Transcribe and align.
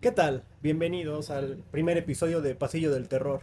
¿Qué 0.00 0.12
tal? 0.12 0.44
Bienvenidos 0.62 1.30
al 1.30 1.64
primer 1.70 1.98
episodio 1.98 2.40
de 2.40 2.54
Pasillo 2.54 2.90
del 2.92 3.08
Terror. 3.08 3.40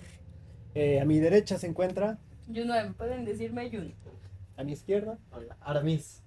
Eh, 0.73 0.99
a 0.99 1.05
mi 1.05 1.19
derecha 1.19 1.59
se 1.59 1.67
encuentra. 1.67 2.17
Juno, 2.47 2.73
pueden 2.97 3.25
decirme 3.25 3.69
Juno. 3.69 3.91
A 4.57 4.63
mi 4.63 4.71
izquierda. 4.71 5.19
Hola, 5.31 5.57
Aramis. 5.61 6.23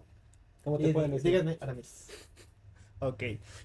¿Cómo 0.63 0.79
te 0.79 0.91
eh, 0.91 0.93
pueden 0.93 1.11
decir? 1.11 1.33
Díganme 1.33 1.59
Aramis. 1.61 2.09
Ok, 3.01 3.23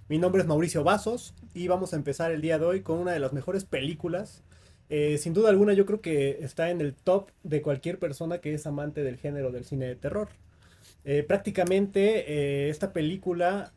mi 0.09 0.17
nombre 0.17 0.41
es 0.41 0.47
Mauricio 0.47 0.84
Vasos 0.84 1.36
y 1.53 1.67
vamos 1.67 1.94
a 1.94 1.97
empezar 1.97 2.31
el 2.31 2.41
día 2.41 2.58
de 2.58 2.66
hoy 2.66 2.81
con 2.81 2.97
una 2.97 3.11
de 3.11 3.19
las 3.19 3.34
mejores 3.34 3.66
películas 3.66 4.44
eh, 4.94 5.17
sin 5.17 5.34
duda 5.34 5.50
alguna 5.50 5.72
yo 5.72 5.86
creo 5.86 6.02
que 6.02 6.44
está 6.44 6.70
en 6.70 6.81
el 6.81 6.94
top 6.94 7.30
de 7.44 7.61
cualquier 7.61 7.97
persona 7.97 8.39
que 8.39 8.53
es 8.53 8.67
amante 8.67 9.06
del 9.06 9.16
género 9.16 9.50
del 9.50 9.64
cine 9.64 9.86
de 9.86 9.95
terror. 9.95 10.28
Eh, 11.06 11.23
prácticamente 11.23 12.30
eh, 12.30 12.70
esta 12.70 12.92
película 12.92 13.72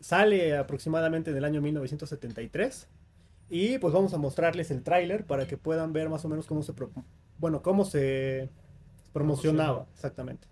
sale 0.00 0.56
aproximadamente 0.56 1.32
en 1.32 1.36
el 1.36 1.44
año 1.44 1.60
1973 1.60 2.88
y 3.50 3.76
pues 3.76 3.92
vamos 3.92 4.14
a 4.14 4.16
mostrarles 4.16 4.70
el 4.70 4.82
tráiler 4.82 5.24
para 5.24 5.46
que 5.46 5.58
puedan 5.58 5.92
ver 5.92 6.08
más 6.08 6.24
o 6.24 6.30
menos 6.30 6.46
cómo 6.46 6.62
se 6.62 6.72
bueno 7.36 7.60
cómo 7.60 7.84
se 7.84 8.48
promocionaba 9.12 9.86
exactamente. 9.92 10.48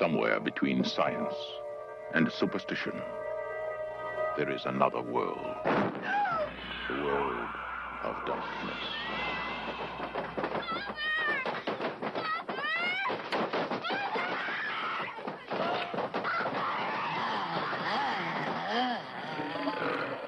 Somewhere 0.00 0.40
between 0.40 0.82
science 0.82 1.34
and 2.14 2.32
superstition, 2.32 3.02
there 4.38 4.50
is 4.50 4.64
another 4.64 5.02
world. 5.02 5.36
The 6.88 7.04
world 7.04 7.48
of 8.04 8.16
darkness. 8.24 8.86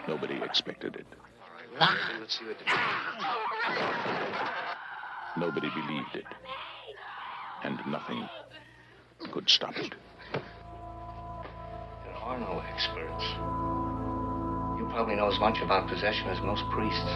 Nobody 0.06 0.42
expected 0.44 0.96
it. 0.96 1.06
Nobody 5.34 5.70
believed 5.70 6.16
it. 6.16 6.26
And 7.62 7.80
nothing 7.86 8.28
could 9.32 9.48
stop 9.48 9.74
it. 9.78 9.94
There 10.32 12.16
are 12.20 12.38
no 12.38 12.60
experts. 12.68 13.24
You 14.76 14.84
probably 14.92 15.16
know 15.16 15.32
as 15.32 15.40
much 15.40 15.56
about 15.64 15.88
possession 15.88 16.28
as 16.28 16.38
most 16.44 16.62
priests. 16.68 17.12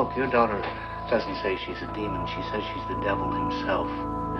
Look, 0.00 0.16
your 0.16 0.32
daughter 0.32 0.56
doesn't 1.12 1.36
say 1.44 1.60
she's 1.60 1.76
a 1.84 1.92
demon. 1.92 2.24
She 2.24 2.40
says 2.48 2.64
she's 2.72 2.86
the 2.88 2.96
devil 3.04 3.28
himself. 3.28 3.86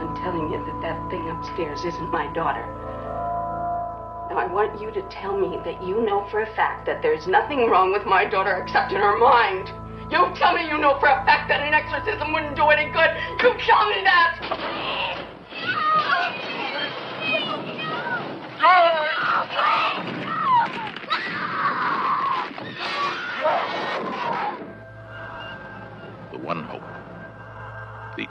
I'm 0.00 0.16
telling 0.24 0.48
you 0.48 0.56
that 0.64 0.80
that 0.80 0.98
thing 1.10 1.28
upstairs 1.28 1.84
isn't 1.84 2.10
my 2.10 2.32
daughter. 2.32 2.64
Now, 4.32 4.38
I 4.38 4.46
want 4.48 4.80
you 4.80 4.90
to 4.92 5.02
tell 5.10 5.36
me 5.36 5.60
that 5.68 5.82
you 5.82 6.00
know 6.00 6.24
for 6.30 6.40
a 6.40 6.54
fact 6.56 6.86
that 6.86 7.02
there's 7.02 7.26
nothing 7.26 7.68
wrong 7.68 7.92
with 7.92 8.06
my 8.06 8.24
daughter 8.24 8.56
except 8.56 8.92
in 8.92 9.00
her 9.02 9.18
mind. 9.18 9.68
You 10.08 10.32
tell 10.34 10.54
me 10.54 10.64
you 10.64 10.78
know 10.78 10.96
for 10.98 11.12
a 11.12 11.20
fact 11.28 11.50
that 11.50 11.60
an 11.60 11.74
exorcism 11.74 12.32
wouldn't 12.32 12.56
do 12.56 12.72
any 12.72 12.88
good. 12.88 13.10
You 13.42 13.52
tell 13.68 13.84
me 13.90 14.00
that! 14.08 15.09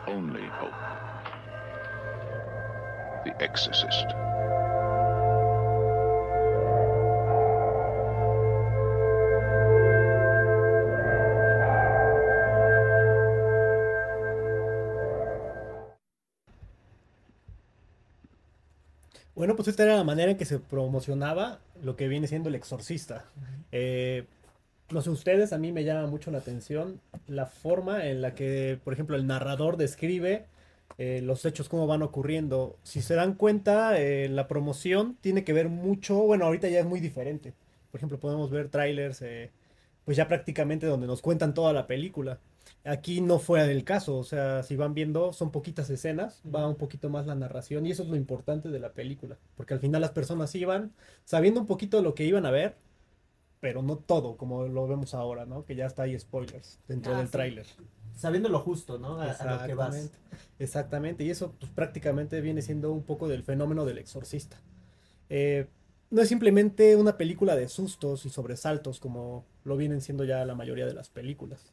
Only 0.09 0.47
hope. 0.59 0.73
The 3.25 3.43
Exorcist. 3.43 4.09
Bueno, 19.35 19.55
pues 19.55 19.69
esta 19.69 19.83
era 19.83 19.95
la 19.95 20.03
manera 20.03 20.31
en 20.31 20.37
que 20.37 20.43
se 20.43 20.59
promocionaba 20.59 21.59
lo 21.81 21.95
que 21.95 22.09
viene 22.09 22.27
siendo 22.27 22.49
el 22.49 22.55
exorcista. 22.55 23.23
Eh, 23.71 24.25
no 24.91 25.01
sé 25.01 25.09
ustedes, 25.09 25.53
a 25.53 25.57
mí 25.57 25.71
me 25.71 25.83
llama 25.83 26.07
mucho 26.07 26.31
la 26.31 26.39
atención 26.39 26.99
la 27.27 27.45
forma 27.45 28.07
en 28.07 28.21
la 28.21 28.33
que, 28.35 28.79
por 28.83 28.93
ejemplo, 28.93 29.15
el 29.15 29.27
narrador 29.27 29.77
describe 29.77 30.45
eh, 30.97 31.21
los 31.21 31.45
hechos, 31.45 31.69
cómo 31.69 31.87
van 31.87 32.01
ocurriendo. 32.01 32.77
Si 32.83 33.01
se 33.01 33.15
dan 33.15 33.35
cuenta, 33.35 33.99
eh, 33.99 34.27
la 34.29 34.47
promoción 34.47 35.17
tiene 35.21 35.43
que 35.43 35.53
ver 35.53 35.69
mucho, 35.69 36.15
bueno, 36.23 36.45
ahorita 36.45 36.67
ya 36.69 36.79
es 36.79 36.85
muy 36.85 36.99
diferente. 36.99 37.53
Por 37.91 37.99
ejemplo, 37.99 38.19
podemos 38.19 38.49
ver 38.51 38.69
trailers, 38.69 39.21
eh, 39.21 39.51
pues 40.05 40.17
ya 40.17 40.27
prácticamente 40.27 40.87
donde 40.87 41.07
nos 41.07 41.21
cuentan 41.21 41.53
toda 41.53 41.73
la 41.73 41.87
película. 41.87 42.39
Aquí 42.83 43.21
no 43.21 43.39
fue 43.39 43.61
el 43.71 43.83
caso, 43.83 44.17
o 44.17 44.23
sea, 44.23 44.63
si 44.63 44.75
van 44.75 44.93
viendo, 44.93 45.33
son 45.33 45.51
poquitas 45.51 45.89
escenas, 45.89 46.41
va 46.43 46.67
un 46.67 46.75
poquito 46.75 47.09
más 47.09 47.25
la 47.25 47.35
narración 47.35 47.85
y 47.85 47.91
eso 47.91 48.03
es 48.03 48.09
lo 48.09 48.15
importante 48.15 48.69
de 48.69 48.79
la 48.79 48.93
película, 48.93 49.37
porque 49.55 49.73
al 49.73 49.79
final 49.79 50.01
las 50.01 50.11
personas 50.11 50.53
iban 50.55 50.93
sabiendo 51.25 51.59
un 51.59 51.67
poquito 51.67 52.01
lo 52.01 52.15
que 52.15 52.25
iban 52.25 52.45
a 52.45 52.51
ver, 52.51 52.75
pero 53.59 53.81
no 53.81 53.97
todo, 53.97 54.37
como 54.37 54.67
lo 54.67 54.87
vemos 54.87 55.13
ahora, 55.13 55.45
¿no? 55.45 55.65
Que 55.65 55.75
ya 55.75 55.85
está 55.85 56.03
ahí 56.03 56.17
spoilers 56.19 56.79
dentro 56.87 57.13
Ah, 57.13 57.17
del 57.17 57.27
sí. 57.27 57.31
tráiler. 57.31 57.65
Sabiendo 58.15 58.49
lo 58.49 58.59
justo, 58.59 58.97
¿no? 58.99 59.19
A, 59.19 59.31
a 59.31 59.59
lo 59.61 59.65
que 59.65 59.73
vas. 59.73 59.95
Exactamente, 59.95 60.17
exactamente, 60.59 61.23
y 61.23 61.29
eso 61.29 61.53
pues, 61.59 61.71
prácticamente 61.71 62.41
viene 62.41 62.61
siendo 62.61 62.91
un 62.91 63.03
poco 63.03 63.27
del 63.27 63.43
fenómeno 63.43 63.85
del 63.85 63.97
exorcista. 63.97 64.57
Eh, 65.29 65.67
no 66.09 66.21
es 66.21 66.27
simplemente 66.29 66.95
una 66.95 67.17
película 67.17 67.55
de 67.55 67.67
sustos 67.69 68.25
y 68.25 68.29
sobresaltos 68.29 68.99
como 68.99 69.45
lo 69.63 69.77
vienen 69.77 70.01
siendo 70.01 70.23
ya 70.23 70.43
la 70.45 70.55
mayoría 70.55 70.85
de 70.87 70.93
las 70.93 71.09
películas. 71.09 71.71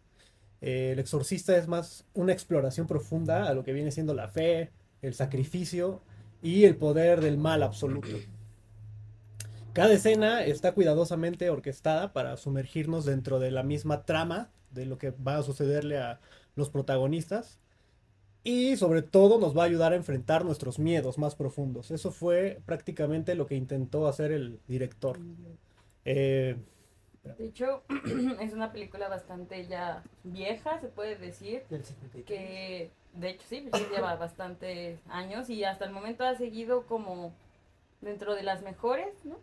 Eh, 0.61 0.91
el 0.93 0.99
exorcista 0.99 1.57
es 1.57 1.69
más 1.69 2.05
una 2.15 2.33
exploración 2.33 2.87
profunda 2.87 3.49
a 3.49 3.55
lo 3.55 3.65
que 3.65 3.73
viene 3.73 3.91
siendo 3.91 4.15
la 4.15 4.29
fe, 4.29 4.71
el 5.03 5.15
sacrificio 5.15 6.01
y 6.43 6.65
el 6.65 6.77
poder 6.77 7.21
del 7.21 7.39
mal 7.39 7.63
absoluto. 7.63 8.09
Cada 9.77 9.93
escena 9.93 10.43
está 10.43 10.73
cuidadosamente 10.73 11.51
orquestada 11.51 12.15
para 12.15 12.39
sumergirnos 12.39 13.05
dentro 13.05 13.39
de 13.39 13.51
la 13.51 13.63
misma 13.63 14.07
trama 14.07 14.49
de 14.71 14.87
lo 14.87 14.97
que 14.97 15.11
va 15.11 15.37
a 15.37 15.43
sucederle 15.43 15.99
a 15.99 16.19
los 16.55 16.71
protagonistas 16.71 17.59
y 18.43 18.79
sobre 18.79 19.03
todo 19.03 19.39
nos 19.39 19.55
va 19.55 19.65
a 19.65 19.67
ayudar 19.67 19.93
a 19.93 19.97
enfrentar 19.97 20.47
nuestros 20.47 20.79
miedos 20.79 21.19
más 21.19 21.35
profundos. 21.35 21.91
Eso 21.91 22.11
fue 22.11 22.63
prácticamente 22.65 23.35
lo 23.35 23.47
que 23.47 23.57
intentó 23.57 24.09
hacer 24.09 24.33
el 24.33 24.61
director. 24.67 25.19
Eh, 26.07 26.57
De 27.37 27.45
hecho, 27.45 27.83
es 28.41 28.55
una 28.55 28.73
película 28.73 29.09
bastante 29.09 29.67
ya 29.67 30.03
vieja, 30.25 30.81
se 30.81 30.87
puede 30.87 31.17
decir. 31.17 31.65
Del 31.69 31.85
53. 31.85 32.25
Que 32.25 32.91
de 33.13 33.29
hecho 33.29 33.45
sí, 33.47 33.69
sí 33.75 33.87
lleva 33.93 34.15
bastantes 34.17 35.01
años 35.11 35.51
y 35.51 35.65
hasta 35.65 35.85
el 35.85 35.93
momento 35.93 36.25
ha 36.25 36.35
seguido 36.35 36.87
como 36.87 37.35
dentro 38.01 38.35
de 38.35 38.43
las 38.43 38.63
mejores, 38.63 39.13
¿no? 39.25 39.37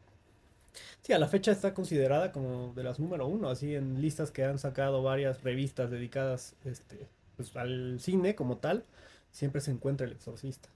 Sí, 1.02 1.14
a 1.14 1.20
la 1.20 1.28
fecha 1.28 1.52
está 1.52 1.74
considerada 1.74 2.32
como 2.32 2.74
de 2.74 2.84
las 2.84 3.00
número 3.00 3.28
uno, 3.28 3.50
así 3.50 3.76
en 3.76 4.02
listas 4.02 4.32
que 4.32 4.44
han 4.44 4.60
sacado 4.60 5.04
varias 5.04 5.44
revistas 5.44 5.92
dedicadas 5.92 6.56
este, 6.66 7.08
pues, 7.38 7.56
al 7.56 8.00
cine 8.00 8.36
como 8.36 8.58
tal, 8.58 8.86
siempre 9.32 9.62
se 9.62 9.72
encuentra 9.72 10.08
el 10.08 10.14
exorcista. 10.14 10.70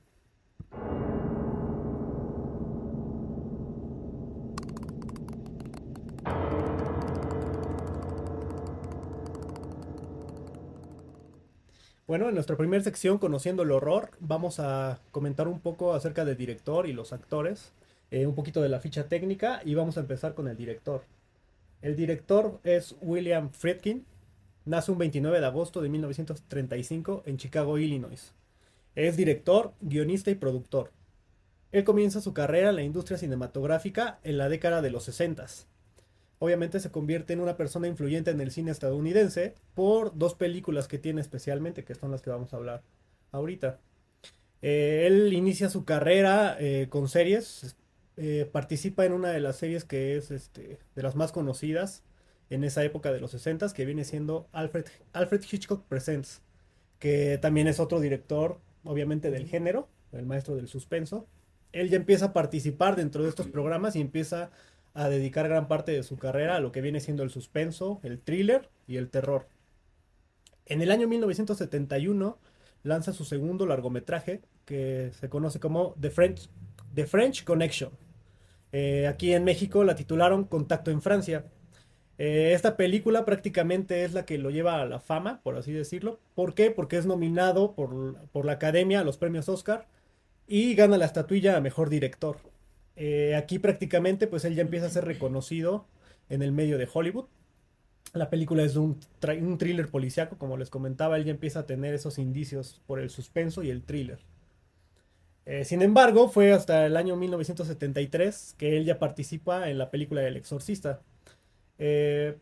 Bueno, 12.08 12.30
en 12.30 12.36
nuestra 12.36 12.56
primera 12.56 12.82
sección, 12.82 13.18
Conociendo 13.18 13.64
el 13.64 13.72
Horror, 13.72 14.12
vamos 14.22 14.62
a 14.62 15.02
comentar 15.12 15.50
un 15.50 15.60
poco 15.60 15.94
acerca 15.94 16.24
del 16.24 16.38
director 16.38 16.88
y 16.88 16.94
los 16.94 17.12
actores, 17.12 17.74
eh, 18.12 18.26
un 18.26 18.36
poquito 18.36 18.62
de 18.62 18.70
la 18.70 18.80
ficha 18.80 19.08
técnica 19.08 19.62
y 19.66 19.76
vamos 19.76 19.98
a 19.98 20.02
empezar 20.02 20.34
con 20.34 20.48
el 20.48 20.58
director. 20.58 21.04
El 21.82 21.96
director 21.96 22.60
es 22.64 22.96
William 23.02 23.52
Friedkin, 23.52 24.06
nace 24.66 24.92
un 24.92 24.98
29 24.98 25.40
de 25.40 25.46
agosto 25.46 25.82
de 25.82 25.90
1935 25.90 27.24
en 27.26 27.38
Chicago, 27.38 27.78
Illinois. 27.78 28.34
Es 28.96 29.16
director, 29.16 29.74
guionista 29.82 30.32
y 30.32 30.36
productor. 30.36 30.92
Él 31.72 31.84
comienza 31.84 32.22
su 32.22 32.34
carrera 32.34 32.70
en 32.70 32.78
la 32.78 32.84
industria 32.84 33.18
cinematográfica 33.18 34.20
en 34.24 34.38
la 34.38 34.50
década 34.50 34.82
de 34.82 34.90
los 34.90 35.04
60. 35.04 35.46
Obviamente 36.40 36.80
se 36.80 36.92
convierte 36.92 37.34
en 37.34 37.42
una 37.42 37.58
persona 37.58 37.88
influyente 37.88 38.32
en 38.32 38.42
el 38.42 38.52
cine 38.52 38.72
estadounidense 38.72 39.56
por 39.74 40.18
dos 40.18 40.36
películas 40.36 40.88
que 40.88 41.00
tiene 41.00 41.22
especialmente, 41.22 41.84
que 41.84 41.96
son 41.96 42.12
las 42.12 42.22
que 42.22 42.30
vamos 42.30 42.54
a 42.54 42.58
hablar 42.58 42.84
ahorita. 43.32 43.80
Eh, 44.62 45.06
él 45.08 45.34
inicia 45.34 45.70
su 45.70 45.84
carrera 45.84 46.56
eh, 46.60 46.88
con 46.90 47.10
series, 47.10 47.76
eh, 48.18 48.50
participa 48.52 49.06
en 49.06 49.14
una 49.14 49.30
de 49.30 49.40
las 49.40 49.58
series 49.58 49.86
que 49.86 50.18
es 50.18 50.32
este, 50.32 50.80
de 50.96 51.04
las 51.04 51.16
más 51.16 51.32
conocidas, 51.32 52.04
en 52.50 52.64
esa 52.64 52.84
época 52.84 53.12
de 53.12 53.20
los 53.20 53.32
60 53.32 53.74
que 53.74 53.86
viene 53.86 54.04
siendo 54.04 54.48
Alfred, 54.52 54.86
Alfred 55.14 55.44
Hitchcock 55.50 55.84
Presents, 55.86 56.42
que 57.00 57.38
también 57.38 57.68
es 57.68 57.80
otro 57.80 58.00
director, 58.00 58.60
obviamente, 58.84 59.32
del 59.32 59.48
género, 59.48 59.88
el 60.12 60.26
maestro 60.26 60.56
del 60.56 60.68
suspenso. 60.68 61.28
Él 61.74 61.90
ya 61.90 61.98
empieza 61.98 62.26
a 62.26 62.34
participar 62.34 62.96
dentro 62.96 63.24
de 63.24 63.30
estos 63.30 63.48
programas 63.48 63.96
y 63.96 64.02
empieza 64.02 64.52
a 64.94 65.10
dedicar 65.10 65.48
gran 65.48 65.68
parte 65.68 65.92
de 65.92 66.04
su 66.04 66.18
carrera 66.18 66.56
a 66.56 66.60
lo 66.60 66.72
que 66.72 66.82
viene 66.82 67.02
siendo 67.02 67.24
el 67.24 67.30
suspenso, 67.30 68.00
el 68.04 68.20
thriller 68.20 68.70
y 68.88 68.98
el 68.98 69.10
terror. 69.10 69.48
En 70.66 70.82
el 70.82 70.90
año 70.90 71.08
1971 71.08 72.40
lanza 72.84 73.14
su 73.14 73.26
segundo 73.26 73.66
largometraje 73.66 74.42
que 74.66 75.12
se 75.20 75.30
conoce 75.30 75.60
como 75.60 75.96
The 76.00 76.10
French, 76.10 76.50
The 76.96 77.06
French 77.06 77.44
Connection. 77.44 77.92
Eh, 78.72 79.08
aquí 79.08 79.34
en 79.34 79.44
México 79.44 79.84
la 79.84 79.96
titularon 79.96 80.44
Contacto 80.46 80.92
en 80.92 81.02
Francia. 81.02 81.46
Eh, 82.18 82.54
esta 82.54 82.78
película 82.78 83.26
prácticamente 83.26 84.04
es 84.04 84.14
la 84.14 84.26
que 84.26 84.38
lo 84.38 84.50
lleva 84.50 84.82
a 84.82 84.86
la 84.86 85.00
fama, 85.00 85.42
por 85.44 85.56
así 85.56 85.72
decirlo. 85.72 86.20
¿Por 86.36 86.54
qué? 86.56 86.72
Porque 86.72 86.98
es 86.98 87.06
nominado 87.06 87.74
por, 87.76 88.18
por 88.32 88.46
la 88.46 88.54
Academia 88.54 89.02
a 89.02 89.04
los 89.04 89.18
premios 89.18 89.50
Oscar 89.50 89.88
y 90.48 90.76
gana 90.76 90.98
la 90.98 91.06
estatuilla 91.06 91.58
a 91.58 91.62
Mejor 91.62 91.90
Director. 91.90 92.38
Eh, 92.96 93.36
aquí 93.36 93.60
prácticamente 93.60 94.26
pues 94.26 94.44
él 94.46 94.56
ya 94.56 94.64
empieza 94.64 94.88
a 94.88 94.90
ser 94.90 95.06
reconocido 95.06 95.86
en 96.30 96.42
el 96.42 96.52
medio 96.52 96.78
de 96.78 96.90
Hollywood. 96.92 97.26
La 98.14 98.30
película 98.30 98.64
es 98.64 98.76
un, 98.76 99.00
un 99.42 99.58
thriller 99.58 99.90
policiaco, 99.90 100.38
como 100.38 100.58
les 100.58 100.70
comentaba, 100.70 101.18
él 101.18 101.26
ya 101.26 101.32
empieza 101.32 101.60
a 101.60 101.66
tener 101.68 101.94
esos 101.94 102.18
indicios 102.18 102.82
por 102.88 103.00
el 103.00 103.10
suspenso 103.10 103.62
y 103.64 103.70
el 103.70 103.84
thriller. 103.84 104.20
Eh, 105.50 105.64
sin 105.64 105.82
embargo, 105.82 106.28
fue 106.28 106.52
hasta 106.52 106.86
el 106.86 106.98
año 106.98 107.16
1973 107.16 108.56
que 108.58 108.76
él 108.76 108.84
ya 108.84 109.00
participa 109.00 109.70
en 109.70 109.78
la 109.78 109.90
película 109.90 110.28
El 110.28 110.36
Exorcista. 110.36 111.00
Eh, 111.80 112.36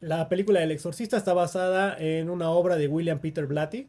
la 0.00 0.28
película 0.28 0.62
El 0.62 0.70
Exorcista 0.70 1.16
está 1.16 1.32
basada 1.32 1.96
en 1.98 2.28
una 2.28 2.50
obra 2.50 2.76
de 2.76 2.88
William 2.88 3.20
Peter 3.20 3.46
Blatty. 3.46 3.88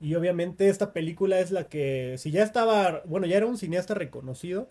Y 0.00 0.14
obviamente 0.14 0.68
esta 0.68 0.92
película 0.92 1.40
es 1.40 1.50
la 1.50 1.64
que, 1.64 2.14
si 2.18 2.30
ya 2.30 2.44
estaba, 2.44 3.02
bueno, 3.06 3.26
ya 3.26 3.38
era 3.38 3.46
un 3.46 3.58
cineasta 3.58 3.94
reconocido, 3.94 4.70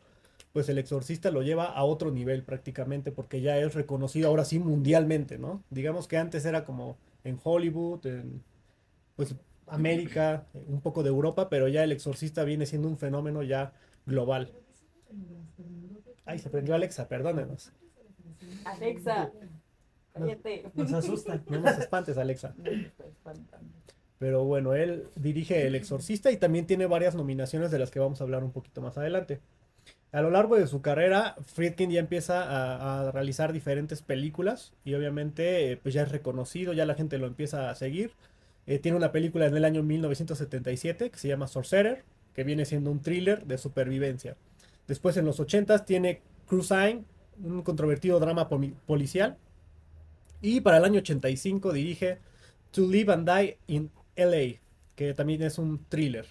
pues 0.53 0.69
El 0.69 0.77
Exorcista 0.77 1.29
lo 1.29 1.41
lleva 1.41 1.65
a 1.65 1.83
otro 1.83 2.09
nivel 2.11 2.43
prácticamente, 2.43 3.11
porque 3.11 3.41
ya 3.41 3.57
es 3.57 3.73
reconocido 3.73 4.29
ahora 4.29 4.45
sí 4.45 4.59
mundialmente, 4.59 5.38
¿no? 5.38 5.61
Digamos 5.69 6.07
que 6.07 6.17
antes 6.17 6.45
era 6.45 6.63
como 6.63 6.97
en 7.25 7.38
Hollywood, 7.43 8.05
en 8.05 8.43
pues 9.17 9.35
América, 9.71 10.45
un 10.68 10.81
poco 10.81 11.03
de 11.03 11.09
Europa, 11.09 11.50
pero 11.50 11.68
ya 11.68 11.83
El 11.83 11.91
Exorcista 11.91 12.44
viene 12.44 12.65
siendo 12.65 12.88
un 12.88 12.97
fenómeno 12.97 13.41
ya 13.44 13.73
global. 14.06 14.51
Ay, 16.25 16.39
se 16.39 16.50
prendió 16.50 16.75
Alexa, 16.75 17.07
perdónenos. 17.07 17.71
Alexa, 18.65 19.31
cállate. 20.13 20.65
Nos 20.73 20.94
asusta. 20.94 21.41
No 21.50 21.59
nos 21.59 21.77
espantes, 21.77 22.18
Alexa. 22.18 22.53
Pero 24.19 24.45
bueno, 24.45 24.75
él 24.75 25.07
dirige 25.15 25.65
El 25.65 25.74
Exorcista 25.74 26.29
y 26.29 26.38
también 26.38 26.67
tiene 26.67 26.85
varias 26.85 27.15
nominaciones 27.15 27.71
de 27.71 27.79
las 27.79 27.89
que 27.89 28.00
vamos 28.00 28.21
a 28.21 28.24
hablar 28.24 28.44
un 28.44 28.51
poquito 28.51 28.79
más 28.79 28.95
adelante. 29.00 29.41
A 30.12 30.21
lo 30.21 30.29
largo 30.29 30.57
de 30.57 30.67
su 30.67 30.81
carrera, 30.83 31.35
Friedkin 31.41 31.89
ya 31.89 32.00
empieza 32.00 32.44
a, 32.44 33.07
a 33.07 33.12
realizar 33.12 33.51
diferentes 33.51 34.03
películas 34.03 34.74
y 34.83 34.94
obviamente 34.94 35.71
eh, 35.71 35.77
pues 35.77 35.95
ya 35.95 36.03
es 36.03 36.12
reconocido, 36.12 36.74
ya 36.74 36.85
la 36.85 36.94
gente 36.94 37.17
lo 37.17 37.25
empieza 37.25 37.71
a 37.71 37.75
seguir. 37.75 38.12
Eh, 38.68 38.80
tiene 38.80 38.98
una 38.98 39.12
película 39.12 39.48
en 39.48 39.56
el 39.56 39.66
año 39.66 39.84
1977 39.84 41.10
que 41.10 41.18
se 41.18 41.28
llama 41.28 41.48
Sorcerer, 41.48 42.04
que 42.34 42.44
viene 42.44 42.66
siendo 42.66 42.92
un 42.92 43.02
thriller 43.02 43.46
de 43.46 43.58
supervivencia. 43.58 44.38
Después 44.88 45.18
en 45.18 45.25
los 45.25 45.40
80s 45.40 45.86
tiene 45.86 46.22
Cruising, 46.48 47.06
un 47.44 47.62
controvertido 47.63 48.19
drama 48.19 48.50
policial. 48.50 49.38
Y 50.42 50.62
para 50.62 50.78
el 50.78 50.86
año 50.86 51.00
85 51.00 51.74
dirige 51.74 52.19
To 52.72 52.88
Live 52.88 53.13
and 53.13 53.30
Die 53.30 53.58
in 53.68 53.92
LA, 54.16 54.60
que 54.96 55.13
también 55.13 55.42
es 55.44 55.58
un 55.58 55.86
thriller. 55.86 56.25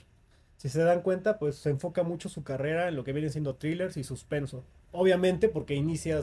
Si 0.56 0.68
se 0.68 0.82
dan 0.82 1.02
cuenta, 1.02 1.38
pues 1.38 1.56
se 1.56 1.70
enfoca 1.70 2.02
mucho 2.02 2.28
su 2.28 2.42
carrera 2.42 2.88
en 2.88 2.96
lo 2.96 3.04
que 3.04 3.12
vienen 3.12 3.30
siendo 3.30 3.54
thrillers 3.54 3.96
y 3.96 4.04
suspenso. 4.04 4.64
Obviamente 4.92 5.48
porque 5.48 5.74
inicia 5.74 6.22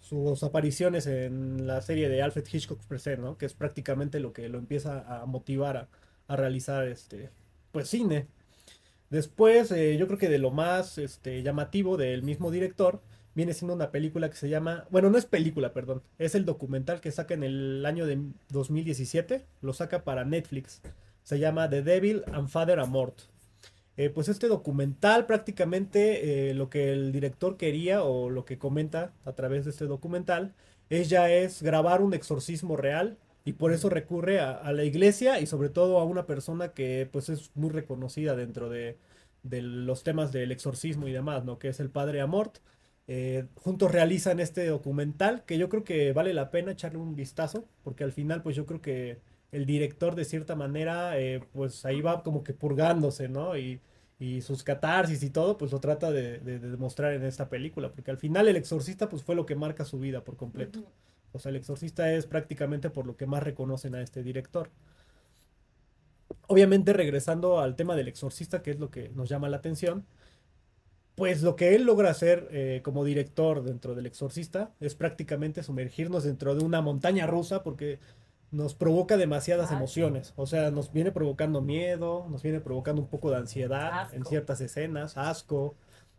sus 0.00 0.42
apariciones 0.42 1.06
en 1.06 1.66
la 1.66 1.80
serie 1.80 2.08
de 2.08 2.22
Alfred 2.22 2.46
Hitchcock 2.50 2.80
Present, 2.86 3.20
¿no? 3.20 3.36
Que 3.36 3.46
es 3.46 3.54
prácticamente 3.54 4.20
lo 4.20 4.32
que 4.32 4.48
lo 4.48 4.58
empieza 4.58 5.22
a 5.22 5.26
motivar 5.26 5.88
a, 6.28 6.36
realizar 6.36 6.86
este, 6.86 7.30
pues 7.72 7.88
cine. 7.88 8.26
Después, 9.10 9.70
eh, 9.72 9.96
yo 9.96 10.06
creo 10.06 10.18
que 10.18 10.28
de 10.28 10.38
lo 10.38 10.50
más 10.50 10.98
este, 10.98 11.42
llamativo 11.42 11.96
del 11.96 12.22
mismo 12.22 12.50
director 12.50 13.00
viene 13.34 13.54
siendo 13.54 13.74
una 13.74 13.90
película 13.90 14.28
que 14.28 14.36
se 14.36 14.48
llama, 14.48 14.86
bueno, 14.90 15.10
no 15.10 15.16
es 15.16 15.24
película, 15.24 15.72
perdón, 15.72 16.02
es 16.18 16.34
el 16.34 16.44
documental 16.44 17.00
que 17.00 17.12
saca 17.12 17.34
en 17.34 17.44
el 17.44 17.86
año 17.86 18.04
de 18.04 18.18
2017, 18.50 19.46
lo 19.62 19.72
saca 19.72 20.02
para 20.04 20.24
Netflix, 20.24 20.82
se 21.22 21.38
llama 21.38 21.70
The 21.70 21.82
Devil 21.82 22.24
and 22.32 22.48
Father 22.48 22.80
Amort. 22.80 23.20
Eh, 23.98 24.10
pues 24.10 24.28
este 24.28 24.48
documental 24.48 25.26
prácticamente 25.26 26.50
eh, 26.50 26.54
lo 26.54 26.70
que 26.70 26.92
el 26.92 27.12
director 27.12 27.56
quería 27.58 28.02
o 28.04 28.30
lo 28.30 28.44
que 28.44 28.56
comenta 28.56 29.12
a 29.24 29.32
través 29.32 29.64
de 29.64 29.72
este 29.72 29.86
documental 29.86 30.54
es 30.88 31.10
ya 31.10 31.30
es 31.30 31.62
grabar 31.62 32.00
un 32.00 32.14
exorcismo 32.14 32.76
real 32.76 33.18
y 33.44 33.54
por 33.54 33.72
eso 33.72 33.90
recurre 33.90 34.40
a, 34.40 34.72
la 34.72 34.84
iglesia 34.84 35.40
y 35.40 35.46
sobre 35.46 35.68
todo 35.68 35.98
a 35.98 36.04
una 36.04 36.26
persona 36.26 36.72
que 36.74 37.08
pues 37.12 37.28
es 37.28 37.50
muy 37.56 37.70
reconocida 37.70 38.36
dentro 38.36 38.70
de, 38.70 38.98
de 39.42 39.62
los 39.62 40.04
temas 40.04 40.32
del 40.32 40.52
exorcismo 40.52 41.08
y 41.08 41.12
demás, 41.12 41.44
¿no? 41.44 41.58
Que 41.58 41.68
es 41.68 41.80
el 41.80 41.90
padre 41.90 42.20
Amort 42.20 42.58
eh, 43.10 43.46
juntos 43.56 43.90
realizan 43.90 44.38
este 44.38 44.66
documental 44.66 45.42
que 45.46 45.56
yo 45.56 45.70
creo 45.70 45.82
que 45.82 46.12
vale 46.12 46.34
la 46.34 46.50
pena 46.50 46.72
echarle 46.72 46.98
un 46.98 47.16
vistazo, 47.16 47.66
porque 47.82 48.04
al 48.04 48.12
final 48.12 48.42
pues 48.42 48.54
yo 48.54 48.66
creo 48.66 48.82
que 48.82 49.18
el 49.52 49.66
director 49.66 50.14
de 50.14 50.24
cierta 50.24 50.54
manera 50.54 51.18
eh, 51.18 51.40
pues 51.52 51.84
ahí 51.84 52.00
va 52.00 52.22
como 52.22 52.44
que 52.44 52.52
purgándose, 52.54 53.28
¿no? 53.28 53.56
Y, 53.56 53.80
y 54.18 54.42
sus 54.42 54.62
catarsis 54.62 55.22
y 55.22 55.30
todo 55.30 55.56
pues 55.56 55.72
lo 55.72 55.80
trata 55.80 56.10
de, 56.10 56.38
de, 56.38 56.58
demostrar 56.58 57.12
en 57.14 57.24
esta 57.24 57.48
película, 57.48 57.92
porque 57.92 58.10
al 58.10 58.18
final 58.18 58.48
el 58.48 58.56
exorcista 58.56 59.08
pues 59.08 59.22
fue 59.22 59.34
lo 59.34 59.46
que 59.46 59.54
marca 59.54 59.84
su 59.84 59.98
vida 59.98 60.24
por 60.24 60.36
completo. 60.36 60.84
O 61.32 61.38
sea, 61.38 61.50
el 61.50 61.56
exorcista 61.56 62.12
es 62.12 62.26
prácticamente 62.26 62.90
por 62.90 63.06
lo 63.06 63.16
que 63.16 63.26
más 63.26 63.42
reconocen 63.42 63.94
a 63.94 64.02
este 64.02 64.22
director. 64.22 64.70
Obviamente 66.46 66.92
regresando 66.92 67.60
al 67.60 67.76
tema 67.76 67.94
del 67.96 68.08
exorcista, 68.08 68.62
que 68.62 68.70
es 68.72 68.80
lo 68.80 68.90
que 68.90 69.10
nos 69.10 69.28
llama 69.28 69.48
la 69.48 69.58
atención, 69.58 70.06
pues 71.18 71.42
lo 71.42 71.56
que 71.56 71.74
él 71.74 71.82
logra 71.82 72.10
hacer 72.10 72.48
eh, 72.52 72.80
como 72.84 73.04
director 73.04 73.64
dentro 73.64 73.96
del 73.96 74.06
Exorcista 74.06 74.70
es 74.78 74.94
prácticamente 74.94 75.64
sumergirnos 75.64 76.22
dentro 76.22 76.54
de 76.54 76.64
una 76.64 76.80
montaña 76.80 77.26
rusa 77.26 77.64
porque 77.64 77.98
nos 78.50 78.74
provoca 78.74 79.16
demasiadas 79.16 79.72
emociones. 79.72 80.32
O 80.36 80.46
sea, 80.46 80.70
nos 80.70 80.92
viene 80.92 81.12
provocando 81.12 81.60
miedo, 81.60 82.26
nos 82.30 82.42
viene 82.42 82.60
provocando 82.60 83.02
un 83.02 83.08
poco 83.08 83.30
de 83.30 83.36
ansiedad 83.36 84.12
en 84.14 84.24
ciertas 84.24 84.60
escenas, 84.60 85.16
asco. 85.16 85.76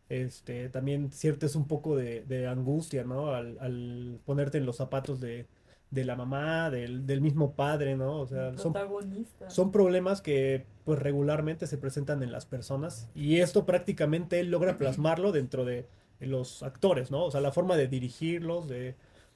Este, 0.09 0.69
también 0.69 1.11
es 1.11 1.55
un 1.55 1.67
poco 1.67 1.95
de, 1.95 2.21
de 2.25 2.47
angustia, 2.47 3.03
¿no? 3.03 3.33
al, 3.33 4.19
ponerte 4.25 4.57
en 4.57 4.65
los 4.65 4.77
zapatos 4.77 5.19
de, 5.19 5.47
de 5.91 6.03
la 6.03 6.15
mamá, 6.15 6.71
del, 6.71 7.05
del, 7.05 7.21
mismo 7.21 7.53
padre, 7.53 7.95
¿no? 7.95 8.19
O 8.21 8.27
sea, 8.27 8.57
son, 8.57 8.73
son, 9.47 9.71
problemas 9.71 10.21
que 10.21 10.65
pues 10.83 10.97
regularmente 10.97 11.67
se 11.67 11.77
presentan 11.77 12.23
en 12.23 12.31
las 12.31 12.47
personas 12.47 13.07
y 13.13 13.39
esto 13.39 13.67
prácticamente 13.67 14.39
él 14.39 14.49
logra 14.49 14.79
plasmarlo 14.79 15.31
dentro 15.31 15.63
de, 15.63 15.87
los 16.19 16.63
actores, 16.63 17.11
¿no? 17.11 17.23
O 17.23 17.31
sea, 17.31 17.39
la 17.39 17.51
forma 17.51 17.77
de 17.77 17.87
dirigirlos, 17.87 18.67
de, 18.67 18.95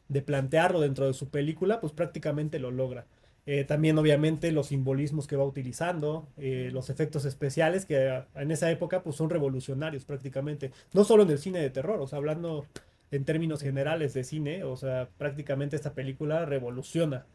de 0.09 0.21
plantearlo 0.21 0.81
dentro 0.81 1.07
de 1.07 1.13
su 1.13 1.29
película, 1.29 1.79
pues 1.81 1.93
prácticamente 1.93 2.59
lo 2.59 2.71
logra. 2.71 3.05
Eh, 3.45 3.65
también 3.65 3.97
obviamente 3.97 4.51
los 4.53 4.67
simbolismos 4.67 5.27
que 5.27 5.35
va 5.35 5.43
utilizando, 5.43 6.29
eh, 6.37 6.69
los 6.71 6.89
efectos 6.89 7.25
especiales 7.25 7.85
que 7.85 8.23
en 8.35 8.51
esa 8.51 8.71
época 8.71 9.03
pues 9.03 9.17
son 9.17 9.29
revolucionarios 9.29 10.05
prácticamente, 10.05 10.71
no 10.93 11.03
solo 11.03 11.23
en 11.23 11.31
el 11.31 11.39
cine 11.39 11.59
de 11.59 11.69
terror, 11.69 11.99
o 11.99 12.07
sea, 12.07 12.17
hablando 12.19 12.65
en 13.11 13.25
términos 13.25 13.61
generales 13.61 14.13
de 14.13 14.23
cine, 14.23 14.63
o 14.63 14.77
sea, 14.77 15.09
prácticamente 15.17 15.75
esta 15.75 15.93
película 15.93 16.45
revoluciona. 16.45 17.25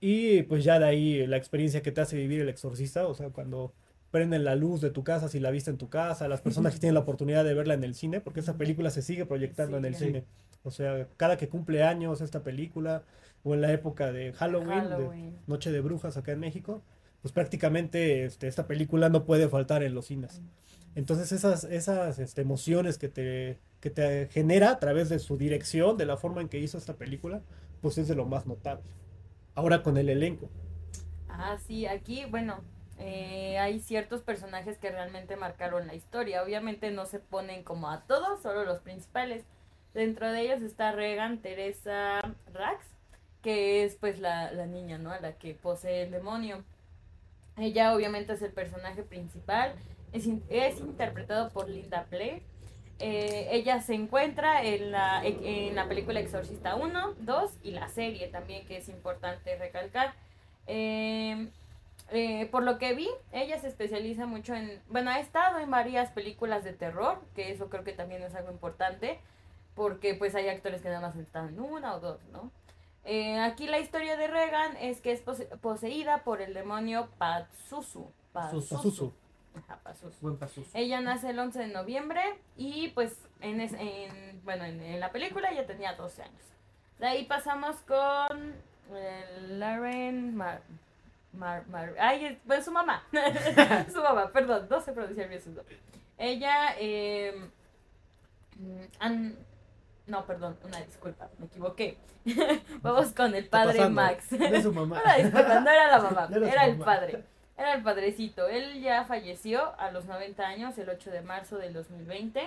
Y 0.00 0.42
pues 0.44 0.64
ya 0.64 0.78
de 0.78 0.86
ahí 0.86 1.26
la 1.26 1.36
experiencia 1.36 1.82
que 1.82 1.92
te 1.92 2.00
hace 2.00 2.16
vivir 2.16 2.40
el 2.40 2.48
exorcista, 2.48 3.06
o 3.06 3.14
sea, 3.14 3.30
cuando 3.30 3.74
prenden 4.16 4.44
la 4.44 4.54
luz 4.54 4.80
de 4.80 4.88
tu 4.88 5.04
casa, 5.04 5.28
si 5.28 5.40
la 5.40 5.50
viste 5.50 5.68
en 5.68 5.76
tu 5.76 5.90
casa, 5.90 6.26
las 6.26 6.40
personas 6.40 6.72
que 6.72 6.80
tienen 6.80 6.94
la 6.94 7.00
oportunidad 7.00 7.44
de 7.44 7.52
verla 7.52 7.74
en 7.74 7.84
el 7.84 7.94
cine, 7.94 8.22
porque 8.22 8.40
esa 8.40 8.56
película 8.56 8.88
se 8.88 9.02
sigue 9.02 9.26
proyectando 9.26 9.76
en 9.76 9.84
el 9.84 9.94
cine. 9.94 10.24
O 10.62 10.70
sea, 10.70 11.06
cada 11.18 11.36
que 11.36 11.50
cumple 11.50 11.82
años 11.82 12.22
esta 12.22 12.42
película, 12.42 13.02
o 13.44 13.52
en 13.52 13.60
la 13.60 13.70
época 13.70 14.12
de 14.12 14.32
Halloween, 14.32 14.88
de 14.88 15.32
Noche 15.46 15.70
de 15.70 15.82
Brujas 15.82 16.16
acá 16.16 16.32
en 16.32 16.40
México, 16.40 16.80
pues 17.20 17.32
prácticamente 17.32 18.24
este, 18.24 18.48
esta 18.48 18.66
película 18.66 19.10
no 19.10 19.26
puede 19.26 19.50
faltar 19.50 19.82
en 19.82 19.94
los 19.94 20.06
cines. 20.06 20.40
Entonces 20.94 21.30
esas, 21.32 21.64
esas 21.64 22.18
este, 22.18 22.40
emociones 22.40 22.96
que 22.96 23.10
te, 23.10 23.58
que 23.80 23.90
te 23.90 24.28
genera 24.28 24.70
a 24.70 24.78
través 24.78 25.10
de 25.10 25.18
su 25.18 25.36
dirección, 25.36 25.98
de 25.98 26.06
la 26.06 26.16
forma 26.16 26.40
en 26.40 26.48
que 26.48 26.58
hizo 26.58 26.78
esta 26.78 26.94
película, 26.94 27.42
pues 27.82 27.98
es 27.98 28.08
de 28.08 28.14
lo 28.14 28.24
más 28.24 28.46
notable. 28.46 28.86
Ahora 29.54 29.82
con 29.82 29.98
el 29.98 30.08
elenco. 30.08 30.48
Ah, 31.28 31.58
sí, 31.66 31.84
aquí, 31.84 32.24
bueno, 32.30 32.62
eh, 32.98 33.58
hay 33.58 33.80
ciertos 33.80 34.22
personajes 34.22 34.78
que 34.78 34.90
realmente 34.90 35.36
marcaron 35.36 35.86
la 35.86 35.94
historia. 35.94 36.42
Obviamente 36.42 36.90
no 36.90 37.06
se 37.06 37.18
ponen 37.18 37.62
como 37.62 37.90
a 37.90 38.02
todos, 38.02 38.42
solo 38.42 38.64
los 38.64 38.80
principales. 38.80 39.44
Dentro 39.94 40.30
de 40.30 40.42
ellos 40.42 40.62
está 40.62 40.92
Regan 40.92 41.38
Teresa 41.38 42.20
Rax, 42.52 42.86
que 43.42 43.84
es 43.84 43.96
pues 43.96 44.18
la, 44.18 44.52
la 44.52 44.66
niña, 44.66 44.98
¿no? 44.98 45.10
A 45.10 45.20
la 45.20 45.32
que 45.32 45.54
posee 45.54 46.02
el 46.02 46.10
demonio. 46.10 46.64
Ella 47.56 47.94
obviamente 47.94 48.32
es 48.32 48.42
el 48.42 48.52
personaje 48.52 49.02
principal. 49.02 49.74
Es, 50.12 50.26
es 50.48 50.80
interpretado 50.80 51.50
por 51.50 51.68
Linda 51.68 52.06
Blair. 52.10 52.42
Eh, 52.98 53.48
ella 53.50 53.80
se 53.82 53.94
encuentra 53.94 54.64
en 54.64 54.90
la, 54.90 55.22
en 55.22 55.74
la 55.74 55.86
película 55.86 56.18
Exorcista 56.18 56.76
1, 56.76 57.14
2 57.20 57.50
y 57.62 57.72
la 57.72 57.88
serie 57.88 58.28
también, 58.28 58.66
que 58.66 58.78
es 58.78 58.88
importante 58.88 59.56
recalcar. 59.56 60.14
Eh, 60.66 61.50
eh, 62.10 62.46
por 62.46 62.62
lo 62.62 62.78
que 62.78 62.94
vi, 62.94 63.08
ella 63.32 63.58
se 63.60 63.68
especializa 63.68 64.26
mucho 64.26 64.54
en, 64.54 64.80
bueno, 64.88 65.10
ha 65.10 65.18
estado 65.18 65.58
en 65.58 65.70
varias 65.70 66.10
películas 66.10 66.64
de 66.64 66.72
terror, 66.72 67.20
que 67.34 67.50
eso 67.50 67.68
creo 67.68 67.84
que 67.84 67.92
también 67.92 68.22
es 68.22 68.34
algo 68.34 68.50
importante, 68.50 69.20
porque 69.74 70.14
pues 70.14 70.34
hay 70.34 70.48
actores 70.48 70.82
que 70.82 70.88
nada 70.88 71.00
más 71.00 71.16
están 71.16 71.48
en 71.48 71.60
una 71.60 71.94
o 71.94 72.00
dos, 72.00 72.24
¿no? 72.32 72.50
Eh, 73.04 73.38
aquí 73.38 73.68
la 73.68 73.78
historia 73.78 74.16
de 74.16 74.26
Regan 74.26 74.76
es 74.78 75.00
que 75.00 75.12
es 75.12 75.22
poseída 75.60 76.24
por 76.24 76.42
el 76.42 76.54
demonio 76.54 77.08
Patsusu. 77.18 78.10
Patsusu. 78.32 79.12
Buen 80.20 80.38
Ella 80.74 81.00
nace 81.00 81.30
el 81.30 81.38
11 81.38 81.58
de 81.58 81.68
noviembre 81.68 82.20
y 82.56 82.88
pues 82.88 83.16
en, 83.40 83.60
en 83.60 84.44
bueno, 84.44 84.64
en, 84.64 85.00
la 85.00 85.12
película 85.12 85.50
ella 85.50 85.66
tenía 85.66 85.94
12 85.94 86.22
años. 86.22 86.42
De 86.98 87.06
ahí 87.06 87.24
pasamos 87.24 87.76
con 87.82 88.54
eh, 88.92 89.46
Lauren 89.48 90.36
Mar, 90.36 90.62
Mar, 91.36 91.64
ay, 91.98 92.40
bueno, 92.44 92.62
su 92.62 92.72
mamá. 92.72 93.02
su 93.92 94.00
mamá, 94.00 94.30
perdón, 94.32 94.66
no 94.68 94.80
sé 94.80 94.92
pronunciar 94.92 95.28
bien 95.28 95.42
su 95.42 95.50
nombre. 95.50 95.78
Ella, 96.18 96.74
eh, 96.78 97.50
no, 100.06 100.24
perdón, 100.24 100.56
una 100.64 100.80
disculpa, 100.80 101.28
me 101.38 101.46
equivoqué. 101.46 101.98
Vamos 102.82 103.12
con 103.12 103.34
el 103.34 103.48
padre 103.48 103.88
Max. 103.88 104.32
No 104.32 104.62
su 104.62 104.72
mamá. 104.72 105.00
Una 105.04 105.16
disculpa, 105.16 105.60
no 105.60 105.70
era 105.70 105.90
la 105.90 105.98
mamá, 105.98 106.28
era 106.32 106.66
el 106.66 106.76
padre. 106.78 107.24
Era 107.56 107.74
el 107.74 107.82
padrecito. 107.82 108.46
Él 108.48 108.82
ya 108.82 109.04
falleció 109.04 109.78
a 109.80 109.90
los 109.90 110.04
90 110.04 110.46
años, 110.46 110.76
el 110.78 110.88
8 110.90 111.10
de 111.10 111.22
marzo 111.22 111.56
del 111.56 111.72
2020. 111.72 112.40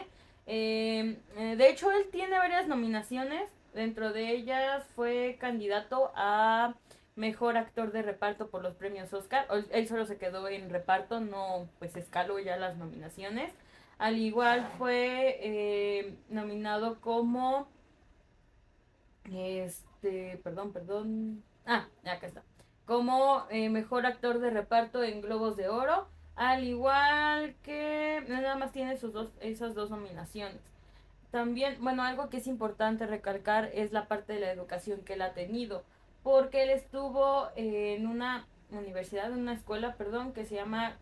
Eh, 0.46 1.18
eh, 1.38 1.56
de 1.58 1.70
hecho, 1.70 1.92
él 1.92 2.10
tiene 2.12 2.38
varias 2.38 2.68
nominaciones. 2.68 3.50
Dentro 3.74 4.14
de 4.14 4.32
ellas 4.32 4.84
fue 4.96 5.38
candidato 5.40 6.12
a 6.16 6.76
mejor 7.20 7.58
actor 7.58 7.92
de 7.92 8.02
reparto 8.02 8.50
por 8.50 8.64
los 8.64 8.76
premios 8.76 9.14
Oscar. 9.14 9.46
Él 9.72 9.88
solo 9.88 10.06
se 10.06 10.18
quedó 10.18 10.48
en 10.48 10.70
reparto, 10.70 11.20
no 11.20 11.68
pues 11.78 11.96
escaló 11.96 12.40
ya 12.40 12.56
las 12.58 12.78
nominaciones. 12.78 13.54
Al 13.98 14.18
igual 14.18 14.72
fue 14.78 15.38
eh, 15.42 16.16
nominado 16.30 17.02
como 17.02 17.68
este, 19.32 20.40
perdón, 20.44 20.72
perdón. 20.72 21.44
Ah, 21.66 21.88
acá 22.06 22.28
está. 22.28 22.44
Como 22.86 23.46
eh, 23.50 23.70
mejor 23.70 24.06
actor 24.06 24.40
de 24.40 24.50
reparto 24.50 25.04
en 25.04 25.22
Globos 25.22 25.58
de 25.58 25.68
Oro. 25.68 26.08
Al 26.36 26.64
igual 26.64 27.56
que 27.64 28.24
nada 28.30 28.56
más 28.56 28.72
tiene 28.72 28.96
sus 28.96 29.12
dos, 29.12 29.30
esas 29.42 29.76
dos 29.76 29.90
nominaciones. 29.90 30.62
También, 31.32 31.78
bueno, 31.82 32.02
algo 32.04 32.30
que 32.30 32.38
es 32.38 32.48
importante 32.48 33.06
recalcar 33.06 33.70
es 33.74 33.92
la 33.92 34.08
parte 34.08 34.34
de 34.34 34.40
la 34.40 34.52
educación 34.52 35.02
que 35.02 35.14
él 35.14 35.22
ha 35.22 35.34
tenido 35.34 35.84
porque 36.24 36.64
él 36.64 36.70
estuvo 36.70 37.50
en 37.56 38.08
una 38.08 38.46
universidad, 38.72 39.32
en 39.32 39.40
una 39.40 39.54
escuela, 39.54 39.96
perdón, 39.96 40.34
que 40.34 40.46
se 40.46 40.56
llama 40.56 40.96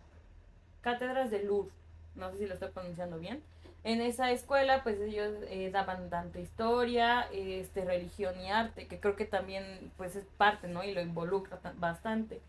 Cátedras 0.82 1.32
de 1.32 1.44
Lourdes, 1.44 1.74
no 2.16 2.32
sé 2.32 2.38
si 2.38 2.46
lo 2.46 2.54
estoy 2.54 2.70
pronunciando 2.70 3.20
bien. 3.20 3.44
En 3.84 4.02
esa 4.02 4.32
escuela, 4.32 4.84
pues 4.84 5.00
ellos 5.00 5.32
eh, 5.50 5.70
daban 5.72 6.10
tanto 6.10 6.40
historia, 6.40 7.28
este, 7.32 7.86
religión 7.86 8.40
y 8.42 8.50
arte, 8.50 8.88
que 8.88 9.00
creo 9.00 9.16
que 9.16 9.26
también, 9.26 9.92
pues 9.98 10.16
es 10.16 10.26
parte, 10.38 10.68
¿no? 10.68 10.84
Y 10.84 10.94
lo 10.94 11.02
involucra 11.02 11.60
bastante. 11.78 12.42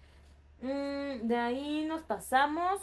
Mm, 0.63 1.29
de 1.29 1.37
ahí 1.37 1.85
nos 1.85 2.03
pasamos 2.03 2.81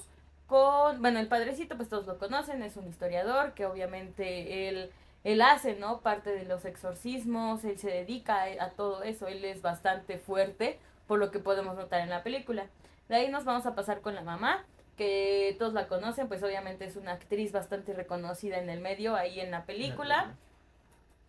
con, 0.48 1.02
bueno, 1.02 1.20
el 1.20 1.28
padrecito, 1.28 1.76
pues 1.76 1.90
todos 1.90 2.06
lo 2.06 2.18
conocen, 2.18 2.64
es 2.64 2.78
un 2.78 2.88
historiador 2.88 3.54
que 3.54 3.66
obviamente 3.66 4.70
él 4.70 4.92
él 5.26 5.42
hace, 5.42 5.76
¿no? 5.76 6.02
Parte 6.02 6.30
de 6.30 6.46
los 6.46 6.66
exorcismos, 6.66 7.66
él 7.66 7.80
se 7.80 7.90
dedica 7.90 8.44
a, 8.60 8.70
todo 8.70 9.02
eso, 9.02 9.28
él 9.28 9.44
es 9.44 9.64
bastante 9.64 10.20
fuerte, 10.20 10.80
por 11.08 11.18
lo 11.18 11.32
que 11.32 11.40
podemos 11.40 11.76
notar 11.76 12.02
en 12.02 12.12
la 12.12 12.22
película. 12.22 12.68
De 13.10 13.16
ahí 13.16 13.30
nos 13.30 13.44
vamos 13.44 13.66
a 13.66 13.74
pasar 13.74 14.02
con 14.02 14.14
la 14.14 14.22
mamá, 14.22 14.64
que 14.96 15.56
todos 15.58 15.74
la 15.74 15.88
conocen, 15.88 16.28
pues 16.28 16.44
obviamente 16.44 16.86
es 16.86 16.96
una 16.96 17.14
actriz 17.14 17.52
bastante 17.52 17.94
reconocida 17.94 18.60
en 18.60 18.70
el 18.70 18.82
medio, 18.82 19.16
ahí 19.16 19.40
en 19.40 19.50
la 19.50 19.66
película. 19.66 20.36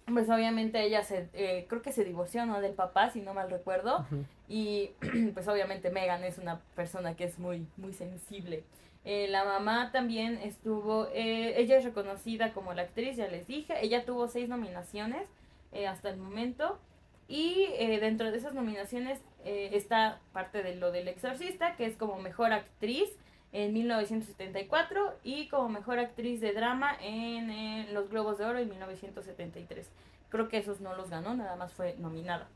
Pues 0.05 0.29
obviamente 0.29 0.83
ella 0.83 1.03
se, 1.03 1.31
eh, 1.33 1.65
creo 1.67 1.81
que 1.81 1.91
se 1.91 2.05
divorció, 2.05 2.45
¿no? 2.45 2.61
Del 2.61 2.75
papá, 2.75 3.09
si 3.11 3.23
no 3.23 3.33
mal 3.33 3.50
recuerdo. 3.50 4.07
Y 4.47 4.91
pues 5.33 5.49
obviamente 5.49 5.91
Megan 5.91 6.23
es 6.23 6.37
una 6.37 6.61
persona 6.75 7.17
que 7.17 7.25
es 7.25 7.38
muy, 7.38 7.67
muy 7.79 7.95
sensible. 7.95 8.62
Eh, 9.08 9.28
la 9.28 9.44
mamá 9.44 9.92
también 9.92 10.36
estuvo, 10.42 11.06
eh, 11.14 11.54
ella 11.60 11.78
es 11.78 11.84
reconocida 11.84 12.52
como 12.52 12.75
la 12.75 12.82
actriz, 12.82 13.16
ya 13.16 13.28
les 13.28 13.46
dije, 13.46 13.75
ella 13.80 14.04
tuvo 14.04 14.26
seis 14.26 14.48
nominaciones 14.48 15.28
eh, 15.70 15.86
hasta 15.86 16.10
el 16.10 16.16
momento 16.16 16.80
y 17.28 17.68
dentro 18.00 18.32
de 18.32 18.38
esas 18.38 18.52
nominaciones 18.52 19.20
está 19.44 20.20
parte 20.32 20.62
de 20.62 20.76
lo 20.76 20.92
del 20.92 21.08
exorcista, 21.08 21.76
que 21.76 21.86
es 21.86 21.96
como 21.96 22.18
mejor 22.18 22.52
actriz 22.52 23.08
en 23.52 23.72
1974 23.72 25.14
y 25.25 25.48
como 25.48 25.68
mejor 25.68 25.98
actriz 25.98 26.40
de 26.40 26.52
drama 26.52 26.96
en, 27.00 27.92
los 27.94 28.08
Globos 28.10 28.38
de 28.38 28.44
Oro 28.44 28.58
en 28.60 28.68
1973. 28.68 29.88
Creo 30.30 30.48
que 30.48 30.58
esos 30.58 30.80
no 30.80 30.94
los 30.94 31.10
ganó, 31.10 31.34
nada 31.34 31.56
más 31.56 31.72
fue 31.72 31.96
nominada. 31.98 32.46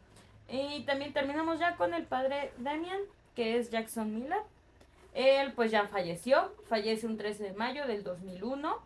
Y 0.49 0.83
también 0.83 1.12
terminamos 1.12 1.59
ya 1.59 1.76
con 1.76 1.95
el 1.95 2.04
padre 2.04 2.52
Damian, 2.59 3.00
que 3.35 3.59
es 3.59 3.71
Jackson 3.71 4.14
Miller 4.14 4.42
él 5.14 5.52
pues 5.55 5.71
ya 5.71 5.87
falleció, 5.87 6.55
fallece 6.69 7.07
un 7.07 7.17
13 7.17 7.43
de 7.45 7.52
mayo 7.52 7.87
del 7.87 8.02
2001. 8.02 8.79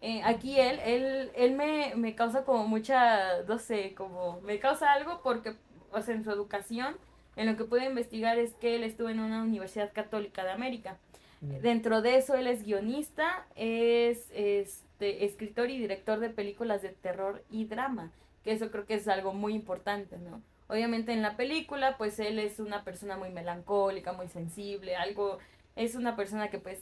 Eh, 0.00 0.22
aquí 0.24 0.58
él, 0.58 0.80
él, 0.84 1.30
él 1.36 1.52
me, 1.54 1.94
me, 1.94 2.14
causa 2.14 2.44
como 2.44 2.66
mucha, 2.66 3.42
no 3.42 3.58
sé, 3.58 3.94
como 3.94 4.40
me 4.40 4.58
causa 4.58 4.92
algo 4.92 5.20
porque, 5.22 5.54
o 5.92 6.02
sea, 6.02 6.14
en 6.14 6.24
su 6.24 6.30
educación, 6.30 6.96
en 7.36 7.46
lo 7.46 7.56
que 7.56 7.64
puedo 7.64 7.84
investigar 7.84 8.38
es 8.38 8.54
que 8.54 8.74
él 8.76 8.84
estuvo 8.84 9.08
en 9.08 9.20
una 9.20 9.42
universidad 9.42 9.92
católica 9.92 10.44
de 10.44 10.50
América. 10.50 10.98
Dentro 11.40 12.02
de 12.02 12.18
eso 12.18 12.36
él 12.36 12.46
es 12.46 12.64
guionista, 12.64 13.44
es 13.56 14.30
este, 14.32 15.24
escritor 15.24 15.70
y 15.70 15.78
director 15.78 16.20
de 16.20 16.30
películas 16.30 16.82
de 16.82 16.90
terror 16.90 17.42
y 17.50 17.64
drama, 17.64 18.12
que 18.44 18.52
eso 18.52 18.70
creo 18.70 18.86
que 18.86 18.94
es 18.94 19.08
algo 19.08 19.34
muy 19.34 19.54
importante, 19.54 20.18
¿no? 20.18 20.40
Obviamente 20.68 21.12
en 21.12 21.20
la 21.20 21.36
película, 21.36 21.98
pues 21.98 22.20
él 22.20 22.38
es 22.38 22.60
una 22.60 22.84
persona 22.84 23.16
muy 23.16 23.30
melancólica, 23.30 24.12
muy 24.12 24.28
sensible, 24.28 24.94
algo 24.94 25.38
es 25.76 25.94
una 25.94 26.16
persona 26.16 26.50
que 26.50 26.58
pues, 26.58 26.80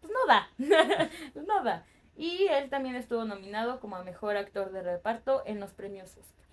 pues 0.00 0.12
no 0.12 0.26
da, 0.26 0.48
no 1.46 1.64
da. 1.64 1.84
Y 2.16 2.46
él 2.46 2.70
también 2.70 2.94
estuvo 2.94 3.24
nominado 3.24 3.80
como 3.80 3.96
a 3.96 4.04
mejor 4.04 4.36
actor 4.36 4.70
de 4.72 4.82
reparto 4.82 5.42
en 5.46 5.60
los 5.60 5.72
premios 5.72 6.10
Oscar. 6.16 6.44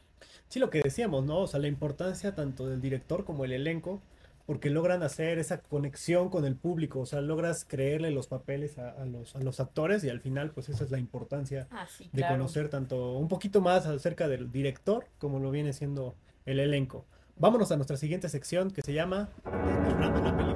Sí, 0.47 0.59
lo 0.59 0.69
que 0.69 0.81
decíamos, 0.81 1.23
¿no? 1.25 1.39
O 1.39 1.47
sea, 1.47 1.59
la 1.59 1.67
importancia 1.67 2.35
tanto 2.35 2.67
del 2.67 2.81
director 2.81 3.25
como 3.25 3.45
el 3.45 3.51
elenco, 3.51 4.01
porque 4.45 4.69
logran 4.69 5.03
hacer 5.03 5.39
esa 5.39 5.61
conexión 5.61 6.29
con 6.29 6.45
el 6.45 6.55
público, 6.55 6.99
o 6.99 7.05
sea, 7.05 7.21
logras 7.21 7.63
creerle 7.63 8.11
los 8.11 8.27
papeles 8.27 8.77
a, 8.77 9.05
los, 9.05 9.35
a 9.35 9.39
los 9.39 9.59
actores 9.59 10.03
y 10.03 10.09
al 10.09 10.19
final, 10.19 10.51
pues 10.51 10.67
esa 10.69 10.83
es 10.83 10.91
la 10.91 10.99
importancia 10.99 11.67
ah, 11.71 11.87
de 12.11 12.27
conocer 12.27 12.69
tanto 12.69 13.13
un 13.17 13.27
poquito 13.27 13.61
más 13.61 13.85
acerca 13.85 14.27
del 14.27 14.51
director 14.51 15.05
como 15.19 15.39
lo 15.39 15.51
viene 15.51 15.73
siendo 15.73 16.15
el 16.45 16.59
elenco. 16.59 17.05
Vámonos 17.37 17.71
a 17.71 17.75
nuestra 17.75 17.97
siguiente 17.97 18.29
sección 18.29 18.71
que 18.71 18.81
se 18.81 18.93
llama 18.93 19.29
la 19.45 20.37
película. 20.37 20.50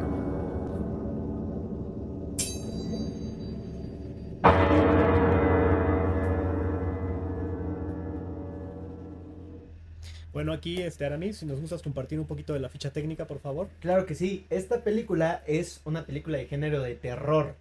Aquí, 10.56 10.82
este, 10.82 11.06
Aramis, 11.06 11.38
si 11.38 11.46
nos 11.46 11.62
gustas 11.62 11.82
compartir 11.82 12.20
un 12.20 12.26
poquito 12.26 12.54
de 12.54 12.60
la 12.60 12.70
ficha 12.70 12.92
técnica, 12.92 13.26
por 13.28 13.40
favor. 13.40 13.70
Claro 13.80 14.06
que 14.06 14.16
sí. 14.16 14.46
Esta 14.50 14.84
película 14.84 15.44
es 15.46 15.82
una 15.86 16.06
película 16.06 16.38
de 16.38 16.48
género 16.48 16.82
de 16.82 16.96
terror 16.96 17.56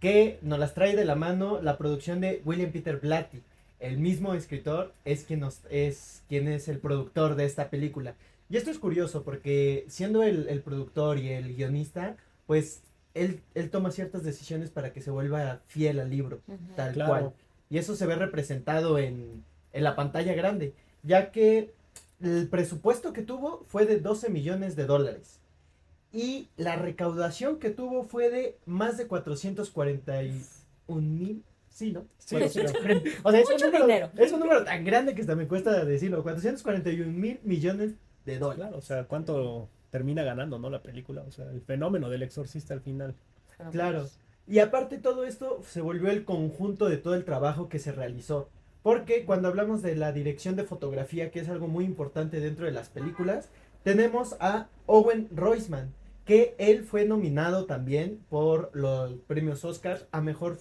que 0.00 0.38
nos 0.42 0.58
las 0.58 0.74
trae 0.74 0.96
de 0.96 1.04
la 1.04 1.16
mano 1.16 1.60
la 1.60 1.76
producción 1.76 2.20
de 2.20 2.40
William 2.44 2.70
Peter 2.70 2.98
Blatty. 2.98 3.42
El 3.80 3.98
mismo 3.98 4.34
escritor 4.34 4.92
es 5.04 5.24
quien, 5.24 5.40
nos, 5.40 5.60
es, 5.70 6.22
quien 6.28 6.48
es 6.48 6.68
el 6.68 6.78
productor 6.78 7.34
de 7.34 7.44
esta 7.44 7.70
película. 7.70 8.14
Y 8.50 8.56
esto 8.56 8.70
es 8.70 8.78
curioso 8.78 9.22
porque 9.22 9.84
siendo 9.88 10.22
el, 10.22 10.60
productor 10.62 11.18
y 11.18 11.28
el 11.28 11.54
guionista, 11.54 12.16
pues 12.46 12.80
él, 13.14 13.40
él, 13.54 13.70
toma 13.70 13.90
ciertas 13.90 14.22
decisiones 14.22 14.70
para 14.70 14.92
que 14.92 15.02
se 15.02 15.10
vuelva 15.10 15.60
fiel 15.66 16.00
al 16.00 16.10
libro, 16.10 16.40
tal 16.74 16.94
cual. 16.94 17.32
Y 17.70 17.78
eso 17.78 17.94
se 17.94 18.06
ve 18.06 18.14
representado 18.16 18.98
en, 18.98 19.44
en 19.72 19.84
la 19.84 19.94
pantalla 19.94 20.34
grande, 20.34 20.72
ya 21.02 21.30
que 21.30 21.72
el 22.20 22.48
presupuesto 22.48 23.12
que 23.12 23.22
tuvo 23.22 23.64
fue 23.68 23.86
de 23.86 24.00
12 24.00 24.30
millones 24.30 24.76
de 24.76 24.86
dólares. 24.86 25.40
Y 26.12 26.48
la 26.56 26.76
recaudación 26.76 27.58
que 27.58 27.70
tuvo 27.70 28.02
fue 28.02 28.30
de 28.30 28.58
más 28.66 28.96
de 28.96 29.06
441 29.06 31.00
mil 31.00 31.44
Sí, 31.78 31.92
¿no? 31.92 32.06
Sí, 32.18 32.34
Bueno, 32.34 32.48
sí, 32.48 32.60
no. 32.60 32.70
O 33.22 33.30
sea, 33.30 33.40
es 33.40 33.46
un, 33.46 33.52
Mucho 33.52 33.66
número, 33.66 33.86
dinero. 33.86 34.10
es 34.16 34.32
un 34.32 34.40
número 34.40 34.64
tan 34.64 34.84
grande 34.84 35.14
que 35.14 35.20
hasta 35.20 35.36
me 35.36 35.46
cuesta 35.46 35.84
decirlo. 35.84 36.24
441 36.24 37.12
mil 37.12 37.38
millones 37.44 37.92
de 38.26 38.38
dólares. 38.40 38.62
Claro, 38.64 38.78
o 38.78 38.80
sea, 38.80 39.04
¿cuánto 39.04 39.68
termina 39.90 40.24
ganando, 40.24 40.58
no? 40.58 40.70
La 40.70 40.82
película, 40.82 41.22
o 41.22 41.30
sea, 41.30 41.48
el 41.52 41.60
fenómeno 41.60 42.10
del 42.10 42.24
exorcista 42.24 42.74
al 42.74 42.80
final. 42.80 43.14
Claro. 43.70 44.08
Y 44.48 44.58
aparte 44.58 44.98
todo 44.98 45.24
esto 45.24 45.62
se 45.68 45.80
volvió 45.80 46.10
el 46.10 46.24
conjunto 46.24 46.88
de 46.88 46.96
todo 46.96 47.14
el 47.14 47.24
trabajo 47.24 47.68
que 47.68 47.78
se 47.78 47.92
realizó. 47.92 48.48
Porque 48.82 49.24
cuando 49.24 49.48
hablamos 49.48 49.82
de 49.82 49.96
la 49.96 50.12
dirección 50.12 50.56
de 50.56 50.64
fotografía, 50.64 51.30
que 51.30 51.40
es 51.40 51.48
algo 51.48 51.68
muy 51.68 51.84
importante 51.84 52.40
dentro 52.40 52.66
de 52.66 52.72
las 52.72 52.88
películas, 52.88 53.48
tenemos 53.82 54.36
a 54.40 54.68
Owen 54.86 55.28
Roisman, 55.34 55.92
que 56.24 56.54
él 56.58 56.84
fue 56.84 57.04
nominado 57.06 57.64
también 57.66 58.20
por 58.28 58.70
los 58.74 59.12
premios 59.26 59.64
Oscars 59.64 60.06
a 60.12 60.20
mejor, 60.20 60.58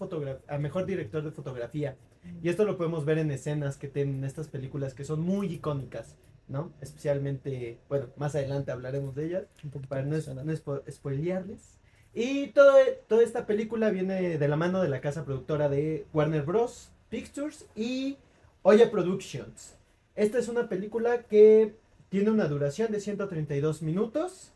a 0.48 0.58
mejor 0.58 0.86
director 0.86 1.24
de 1.24 1.32
fotografía. 1.32 1.96
Y 2.42 2.50
esto 2.50 2.66
lo 2.66 2.78
podemos 2.78 3.06
ver 3.06 3.18
en 3.20 3.32
escenas 3.32 3.78
que 3.78 3.88
tienen 3.88 4.24
estas 4.24 4.48
películas 4.48 4.94
que 4.94 5.04
son 5.06 5.22
muy 5.22 5.48
icónicas, 5.48 6.16
¿no? 6.48 6.72
Especialmente, 6.82 7.80
bueno, 7.90 8.08
más 8.18 8.36
adelante 8.36 8.72
hablaremos 8.72 9.16
de 9.16 9.26
ellas 9.26 9.44
para 9.88 10.04
no, 10.04 10.16
no 10.18 10.54
spo- 10.54 10.84
spoilearles. 10.90 11.78
Y 12.14 12.48
todo, 12.48 12.74
toda 13.08 13.24
esta 13.24 13.46
película 13.46 13.90
viene 13.90 14.38
de 14.38 14.48
la 14.48 14.56
mano 14.56 14.82
de 14.82 14.90
la 14.90 15.02
casa 15.02 15.24
productora 15.24 15.70
de 15.70 16.06
Warner 16.14 16.44
Bros. 16.44 16.92
Pictures 17.10 17.66
y 17.76 18.18
Oya 18.64 18.92
Productions. 18.92 19.76
Esta 20.16 20.40
es 20.40 20.48
una 20.48 20.68
película 20.68 21.24
que 21.24 21.76
tiene 22.10 22.32
una 22.32 22.48
duración 22.48 22.92
de 22.92 23.00
132 23.00 23.82
minutos 23.82 24.52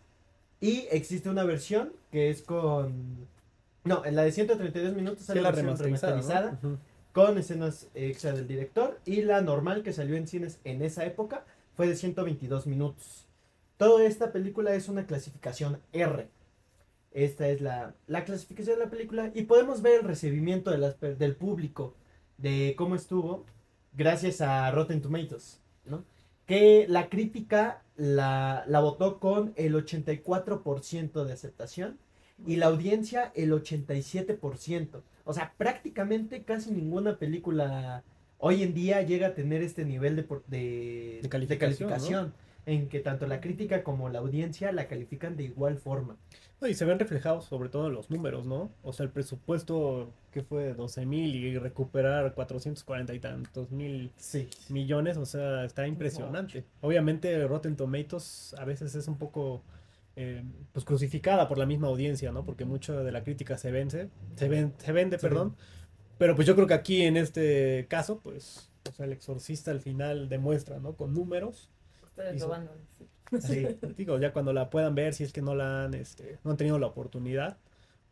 y 0.59 0.87
existe 0.91 1.29
una 1.29 1.43
versión 1.43 1.93
que 2.11 2.29
es 2.29 2.41
con... 2.41 3.27
No, 3.83 4.05
en 4.05 4.15
la 4.15 4.23
de 4.23 4.31
132 4.31 4.93
minutos 4.95 5.19
Sí, 5.19 5.25
sale 5.25 5.41
la 5.41 5.49
la 5.51 5.55
versión 5.55 5.77
remasterizada, 5.77 6.59
con 7.13 7.37
escenas 7.37 7.87
extra 7.95 8.31
del 8.33 8.47
director 8.47 8.99
y 9.05 9.21
la 9.23 9.41
normal 9.41 9.83
que 9.83 9.91
salió 9.93 10.15
en 10.15 10.27
cines 10.27 10.59
en 10.63 10.81
esa 10.81 11.05
época 11.05 11.45
fue 11.75 11.87
de 11.87 11.95
122 11.95 12.67
minutos. 12.67 13.27
Toda 13.77 14.03
esta 14.05 14.31
película 14.31 14.73
es 14.75 14.87
una 14.87 15.05
clasificación 15.07 15.79
R. 15.93 16.27
Esta 17.11 17.49
es 17.49 17.59
la, 17.61 17.93
la 18.07 18.23
clasificación 18.23 18.77
de 18.79 18.85
la 18.85 18.91
película 18.91 19.31
y 19.33 19.43
podemos 19.43 19.81
ver 19.81 20.01
el 20.01 20.07
recibimiento 20.07 20.69
de 20.71 20.77
las 20.77 20.93
per- 20.93 21.17
del 21.17 21.35
público 21.35 21.95
de 22.41 22.75
cómo 22.77 22.95
estuvo 22.95 23.45
gracias 23.93 24.41
a 24.41 24.69
Rotten 24.71 25.01
Tomatoes, 25.01 25.59
¿no? 25.85 26.03
Que 26.45 26.85
la 26.89 27.09
crítica 27.09 27.83
la, 27.95 28.63
la 28.67 28.79
votó 28.79 29.19
con 29.19 29.53
el 29.55 29.75
84% 29.75 31.23
de 31.23 31.33
aceptación 31.33 31.97
y 32.45 32.55
la 32.55 32.67
audiencia 32.67 33.31
el 33.35 33.51
87%. 33.51 35.01
O 35.23 35.33
sea, 35.33 35.53
prácticamente 35.57 36.43
casi 36.43 36.71
ninguna 36.71 37.17
película 37.17 38.03
hoy 38.37 38.63
en 38.63 38.73
día 38.73 39.01
llega 39.03 39.27
a 39.27 39.33
tener 39.35 39.61
este 39.61 39.85
nivel 39.85 40.15
de, 40.15 40.25
de, 40.47 41.19
De 41.21 41.29
calificación, 41.29 41.89
calificación, 41.89 42.33
en 42.65 42.89
que 42.89 42.99
tanto 42.99 43.25
la 43.27 43.41
crítica 43.41 43.83
como 43.83 44.09
la 44.09 44.19
audiencia 44.19 44.71
la 44.71 44.87
califican 44.87 45.35
de 45.35 45.43
igual 45.45 45.77
forma. 45.77 46.17
Y 46.67 46.75
se 46.75 46.85
ven 46.85 46.99
reflejados 46.99 47.45
sobre 47.45 47.69
todo 47.69 47.87
en 47.87 47.93
los 47.93 48.11
números, 48.11 48.45
¿no? 48.45 48.69
O 48.83 48.93
sea, 48.93 49.03
el 49.05 49.11
presupuesto 49.11 50.11
que 50.31 50.43
fue 50.43 50.63
de 50.63 50.73
12 50.75 51.05
mil 51.07 51.35
y 51.35 51.57
recuperar 51.57 52.33
440 52.35 53.13
y 53.15 53.19
tantos 53.19 53.71
mil 53.71 54.11
Sí. 54.17 54.47
millones, 54.69 55.17
o 55.17 55.25
sea, 55.25 55.65
está 55.65 55.87
impresionante. 55.87 56.63
Obviamente 56.81 57.47
Rotten 57.47 57.75
Tomatoes 57.75 58.55
a 58.59 58.65
veces 58.65 58.93
es 58.93 59.07
un 59.07 59.17
poco 59.17 59.63
eh, 60.15 60.43
pues 60.73 60.85
crucificada 60.85 61.47
por 61.47 61.57
la 61.57 61.65
misma 61.65 61.87
audiencia, 61.87 62.31
¿no? 62.31 62.45
Porque 62.45 62.65
mucho 62.65 63.03
de 63.03 63.11
la 63.11 63.23
crítica 63.23 63.57
se 63.57 63.71
vence, 63.71 64.09
se, 64.35 64.47
ven, 64.49 64.73
se 64.77 64.91
vende, 64.91 65.17
perdón. 65.17 65.55
Pero 66.19 66.35
pues 66.35 66.45
yo 66.47 66.53
creo 66.53 66.67
que 66.67 66.75
aquí 66.75 67.01
en 67.01 67.17
este 67.17 67.87
caso, 67.89 68.19
pues, 68.19 68.69
o 68.87 68.93
sea, 68.93 69.05
el 69.07 69.13
exorcista 69.13 69.71
al 69.71 69.79
final 69.79 70.29
demuestra, 70.29 70.79
¿no? 70.79 70.93
Con 70.93 71.13
números. 71.15 71.69
Ustedes 72.11 72.35
Hizo- 72.35 72.45
lo 72.47 72.51
van 72.51 72.67
a 72.67 72.71
decir. 72.71 73.09
Sí. 73.81 73.87
Digo, 73.97 74.19
ya 74.19 74.33
cuando 74.33 74.53
la 74.53 74.69
puedan 74.69 74.93
ver, 74.95 75.13
si 75.13 75.23
es 75.23 75.33
que 75.33 75.41
no 75.41 75.55
la 75.55 75.85
han, 75.85 75.93
este, 75.93 76.39
no 76.43 76.51
han 76.51 76.57
tenido 76.57 76.77
la 76.79 76.87
oportunidad, 76.87 77.57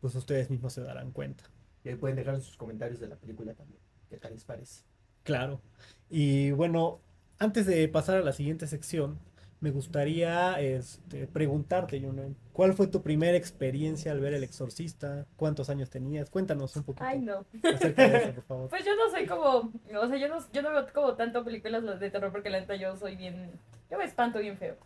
pues 0.00 0.14
ustedes 0.14 0.50
mismos 0.50 0.72
se 0.72 0.82
darán 0.82 1.12
cuenta. 1.12 1.44
Y 1.84 1.90
ahí 1.90 1.94
pueden 1.96 2.16
dejar 2.16 2.34
en 2.34 2.42
sus 2.42 2.56
comentarios 2.56 3.00
de 3.00 3.08
la 3.08 3.16
película 3.16 3.54
también. 3.54 3.80
¿Qué 4.08 4.16
tal 4.18 4.32
les 4.32 4.44
parece? 4.44 4.82
Claro. 5.22 5.60
Y 6.08 6.50
bueno, 6.52 7.00
antes 7.38 7.66
de 7.66 7.86
pasar 7.88 8.16
a 8.18 8.22
la 8.22 8.32
siguiente 8.32 8.66
sección, 8.66 9.18
me 9.60 9.70
gustaría 9.70 10.58
este, 10.60 11.26
preguntarte, 11.26 12.00
Junen, 12.00 12.34
¿cuál 12.52 12.72
fue 12.72 12.86
tu 12.86 13.02
primera 13.02 13.36
experiencia 13.36 14.10
al 14.10 14.20
ver 14.20 14.32
El 14.32 14.42
Exorcista? 14.42 15.26
¿Cuántos 15.36 15.68
años 15.68 15.90
tenías? 15.90 16.30
Cuéntanos 16.30 16.74
un 16.76 16.84
poquito 16.84 17.04
Ay, 17.04 17.20
no. 17.20 17.44
acerca 17.62 18.08
de 18.08 18.16
eso, 18.16 18.32
por 18.34 18.44
favor. 18.44 18.68
Pues 18.70 18.84
yo 18.84 18.96
no 18.96 19.10
soy 19.10 19.26
como, 19.26 19.70
o 20.00 20.08
sea, 20.08 20.16
yo 20.16 20.28
no, 20.28 20.38
yo 20.52 20.62
no 20.62 20.70
veo 20.70 20.86
como 20.94 21.14
tanto 21.14 21.44
películas 21.44 22.00
de 22.00 22.10
terror 22.10 22.32
porque 22.32 22.48
la 22.48 22.60
neta 22.60 22.74
yo 22.76 22.96
soy 22.96 23.16
bien, 23.16 23.50
yo 23.90 23.98
me 23.98 24.04
espanto 24.04 24.38
bien 24.38 24.56
feo. 24.56 24.76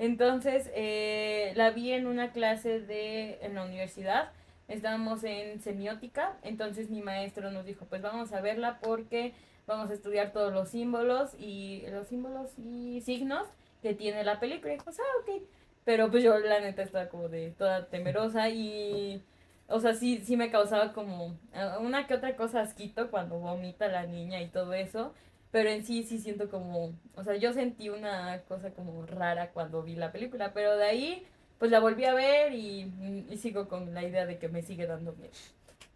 Entonces, 0.00 0.68
eh, 0.74 1.52
la 1.54 1.70
vi 1.70 1.92
en 1.92 2.08
una 2.08 2.32
clase 2.32 2.80
de, 2.80 3.38
en 3.40 3.54
la 3.54 3.64
universidad, 3.64 4.32
estábamos 4.66 5.22
en 5.22 5.60
semiótica, 5.60 6.36
entonces 6.42 6.90
mi 6.90 7.02
maestro 7.02 7.52
nos 7.52 7.64
dijo, 7.64 7.86
pues 7.88 8.02
vamos 8.02 8.32
a 8.32 8.40
verla 8.40 8.80
porque 8.82 9.32
vamos 9.68 9.90
a 9.90 9.94
estudiar 9.94 10.32
todos 10.32 10.52
los 10.52 10.70
símbolos 10.70 11.34
y 11.38 11.84
los 11.92 12.08
símbolos 12.08 12.50
y 12.58 13.00
signos 13.02 13.46
que 13.84 13.94
tiene 13.94 14.24
la 14.24 14.40
película. 14.40 14.72
Y 14.72 14.78
pues, 14.78 14.98
ah, 14.98 15.02
ok. 15.22 15.42
Pero 15.84 16.10
pues 16.10 16.24
yo 16.24 16.38
la 16.38 16.58
neta 16.60 16.82
estaba 16.82 17.08
como 17.10 17.28
de 17.28 17.50
toda 17.50 17.86
temerosa 17.88 18.48
y 18.48 19.22
o 19.68 19.78
sea, 19.80 19.94
sí, 19.94 20.22
sí 20.24 20.36
me 20.36 20.50
causaba 20.50 20.92
como 20.94 21.36
eh, 21.52 21.70
una 21.80 22.06
que 22.06 22.14
otra 22.14 22.34
cosa 22.36 22.62
asquito 22.62 23.10
cuando 23.10 23.38
vomita 23.38 23.88
la 23.88 24.06
niña 24.06 24.40
y 24.40 24.48
todo 24.48 24.72
eso. 24.72 25.12
Pero 25.50 25.68
en 25.70 25.84
sí, 25.84 26.02
sí 26.02 26.18
siento 26.18 26.48
como, 26.50 26.94
o 27.14 27.24
sea, 27.24 27.36
yo 27.36 27.52
sentí 27.52 27.90
una 27.90 28.40
cosa 28.48 28.70
como 28.72 29.04
rara 29.06 29.50
cuando 29.52 29.82
vi 29.82 29.96
la 29.96 30.12
película. 30.12 30.52
Pero 30.54 30.76
de 30.76 30.84
ahí, 30.84 31.26
pues 31.58 31.70
la 31.70 31.80
volví 31.80 32.06
a 32.06 32.14
ver 32.14 32.54
y, 32.54 32.90
y 33.30 33.36
sigo 33.36 33.68
con 33.68 33.92
la 33.94 34.02
idea 34.02 34.24
de 34.26 34.38
que 34.38 34.48
me 34.48 34.62
sigue 34.62 34.86
dando 34.86 35.12
miedo. 35.14 35.32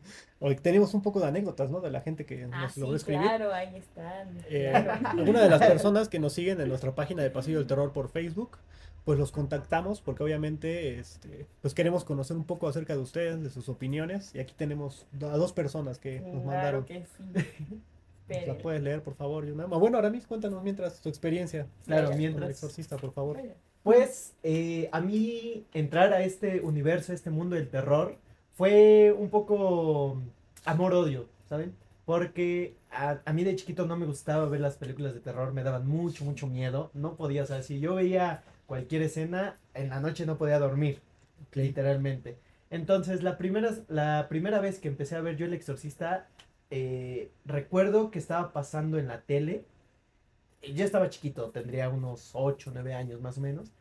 Hoy 0.41 0.55
tenemos 0.57 0.95
un 0.95 1.03
poco 1.03 1.19
de 1.21 1.27
anécdotas, 1.27 1.71
¿no? 1.71 1.81
De 1.81 1.91
la 1.91 2.01
gente 2.01 2.25
que 2.25 2.45
Ah, 2.53 2.63
nos 2.63 2.73
sí, 2.75 2.81
logró 2.81 2.97
escribir. 2.97 3.23
claro, 3.23 3.53
ahí 3.53 3.75
están. 3.77 4.39
Eh, 4.49 4.71
claro. 4.71 5.09
alguna 5.19 5.43
de 5.43 5.51
las 5.51 5.61
personas 5.67 6.09
que 6.09 6.19
nos 6.19 6.33
siguen 6.33 6.61
en 6.61 6.69
nuestra 6.69 6.95
página 6.95 7.23
de 7.23 7.31
Pasillo 7.31 7.59
del 7.59 7.67
Terror 7.67 7.93
por 7.93 8.09
Facebook, 8.11 8.59
pues 9.05 9.19
los 9.19 9.33
contactamos 9.33 10.01
porque 10.01 10.23
obviamente 10.23 10.99
este, 11.01 11.47
pues 11.63 11.75
queremos 11.75 12.05
conocer 12.05 12.37
un 12.37 12.45
poco 12.45 12.69
acerca 12.69 12.95
de 12.95 13.01
ustedes, 13.01 13.43
de 13.43 13.51
sus 13.51 13.69
opiniones. 13.69 14.35
Y 14.35 14.39
aquí 14.39 14.55
tenemos 14.57 15.07
a 15.23 15.37
dos 15.37 15.53
personas 15.53 15.99
que 15.99 16.21
nos 16.21 16.45
mandaron. 16.45 16.85
Claro 16.85 17.05
que 17.35 17.43
sí. 17.43 17.79
¿Nos 18.29 18.47
la 18.47 18.59
puedes 18.59 18.83
leer, 18.83 19.03
por 19.03 19.15
favor, 19.15 19.47
Yuna? 19.47 19.65
Ah, 19.65 19.79
Bueno, 19.79 19.97
ahora 19.97 20.11
mismo 20.11 20.29
cuéntanos 20.29 20.63
mientras 20.63 21.01
tu 21.01 21.09
experiencia 21.09 21.67
Claro, 21.87 22.03
Vaya. 22.03 22.05
con 22.05 22.13
el 22.13 22.19
mientras. 22.19 22.51
exorcista, 22.51 22.97
por 22.99 23.13
favor. 23.15 23.41
Pues 23.83 24.35
eh, 24.43 24.91
a 24.93 25.01
mí 25.01 25.65
entrar 25.73 26.13
a 26.13 26.21
este 26.21 26.61
universo, 26.61 27.13
a 27.13 27.15
este 27.15 27.31
mundo 27.31 27.57
del 27.57 27.69
terror, 27.69 28.17
fue 28.59 29.15
un 29.17 29.31
poco 29.31 30.21
amor-odio, 30.65 31.29
¿saben? 31.49 31.77
Porque 32.05 32.75
a, 32.91 33.21
a 33.25 33.33
mí 33.33 33.45
de 33.45 33.55
chiquito 33.55 33.87
no 33.87 33.97
me 33.97 34.05
gustaba 34.05 34.47
ver 34.47 34.61
las 34.61 34.77
películas 34.77 35.15
de 35.15 35.21
terror, 35.21 35.53
me 35.53 35.63
daban 35.63 35.87
mucho, 35.87 36.25
mucho 36.25 36.49
miedo. 36.49 36.91
No 36.93 37.15
podía, 37.15 37.45
o 37.45 37.47
sea, 37.47 37.63
si 37.63 37.79
yo 37.79 37.95
veía 37.95 38.43
cualquier 38.67 39.03
escena, 39.03 39.61
en 39.75 39.91
la 39.91 40.01
noche 40.01 40.27
no 40.27 40.39
podía 40.39 40.59
dormir, 40.59 41.01
literalmente. 41.53 42.37
Entonces, 42.71 43.23
la 43.23 43.39
primera, 43.39 43.71
la 43.87 44.27
primera 44.29 44.59
vez 44.61 44.81
que 44.81 44.89
empecé 44.89 45.15
a 45.15 45.21
ver 45.21 45.37
yo 45.37 45.47
El 45.47 45.55
Exorcista, 45.55 46.27
eh, 46.71 47.31
recuerdo 47.45 48.11
que 48.11 48.19
estaba 48.19 48.53
pasando 48.53 48.99
en 48.99 49.07
la 49.07 49.21
tele. 49.21 49.67
Yo 50.75 50.85
estaba 50.85 51.11
chiquito, 51.11 51.51
tendría 51.51 51.91
unos 51.91 52.31
8, 52.33 52.73
9 52.75 52.93
años 52.95 53.21
más 53.21 53.39
o 53.39 53.41
menos. 53.41 53.73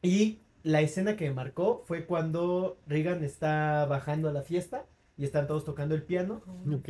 Y 0.00 0.40
la 0.66 0.80
escena 0.80 1.16
que 1.16 1.28
me 1.28 1.34
marcó 1.34 1.84
fue 1.86 2.06
cuando 2.06 2.76
Regan 2.88 3.22
está 3.22 3.86
bajando 3.86 4.28
a 4.28 4.32
la 4.32 4.42
fiesta 4.42 4.84
y 5.16 5.24
están 5.24 5.46
todos 5.46 5.64
tocando 5.64 5.94
el 5.94 6.02
piano. 6.02 6.42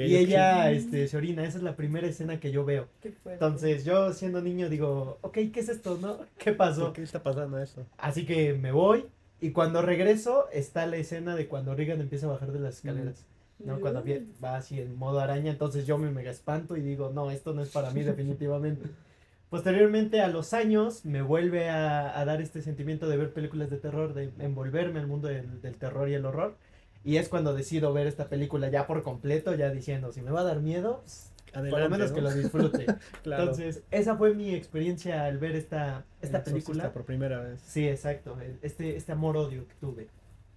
Y 0.07 0.17
ella 0.17 0.71
este, 0.79 1.07
se 1.09 1.17
orina. 1.19 1.45
Esa 1.45 1.59
es 1.59 1.63
la 1.63 1.77
primera 1.77 2.07
escena 2.07 2.41
que 2.41 2.51
yo 2.51 2.65
veo. 2.65 2.89
Entonces 3.35 3.85
yo 3.85 4.13
siendo 4.15 4.41
niño 4.41 4.71
digo, 4.71 5.19
ok, 5.21 5.35
¿qué 5.53 5.61
es 5.61 5.69
esto? 5.69 5.99
no? 6.01 6.21
¿Qué 6.39 6.53
pasó? 6.53 6.85
¿Por 6.87 6.93
qué 6.95 7.03
está 7.03 7.23
pasando 7.23 7.59
eso? 7.59 7.85
Así 7.99 8.25
que 8.25 8.55
me 8.55 8.73
voy 8.73 9.05
y 9.43 9.51
cuando 9.51 9.83
regreso 9.83 10.47
está 10.53 10.87
la 10.87 10.97
escena 10.97 11.37
de 11.37 11.47
cuando 11.47 11.75
Regan 11.75 12.01
empieza 12.01 12.27
a 12.27 12.31
bajar 12.31 12.53
de 12.53 12.61
las 12.61 12.77
escaleras. 12.77 13.27
¿no? 13.59 13.79
Cuando 13.81 14.03
vi- 14.03 14.27
va 14.43 14.57
así 14.57 14.81
en 14.81 14.97
modo 14.97 15.21
araña, 15.21 15.51
entonces 15.51 15.87
yo 15.87 15.99
me 15.99 16.11
mega 16.11 16.31
espanto 16.31 16.77
y 16.77 16.81
digo, 16.81 17.11
no, 17.15 17.31
esto 17.31 17.53
no 17.55 17.63
es 17.63 17.69
para 17.71 17.91
mí 17.91 18.03
definitivamente. 18.03 18.89
Posteriormente 19.51 20.21
a 20.21 20.29
los 20.29 20.53
años 20.53 21.05
me 21.05 21.23
vuelve 21.23 21.71
a, 21.71 22.19
a 22.19 22.25
dar 22.25 22.41
este 22.43 22.63
sentimiento 22.63 23.09
de 23.09 23.17
ver 23.17 23.33
películas 23.33 23.71
de 23.71 23.79
terror, 23.79 24.13
de 24.13 24.31
envolverme 24.41 24.99
al 25.01 25.07
mundo 25.07 25.29
del, 25.29 25.61
del 25.63 25.77
terror 25.77 26.09
y 26.09 26.15
el 26.15 26.27
horror. 26.27 26.57
Y 27.05 27.19
es 27.19 27.29
cuando 27.29 27.55
decido 27.55 27.93
ver 27.93 28.09
esta 28.09 28.29
película 28.29 28.69
ya 28.69 28.87
por 28.89 29.05
completo, 29.05 29.55
ya 29.55 29.71
diciendo, 29.71 30.11
si 30.13 30.23
me 30.23 30.33
va 30.33 30.41
a 30.41 30.45
dar 30.45 30.61
miedo, 30.61 31.03
pues, 31.05 31.31
por 31.71 31.79
lo 31.79 31.89
menos 31.89 32.11
¿no? 32.11 32.15
que 32.17 32.23
lo 32.23 32.33
disfrute. 32.35 32.87
Claro. 33.23 33.43
Entonces, 33.45 33.83
esa 33.91 34.17
fue 34.17 34.35
mi 34.35 34.55
experiencia 34.55 35.25
al 35.25 35.39
ver 35.39 35.55
esta, 35.57 36.05
esta 36.21 36.39
El 36.39 36.45
película. 36.45 36.93
por 36.93 37.05
primera 37.05 37.41
vez. 37.41 37.61
Sí, 37.61 37.89
exacto, 37.89 38.37
este, 38.63 38.97
este 38.97 39.13
amor-odio 39.13 39.67
que 39.69 39.75
tuve. 39.81 40.09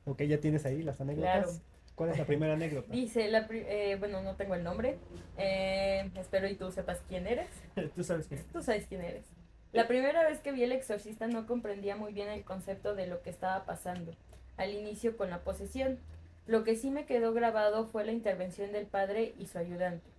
Ok, 0.06 0.24
ya 0.24 0.40
tienes 0.40 0.66
ahí 0.66 0.82
las 0.82 1.00
anécdotas. 1.02 1.46
Claro. 1.46 1.52
¿Cuál 2.00 2.12
es 2.12 2.18
la 2.18 2.24
primera 2.26 2.54
anécdota? 2.54 2.88
Dice, 2.94 3.28
la 3.28 3.46
pri- 3.46 3.66
eh, 3.68 3.98
bueno, 4.00 4.22
no 4.22 4.38
tengo 4.38 4.56
el 4.56 4.64
nombre. 4.64 4.98
eh, 5.38 6.10
espero 6.16 6.48
y 6.48 6.56
tú 6.56 6.72
sepas 6.72 7.02
quién 7.10 7.28
eres. 7.28 7.50
Tú 7.96 8.06
sabes 8.06 8.28
quién. 8.28 8.42
Tú 8.54 8.64
sabes 8.64 8.86
quién 8.88 9.02
eres. 9.02 9.26
La 9.74 9.86
primera 9.86 10.24
vez 10.24 10.40
que 10.40 10.54
vi 10.54 10.64
El 10.64 10.72
Exorcista 10.72 11.28
no 11.28 11.46
comprendía 11.46 11.98
muy 11.98 12.14
bien 12.14 12.30
el 12.30 12.46
concepto 12.46 12.96
de 12.96 13.06
lo 13.08 13.22
que 13.22 13.30
estaba 13.30 13.66
pasando. 13.66 14.14
Al 14.56 14.74
inicio 14.74 15.18
con 15.18 15.30
la 15.30 15.40
posesión. 15.40 16.00
Lo 16.48 16.64
que 16.64 16.78
sí 16.78 16.90
me 16.90 17.04
quedó 17.06 17.34
grabado 17.34 17.86
fue 17.88 18.06
la 18.06 18.14
intervención 18.14 18.72
del 18.72 18.86
padre 18.86 19.34
y 19.38 19.48
su 19.48 19.58
ayudante. 19.58 20.10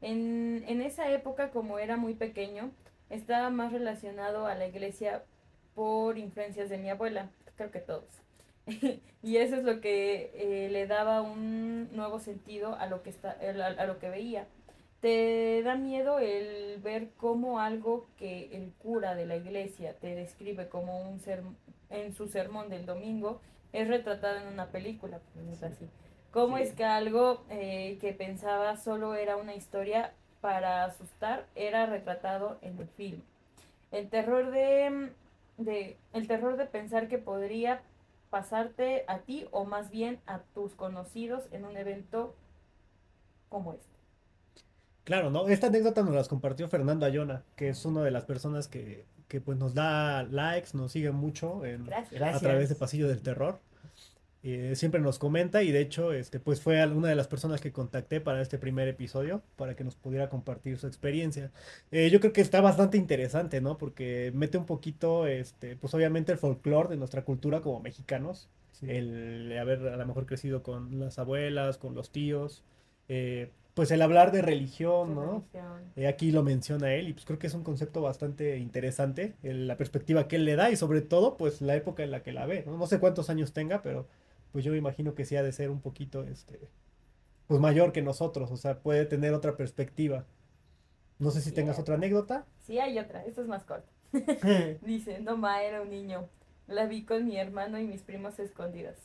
En, 0.00 0.64
en 0.66 0.80
esa 0.80 1.10
época, 1.10 1.50
como 1.50 1.78
era 1.78 1.98
muy 1.98 2.14
pequeño, 2.14 2.70
estaba 3.10 3.50
más 3.50 3.72
relacionado 3.74 4.46
a 4.46 4.54
la 4.54 4.66
iglesia 4.66 5.22
por 5.74 6.16
influencias 6.16 6.70
de 6.70 6.78
mi 6.78 6.88
abuela, 6.88 7.28
creo 7.56 7.70
que 7.70 7.80
todos. 7.80 8.22
y 9.22 9.36
eso 9.36 9.56
es 9.56 9.64
lo 9.64 9.80
que 9.80 10.30
eh, 10.34 10.68
le 10.70 10.86
daba 10.86 11.22
un 11.22 11.88
nuevo 11.94 12.18
sentido 12.20 12.74
a 12.76 12.86
lo 12.86 13.02
que 13.02 13.10
está, 13.10 13.30
a, 13.40 13.66
a 13.82 13.86
lo 13.86 13.98
que 13.98 14.10
veía. 14.10 14.46
Te 15.00 15.62
da 15.62 15.76
miedo 15.76 16.18
el 16.18 16.80
ver 16.80 17.10
cómo 17.16 17.60
algo 17.60 18.06
que 18.16 18.48
el 18.56 18.72
cura 18.78 19.14
de 19.14 19.26
la 19.26 19.36
iglesia 19.36 19.94
te 19.98 20.14
describe 20.14 20.68
como 20.68 21.00
un 21.02 21.20
ser 21.20 21.42
en 21.90 22.12
su 22.14 22.28
sermón 22.28 22.68
del 22.70 22.86
domingo 22.86 23.40
es 23.72 23.88
retratado 23.88 24.38
en 24.38 24.48
una 24.48 24.70
película, 24.70 25.20
es 25.52 25.62
así. 25.62 25.88
¿Cómo 26.30 26.56
Sí. 26.56 26.64
es 26.64 26.72
que 26.72 26.84
algo 26.84 27.44
eh, 27.50 27.98
que 28.00 28.12
pensaba 28.12 28.76
solo 28.76 29.14
era 29.14 29.36
una 29.36 29.54
historia 29.54 30.12
para 30.40 30.84
asustar 30.84 31.46
era 31.54 31.86
retratado 31.86 32.58
en 32.62 32.78
el 32.78 32.88
film? 32.88 33.22
El 33.92 34.08
terror 34.08 34.50
de, 34.50 35.10
de 35.58 35.96
el 36.12 36.26
terror 36.28 36.56
de 36.56 36.66
pensar 36.66 37.08
que 37.08 37.18
podría 37.18 37.82
pasarte 38.36 39.06
a 39.08 39.20
ti 39.20 39.46
o 39.50 39.64
más 39.64 39.90
bien 39.90 40.20
a 40.26 40.40
tus 40.52 40.74
conocidos 40.74 41.44
en 41.52 41.64
un 41.64 41.74
evento 41.74 42.34
como 43.48 43.72
este. 43.72 43.96
Claro, 45.04 45.30
¿no? 45.30 45.48
Esta 45.48 45.68
anécdota 45.68 46.02
nos 46.02 46.14
las 46.14 46.28
compartió 46.28 46.68
Fernando 46.68 47.06
Ayona, 47.06 47.44
que 47.56 47.70
es 47.70 47.82
una 47.86 48.02
de 48.02 48.10
las 48.10 48.26
personas 48.26 48.68
que, 48.68 49.06
que 49.26 49.40
pues 49.40 49.56
nos 49.56 49.72
da 49.72 50.22
likes, 50.24 50.72
nos 50.74 50.92
sigue 50.92 51.12
mucho 51.12 51.64
en, 51.64 51.86
Gracias. 51.86 52.36
a 52.36 52.38
través 52.38 52.68
de 52.68 52.74
Pasillo 52.74 53.08
del 53.08 53.22
Terror. 53.22 53.58
Eh, 54.48 54.76
siempre 54.76 55.00
nos 55.00 55.18
comenta 55.18 55.64
y 55.64 55.72
de 55.72 55.80
hecho 55.80 56.12
este 56.12 56.38
pues 56.38 56.60
fue 56.60 56.86
una 56.86 57.08
de 57.08 57.16
las 57.16 57.26
personas 57.26 57.60
que 57.60 57.72
contacté 57.72 58.20
para 58.20 58.40
este 58.40 58.58
primer 58.58 58.86
episodio 58.86 59.42
para 59.56 59.74
que 59.74 59.82
nos 59.82 59.96
pudiera 59.96 60.28
compartir 60.28 60.78
su 60.78 60.86
experiencia. 60.86 61.50
Eh, 61.90 62.10
yo 62.10 62.20
creo 62.20 62.32
que 62.32 62.42
está 62.42 62.60
bastante 62.60 62.96
interesante, 62.96 63.60
¿no? 63.60 63.76
Porque 63.76 64.30
mete 64.36 64.56
un 64.56 64.64
poquito 64.64 65.26
este 65.26 65.74
pues 65.74 65.94
obviamente 65.94 66.30
el 66.30 66.38
folclore 66.38 66.90
de 66.90 66.96
nuestra 66.96 67.22
cultura 67.24 67.60
como 67.60 67.80
mexicanos, 67.80 68.48
Sí. 68.70 68.86
el 68.88 69.56
haber 69.58 69.88
a 69.88 69.96
lo 69.96 70.06
mejor 70.06 70.26
crecido 70.26 70.62
con 70.62 71.00
las 71.00 71.18
abuelas, 71.18 71.76
con 71.76 71.94
los 71.96 72.10
tíos, 72.12 72.62
eh, 73.08 73.50
pues 73.74 73.90
el 73.90 74.00
hablar 74.00 74.30
de 74.30 74.42
religión, 74.42 75.14
¿no? 75.16 75.44
Eh, 75.96 76.06
aquí 76.06 76.30
lo 76.30 76.42
menciona 76.44 76.94
él 76.94 77.08
y 77.08 77.14
pues 77.14 77.24
creo 77.24 77.38
que 77.40 77.48
es 77.48 77.54
un 77.54 77.64
concepto 77.64 78.00
bastante 78.00 78.58
interesante, 78.58 79.34
el- 79.42 79.66
la 79.66 79.76
perspectiva 79.76 80.28
que 80.28 80.36
él 80.36 80.44
le 80.44 80.54
da 80.54 80.70
y 80.70 80.76
sobre 80.76 81.00
todo 81.00 81.36
pues 81.36 81.60
la 81.62 81.74
época 81.74 82.04
en 82.04 82.12
la 82.12 82.22
que 82.22 82.32
la 82.32 82.46
ve, 82.46 82.62
¿no? 82.64 82.76
No 82.78 82.86
sé 82.86 83.00
cuántos 83.00 83.28
años 83.28 83.52
tenga, 83.52 83.82
pero 83.82 84.06
pues 84.56 84.64
yo 84.64 84.72
me 84.72 84.78
imagino 84.78 85.14
que 85.14 85.26
sí 85.26 85.36
ha 85.36 85.42
de 85.42 85.52
ser 85.52 85.68
un 85.68 85.82
poquito, 85.82 86.24
este, 86.24 86.70
pues 87.46 87.60
mayor 87.60 87.92
que 87.92 88.00
nosotros, 88.00 88.50
o 88.50 88.56
sea, 88.56 88.78
puede 88.80 89.04
tener 89.04 89.34
otra 89.34 89.54
perspectiva. 89.54 90.24
No 91.18 91.30
sé 91.30 91.42
si 91.42 91.52
tengas 91.52 91.78
otra 91.78 91.96
anécdota. 91.96 92.46
Sí, 92.66 92.78
hay 92.78 92.98
otra, 92.98 93.22
esta 93.26 93.42
es 93.42 93.48
más 93.48 93.64
corta. 93.64 93.90
Dice, 94.80 95.20
no 95.20 95.36
ma, 95.36 95.62
era 95.62 95.82
un 95.82 95.90
niño. 95.90 96.26
La 96.68 96.86
vi 96.86 97.04
con 97.04 97.26
mi 97.26 97.36
hermano 97.36 97.78
y 97.78 97.84
mis 97.86 98.00
primos 98.00 98.38
escondidas. 98.38 98.96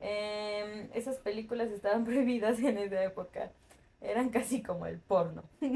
Em, 0.00 0.88
esas 0.94 1.18
películas 1.18 1.68
estaban 1.70 2.04
prohibidas 2.04 2.58
en 2.58 2.76
esa 2.78 3.04
época. 3.04 3.52
Eran 4.00 4.30
casi 4.30 4.64
como 4.64 4.86
el 4.86 4.98
porno. 4.98 5.44
y 5.60 5.68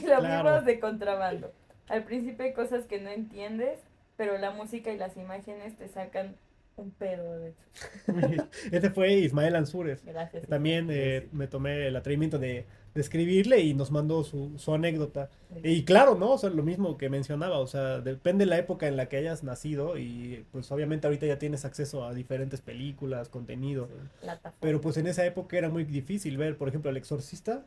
lo 0.00 0.18
Claro. 0.18 0.48
vimos 0.50 0.64
de 0.64 0.80
contrabando. 0.80 1.52
Al 1.88 2.02
principio 2.02 2.44
hay 2.44 2.54
cosas 2.54 2.86
que 2.86 3.00
no 3.00 3.10
entiendes, 3.10 3.78
pero 4.16 4.36
la 4.36 4.50
música 4.50 4.90
y 4.90 4.98
las 4.98 5.16
imágenes 5.16 5.76
te 5.76 5.86
sacan 5.86 6.34
un 6.78 6.90
pedo, 6.92 7.38
de 7.38 7.50
hecho. 7.50 8.46
Este 8.72 8.90
fue 8.90 9.12
Ismael 9.14 9.56
Ansúrez. 9.56 10.04
Gracias. 10.04 10.46
También 10.46 10.88
eh, 10.90 11.28
me 11.32 11.46
tomé 11.46 11.88
el 11.88 11.96
atrevimiento 11.96 12.38
de, 12.38 12.64
de 12.94 13.00
escribirle 13.00 13.60
y 13.60 13.74
nos 13.74 13.90
mandó 13.90 14.24
su, 14.24 14.58
su 14.58 14.74
anécdota. 14.74 15.30
Y 15.62 15.84
claro, 15.84 16.16
¿no? 16.16 16.32
O 16.32 16.38
sea, 16.38 16.50
lo 16.50 16.62
mismo 16.62 16.98
que 16.98 17.08
mencionaba, 17.08 17.58
o 17.58 17.66
sea, 17.66 18.00
depende 18.00 18.44
de 18.44 18.50
la 18.50 18.58
época 18.58 18.88
en 18.88 18.96
la 18.96 19.08
que 19.08 19.16
hayas 19.16 19.44
nacido 19.44 19.98
y 19.98 20.44
pues 20.52 20.70
obviamente 20.72 21.06
ahorita 21.06 21.26
ya 21.26 21.38
tienes 21.38 21.64
acceso 21.64 22.04
a 22.04 22.14
diferentes 22.14 22.60
películas, 22.60 23.28
contenido, 23.28 23.88
pero 24.60 24.80
pues 24.80 24.96
en 24.96 25.06
esa 25.06 25.24
época 25.24 25.56
era 25.56 25.68
muy 25.68 25.84
difícil 25.84 26.36
ver, 26.36 26.56
por 26.56 26.68
ejemplo, 26.68 26.90
El 26.90 26.96
Exorcista. 26.96 27.64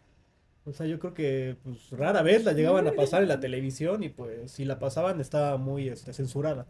O 0.63 0.73
sea, 0.73 0.85
yo 0.85 0.99
creo 0.99 1.15
que 1.15 1.55
pues 1.63 1.89
rara 1.89 2.21
vez 2.21 2.43
la 2.43 2.53
llegaban 2.53 2.87
a 2.87 2.91
pasar 2.91 3.23
en 3.23 3.29
la 3.29 3.39
televisión 3.39 4.03
y 4.03 4.09
pues 4.09 4.51
si 4.51 4.63
la 4.63 4.77
pasaban 4.77 5.19
estaba 5.19 5.57
muy 5.57 5.89
este, 5.89 6.13
censurada. 6.13 6.67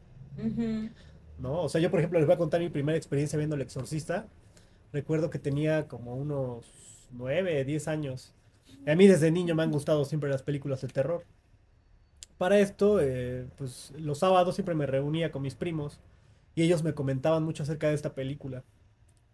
¿No? 1.41 1.61
O 1.61 1.69
sea, 1.69 1.81
yo 1.81 1.89
por 1.89 1.99
ejemplo 1.99 2.19
les 2.19 2.27
voy 2.27 2.35
a 2.35 2.37
contar 2.37 2.61
mi 2.61 2.69
primera 2.69 2.97
experiencia 2.97 3.37
viendo 3.37 3.55
El 3.55 3.61
Exorcista. 3.61 4.27
Recuerdo 4.93 5.29
que 5.29 5.39
tenía 5.39 5.87
como 5.87 6.15
unos 6.15 6.65
9, 7.11 7.65
10 7.65 7.87
años. 7.87 8.33
A 8.87 8.95
mí 8.95 9.07
desde 9.07 9.31
niño 9.31 9.55
me 9.55 9.63
han 9.63 9.71
gustado 9.71 10.05
siempre 10.05 10.29
las 10.29 10.43
películas 10.43 10.81
de 10.81 10.87
terror. 10.87 11.25
Para 12.37 12.59
esto, 12.59 12.99
eh, 12.99 13.47
pues 13.57 13.93
los 13.97 14.19
sábados 14.19 14.55
siempre 14.55 14.75
me 14.75 14.85
reunía 14.85 15.31
con 15.31 15.41
mis 15.43 15.55
primos 15.55 15.99
y 16.55 16.63
ellos 16.63 16.83
me 16.83 16.93
comentaban 16.93 17.43
mucho 17.43 17.63
acerca 17.63 17.87
de 17.87 17.93
esta 17.93 18.15
película. 18.15 18.63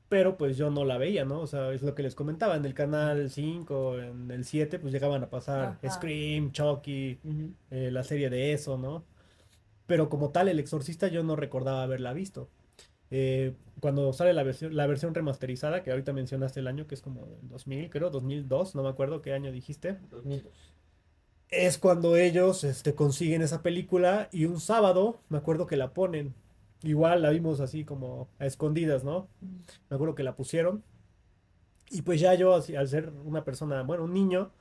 Pero 0.10 0.38
pues 0.38 0.58
yo 0.58 0.70
no 0.70 0.86
la 0.86 0.98
veía, 0.98 1.26
¿no? 1.26 1.42
O 1.42 1.48
sea, 1.48 1.72
es 1.72 1.82
lo 1.82 1.96
que 1.96 2.04
les 2.04 2.16
comentaba. 2.16 2.56
En 2.56 2.66
el 2.66 2.74
canal 2.74 3.30
5, 3.30 4.00
en 4.00 4.32
el 4.32 4.46
7, 4.46 4.80
pues 4.80 4.94
llegaban 4.94 5.24
a 5.24 5.30
pasar 5.30 5.78
Ajá. 5.84 5.90
Scream, 5.90 6.52
Chucky, 6.52 7.20
eh, 7.72 7.90
la 7.92 8.04
serie 8.04 8.30
de 8.30 8.54
eso, 8.54 8.78
¿no? 8.78 9.04
Pero 9.88 10.10
como 10.10 10.32
tal, 10.32 10.50
El 10.50 10.60
Exorcista 10.60 11.08
yo 11.08 11.24
no 11.24 11.36
recordaba 11.36 11.84
haberla 11.84 12.14
visto. 12.14 12.50
Eh, 13.10 13.56
cuando 13.80 14.12
sale 14.14 14.34
la 14.34 14.44
versión, 14.44 14.76
la 14.76 14.88
versión 14.88 15.16
remasterizada, 15.16 15.84
que 15.84 15.92
ahorita 15.92 16.14
mencionaste 16.14 16.60
el 16.60 16.68
año, 16.68 16.88
que 16.88 16.96
es 16.96 17.02
como 17.02 17.26
el 17.42 17.50
2000, 17.50 17.90
creo, 17.90 18.10
2002, 18.10 18.76
no 18.76 18.84
me 18.84 18.90
acuerdo 18.90 19.22
qué 19.22 19.34
año 19.34 19.52
dijiste, 19.52 19.98
2002. 20.12 20.54
es 21.50 21.78
cuando 21.78 22.16
ellos 22.18 22.64
este, 22.64 22.94
consiguen 22.96 23.42
esa 23.42 23.62
película 23.64 24.30
y 24.32 24.46
un 24.46 24.60
sábado, 24.60 25.22
me 25.30 25.38
acuerdo 25.38 25.68
que 25.68 25.78
la 25.78 25.94
ponen. 25.94 26.34
Igual 26.84 27.22
la 27.24 27.32
vimos 27.32 27.60
así 27.60 27.86
como 27.86 28.30
a 28.40 28.46
escondidas, 28.46 29.04
¿no? 29.04 29.30
Me 29.90 29.96
acuerdo 29.96 30.16
que 30.16 30.24
la 30.24 30.36
pusieron. 30.36 30.84
Y 31.90 32.02
pues 32.02 32.20
ya 32.20 32.34
yo, 32.36 32.54
al 32.56 32.88
ser 32.88 33.12
una 33.24 33.44
persona, 33.46 33.82
bueno, 33.84 34.04
un 34.04 34.14
niño, 34.14 34.52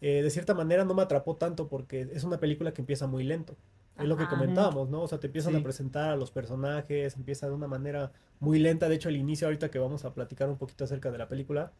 eh, 0.00 0.22
de 0.22 0.30
cierta 0.30 0.54
manera 0.54 0.84
no 0.84 0.94
me 0.94 1.02
atrapó 1.02 1.36
tanto 1.36 1.68
porque 1.68 2.02
es 2.12 2.24
una 2.24 2.38
película 2.38 2.72
que 2.72 2.82
empieza 2.82 3.06
muy 3.06 3.24
lento. 3.24 3.56
Es 3.98 4.04
lo 4.06 4.16
que 4.16 4.26
comentábamos, 4.26 4.90
¿no? 4.90 5.02
O 5.02 5.08
sea, 5.08 5.18
te 5.18 5.26
empiezan 5.28 5.54
Sí. 5.54 5.60
a 5.60 5.62
presentar 5.62 6.10
a 6.10 6.16
los 6.16 6.30
personajes, 6.30 7.16
empieza 7.16 7.46
de 7.48 7.54
una 7.54 7.66
manera 7.66 8.12
muy 8.40 8.58
lenta. 8.58 8.88
De 8.88 8.94
hecho, 8.96 9.08
el 9.08 9.16
inicio, 9.16 9.46
ahorita 9.46 9.70
que 9.70 9.78
vamos 9.78 10.04
a 10.04 10.12
platicar 10.12 10.48
un 10.50 10.56
poquito 10.58 10.84
acerca 10.84 11.10
de 11.10 11.18
la 11.18 11.28
película, 11.28 11.72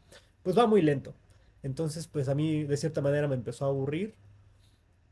pues 0.43 0.57
va 0.57 0.67
muy 0.67 0.81
lento. 0.83 1.15
Entonces, 1.63 2.07
pues 2.07 2.29
a 2.29 2.35
mí 2.35 2.65
de 2.65 2.77
cierta 2.77 3.01
manera 3.03 3.29
me 3.29 3.35
empezó 3.35 3.65
a 3.67 3.69
aburrir. 3.69 4.15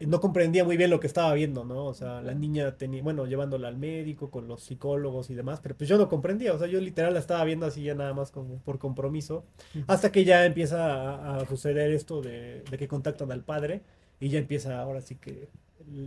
No 0.00 0.20
comprendía 0.20 0.64
muy 0.64 0.76
bien 0.76 0.90
lo 0.90 0.98
que 0.98 1.06
estaba 1.06 1.32
viendo, 1.34 1.64
¿no? 1.64 1.84
O 1.86 1.94
sea, 1.94 2.20
la 2.20 2.34
niña 2.34 2.76
tenía, 2.76 3.02
bueno, 3.02 3.26
llevándola 3.26 3.68
al 3.68 3.76
médico 3.76 4.28
con 4.30 4.48
los 4.48 4.62
psicólogos 4.62 5.30
y 5.30 5.34
demás, 5.34 5.60
pero 5.62 5.76
pues 5.76 5.88
yo 5.88 5.96
no 5.98 6.08
comprendía, 6.08 6.52
o 6.52 6.58
sea, 6.58 6.66
yo 6.66 6.80
literal 6.80 7.14
la 7.14 7.20
estaba 7.20 7.44
viendo 7.44 7.64
así 7.64 7.82
ya 7.84 7.94
nada 7.94 8.12
más 8.12 8.30
como 8.32 8.58
por 8.58 8.78
compromiso, 8.78 9.44
hasta 9.86 10.10
que 10.10 10.24
ya 10.24 10.44
empieza 10.46 10.84
a, 10.84 11.36
a 11.36 11.46
suceder 11.46 11.92
esto 11.92 12.20
de, 12.22 12.62
de 12.70 12.76
que 12.78 12.88
contactan 12.88 13.30
al 13.30 13.42
padre 13.44 13.82
y 14.20 14.28
ya 14.30 14.38
empieza 14.40 14.80
ahora 14.80 15.00
sí 15.00 15.14
que 15.14 15.48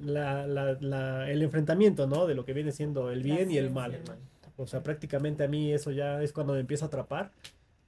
la- 0.05 0.47
la- 0.47 0.77
la- 0.79 1.29
el 1.31 1.41
enfrentamiento, 1.43 2.07
¿no? 2.07 2.27
De 2.27 2.35
lo 2.35 2.45
que 2.45 2.53
viene 2.53 2.71
siendo 2.71 3.11
el 3.11 3.23
bien 3.23 3.51
y 3.51 3.57
el 3.57 3.69
mal. 3.71 3.99
O 4.55 4.65
sea, 4.65 4.81
prácticamente 4.81 5.43
a 5.43 5.47
mí 5.47 5.71
eso 5.71 5.91
ya 5.91 6.21
es 6.23 6.33
cuando 6.33 6.53
me 6.53 6.59
empieza 6.59 6.85
a 6.85 6.87
atrapar. 6.87 7.31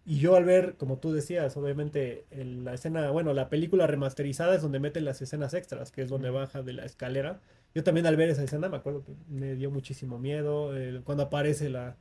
Y 0.06 0.18
yo 0.20 0.36
al 0.36 0.46
ver, 0.46 0.76
como 0.78 0.98
tú 0.98 1.12
decías, 1.12 1.56
obviamente 1.58 2.26
en 2.32 2.63
la 2.63 2.74
escena, 2.74 3.12
bueno, 3.12 3.34
la 3.34 3.50
película 3.50 3.86
remasterizada 3.86 4.56
es 4.56 4.62
donde 4.62 4.80
meten 4.80 5.06
las 5.06 5.22
escenas 5.22 5.54
extras, 5.54 5.92
que 5.92 6.02
es 6.02 6.10
donde 6.10 6.30
baja 6.30 6.62
de 6.63 6.74
la 6.74 6.86
escalera. 6.86 7.39
Yo 7.76 7.84
también 7.84 8.06
al 8.08 8.15
ver 8.15 8.30
esa 8.30 8.44
escena 8.44 8.70
me 8.70 8.78
acuerdo 8.78 9.04
que 9.04 9.13
me 9.30 9.56
dio 9.56 9.70
muchísimo 9.70 10.18
miedo 10.18 10.76
eh, 10.76 11.02
cuando 11.04 11.24
aparece 11.24 11.70
la, 11.70 11.96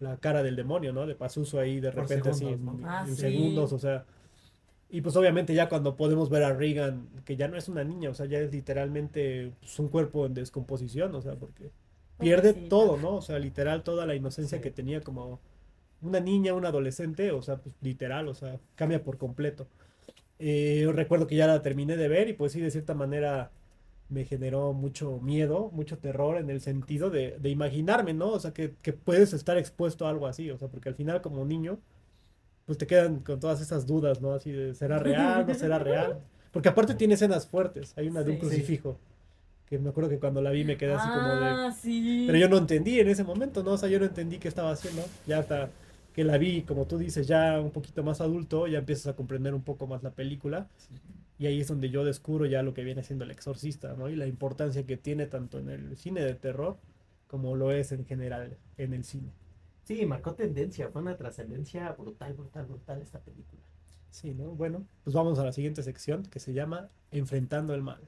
la 0.00 0.16
cara 0.16 0.42
del 0.42 0.56
demonio, 0.56 0.92
¿no? 0.92 1.06
De 1.06 1.14
Pazuzu 1.14 1.58
ahí 1.58 1.78
de 1.78 1.90
repente 1.92 2.30
así 2.30 2.46
en. 2.46 2.68
Ah, 2.84 3.04
en 3.06 3.14
sí. 3.14 3.20
segundos, 3.20 3.72
o 3.72 3.78
sea. 3.78 4.04
Y 4.92 5.00
pues 5.00 5.16
obviamente 5.16 5.54
ya 5.54 5.68
cuando 5.70 5.96
podemos 5.96 6.30
ver 6.30 6.44
a 6.44 6.52
Regan, 6.54 7.08
que 7.24 7.36
ya 7.36 7.48
no 7.48 7.56
es 7.56 7.68
una 7.68 7.82
niña, 7.84 8.10
o 8.10 8.14
sea, 8.14 8.26
ya 8.26 8.38
es 8.40 8.52
literalmente 8.52 9.52
pues, 9.60 9.78
un 9.80 9.88
cuerpo 9.88 10.26
en 10.26 10.34
descomposición, 10.34 11.14
o 11.14 11.22
sea, 11.22 11.34
porque 11.36 11.72
pierde 12.18 12.54
todo, 12.54 12.98
¿no? 12.98 13.16
O 13.16 13.22
sea, 13.22 13.38
literal 13.40 13.84
toda 13.84 14.06
la 14.06 14.14
inocencia 14.14 14.58
Sí. 14.58 14.62
que 14.62 14.70
tenía 14.70 15.00
como 15.02 15.40
una 16.02 16.20
niña, 16.20 16.54
un 16.54 16.66
adolescente, 16.66 17.32
o 17.32 17.42
sea, 17.42 17.58
pues 17.58 17.74
literal, 17.82 18.28
o 18.28 18.34
sea, 18.34 18.60
cambia 18.76 19.02
por 19.04 19.18
completo. 19.18 19.68
Eh, 20.38 20.86
recuerdo 20.94 21.26
que 21.26 21.36
ya 21.36 21.46
la 21.46 21.62
terminé 21.62 21.96
de 21.96 22.08
ver 22.08 22.28
y 22.28 22.34
pues 22.34 22.52
sí, 22.52 22.60
de 22.60 22.70
cierta 22.70 22.94
manera 22.94 23.52
me 24.10 24.24
generó 24.26 24.72
mucho 24.74 25.20
miedo, 25.20 25.70
mucho 25.72 25.98
terror 25.98 26.36
en 26.38 26.50
el 26.50 26.60
sentido 26.60 27.10
de, 27.10 27.38
de 27.40 27.50
imaginarme, 27.50 28.14
¿no? 28.14 28.30
O 28.32 28.40
sea, 28.40 28.52
que, 28.52 28.74
que 28.82 28.92
puedes 28.92 29.32
estar 29.34 29.58
expuesto 29.58 30.06
a 30.06 30.10
algo 30.10 30.26
así, 30.26 30.50
o 30.50 30.58
sea, 30.58 30.68
porque 30.68 30.88
al 30.90 30.96
final 30.96 31.22
como 31.22 31.44
niño, 31.46 31.78
pues 32.72 32.78
te 32.78 32.86
quedan 32.86 33.20
con 33.20 33.38
todas 33.38 33.60
esas 33.60 33.86
dudas, 33.86 34.22
¿no? 34.22 34.32
Así 34.32 34.50
de, 34.50 34.74
¿será 34.74 34.98
real? 34.98 35.46
¿No 35.46 35.54
será 35.54 35.78
real? 35.78 36.20
Porque 36.50 36.70
aparte 36.70 36.94
tiene 36.94 37.14
escenas 37.14 37.46
fuertes. 37.46 37.92
Hay 37.98 38.08
una 38.08 38.22
de 38.22 38.30
un 38.30 38.36
Sí. 38.36 38.40
crucifijo. 38.40 38.98
Que 39.66 39.78
me 39.78 39.90
acuerdo 39.90 40.08
que 40.08 40.18
cuando 40.18 40.40
la 40.42 40.50
vi 40.50 40.64
me 40.64 40.76
quedé 40.78 40.94
así 40.94 41.08
como 41.08 41.28
de... 41.36 41.46
Ah, 41.46 41.72
sí. 41.78 42.24
Pero 42.26 42.38
yo 42.38 42.48
no 42.48 42.56
entendí 42.58 42.98
en 43.00 43.08
ese 43.08 43.24
momento, 43.24 43.62
¿no? 43.62 43.72
O 43.72 43.78
sea, 43.78 43.88
yo 43.88 43.98
no 43.98 44.06
entendí 44.06 44.38
qué 44.38 44.48
estaba 44.48 44.70
haciendo. 44.72 45.02
Ya 45.26 45.38
hasta 45.38 45.68
que 46.14 46.24
la 46.24 46.36
vi, 46.38 46.62
como 46.62 46.86
tú 46.86 46.98
dices, 46.98 47.26
ya 47.26 47.58
un 47.60 47.70
poquito 47.70 48.02
más 48.02 48.20
adulto, 48.20 48.66
ya 48.66 48.78
empiezas 48.78 49.06
a 49.08 49.16
comprender 49.16 49.54
un 49.54 49.62
poco 49.62 49.86
más 49.86 50.02
la 50.02 50.10
película. 50.10 50.66
Y 51.38 51.46
ahí 51.46 51.60
es 51.60 51.68
donde 51.68 51.90
yo 51.90 52.04
descubro 52.04 52.46
ya 52.46 52.62
lo 52.62 52.72
que 52.74 52.84
viene 52.84 53.02
siendo 53.02 53.24
el 53.24 53.30
exorcista, 53.30 53.94
¿no? 53.98 54.08
Y 54.10 54.16
la 54.16 54.26
importancia 54.26 54.82
que 54.84 54.96
tiene 54.96 55.26
tanto 55.26 55.58
en 55.58 55.68
el 55.70 55.96
cine 55.96 56.20
de 56.22 56.34
terror 56.34 56.76
como 57.26 57.56
lo 57.56 57.72
es 57.72 57.92
en 57.92 58.04
general 58.04 58.56
en 58.78 58.92
el 58.92 59.04
cine. 59.04 59.30
Sí, 59.94 60.06
marcó 60.06 60.34
tendencia, 60.34 60.88
fue 60.88 61.02
una 61.02 61.18
trascendencia 61.18 61.92
brutal, 61.92 62.32
brutal, 62.32 62.64
brutal 62.64 63.02
esta 63.02 63.20
película. 63.20 63.60
Sí, 64.08 64.32
¿no? 64.32 64.54
Bueno, 64.54 64.86
pues 65.04 65.14
vamos 65.14 65.38
a 65.38 65.44
la 65.44 65.52
siguiente 65.52 65.82
sección 65.82 66.22
que 66.22 66.40
se 66.40 66.54
llama 66.54 66.88
Enfrentando 67.10 67.74
el 67.74 67.82
mal. 67.82 68.00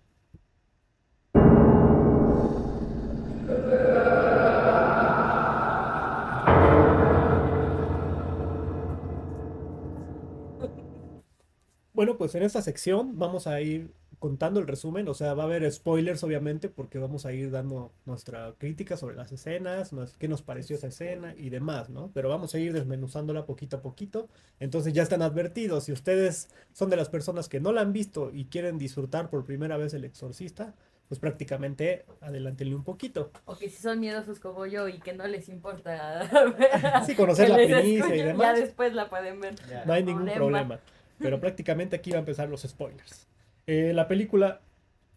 Bueno, 11.92 12.16
pues 12.16 12.34
en 12.34 12.44
esta 12.44 12.62
sección 12.62 13.18
vamos 13.18 13.46
a 13.46 13.60
ir 13.60 13.92
contando 14.24 14.58
el 14.58 14.66
resumen, 14.66 15.06
o 15.08 15.12
sea, 15.12 15.34
va 15.34 15.42
a 15.42 15.46
haber 15.46 15.70
spoilers 15.70 16.24
obviamente 16.24 16.70
porque 16.70 16.96
vamos 16.98 17.26
a 17.26 17.32
ir 17.34 17.50
dando 17.50 17.92
nuestra 18.06 18.54
crítica 18.56 18.96
sobre 18.96 19.16
las 19.16 19.30
escenas, 19.32 19.92
nos- 19.92 20.16
qué 20.16 20.28
nos 20.28 20.40
pareció 20.40 20.76
esa 20.76 20.86
escena 20.86 21.34
y 21.36 21.50
demás, 21.50 21.90
¿no? 21.90 22.10
Pero 22.14 22.30
vamos 22.30 22.54
a 22.54 22.58
ir 22.58 22.72
desmenuzándola 22.72 23.44
poquito 23.44 23.76
a 23.76 23.82
poquito, 23.82 24.30
entonces 24.60 24.94
ya 24.94 25.02
están 25.02 25.20
advertidos, 25.20 25.84
si 25.84 25.92
ustedes 25.92 26.48
son 26.72 26.88
de 26.88 26.96
las 26.96 27.10
personas 27.10 27.50
que 27.50 27.60
no 27.60 27.70
la 27.72 27.82
han 27.82 27.92
visto 27.92 28.30
y 28.32 28.46
quieren 28.46 28.78
disfrutar 28.78 29.28
por 29.28 29.44
primera 29.44 29.76
vez 29.76 29.92
El 29.92 30.04
Exorcista, 30.06 30.72
pues 31.06 31.20
prácticamente 31.20 32.06
adelántenle 32.22 32.74
un 32.74 32.82
poquito. 32.82 33.30
O 33.44 33.58
que 33.58 33.68
si 33.68 33.82
son 33.82 34.00
miedosos 34.00 34.40
como 34.40 34.64
yo 34.64 34.88
y 34.88 35.00
que 35.00 35.12
no 35.12 35.26
les 35.26 35.50
importa. 35.50 37.04
Sí, 37.04 37.14
conocer 37.14 37.48
la 37.50 37.56
primicia 37.56 38.16
y 38.16 38.22
demás. 38.22 38.56
Ya 38.56 38.62
después 38.64 38.94
la 38.94 39.10
pueden 39.10 39.38
ver. 39.38 39.54
Ya. 39.68 39.84
No 39.84 39.92
hay 39.92 40.02
ningún 40.02 40.24
Problema. 40.24 40.78
problema. 40.78 40.80
Pero 41.18 41.38
prácticamente 41.44 41.94
aquí 41.96 42.10
va 42.10 42.16
a 42.16 42.20
empezar 42.20 42.48
los 42.48 42.62
spoilers. 42.62 43.26
Eh, 43.66 43.92
la 43.94 44.08
película 44.08 44.60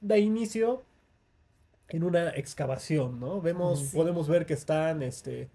da 0.01 0.17
inicio 0.17 0.83
en 1.89 2.03
una 2.03 2.29
excavación, 2.29 3.19
¿no? 3.19 3.41
Vemos, 3.41 3.79
Sí. 3.79 3.95
podemos 3.95 4.27
ver 4.27 4.45
que 4.45 4.53
están 4.53 5.01
este, 5.03 5.49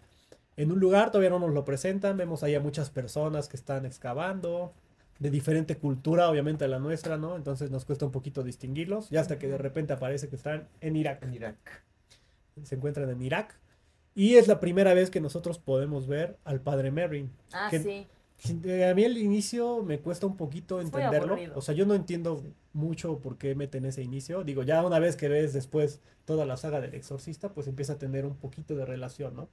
en 0.57 0.73
un 0.73 0.81
lugar, 0.81 1.11
todavía 1.11 1.31
no 1.31 1.39
nos 1.39 1.53
lo 1.55 1.65
presentan, 1.65 2.17
vemos 2.17 2.43
ahí 2.43 2.55
a 2.55 2.61
muchas 2.61 2.91
personas 2.91 3.49
que 3.49 3.57
están 3.57 3.87
excavando, 3.87 4.73
de 5.19 5.31
diferente 5.31 5.77
cultura, 5.77 6.29
obviamente 6.29 6.65
a 6.65 6.69
la 6.69 6.79
nuestra, 6.79 7.17
¿no? 7.17 7.37
Entonces 7.37 7.71
nos 7.71 7.85
cuesta 7.85 8.05
un 8.07 8.13
poquito 8.13 8.43
distinguirlos, 8.43 9.11
y 9.13 9.17
hasta 9.17 9.39
que 9.39 9.47
de 9.47 9.59
repente 9.59 9.93
aparece 9.93 10.29
que 10.29 10.37
están 10.37 10.69
en 10.81 10.97
Irak 10.97 11.23
En 11.23 11.35
Irak. 11.35 11.57
se 12.65 12.75
encuentran 12.75 13.09
en 13.09 13.23
Irak. 13.23 13.55
Y 14.15 14.35
es 14.35 14.47
la 14.49 14.61
primera 14.61 14.93
vez 14.95 15.11
que 15.11 15.21
nosotros 15.21 15.59
podemos 15.59 16.07
ver 16.07 16.37
al 16.45 16.61
padre 16.61 16.91
Merrin. 16.91 17.31
Ah, 17.53 17.69
Que- 17.71 17.79
sí. 17.81 18.07
Sí, 18.43 18.61
eh, 18.65 18.91
A 18.91 18.95
mí 18.95 19.05
al 19.05 19.17
inicio 19.19 19.85
me 19.85 20.01
cuesta 20.01 20.27
un 20.27 20.37
poquito 20.37 20.81
entenderlo. 20.81 21.39
O 21.55 21.61
sea, 21.61 21.75
yo 21.77 21.87
no 21.87 21.95
entiendo 21.95 22.43
mucho 22.73 23.19
por 23.19 23.39
qué 23.39 23.55
meten 23.55 23.85
ese 23.85 24.03
inicio. 24.03 24.43
Digo, 24.43 24.65
ya 24.65 24.85
una 24.85 24.99
vez 24.99 25.15
que 25.15 25.29
ves 25.29 25.53
después 25.53 26.01
toda 26.25 26.45
la 26.45 26.57
saga 26.57 26.81
del 26.81 26.95
exorcista, 26.95 27.51
pues 27.51 27.69
empieza 27.69 27.93
a 27.93 27.99
tener 27.99 28.27
un 28.27 28.35
poquito 28.35 28.75
de 28.75 28.85
relación, 28.85 29.37
¿no? 29.37 29.49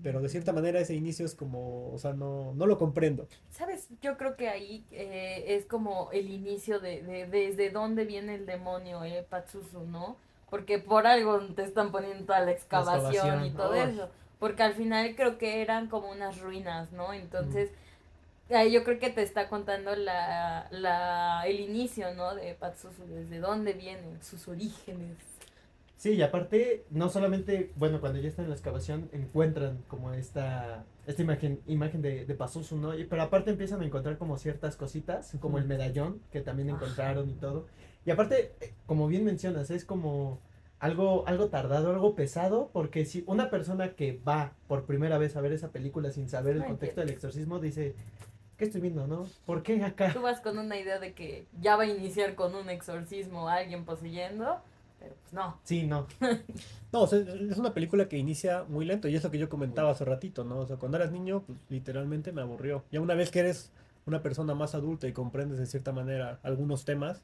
Pero 0.00 0.20
de 0.20 0.28
cierta 0.28 0.52
manera 0.52 0.78
ese 0.78 0.94
inicio 0.94 1.26
es 1.26 1.34
como, 1.34 1.92
o 1.92 1.98
sea, 1.98 2.12
no, 2.12 2.54
no 2.54 2.66
lo 2.66 2.78
comprendo. 2.78 3.26
¿Sabes? 3.50 3.88
Yo 4.00 4.16
creo 4.16 4.36
que 4.36 4.48
ahí 4.48 4.84
eh, 4.92 5.56
es 5.56 5.64
como 5.64 6.10
el 6.12 6.30
inicio 6.30 6.78
de, 6.78 7.02
de 7.02 7.26
desde 7.26 7.70
dónde 7.70 8.04
viene 8.04 8.36
el 8.36 8.46
demonio, 8.46 9.02
eh, 9.02 9.26
Patsusu, 9.28 9.80
¿no? 9.80 10.16
Porque 10.48 10.78
por 10.78 11.08
algo 11.08 11.40
te 11.40 11.64
están 11.64 11.90
poniendo 11.90 12.24
toda 12.24 12.40
la 12.40 12.52
excavación, 12.52 13.12
excavación, 13.12 13.46
y 13.46 13.50
todo 13.50 13.74
eso. 13.74 14.08
Porque 14.38 14.62
al 14.62 14.74
final 14.74 15.16
creo 15.16 15.36
que 15.38 15.60
eran 15.60 15.88
como 15.88 16.12
unas 16.12 16.40
ruinas, 16.40 16.92
¿no? 16.92 17.12
Entonces, 17.12 17.70
ahí 18.54 18.72
yo 18.72 18.84
creo 18.84 18.98
que 18.98 19.10
te 19.10 19.22
está 19.22 19.48
contando 19.48 19.94
la, 19.94 20.68
la, 20.70 21.42
el 21.46 21.60
inicio, 21.60 22.14
¿no? 22.14 22.34
De 22.34 22.54
Patsusu, 22.54 23.04
desde 23.06 23.38
dónde 23.40 23.72
vienen 23.74 24.22
sus 24.22 24.48
orígenes. 24.48 25.16
Sí, 25.98 26.12
y 26.12 26.22
aparte, 26.22 26.84
no 26.90 27.10
solamente, 27.10 27.72
bueno, 27.74 28.00
cuando 28.00 28.20
ya 28.20 28.28
están 28.28 28.44
en 28.44 28.50
la 28.50 28.54
excavación, 28.54 29.10
encuentran 29.12 29.82
como 29.88 30.12
esta, 30.12 30.84
esta 31.08 31.22
imagen, 31.22 31.60
imagen 31.66 32.02
de, 32.02 32.24
de 32.24 32.34
Pazuzu, 32.36 32.76
¿no? 32.76 32.96
Y, 32.96 33.04
pero 33.04 33.22
aparte 33.22 33.50
empiezan 33.50 33.80
a 33.80 33.84
encontrar 33.84 34.16
como 34.16 34.38
ciertas 34.38 34.76
cositas, 34.76 35.36
como 35.40 35.58
el 35.58 35.64
medallón 35.64 36.20
que 36.30 36.40
también 36.40 36.70
encontraron 36.70 37.28
y 37.28 37.34
todo. 37.34 37.66
Y 38.06 38.12
aparte, 38.12 38.54
eh, 38.60 38.74
como 38.86 39.08
bien 39.08 39.24
mencionas, 39.24 39.72
es 39.72 39.84
como 39.84 40.40
algo, 40.78 41.26
algo 41.26 41.48
tardado, 41.48 41.90
algo 41.90 42.14
pesado, 42.14 42.70
porque 42.72 43.04
si 43.04 43.24
una 43.26 43.50
persona 43.50 43.94
que 43.94 44.20
va 44.26 44.52
por 44.68 44.84
primera 44.84 45.18
vez 45.18 45.34
a 45.34 45.40
ver 45.40 45.52
esa 45.52 45.72
película 45.72 46.12
sin 46.12 46.28
saber 46.28 46.56
el 46.56 46.64
contexto 46.64 47.00
del 47.00 47.10
exorcismo, 47.10 47.58
dice, 47.58 47.96
¿qué 48.58 48.64
estoy 48.64 48.80
viendo, 48.80 49.06
no? 49.06 49.26
¿Por 49.46 49.62
qué 49.62 49.82
acá? 49.84 50.12
Tú 50.12 50.20
vas 50.20 50.40
con 50.40 50.58
una 50.58 50.76
idea 50.76 50.98
de 50.98 51.14
que 51.14 51.46
ya 51.60 51.76
va 51.76 51.84
a 51.84 51.86
iniciar 51.86 52.34
con 52.34 52.54
un 52.54 52.68
exorcismo 52.68 53.48
a 53.48 53.54
alguien 53.54 53.84
poseyendo, 53.84 54.60
pero 54.98 55.14
pues 55.22 55.32
no. 55.32 55.58
Sí, 55.64 55.86
no. 55.86 56.06
No, 56.90 57.02
o 57.02 57.06
sea, 57.06 57.18
es 57.18 57.58
una 57.58 57.74
película 57.74 58.08
que 58.08 58.16
inicia 58.16 58.64
muy 58.66 58.86
lento 58.86 59.08
y 59.08 59.14
es 59.14 59.22
lo 59.22 59.30
que 59.30 59.36
yo 59.36 59.50
comentaba 59.50 59.90
hace 59.90 60.06
ratito, 60.06 60.42
¿no? 60.42 60.60
O 60.60 60.66
sea, 60.66 60.78
cuando 60.78 60.96
eras 60.96 61.12
niño, 61.12 61.42
pues 61.46 61.58
literalmente 61.68 62.32
me 62.32 62.40
aburrió. 62.40 62.82
Ya 62.90 63.02
una 63.02 63.14
vez 63.14 63.30
que 63.30 63.40
eres 63.40 63.70
una 64.06 64.22
persona 64.22 64.54
más 64.54 64.74
adulta 64.74 65.06
y 65.06 65.12
comprendes 65.12 65.58
de 65.58 65.66
cierta 65.66 65.92
manera 65.92 66.38
algunos 66.42 66.86
temas, 66.86 67.20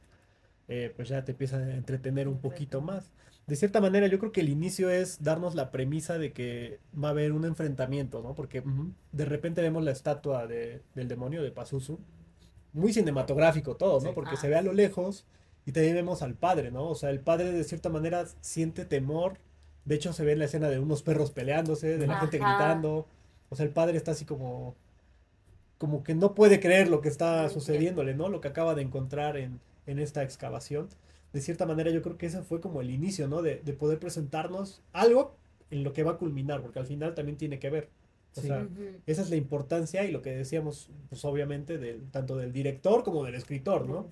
eh, 0.68 0.92
pues 0.94 1.08
ya 1.08 1.24
te 1.24 1.32
empieza 1.32 1.56
a 1.56 1.74
entretener 1.76 2.28
un 2.28 2.40
poquito 2.40 2.82
más. 2.82 3.10
De 3.46 3.56
cierta 3.56 3.80
manera, 3.80 4.06
yo 4.06 4.18
creo 4.18 4.32
que 4.32 4.40
el 4.40 4.48
inicio 4.48 4.88
es 4.88 5.22
darnos 5.22 5.54
la 5.54 5.70
premisa 5.70 6.16
de 6.18 6.32
que 6.32 6.80
va 7.02 7.08
a 7.08 7.10
haber 7.10 7.32
un 7.32 7.44
enfrentamiento, 7.44 8.22
¿no? 8.22 8.34
Porque 8.34 8.62
de 9.12 9.24
repente 9.26 9.60
vemos 9.60 9.84
la 9.84 9.90
estatua 9.90 10.46
de- 10.46 10.80
del 10.94 11.08
demonio 11.08 11.42
de 11.42 11.50
Pazuzu. 11.50 11.98
Muy 12.72 12.92
cinematográfico 12.94 13.76
todo, 13.76 14.00
¿no? 14.00 14.08
Sí. 14.08 14.12
Porque 14.14 14.32
Ah, 14.34 14.40
se 14.40 14.48
ve 14.48 14.56
a 14.56 14.62
lo 14.62 14.72
lejos 14.72 15.26
y 15.66 15.72
también 15.72 15.94
vemos 15.94 16.22
al 16.22 16.34
padre, 16.34 16.70
¿no? 16.70 16.88
O 16.88 16.94
sea, 16.94 17.10
el 17.10 17.20
padre 17.20 17.52
de 17.52 17.64
cierta 17.64 17.90
manera 17.90 18.24
siente 18.40 18.84
temor. 18.86 19.38
De 19.84 19.94
hecho, 19.96 20.14
se 20.14 20.24
ve 20.24 20.32
en 20.32 20.38
la 20.38 20.46
escena 20.46 20.70
de 20.70 20.78
unos 20.78 21.02
perros 21.02 21.30
peleándose, 21.30 21.98
de 21.98 22.06
la 22.06 22.14
gente 22.20 22.38
gritando. 22.38 23.06
O 23.50 23.56
sea, 23.56 23.66
el 23.66 23.72
padre 23.72 23.98
está 23.98 24.12
así 24.12 24.24
como... 24.24 24.74
Como 25.76 26.02
que 26.02 26.14
no 26.14 26.34
puede 26.34 26.60
creer 26.60 26.88
lo 26.88 27.00
que 27.02 27.08
está 27.08 27.48
sucediéndole, 27.50 28.14
¿no? 28.14 28.28
Lo 28.30 28.40
que 28.40 28.48
acaba 28.48 28.74
de 28.74 28.82
encontrar 28.82 29.36
en, 29.36 29.60
en 29.86 29.98
esta 29.98 30.22
excavación. 30.22 30.88
De 31.34 31.40
cierta 31.42 31.66
manera, 31.66 31.90
yo 31.90 32.00
creo 32.00 32.16
que 32.16 32.26
ese 32.26 32.42
fue 32.42 32.60
como 32.62 32.80
el 32.80 32.90
inicio, 32.90 33.28
¿no? 33.28 33.42
De, 33.42 33.56
de 33.56 33.72
poder 33.74 33.98
presentarnos 33.98 34.82
algo 34.94 35.36
en 35.70 35.84
lo 35.84 35.92
que 35.92 36.02
va 36.02 36.12
a 36.12 36.16
culminar, 36.16 36.62
porque 36.62 36.78
al 36.78 36.86
final 36.86 37.14
también 37.14 37.36
tiene 37.36 37.58
que 37.58 37.68
ver. 37.68 37.90
O 38.36 38.40
Sí. 38.40 38.46
sea, 38.48 38.66
esa 39.06 39.22
es 39.22 39.30
la 39.30 39.36
importancia 39.36 40.04
y 40.04 40.10
lo 40.10 40.22
que 40.22 40.30
decíamos, 40.34 40.90
pues 41.08 41.24
obviamente, 41.24 41.78
del, 41.78 42.10
tanto 42.10 42.36
del 42.36 42.52
director 42.52 43.04
como 43.04 43.24
del 43.24 43.34
escritor, 43.36 43.86
¿no? 43.86 44.10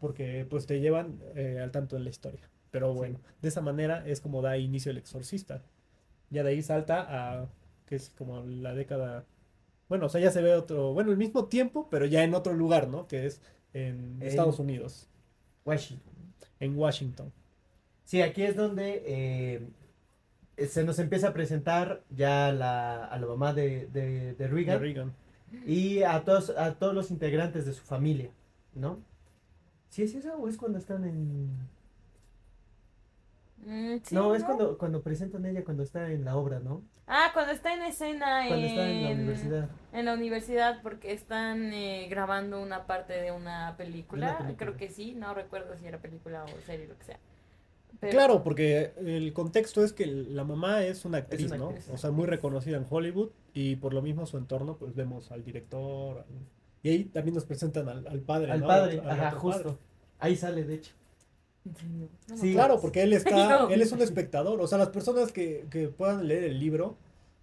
Porque 0.00 0.46
pues 0.48 0.66
te 0.66 0.80
llevan 0.80 1.18
eh, 1.34 1.58
al 1.62 1.70
tanto 1.70 1.96
de 1.96 2.02
la 2.02 2.10
historia. 2.10 2.48
Pero 2.70 2.94
bueno, 2.94 3.20
de 3.42 3.48
esa 3.48 3.60
manera 3.60 4.06
es 4.06 4.20
como 4.20 4.42
da 4.42 4.56
inicio 4.58 4.90
el 4.92 4.98
exorcista. 4.98 5.62
Ya 6.30 6.42
de 6.44 6.50
ahí 6.50 6.62
salta 6.62 7.06
a, 7.42 7.48
que 7.86 7.96
es 7.96 8.10
como 8.10 8.42
la 8.44 8.74
década, 8.74 9.24
bueno, 9.88 10.06
o 10.06 10.08
sea, 10.08 10.20
ya 10.20 10.30
se 10.30 10.42
ve 10.42 10.54
otro, 10.54 10.92
bueno, 10.94 11.10
el 11.10 11.16
mismo 11.16 11.46
tiempo, 11.46 11.88
pero 11.90 12.06
ya 12.06 12.22
en 12.24 12.34
otro 12.34 12.52
lugar, 12.54 12.88
¿no? 12.88 13.08
Que 13.08 13.26
es 13.26 13.40
en 13.72 14.18
En- 14.20 14.22
Estados 14.22 14.58
Unidos, 14.60 15.08
Washington. 15.64 16.09
En 16.60 16.78
Washington. 16.78 17.32
Sí, 18.04 18.22
aquí 18.22 18.42
es 18.42 18.56
donde 18.56 19.02
eh, 19.06 20.66
se 20.66 20.84
nos 20.84 20.98
empieza 20.98 21.28
a 21.28 21.32
presentar 21.32 22.02
ya 22.10 22.52
la, 22.52 23.04
a 23.04 23.18
la 23.18 23.26
mamá 23.26 23.52
de, 23.52 23.86
de, 23.88 24.34
de 24.34 24.48
de 24.48 24.78
Reagan 24.78 25.12
y 25.66 26.02
a 26.02 26.22
todos, 26.24 26.50
a 26.50 26.74
todos 26.74 26.94
los 26.94 27.10
integrantes 27.10 27.66
de 27.66 27.72
su 27.72 27.82
familia, 27.82 28.30
¿no? 28.74 29.00
¿Sí 29.88 30.02
es 30.02 30.14
eso 30.14 30.34
o 30.36 30.48
es 30.48 30.56
cuando 30.56 30.78
están 30.78 31.04
en...? 31.04 31.50
Mm, 33.64 33.96
sí, 34.02 34.14
no, 34.14 34.34
es 34.34 34.42
cuando, 34.44 34.78
cuando 34.78 35.02
presentan 35.02 35.44
ella 35.44 35.64
cuando 35.64 35.82
está 35.82 36.10
en 36.10 36.24
la 36.24 36.36
obra, 36.36 36.60
¿no? 36.60 36.82
Ah, 37.06 37.30
cuando 37.34 37.52
está 37.52 37.74
en 37.74 37.82
escena 37.82 38.44
Cuando 38.48 38.66
está 38.66 38.88
en 38.88 39.02
la 39.02 39.10
en- 39.10 39.18
universidad. 39.18 39.68
En 39.92 40.04
la 40.06 40.14
universidad 40.14 40.80
porque 40.82 41.12
están 41.12 41.72
eh, 41.72 42.06
grabando 42.08 42.62
una 42.62 42.86
parte 42.86 43.14
de 43.14 43.32
una 43.32 43.74
película. 43.76 44.54
Creo 44.56 44.76
que 44.76 44.88
sí, 44.88 45.14
no 45.14 45.34
recuerdo 45.34 45.76
si 45.76 45.86
era 45.86 45.98
película 45.98 46.44
o 46.44 46.60
serie, 46.66 46.86
lo 46.86 46.96
que 46.96 47.04
sea. 47.04 47.18
Pero- 47.98 48.12
Claro, 48.12 48.42
porque 48.44 48.92
el 48.98 49.32
contexto 49.32 49.84
es 49.84 49.92
que 49.92 50.06
la 50.06 50.44
mamá 50.44 50.84
es 50.84 51.04
una 51.04 51.18
actriz, 51.18 51.46
una 51.48 51.56
¿no? 51.58 51.66
actriz. 51.70 51.88
O 51.90 51.98
sea, 51.98 52.10
muy 52.12 52.26
reconocida 52.26 52.76
en 52.78 52.86
Hollywood 52.88 53.30
y 53.52 53.76
por 53.76 53.92
lo 53.92 54.00
mismo 54.00 54.24
su 54.26 54.38
entorno, 54.38 54.76
pues 54.76 54.94
vemos 54.94 55.30
al 55.32 55.44
director. 55.44 56.18
al- 56.20 56.24
Y 56.82 56.88
ahí 56.90 57.04
también 57.04 57.34
nos 57.34 57.44
presentan 57.44 57.88
al, 57.88 58.06
al 58.06 58.20
padre, 58.20 58.52
Al 58.52 58.60
¿no? 58.60 58.66
padre, 58.68 59.00
Al- 59.00 59.10
al 59.10 59.18
ajá, 59.20 59.28
otro 59.28 59.40
justo. 59.40 59.62
padre. 59.64 59.76
Ahí 60.20 60.36
sale, 60.36 60.64
de 60.64 60.74
hecho. 60.76 60.92
¿En 60.92 60.94
serio? 60.94 60.98
No 61.42 61.48
me 61.48 61.49
Sí. 62.36 62.52
Claro, 62.52 62.80
porque 62.80 63.02
él 63.02 63.12
está, 63.12 63.66
él 63.70 63.82
es 63.82 63.92
un 63.92 64.02
espectador. 64.02 64.60
O 64.60 64.66
sea, 64.66 64.78
las 64.78 64.88
personas 64.88 65.32
que, 65.32 65.66
que 65.70 65.88
puedan 65.88 66.26
leer 66.26 66.44
el 66.44 66.58
libro 66.58 66.96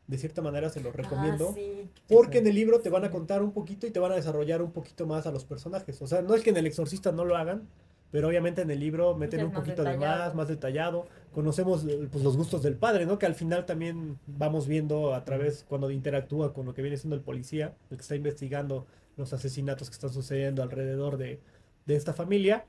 de 0.08 0.18
cierta 0.18 0.42
manera 0.42 0.70
se 0.70 0.82
los 0.82 0.96
recomiendo. 0.96 1.50
Ah, 1.50 1.56
sí. 1.56 1.90
Porque 2.08 2.40
en 2.40 2.48
el 2.48 2.56
libro 2.56 2.80
te 2.80 2.90
van 2.90 3.04
a 3.04 3.12
contar 3.12 3.44
un 3.44 3.52
poquito 3.52 3.86
y 3.86 3.92
te 3.92 4.00
van 4.00 4.12
a 4.12 4.16
desarrollar 4.16 4.62
un 4.62 4.72
poquito 4.72 5.06
más 5.06 5.28
a 5.28 5.32
los 5.32 5.44
personajes. 5.44 6.02
O 6.02 6.08
sea, 6.08 6.22
no 6.22 6.34
es 6.34 6.44
que 6.44 6.50
en 6.50 6.58
El 6.58 6.66
Exorcista 6.66 7.12
no 7.12 7.26
lo 7.26 7.36
hagan, 7.36 7.68
pero 8.12 8.30
obviamente 8.30 8.62
en 8.62 8.72
el 8.72 8.80
libro 8.80 9.16
meten 9.16 9.44
un 9.44 9.52
poquito 9.52 9.84
de 9.84 9.98
más, 9.98 10.34
más 10.34 10.48
detallado. 10.48 11.08
Conocemos 11.34 11.86
eh, 11.86 12.08
pues, 12.10 12.24
los 12.24 12.38
gustos 12.38 12.64
del 12.64 12.76
padre, 12.76 13.06
¿no? 13.06 13.20
Que 13.20 13.26
al 13.26 13.36
final 13.36 13.66
también 13.66 14.18
vamos 14.28 14.68
viendo 14.68 15.14
a 15.14 15.26
través, 15.26 15.66
cuando 15.68 15.92
interactúa 15.92 16.54
con 16.54 16.66
lo 16.66 16.74
que 16.74 16.82
viene 16.82 16.98
siendo 16.98 17.16
el 17.16 17.22
policía, 17.22 17.76
el 17.92 17.98
que 17.98 18.02
está 18.02 18.16
investigando 18.16 18.88
los 19.18 19.34
asesinatos 19.34 19.90
que 19.90 19.96
están 19.96 20.14
sucediendo 20.14 20.64
alrededor 20.64 21.18
de, 21.18 21.42
de 21.86 21.96
esta 21.96 22.14
familia. 22.14 22.66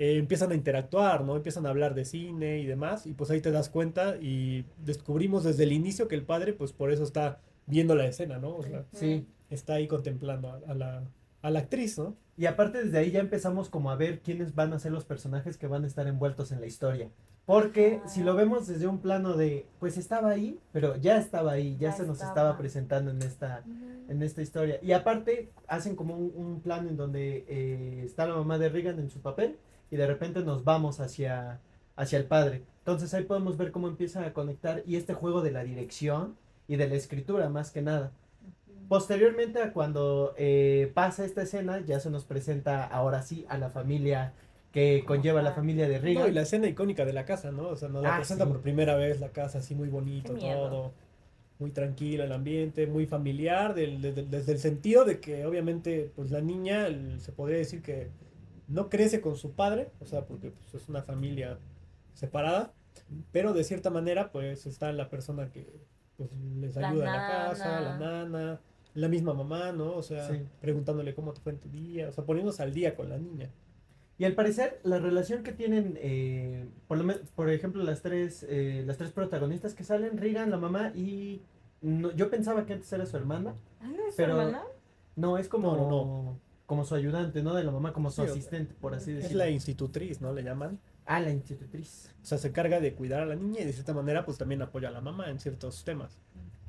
Eh, 0.00 0.16
empiezan 0.16 0.50
a 0.50 0.54
interactuar, 0.54 1.22
¿no? 1.24 1.36
Empiezan 1.36 1.66
a 1.66 1.68
hablar 1.68 1.94
de 1.94 2.04
cine 2.06 2.58
y 2.58 2.64
demás, 2.66 3.06
y 3.06 3.12
pues 3.12 3.30
ahí 3.30 3.40
te 3.42 3.50
das 3.50 3.68
cuenta 3.68 4.16
y 4.16 4.64
descubrimos 4.78 5.44
desde 5.44 5.64
el 5.64 5.72
inicio 5.72 6.08
que 6.08 6.14
el 6.14 6.22
padre, 6.24 6.54
pues 6.54 6.72
por 6.72 6.90
eso 6.90 7.04
está 7.04 7.38
viendo 7.66 7.94
la 7.94 8.06
escena, 8.06 8.38
¿no? 8.38 8.56
O 8.56 8.62
sea, 8.62 8.84
Sí. 8.92 9.26
está 9.50 9.74
ahí 9.74 9.86
contemplando 9.86 10.48
a, 10.48 10.60
a 10.66 10.74
la, 10.74 11.02
a 11.42 11.50
la 11.50 11.58
actriz, 11.60 11.98
¿no? 11.98 12.16
Y 12.38 12.46
aparte 12.46 12.82
desde 12.82 12.96
ahí 12.98 13.10
ya 13.10 13.20
empezamos 13.20 13.68
como 13.68 13.90
a 13.90 13.96
ver 13.96 14.20
quiénes 14.20 14.54
van 14.54 14.72
a 14.72 14.78
ser 14.78 14.92
los 14.92 15.04
personajes 15.04 15.58
que 15.58 15.66
van 15.66 15.84
a 15.84 15.86
estar 15.86 16.06
envueltos 16.06 16.50
en 16.52 16.60
la 16.62 16.66
historia. 16.66 17.10
Porque 17.44 18.00
si 18.06 18.22
lo 18.22 18.34
vemos 18.34 18.66
desde 18.68 18.86
un 18.86 19.00
plano 19.00 19.36
de, 19.36 19.66
pues 19.80 19.98
estaba 19.98 20.30
ahí, 20.30 20.58
pero 20.72 20.96
ya 20.96 21.18
estaba 21.18 21.52
ahí, 21.52 21.76
ya, 21.78 21.90
Ya 21.90 21.92
se 21.96 22.02
nos 22.06 22.16
estaba. 22.18 22.30
estaba 22.30 22.56
presentando 22.58 23.10
en 23.10 23.20
esta, 23.22 23.62
en 24.08 24.22
esta 24.22 24.40
historia. 24.40 24.78
Y 24.82 24.92
aparte 24.92 25.50
hacen 25.66 25.96
como 25.96 26.16
un, 26.16 26.32
un 26.36 26.60
plano 26.60 26.88
en 26.88 26.96
donde 26.96 27.44
eh, 27.48 28.02
está 28.04 28.26
la 28.26 28.36
mamá 28.36 28.56
de 28.58 28.68
Regan 28.70 28.98
en 29.00 29.10
su 29.10 29.20
papel 29.20 29.56
y 29.90 29.96
de 29.96 30.06
repente 30.06 30.40
nos 30.40 30.64
vamos 30.64 31.00
hacia, 31.00 31.60
hacia 31.96 32.18
el 32.18 32.24
padre. 32.24 32.62
Entonces 32.78 33.12
ahí 33.14 33.24
podemos 33.24 33.56
ver 33.56 33.72
cómo 33.72 33.88
empieza 33.88 34.24
a 34.24 34.32
conectar 34.32 34.82
y 34.86 34.96
este 34.96 35.14
juego 35.14 35.42
de 35.42 35.50
la 35.50 35.64
dirección 35.64 36.36
y 36.68 36.76
de 36.76 36.88
la 36.88 36.94
escritura 36.94 37.48
más 37.48 37.70
que 37.70 37.82
nada. 37.82 38.12
Posteriormente 38.88 39.62
a 39.62 39.72
cuando 39.72 40.34
eh, 40.36 40.90
pasa 40.94 41.24
esta 41.24 41.42
escena, 41.42 41.80
ya 41.80 42.00
se 42.00 42.10
nos 42.10 42.24
presenta 42.24 42.84
ahora 42.84 43.22
sí 43.22 43.46
a 43.48 43.56
la 43.58 43.70
familia 43.70 44.32
que 44.72 45.04
conlleva 45.06 45.42
la 45.42 45.52
familia 45.52 45.88
de 45.88 45.96
No, 45.98 46.02
Regan. 46.02 46.28
y 46.28 46.32
la 46.32 46.42
escena 46.42 46.68
icónica 46.68 47.04
de 47.04 47.12
la 47.12 47.24
casa, 47.24 47.50
¿no? 47.52 47.68
O 47.68 47.76
sea, 47.76 47.88
nos 47.88 48.02
la 48.02 48.14
Ah, 48.14 48.16
presenta 48.18 48.44
sí. 48.44 48.50
por 48.50 48.60
primera 48.60 48.96
vez 48.96 49.20
la 49.20 49.28
casa 49.30 49.58
así 49.58 49.74
muy 49.74 49.88
bonito, 49.88 50.34
todo. 50.34 50.92
Muy 51.60 51.70
tranquilo 51.72 52.24
el 52.24 52.32
ambiente, 52.32 52.86
muy 52.86 53.06
familiar, 53.06 53.74
del- 53.74 54.00
desde, 54.00 54.24
desde 54.24 54.52
el 54.52 54.58
sentido 54.58 55.04
de 55.04 55.20
que 55.20 55.44
obviamente 55.44 56.10
pues 56.16 56.30
la 56.30 56.40
niña 56.40 56.86
el- 56.86 57.20
se 57.20 57.32
podría 57.32 57.58
decir 57.58 57.82
que 57.82 58.08
no 58.70 58.88
crece 58.88 59.20
con 59.20 59.36
su 59.36 59.52
padre, 59.52 59.90
o 60.00 60.06
sea, 60.06 60.24
porque 60.26 60.50
pues, 60.50 60.82
es 60.82 60.88
una 60.88 61.02
familia 61.02 61.58
separada, 62.14 62.72
pero 63.32 63.52
de 63.52 63.64
cierta 63.64 63.90
manera 63.90 64.30
pues 64.32 64.66
está 64.66 64.92
la 64.92 65.08
persona 65.10 65.50
que 65.50 65.80
pues, 66.16 66.30
les 66.56 66.76
La 66.76 66.88
ayuda 66.90 67.06
en 67.06 67.12
la 67.12 67.26
casa, 67.28 67.80
la 67.80 67.98
nana. 67.98 68.60
la 68.94 69.08
misma 69.08 69.34
mamá, 69.34 69.72
¿no? 69.72 69.94
O 69.94 70.02
sea, 70.02 70.28
Sí. 70.28 70.42
preguntándole 70.60 71.14
cómo 71.14 71.32
te 71.32 71.40
fue 71.40 71.52
en 71.52 71.58
tu 71.58 71.68
día, 71.68 72.08
o 72.08 72.12
sea, 72.12 72.24
poniéndose 72.24 72.62
al 72.62 72.72
día 72.74 72.94
con 72.94 73.08
la 73.08 73.18
niña. 73.18 73.50
Y 74.18 74.24
al 74.26 74.34
parecer, 74.34 74.80
la 74.82 74.98
relación 74.98 75.42
que 75.42 75.52
tienen, 75.52 75.96
eh, 76.00 76.68
por, 76.88 76.98
lo 77.02 77.14
por 77.34 77.48
ejemplo, 77.50 77.82
las 77.84 78.02
tres, 78.02 78.44
eh, 78.48 78.82
las 78.86 78.98
tres 78.98 79.12
protagonistas 79.12 79.74
que 79.74 79.82
salen, 79.84 80.18
Regan, 80.18 80.50
la 80.50 80.58
mamá 80.58 80.92
y... 80.94 81.40
no- 81.80 82.10
yo 82.12 82.28
pensaba 82.28 82.66
que 82.66 82.74
antes 82.74 82.92
era 82.92 83.06
su 83.06 83.16
hermana. 83.16 83.54
¿Ah, 83.80 83.86
no 83.88 84.06
es 84.06 84.14
su 84.14 84.16
Pero- 84.18 84.38
hermana? 84.38 84.62
No, 85.16 85.38
es 85.38 85.48
como, 85.48 85.74
No, 85.76 85.88
no, 85.88 86.38
como 86.70 86.84
su 86.84 86.94
ayudante, 86.94 87.42
¿no? 87.42 87.52
De 87.56 87.64
la 87.64 87.72
mamá, 87.72 87.92
como 87.92 88.12
su 88.12 88.22
Sí, 88.22 88.30
asistente, 88.30 88.76
por 88.80 88.94
así 88.94 89.10
Es 89.10 89.16
decirlo. 89.16 89.38
la 89.38 89.50
institutriz, 89.50 90.20
¿no? 90.20 90.32
Le 90.32 90.44
llaman. 90.44 90.78
Ah, 91.04 91.18
la 91.18 91.32
institutriz. 91.32 92.14
O 92.22 92.24
sea, 92.24 92.38
se 92.38 92.52
carga 92.52 92.78
de 92.78 92.94
cuidar 92.94 93.22
a 93.22 93.26
la 93.26 93.34
niña 93.34 93.62
y 93.62 93.64
de 93.64 93.72
cierta 93.72 93.92
manera 93.92 94.24
pues 94.24 94.38
también 94.38 94.62
apoya 94.62 94.86
a 94.86 94.92
la 94.92 95.00
mamá 95.00 95.28
en 95.30 95.40
ciertos 95.40 95.82
temas. 95.82 96.16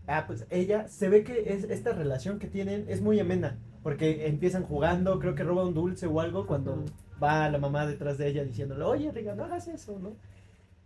Ah, 0.07 0.23
pues 0.25 0.47
ella, 0.49 0.87
se 0.87 1.07
ve 1.07 1.23
que 1.23 1.53
es, 1.53 1.65
esta 1.65 1.93
relación 1.93 2.39
que 2.39 2.47
tienen 2.47 2.85
es 2.87 2.99
muy 2.99 3.19
amena, 3.19 3.59
porque 3.83 4.25
empiezan 4.25 4.63
jugando, 4.63 5.19
creo 5.19 5.35
que 5.35 5.43
roba 5.43 5.65
un 5.67 5.75
dulce 5.75 6.07
o 6.07 6.19
algo 6.19 6.47
cuando 6.47 6.83
va 7.21 7.47
la 7.51 7.59
mamá 7.59 7.85
detrás 7.85 8.17
de 8.17 8.27
ella 8.27 8.43
diciéndole, 8.43 8.83
oye, 8.83 9.11
Regan, 9.11 9.37
no 9.37 9.43
hagas 9.43 9.67
eso, 9.67 9.99
¿no? 9.99 10.13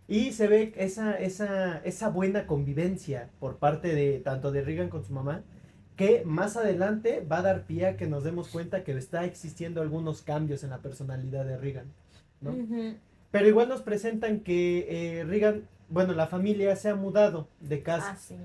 Y 0.08 0.32
se 0.32 0.46
ve 0.46 0.74
esa, 0.76 1.14
esa, 1.18 1.78
esa 1.78 2.10
buena 2.10 2.46
convivencia 2.46 3.30
por 3.40 3.56
parte 3.56 3.94
de 3.94 4.20
tanto 4.20 4.52
de 4.52 4.60
Regan 4.60 4.90
con 4.90 5.02
su 5.06 5.14
mamá, 5.14 5.42
que 5.96 6.22
más 6.24 6.56
adelante 6.56 7.26
va 7.30 7.38
a 7.38 7.42
dar 7.42 7.62
pie 7.64 7.86
a 7.86 7.96
que 7.96 8.06
nos 8.06 8.22
demos 8.22 8.48
cuenta 8.48 8.84
que 8.84 8.92
está 8.92 9.24
existiendo 9.24 9.80
algunos 9.80 10.22
cambios 10.22 10.62
en 10.62 10.70
la 10.70 10.78
personalidad 10.78 11.44
de 11.44 11.56
Regan, 11.56 11.86
¿no? 12.40 12.54
Pero 13.30 13.48
igual 13.48 13.68
nos 13.68 13.82
presentan 13.82 14.40
que 14.40 14.86
eh, 15.20 15.24
Regan, 15.24 15.68
bueno, 15.88 16.12
la 16.12 16.26
familia 16.26 16.76
se 16.76 16.90
ha 16.90 16.94
mudado 16.94 17.48
de 17.60 17.82
casa. 17.82 18.12
Ah, 18.12 18.16
sí. 18.16 18.36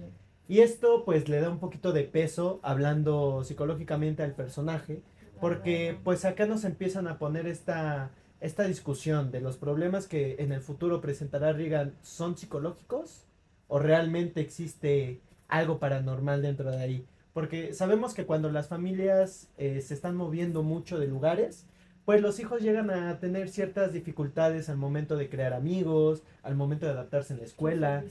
Y 0.48 0.60
esto 0.60 1.06
pues 1.06 1.30
le 1.30 1.40
da 1.40 1.50
un 1.50 1.60
poquito 1.60 1.94
de 1.94 2.04
peso 2.04 2.60
hablando 2.62 3.44
psicológicamente 3.44 4.24
al 4.24 4.34
personaje, 4.34 5.02
porque 5.40 5.98
pues 6.04 6.26
acá 6.26 6.46
nos 6.46 6.66
empiezan 6.66 7.08
a 7.08 7.18
poner 7.20 7.48
esta, 7.48 8.12
esta 8.42 8.64
discusión 8.64 9.32
de 9.32 9.40
los 9.40 9.58
problemas 9.58 10.08
que 10.08 10.36
en 10.40 10.52
el 10.52 10.62
futuro 10.62 11.00
presentará 11.00 11.54
Regan 11.54 11.94
son 12.02 12.38
psicológicos 12.38 13.24
o 13.70 13.80
realmente 13.80 14.42
existe 14.42 15.22
algo 15.48 15.80
paranormal 15.80 16.42
dentro 16.42 16.70
de 16.70 16.82
ahí. 16.82 17.06
Porque 17.34 17.74
sabemos 17.74 18.14
que 18.14 18.26
cuando 18.26 18.52
las 18.52 18.68
familias 18.68 19.48
eh, 19.58 19.82
se 19.82 19.94
están 19.94 20.16
moviendo 20.16 20.64
mucho 20.64 21.00
de 21.00 21.08
lugares, 21.08 21.66
pues 22.06 22.22
los 22.22 22.40
hijos 22.40 22.62
llegan 22.62 22.90
a 22.90 23.20
tener 23.20 23.50
ciertas 23.50 23.94
dificultades 23.94 24.68
al 24.70 24.78
momento 24.78 25.16
de 25.16 25.30
crear 25.30 25.54
amigos, 25.54 26.24
al 26.44 26.56
momento 26.56 26.86
de 26.86 26.92
adaptarse 26.94 27.34
en 27.34 27.40
la 27.40 27.46
escuela. 27.46 28.04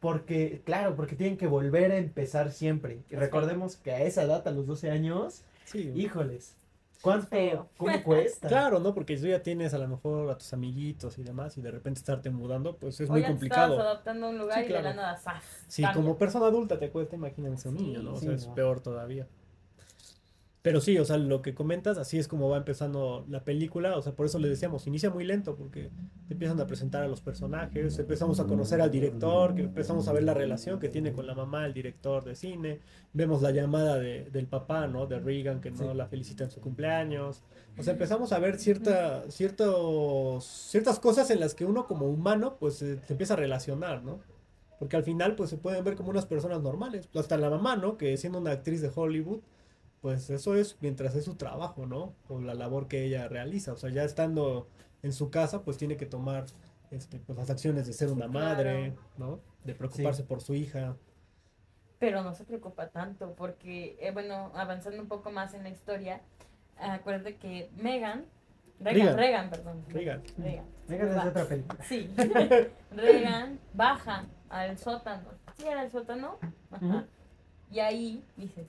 Porque, 0.00 0.60
claro, 0.64 0.94
porque 0.94 1.16
tienen 1.16 1.36
que 1.36 1.46
volver 1.46 1.90
a 1.92 1.96
empezar 1.96 2.52
siempre. 2.52 3.00
Y 3.10 3.16
recordemos 3.16 3.76
que 3.76 3.92
a 3.92 4.02
esa 4.02 4.22
edad, 4.22 4.46
a 4.46 4.50
los 4.52 4.66
12 4.66 4.90
años, 4.90 5.42
Sí. 5.64 5.92
híjoles, 5.96 6.54
¿cuánto, 7.02 7.26
Feo. 7.28 7.68
cómo 7.76 8.02
cuesta? 8.02 8.48
Claro, 8.48 8.80
¿no? 8.80 8.94
Porque 8.94 9.16
tú 9.16 9.26
ya 9.26 9.42
tienes 9.42 9.74
a 9.74 9.78
lo 9.78 9.88
mejor 9.88 10.30
a 10.30 10.36
tus 10.38 10.52
amiguitos 10.52 11.18
y 11.18 11.22
demás 11.22 11.56
y 11.58 11.62
de 11.62 11.70
repente 11.70 11.98
estarte 11.98 12.30
mudando, 12.30 12.76
pues 12.76 13.00
es 13.00 13.08
muy 13.10 13.18
O 13.18 13.22
ya 13.22 13.26
te 13.28 13.32
complicado. 13.32 13.72
estabas 13.74 13.86
adaptando 13.92 14.26
a 14.26 14.30
un 14.30 14.38
lugar 14.38 14.58
Sí, 14.58 14.64
y 14.64 14.68
de 14.68 14.74
la 14.74 14.80
claro. 14.80 14.96
nada, 14.96 15.16
¡zas! 15.16 15.42
Si 15.68 15.82
Cambia. 15.82 16.02
como 16.02 16.18
persona 16.18 16.46
adulta 16.46 16.78
te 16.78 16.90
cuesta, 16.90 17.16
imagínense 17.16 17.68
un 17.68 17.78
Sí. 17.78 17.84
niño, 17.84 18.02
¿no? 18.02 18.14
O 18.14 18.16
Sí, 18.18 18.26
sea, 18.26 18.34
es 18.34 18.46
no. 18.48 18.54
peor 18.54 18.80
todavía. 18.80 19.26
Pero 20.68 20.82
sí, 20.82 20.98
o 20.98 21.04
sea, 21.06 21.16
lo 21.16 21.40
que 21.40 21.54
comentas, 21.54 21.96
así 21.96 22.18
es 22.18 22.28
como 22.28 22.50
va 22.50 22.58
empezando 22.58 23.24
la 23.26 23.42
película, 23.42 23.96
o 23.96 24.02
sea, 24.02 24.12
por 24.14 24.26
eso 24.26 24.38
le 24.38 24.50
decíamos, 24.50 24.86
inicia 24.86 25.08
muy 25.08 25.24
lento, 25.24 25.56
porque 25.56 25.88
te 26.26 26.34
empiezan 26.34 26.60
a 26.60 26.66
presentar 26.66 27.02
a 27.02 27.08
los 27.08 27.22
personajes, 27.22 27.98
empezamos 27.98 28.38
a 28.38 28.44
conocer 28.44 28.82
al 28.82 28.90
director, 28.90 29.54
que 29.54 29.62
empezamos 29.62 30.08
a 30.08 30.12
ver 30.12 30.24
la 30.24 30.34
relación 30.34 30.78
que 30.78 30.90
tiene 30.90 31.14
con 31.14 31.26
la 31.26 31.34
mamá, 31.34 31.64
el 31.64 31.72
director 31.72 32.22
de 32.22 32.34
cine, 32.34 32.80
vemos 33.14 33.40
la 33.40 33.50
llamada 33.50 33.96
de- 33.98 34.28
del 34.30 34.46
papá, 34.46 34.86
¿no? 34.88 35.06
De 35.06 35.18
Regan, 35.18 35.62
que 35.62 35.70
no 35.70 35.92
Sí. 35.92 35.96
la 35.96 36.06
felicita 36.06 36.44
en 36.44 36.50
su 36.50 36.60
cumpleaños. 36.60 37.42
O 37.78 37.82
sea, 37.82 37.94
empezamos 37.94 38.32
a 38.32 38.38
ver 38.38 38.58
cierta, 38.58 39.24
ciertos, 39.30 40.44
ciertas 40.44 41.00
cosas 41.00 41.30
en 41.30 41.40
las 41.40 41.54
que 41.54 41.64
uno 41.64 41.86
como 41.86 42.04
humano, 42.10 42.58
pues, 42.60 42.82
eh, 42.82 42.98
se 43.06 43.14
empieza 43.14 43.32
a 43.32 43.36
relacionar, 43.38 44.02
¿no? 44.04 44.20
Porque 44.78 44.96
al 44.96 45.02
final, 45.02 45.34
pues, 45.34 45.48
se 45.48 45.56
pueden 45.56 45.82
ver 45.82 45.96
como 45.96 46.10
unas 46.10 46.26
personas 46.26 46.60
normales. 46.60 47.08
Hasta 47.14 47.38
la 47.38 47.48
mamá, 47.48 47.76
¿no? 47.76 47.96
Que 47.96 48.14
siendo 48.18 48.38
una 48.38 48.50
actriz 48.50 48.82
de 48.82 48.90
Hollywood, 48.94 49.40
pues 50.00 50.30
eso 50.30 50.54
es 50.54 50.76
mientras 50.80 51.14
es 51.14 51.24
su 51.24 51.34
trabajo, 51.34 51.86
¿no? 51.86 52.14
O 52.28 52.40
la 52.40 52.54
labor 52.54 52.88
que 52.88 53.04
ella 53.04 53.28
realiza. 53.28 53.72
O 53.72 53.76
sea, 53.76 53.90
ya 53.90 54.04
estando 54.04 54.68
en 55.02 55.12
su 55.12 55.30
casa, 55.30 55.62
pues 55.62 55.76
tiene 55.76 55.96
que 55.96 56.06
tomar 56.06 56.46
este, 56.90 57.18
pues, 57.18 57.38
las 57.38 57.50
acciones 57.50 57.86
de 57.86 57.92
ser 57.92 58.10
una 58.10 58.28
claro. 58.28 58.46
madre, 58.46 58.96
¿no? 59.16 59.40
De 59.64 59.74
preocuparse 59.74 60.22
por 60.22 60.40
su 60.40 60.54
hija. 60.54 60.96
Pero 61.98 62.22
no 62.22 62.34
se 62.34 62.44
preocupa 62.44 62.88
tanto 62.88 63.34
porque, 63.34 63.96
eh, 64.00 64.12
bueno, 64.12 64.52
avanzando 64.54 65.02
un 65.02 65.08
poco 65.08 65.30
más 65.30 65.54
en 65.54 65.64
la 65.64 65.70
historia, 65.70 66.20
acuérdate 66.76 67.36
que 67.36 67.70
Megan, 67.76 68.24
Regan, 68.80 69.16
Regan. 69.16 69.16
Regan, 69.16 69.50
perdón. 69.50 69.84
Regan. 69.88 70.22
Regan. 70.38 70.64
Megan 70.86 71.08
es 71.08 71.26
otra 71.26 71.44
película. 71.46 71.84
Sí. 71.84 72.14
Regan 72.92 73.58
baja 73.74 74.26
al 74.48 74.78
sótano. 74.78 75.28
¿Sí 75.56 75.66
era 75.66 75.82
el 75.82 75.90
sótano? 75.90 76.38
Ajá. 76.70 77.06
Y 77.70 77.80
ahí 77.80 78.24
dices, 78.36 78.66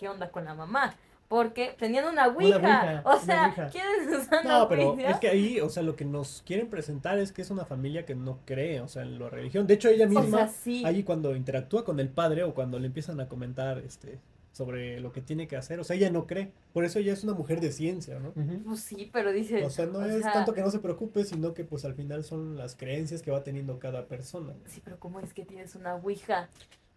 ¿qué 0.00 0.08
onda 0.08 0.30
con 0.30 0.46
la 0.46 0.54
mamá? 0.54 0.94
Porque 1.28 1.76
tenían 1.78 2.06
una 2.06 2.26
ouija. 2.28 2.56
ouija, 2.56 3.02
o 3.04 3.10
una 3.10 3.20
sea, 3.20 3.44
ouija. 3.48 3.68
¿quiénes 3.68 4.18
usan 4.26 4.44
No, 4.48 4.66
pero 4.68 4.92
ouija? 4.92 5.10
es 5.10 5.18
que 5.20 5.28
ahí, 5.28 5.60
o 5.60 5.68
sea, 5.68 5.82
lo 5.82 5.94
que 5.94 6.06
nos 6.06 6.42
quieren 6.46 6.68
presentar 6.70 7.18
es 7.18 7.30
que 7.32 7.42
es 7.42 7.50
una 7.50 7.66
familia 7.66 8.06
que 8.06 8.14
no 8.14 8.38
cree, 8.46 8.80
o 8.80 8.88
sea, 8.88 9.02
en 9.02 9.18
la 9.18 9.28
religión. 9.28 9.66
De 9.66 9.74
hecho, 9.74 9.88
ella 9.90 10.06
O 10.06 10.08
misma, 10.08 10.38
sea, 10.38 10.48
sí. 10.48 10.82
ahí 10.86 11.04
cuando 11.04 11.36
interactúa 11.36 11.84
con 11.84 12.00
el 12.00 12.08
padre 12.08 12.42
o 12.44 12.54
cuando 12.54 12.78
le 12.78 12.86
empiezan 12.86 13.20
a 13.20 13.28
comentar, 13.28 13.78
este, 13.78 14.18
sobre 14.52 14.98
lo 15.00 15.12
que 15.12 15.20
tiene 15.20 15.46
que 15.46 15.56
hacer, 15.56 15.78
o 15.78 15.84
sea, 15.84 15.94
ella 15.94 16.10
no 16.10 16.26
cree. 16.26 16.50
Por 16.72 16.84
eso 16.84 16.98
ella 16.98 17.12
es 17.12 17.22
una 17.22 17.34
mujer 17.34 17.60
de 17.60 17.70
ciencia, 17.70 18.18
¿no? 18.18 18.32
Pues 18.64 18.80
sí, 18.80 19.08
pero 19.12 19.30
dices. 19.30 19.64
O 19.64 19.70
sea, 19.70 19.86
no 19.86 19.98
o 20.00 20.04
es 20.04 20.22
sea, 20.22 20.32
tanto 20.32 20.52
que 20.52 20.62
no 20.62 20.70
se 20.72 20.80
preocupe, 20.80 21.24
sino 21.24 21.54
que 21.54 21.62
pues 21.64 21.84
al 21.84 21.94
final 21.94 22.24
son 22.24 22.56
las 22.56 22.74
creencias 22.74 23.22
que 23.22 23.30
va 23.30 23.44
teniendo 23.44 23.78
cada 23.78 24.06
persona. 24.06 24.54
Sí, 24.66 24.80
pero 24.82 24.98
¿cómo 24.98 25.20
es 25.20 25.32
que 25.32 25.44
tienes 25.44 25.76
una 25.76 25.94
ouija? 25.94 26.48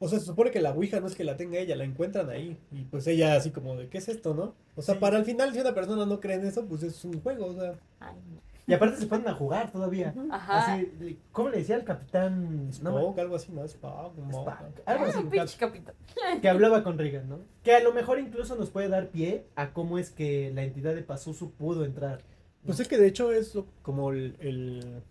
O 0.03 0.07
sea, 0.09 0.19
se 0.19 0.25
supone 0.25 0.51
que 0.51 0.59
la 0.61 0.71
Ouija 0.71 0.99
no 0.99 1.07
es 1.07 1.15
que 1.15 1.23
la 1.23 1.37
tenga 1.37 1.57
ella, 1.59 1.75
la 1.75 1.83
encuentran 1.85 2.29
ahí. 2.29 2.57
Y 2.71 2.83
pues 2.83 3.07
ella 3.07 3.35
así 3.35 3.51
como 3.51 3.75
de, 3.75 3.87
¿qué 3.87 3.99
es 3.99 4.09
esto, 4.09 4.33
no? 4.33 4.53
O 4.75 4.81
sea, 4.81 4.95
Sí. 4.95 4.99
para 4.99 5.17
el 5.17 5.25
final, 5.25 5.53
si 5.53 5.59
una 5.59 5.73
persona 5.73 6.05
no 6.05 6.19
cree 6.19 6.35
en 6.35 6.45
eso, 6.45 6.65
pues 6.65 6.83
es 6.83 7.03
un 7.05 7.21
juego, 7.21 7.45
o 7.47 7.53
sea. 7.53 7.73
Ay, 7.99 8.15
no. 8.33 8.41
Y 8.65 8.73
aparte 8.73 8.95
se 8.97 9.07
ponen 9.07 9.27
a 9.27 9.33
jugar 9.33 9.71
todavía. 9.71 10.13
Ajá. 10.31 10.73
Así, 10.75 11.19
¿Cómo 11.33 11.49
le 11.49 11.57
decía 11.57 11.75
el 11.75 11.83
capitán? 11.83 12.67
No, 12.81 12.97
Spock, 12.99 13.19
algo 13.19 13.35
así, 13.35 13.51
¿no? 13.51 13.63
Spock. 13.65 14.17
Spock, 14.29 14.49
algo 14.85 15.05
así. 15.05 15.19
Ah, 15.21 15.29
pinche 15.29 15.57
capitán. 15.57 15.95
que 16.41 16.47
hablaba 16.49 16.81
con 16.83 16.97
Regan, 16.97 17.27
¿no? 17.27 17.39
Que 17.61 17.73
a 17.75 17.81
lo 17.83 17.91
mejor 17.93 18.19
incluso 18.19 18.55
nos 18.55 18.69
puede 18.69 18.87
dar 18.87 19.09
pie 19.09 19.45
a 19.55 19.73
cómo 19.73 19.97
es 19.97 20.11
que 20.11 20.51
la 20.53 20.63
entidad 20.63 20.95
de 20.95 21.01
Pazuzu 21.03 21.51
pudo 21.51 21.83
entrar. 21.85 22.21
Pues 22.65 22.79
es 22.79 22.87
que 22.87 22.97
de 22.97 23.07
hecho 23.07 23.31
es 23.33 23.57
como 23.81 24.11
el, 24.11 24.35
el- 24.39 25.01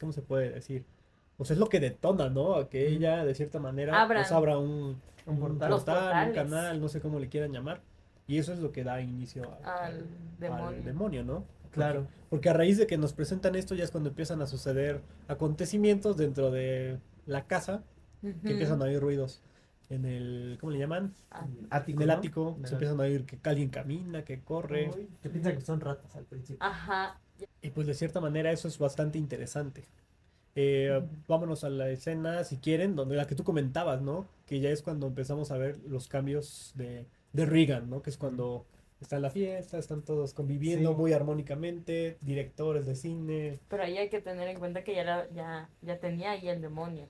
¿Cómo 0.00 0.12
se 0.12 0.22
puede 0.22 0.50
decir? 0.50 0.84
Pues 1.36 1.50
es 1.50 1.58
lo 1.58 1.68
que 1.68 1.80
detona, 1.80 2.28
¿no? 2.30 2.54
A 2.54 2.68
que 2.68 2.88
ella, 2.88 3.24
de 3.24 3.34
cierta 3.34 3.58
manera, 3.58 4.00
Abran. 4.02 4.22
pues 4.22 4.32
abra 4.32 4.56
un, 4.58 5.00
portal. 5.24 5.72
Un 6.28 6.34
canal, 6.34 6.80
no 6.80 6.88
sé 6.88 7.00
cómo 7.00 7.18
le 7.18 7.28
quieran 7.28 7.52
llamar. 7.52 7.80
Y 8.26 8.38
eso 8.38 8.52
es 8.52 8.58
lo 8.60 8.72
que 8.72 8.84
da 8.84 9.00
inicio 9.00 9.50
a- 9.64 9.84
Al 9.86 9.94
al, 9.94 10.04
demonio. 10.38 10.66
al 10.66 10.84
demonio, 10.84 11.24
¿no? 11.24 11.44
Claro. 11.72 12.06
Porque 12.30 12.48
a 12.48 12.52
raíz 12.52 12.78
de 12.78 12.86
que 12.86 12.96
nos 12.96 13.12
presentan 13.12 13.54
esto 13.56 13.74
ya 13.74 13.84
es 13.84 13.90
cuando 13.90 14.10
empiezan 14.10 14.40
a 14.42 14.46
suceder 14.46 15.00
acontecimientos 15.28 16.16
dentro 16.16 16.50
de 16.50 16.98
la 17.26 17.46
casa, 17.46 17.82
que 18.22 18.28
empiezan 18.52 18.80
a 18.80 18.86
oír 18.86 19.00
ruidos 19.00 19.42
en 19.90 20.04
el, 20.06 20.56
¿cómo 20.60 20.72
le 20.72 20.78
llaman? 20.78 21.12
Ah, 21.30 21.46
Ático, 21.70 21.98
En 21.98 22.02
el 22.02 22.08
¿no? 22.08 22.14
ático, 22.14 22.58
se 22.64 22.72
empiezan 22.74 22.98
a 23.00 23.02
oír 23.02 23.26
que 23.26 23.38
alguien 23.48 23.68
camina, 23.68 24.24
que 24.24 24.40
corre. 24.40 24.90
Uy, 24.96 25.08
que 25.22 25.28
piensan 25.28 25.54
que 25.56 25.60
son 25.60 25.80
ratas 25.80 26.14
al 26.16 26.24
principio. 26.24 26.64
Ajá. 26.64 27.18
Y 27.60 27.70
pues 27.70 27.86
de 27.86 27.94
cierta 27.94 28.20
manera 28.20 28.50
eso 28.52 28.68
es 28.68 28.78
bastante 28.78 29.18
interesante. 29.18 29.84
Eh, 30.56 31.02
vámonos 31.26 31.64
a 31.64 31.70
la 31.70 31.88
escena, 31.90 32.44
si 32.44 32.58
quieren, 32.58 32.94
donde 32.94 33.16
la 33.16 33.26
que 33.26 33.34
tú 33.34 33.42
comentabas, 33.44 34.02
¿no? 34.02 34.26
Que 34.46 34.60
ya 34.60 34.70
es 34.70 34.82
cuando 34.82 35.06
empezamos 35.08 35.50
a 35.50 35.58
ver 35.58 35.78
los 35.88 36.06
cambios 36.08 36.72
de, 36.76 37.06
de 37.32 37.46
Regan, 37.46 37.90
¿no? 37.90 38.02
Que 38.02 38.10
es 38.10 38.16
cuando 38.16 38.64
está 39.00 39.18
la 39.18 39.30
fiesta, 39.30 39.78
están 39.78 40.02
todos 40.02 40.32
conviviendo 40.32 40.90
Sí. 40.90 40.96
muy 40.96 41.12
armónicamente, 41.12 42.16
directores 42.20 42.86
de 42.86 42.94
cine. 42.94 43.58
Pero 43.68 43.82
ahí 43.82 43.98
hay 43.98 44.08
que 44.08 44.20
tener 44.20 44.48
en 44.48 44.58
cuenta 44.58 44.84
que 44.84 44.94
ya, 44.94 45.04
la- 45.04 45.28
ya, 45.34 45.68
ya 45.82 45.98
tenía 45.98 46.30
ahí 46.30 46.48
el 46.48 46.60
demonio. 46.62 47.08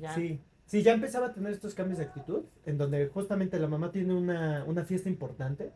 Ya- 0.00 0.14
Sí. 0.14 0.40
Sí, 0.66 0.82
ya 0.84 0.92
empezaba 0.92 1.26
a 1.28 1.32
tener 1.34 1.52
estos 1.52 1.74
cambios 1.74 1.98
de 1.98 2.04
actitud, 2.04 2.42
en 2.64 2.78
donde 2.78 3.06
justamente 3.08 3.58
la 3.58 3.66
mamá 3.66 3.90
tiene 3.90 4.14
una, 4.14 4.64
una 4.68 4.84
fiesta 4.84 5.08
importante 5.08 5.72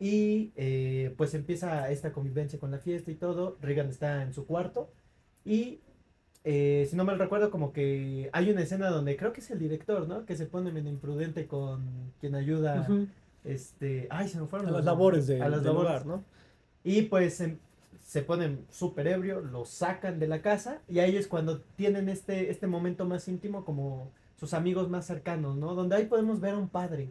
y 0.00 0.50
eh, 0.56 1.14
pues 1.16 1.34
empieza 1.34 1.88
esta 1.92 2.10
convivencia 2.12 2.58
con 2.58 2.72
la 2.72 2.78
fiesta 2.78 3.10
y 3.12 3.14
todo. 3.14 3.56
Regan 3.60 3.88
está 3.88 4.22
en 4.22 4.32
su 4.32 4.44
cuarto 4.44 4.90
y 5.44 5.78
eh, 6.44 6.86
si 6.90 6.96
no 6.96 7.04
mal 7.04 7.18
recuerdo 7.18 7.50
como 7.50 7.72
que 7.72 8.28
hay 8.32 8.50
una 8.50 8.62
escena 8.62 8.90
donde 8.90 9.16
creo 9.16 9.32
que 9.32 9.40
es 9.40 9.50
el 9.50 9.58
director, 9.58 10.08
¿no? 10.08 10.24
Que 10.26 10.36
se 10.36 10.46
pone 10.46 10.72
medio 10.72 10.90
imprudente 10.90 11.46
con 11.46 12.12
quien 12.20 12.34
ayuda, 12.34 12.88
este, 13.44 14.06
ay, 14.10 14.28
se 14.28 14.40
me 14.40 14.46
fueron 14.46 14.68
A 14.68 14.70
los 14.70 14.78
las 14.80 14.86
labores 14.86 15.26
de, 15.26 15.42
a 15.42 15.48
las 15.48 15.62
labores. 15.62 16.04
lugar, 16.04 16.06
¿no? 16.06 16.24
Y 16.84 17.02
pues 17.02 17.40
em- 17.40 17.58
se 18.04 18.22
ponen 18.22 18.64
súper 18.70 19.06
ebrio, 19.06 19.40
lo 19.40 19.64
sacan 19.64 20.18
de 20.18 20.26
la 20.26 20.42
casa 20.42 20.80
y 20.88 20.98
ahí 20.98 21.16
es 21.16 21.28
cuando 21.28 21.60
tienen 21.76 22.08
este, 22.08 22.50
este 22.50 22.66
momento 22.66 23.04
más 23.04 23.28
íntimo 23.28 23.64
como 23.64 24.10
sus 24.36 24.52
amigos 24.54 24.90
más 24.90 25.06
cercanos, 25.06 25.56
¿no? 25.56 25.74
Donde 25.74 25.94
ahí 25.96 26.06
podemos 26.06 26.40
ver 26.40 26.54
a 26.54 26.58
un 26.58 26.68
padre, 26.68 27.10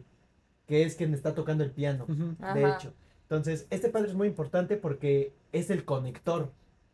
que 0.68 0.84
es 0.84 0.94
quien 0.94 1.14
está 1.14 1.34
tocando 1.34 1.64
el 1.64 1.70
piano, 1.70 2.04
de 2.06 2.64
Ajá. 2.64 2.76
hecho. 2.76 2.92
Entonces, 3.22 3.66
este 3.70 3.88
padre 3.88 4.08
es 4.10 4.14
muy 4.14 4.28
importante 4.28 4.76
porque 4.76 5.32
es 5.52 5.70
el 5.70 5.86
conector 5.86 6.50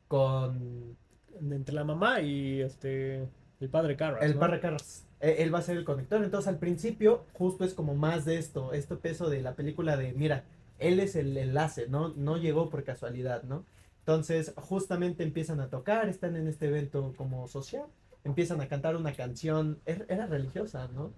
con 0.06 0.96
Entre 1.40 1.74
la 1.74 1.84
mamá 1.84 2.20
y 2.20 2.60
este 2.60 3.28
el 3.60 3.68
padre 3.68 3.96
Carras, 3.96 4.22
el 4.22 4.34
¿no? 4.34 4.40
padre 4.40 4.60
Carras. 4.60 5.04
Eh, 5.20 5.36
Él 5.40 5.52
va 5.52 5.58
a 5.58 5.62
ser 5.62 5.76
el 5.76 5.84
conector. 5.84 6.22
Entonces, 6.22 6.46
al 6.48 6.58
principio, 6.58 7.24
justo 7.32 7.64
es 7.64 7.74
como 7.74 7.94
más 7.94 8.24
de 8.24 8.38
esto, 8.38 8.72
este 8.72 8.94
peso 8.96 9.28
de 9.28 9.42
la 9.42 9.54
película 9.54 9.96
de, 9.96 10.12
mira, 10.12 10.44
él 10.78 11.00
es 11.00 11.16
el 11.16 11.36
enlace, 11.36 11.88
¿no? 11.88 12.10
No 12.10 12.36
llegó 12.36 12.68
por 12.70 12.84
casualidad, 12.84 13.42
¿no? 13.42 13.64
Entonces, 14.00 14.52
justamente 14.56 15.24
empiezan 15.24 15.60
a 15.60 15.68
tocar, 15.68 16.08
están 16.08 16.36
en 16.36 16.46
este 16.46 16.66
evento 16.68 17.12
como 17.16 17.48
social, 17.48 17.86
empiezan 18.22 18.60
a 18.60 18.68
cantar 18.68 18.94
una 18.94 19.12
canción, 19.12 19.80
er- 19.86 20.06
era 20.08 20.26
religiosa, 20.26 20.88
¿no? 20.94 21.10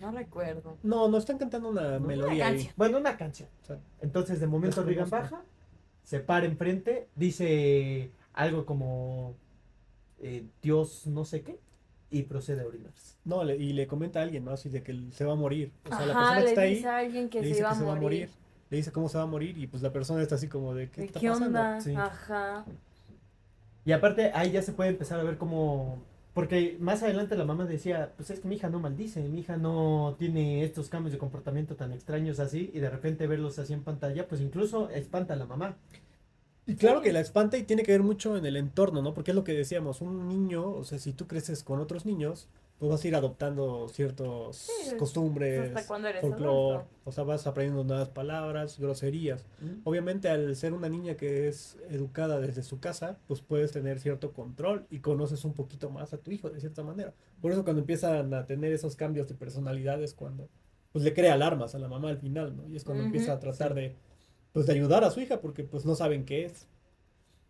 No 0.00 0.10
recuerdo. 0.12 0.78
No, 0.82 1.08
no 1.08 1.18
están 1.18 1.36
cantando 1.36 1.68
una 1.68 1.98
No, 1.98 2.06
melodía 2.06 2.46
una 2.46 2.46
ahí. 2.46 2.70
Bueno, 2.76 2.96
una 2.98 3.18
canción. 3.18 3.50
O 3.62 3.66
sea, 3.66 3.78
Entonces, 4.00 4.40
de 4.40 4.46
momento 4.46 4.82
Regan 4.82 5.10
baja, 5.10 5.42
se 6.04 6.20
para 6.20 6.46
enfrente, 6.46 7.08
dice 7.14 8.10
algo 8.32 8.64
como 8.64 9.34
eh, 10.22 10.44
Dios 10.62 11.06
no 11.06 11.24
sé 11.24 11.42
qué, 11.42 11.58
y 12.10 12.22
procede 12.24 12.62
a 12.62 12.66
orinarse. 12.66 13.16
no, 13.24 13.42
le- 13.44 13.56
y 13.56 13.72
le 13.72 13.86
comenta 13.86 14.20
a 14.20 14.22
alguien, 14.24 14.44
¿no? 14.44 14.50
Así 14.52 14.68
de 14.68 14.82
que 14.82 14.98
se 15.12 15.24
va 15.24 15.32
a 15.32 15.36
morir. 15.36 15.72
O 15.84 15.88
sea, 15.88 16.06
la 16.06 16.14
persona 16.14 16.34
que 16.36 16.42
le 16.42 16.48
está 16.48 16.60
ahí 16.62 16.74
dice 16.76 16.88
a 16.88 16.98
alguien 16.98 17.28
que 17.28 17.38
le 17.40 17.44
se 17.44 17.48
dice 17.48 17.60
iba 17.60 17.68
que 17.70 17.74
a 17.74 17.78
se 17.78 17.84
va 17.84 17.92
a 17.92 17.94
morir. 17.96 18.20
morir. 18.28 18.30
Le 18.70 18.76
dice 18.78 18.92
cómo 18.92 19.08
se 19.08 19.18
va 19.18 19.24
a 19.24 19.26
morir 19.26 19.58
y 19.58 19.66
pues 19.66 19.82
la 19.82 19.92
persona 19.92 20.22
está 20.22 20.34
así 20.36 20.48
como 20.48 20.74
de 20.74 20.88
¿qué 20.90 21.02
¿De 21.02 21.06
está 21.08 21.20
qué 21.20 21.28
pasando? 21.28 21.58
onda? 21.58 21.80
Sí. 21.80 21.94
Ajá. 21.94 22.64
Y 23.84 23.92
aparte, 23.92 24.30
ahí 24.34 24.52
ya 24.52 24.62
se 24.62 24.72
puede 24.72 24.90
empezar 24.90 25.18
a 25.20 25.24
ver 25.24 25.38
cómo. 25.38 26.02
Porque 26.34 26.76
más 26.80 27.02
adelante 27.02 27.36
la 27.36 27.44
mamá 27.44 27.64
decía: 27.66 28.12
Pues 28.16 28.30
es 28.30 28.40
que 28.40 28.48
mi 28.48 28.54
hija 28.56 28.70
no 28.70 28.80
maldice, 28.80 29.20
mi 29.28 29.40
hija 29.40 29.56
no 29.58 30.16
tiene 30.18 30.64
estos 30.64 30.88
cambios 30.88 31.12
de 31.12 31.18
comportamiento 31.18 31.74
tan 31.76 31.92
extraños 31.92 32.40
así. 32.40 32.70
Y 32.72 32.78
de 32.78 32.88
repente 32.88 33.26
verlos 33.26 33.58
así 33.58 33.72
en 33.74 33.82
pantalla, 33.82 34.26
pues 34.28 34.40
incluso 34.40 34.88
espanta 34.90 35.34
a 35.34 35.36
la 35.36 35.46
mamá. 35.46 35.76
Y 36.66 36.76
claro 36.76 37.02
que 37.02 37.12
la 37.12 37.20
espanta 37.20 37.58
y 37.58 37.64
tiene 37.64 37.82
que 37.82 37.92
ver 37.92 38.02
mucho 38.02 38.36
en 38.36 38.46
el 38.46 38.56
entorno, 38.56 39.02
¿no? 39.02 39.14
Porque 39.14 39.32
es 39.32 39.34
lo 39.34 39.44
que 39.44 39.52
decíamos, 39.52 40.00
un 40.00 40.28
niño, 40.28 40.70
o 40.70 40.84
sea, 40.84 40.98
si 40.98 41.12
tú 41.12 41.26
creces 41.26 41.64
con 41.64 41.80
otros 41.80 42.06
niños, 42.06 42.48
pues 42.78 42.90
vas 42.90 43.04
a 43.04 43.08
ir 43.08 43.14
adoptando 43.14 43.88
ciertos 43.88 44.56
Sí, 44.56 44.96
costumbres, 44.96 45.72
folclore, 46.20 46.84
o 47.04 47.12
sea, 47.12 47.22
vas 47.22 47.46
aprendiendo 47.46 47.84
nuevas 47.84 48.08
palabras, 48.08 48.76
groserías. 48.78 49.44
Obviamente 49.84 50.28
al 50.28 50.56
ser 50.56 50.72
una 50.72 50.88
niña 50.88 51.16
que 51.16 51.46
es 51.46 51.78
educada 51.90 52.40
desde 52.40 52.64
su 52.64 52.80
casa, 52.80 53.18
pues 53.28 53.40
puedes 53.40 53.70
tener 53.70 54.00
cierto 54.00 54.32
control 54.32 54.86
y 54.90 54.98
conoces 54.98 55.44
un 55.44 55.54
poquito 55.54 55.90
más 55.90 56.12
a 56.12 56.18
tu 56.18 56.32
hijo 56.32 56.50
de 56.50 56.58
cierta 56.58 56.82
manera. 56.82 57.14
Por 57.40 57.52
eso 57.52 57.62
cuando 57.62 57.82
empiezan 57.82 58.34
a 58.34 58.46
tener 58.46 58.72
esos 58.72 58.96
cambios 58.96 59.28
de 59.28 59.34
personalidades, 59.36 60.12
cuando 60.12 60.48
pues 60.90 61.04
le 61.04 61.14
crea 61.14 61.34
alarmas 61.34 61.76
a 61.76 61.78
la 61.78 61.86
mamá 61.88 62.10
al 62.10 62.18
final, 62.18 62.56
¿no? 62.56 62.68
Y 62.68 62.74
es 62.74 62.82
cuando 62.82 63.04
empieza 63.04 63.32
a 63.32 63.38
tratar 63.38 63.74
de 63.74 63.94
pues 64.52 64.66
de 64.66 64.72
ayudar 64.74 65.04
a 65.04 65.10
su 65.10 65.20
hija 65.20 65.40
porque 65.40 65.64
pues 65.64 65.84
no 65.84 65.94
saben 65.94 66.24
qué 66.24 66.44
es. 66.46 66.66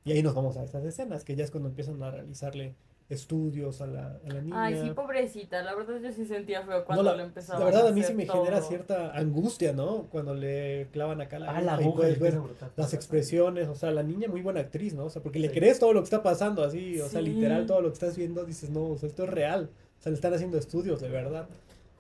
Y 0.05 0.13
ahí 0.13 0.23
nos 0.23 0.35
vamos 0.35 0.57
a 0.57 0.65
estas 0.65 0.85
escenas, 0.85 1.25
que 1.25 1.37
ya 1.37 1.45
es 1.45 1.51
cuando 1.51 1.69
empiezan 1.69 2.03
a 2.03 2.11
realizarle 2.11 2.75
estudios 3.09 3.81
a 3.83 3.87
la, 3.87 4.19
a 4.27 4.29
la 4.33 4.41
niña. 4.41 4.65
Ay, 4.65 4.81
sí, 4.81 4.91
pobrecita. 4.95 5.63
La 5.63 5.75
verdad 5.75 6.01
yo 6.03 6.11
sí 6.13 6.25
sentía 6.25 6.63
feo 6.63 6.79
No, 6.79 6.85
cuando 6.87 7.03
la, 7.05 7.17
lo 7.17 7.23
empezaba 7.23 7.59
la 7.61 7.67
a 7.67 7.69
verdad 7.69 7.87
a 7.89 7.93
mí 7.93 8.03
sí 8.03 8.15
me 8.15 8.27
genera 8.27 8.59
todo. 8.59 8.69
cierta 8.69 9.13
angustia, 9.17 9.73
¿no? 9.73 10.05
Cuando 10.11 10.35
le 10.35 10.89
clavan 10.93 11.21
acá 11.21 11.39
la 11.39 11.57
Ah, 11.57 11.61
la 11.61 11.83
y 11.83 11.91
puedes 11.91 12.19
ver 12.19 12.37
a 12.37 12.71
las 12.77 12.95
expresiones, 12.95 13.69
o 13.69 13.75
sea, 13.75 13.91
la 13.91 14.03
niña 14.03 14.29
muy 14.29 14.41
buena 14.41 14.61
actriz, 14.61 14.95
¿no? 14.95 15.05
O 15.05 15.11
sea, 15.11 15.23
porque 15.23 15.39
le 15.39 15.49
Sí. 15.49 15.55
crees 15.55 15.79
todo 15.79 15.93
lo 15.93 16.01
que 16.01 16.05
está 16.05 16.23
pasando 16.23 16.65
así, 16.65 17.01
o 17.01 17.09
sea, 17.09 17.21
Sí. 17.21 17.27
literal 17.27 17.67
todo 17.67 17.83
lo 17.83 17.89
que 17.89 17.95
estás 17.95 18.17
viendo, 18.17 18.45
dices, 18.45 18.71
no, 18.71 18.85
o 18.87 18.97
sea, 18.99 19.09
esto 19.09 19.25
es 19.25 19.31
real. 19.31 19.69
O 19.99 20.03
sea, 20.03 20.11
le 20.11 20.17
están 20.17 20.33
haciendo 20.35 20.57
estudios, 20.59 21.01
de 21.01 21.09
verdad. 21.09 21.47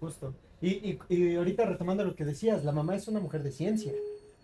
Justo. 0.00 0.32
Y, 0.62 0.70
y, 0.70 0.98
y 1.10 1.36
ahorita 1.36 1.66
retomando 1.66 2.04
lo 2.04 2.14
que 2.16 2.24
decías, 2.24 2.64
la 2.64 2.72
mamá 2.72 2.96
es 2.96 3.06
una 3.06 3.20
mujer 3.20 3.42
de 3.42 3.52
ciencia. 3.52 3.92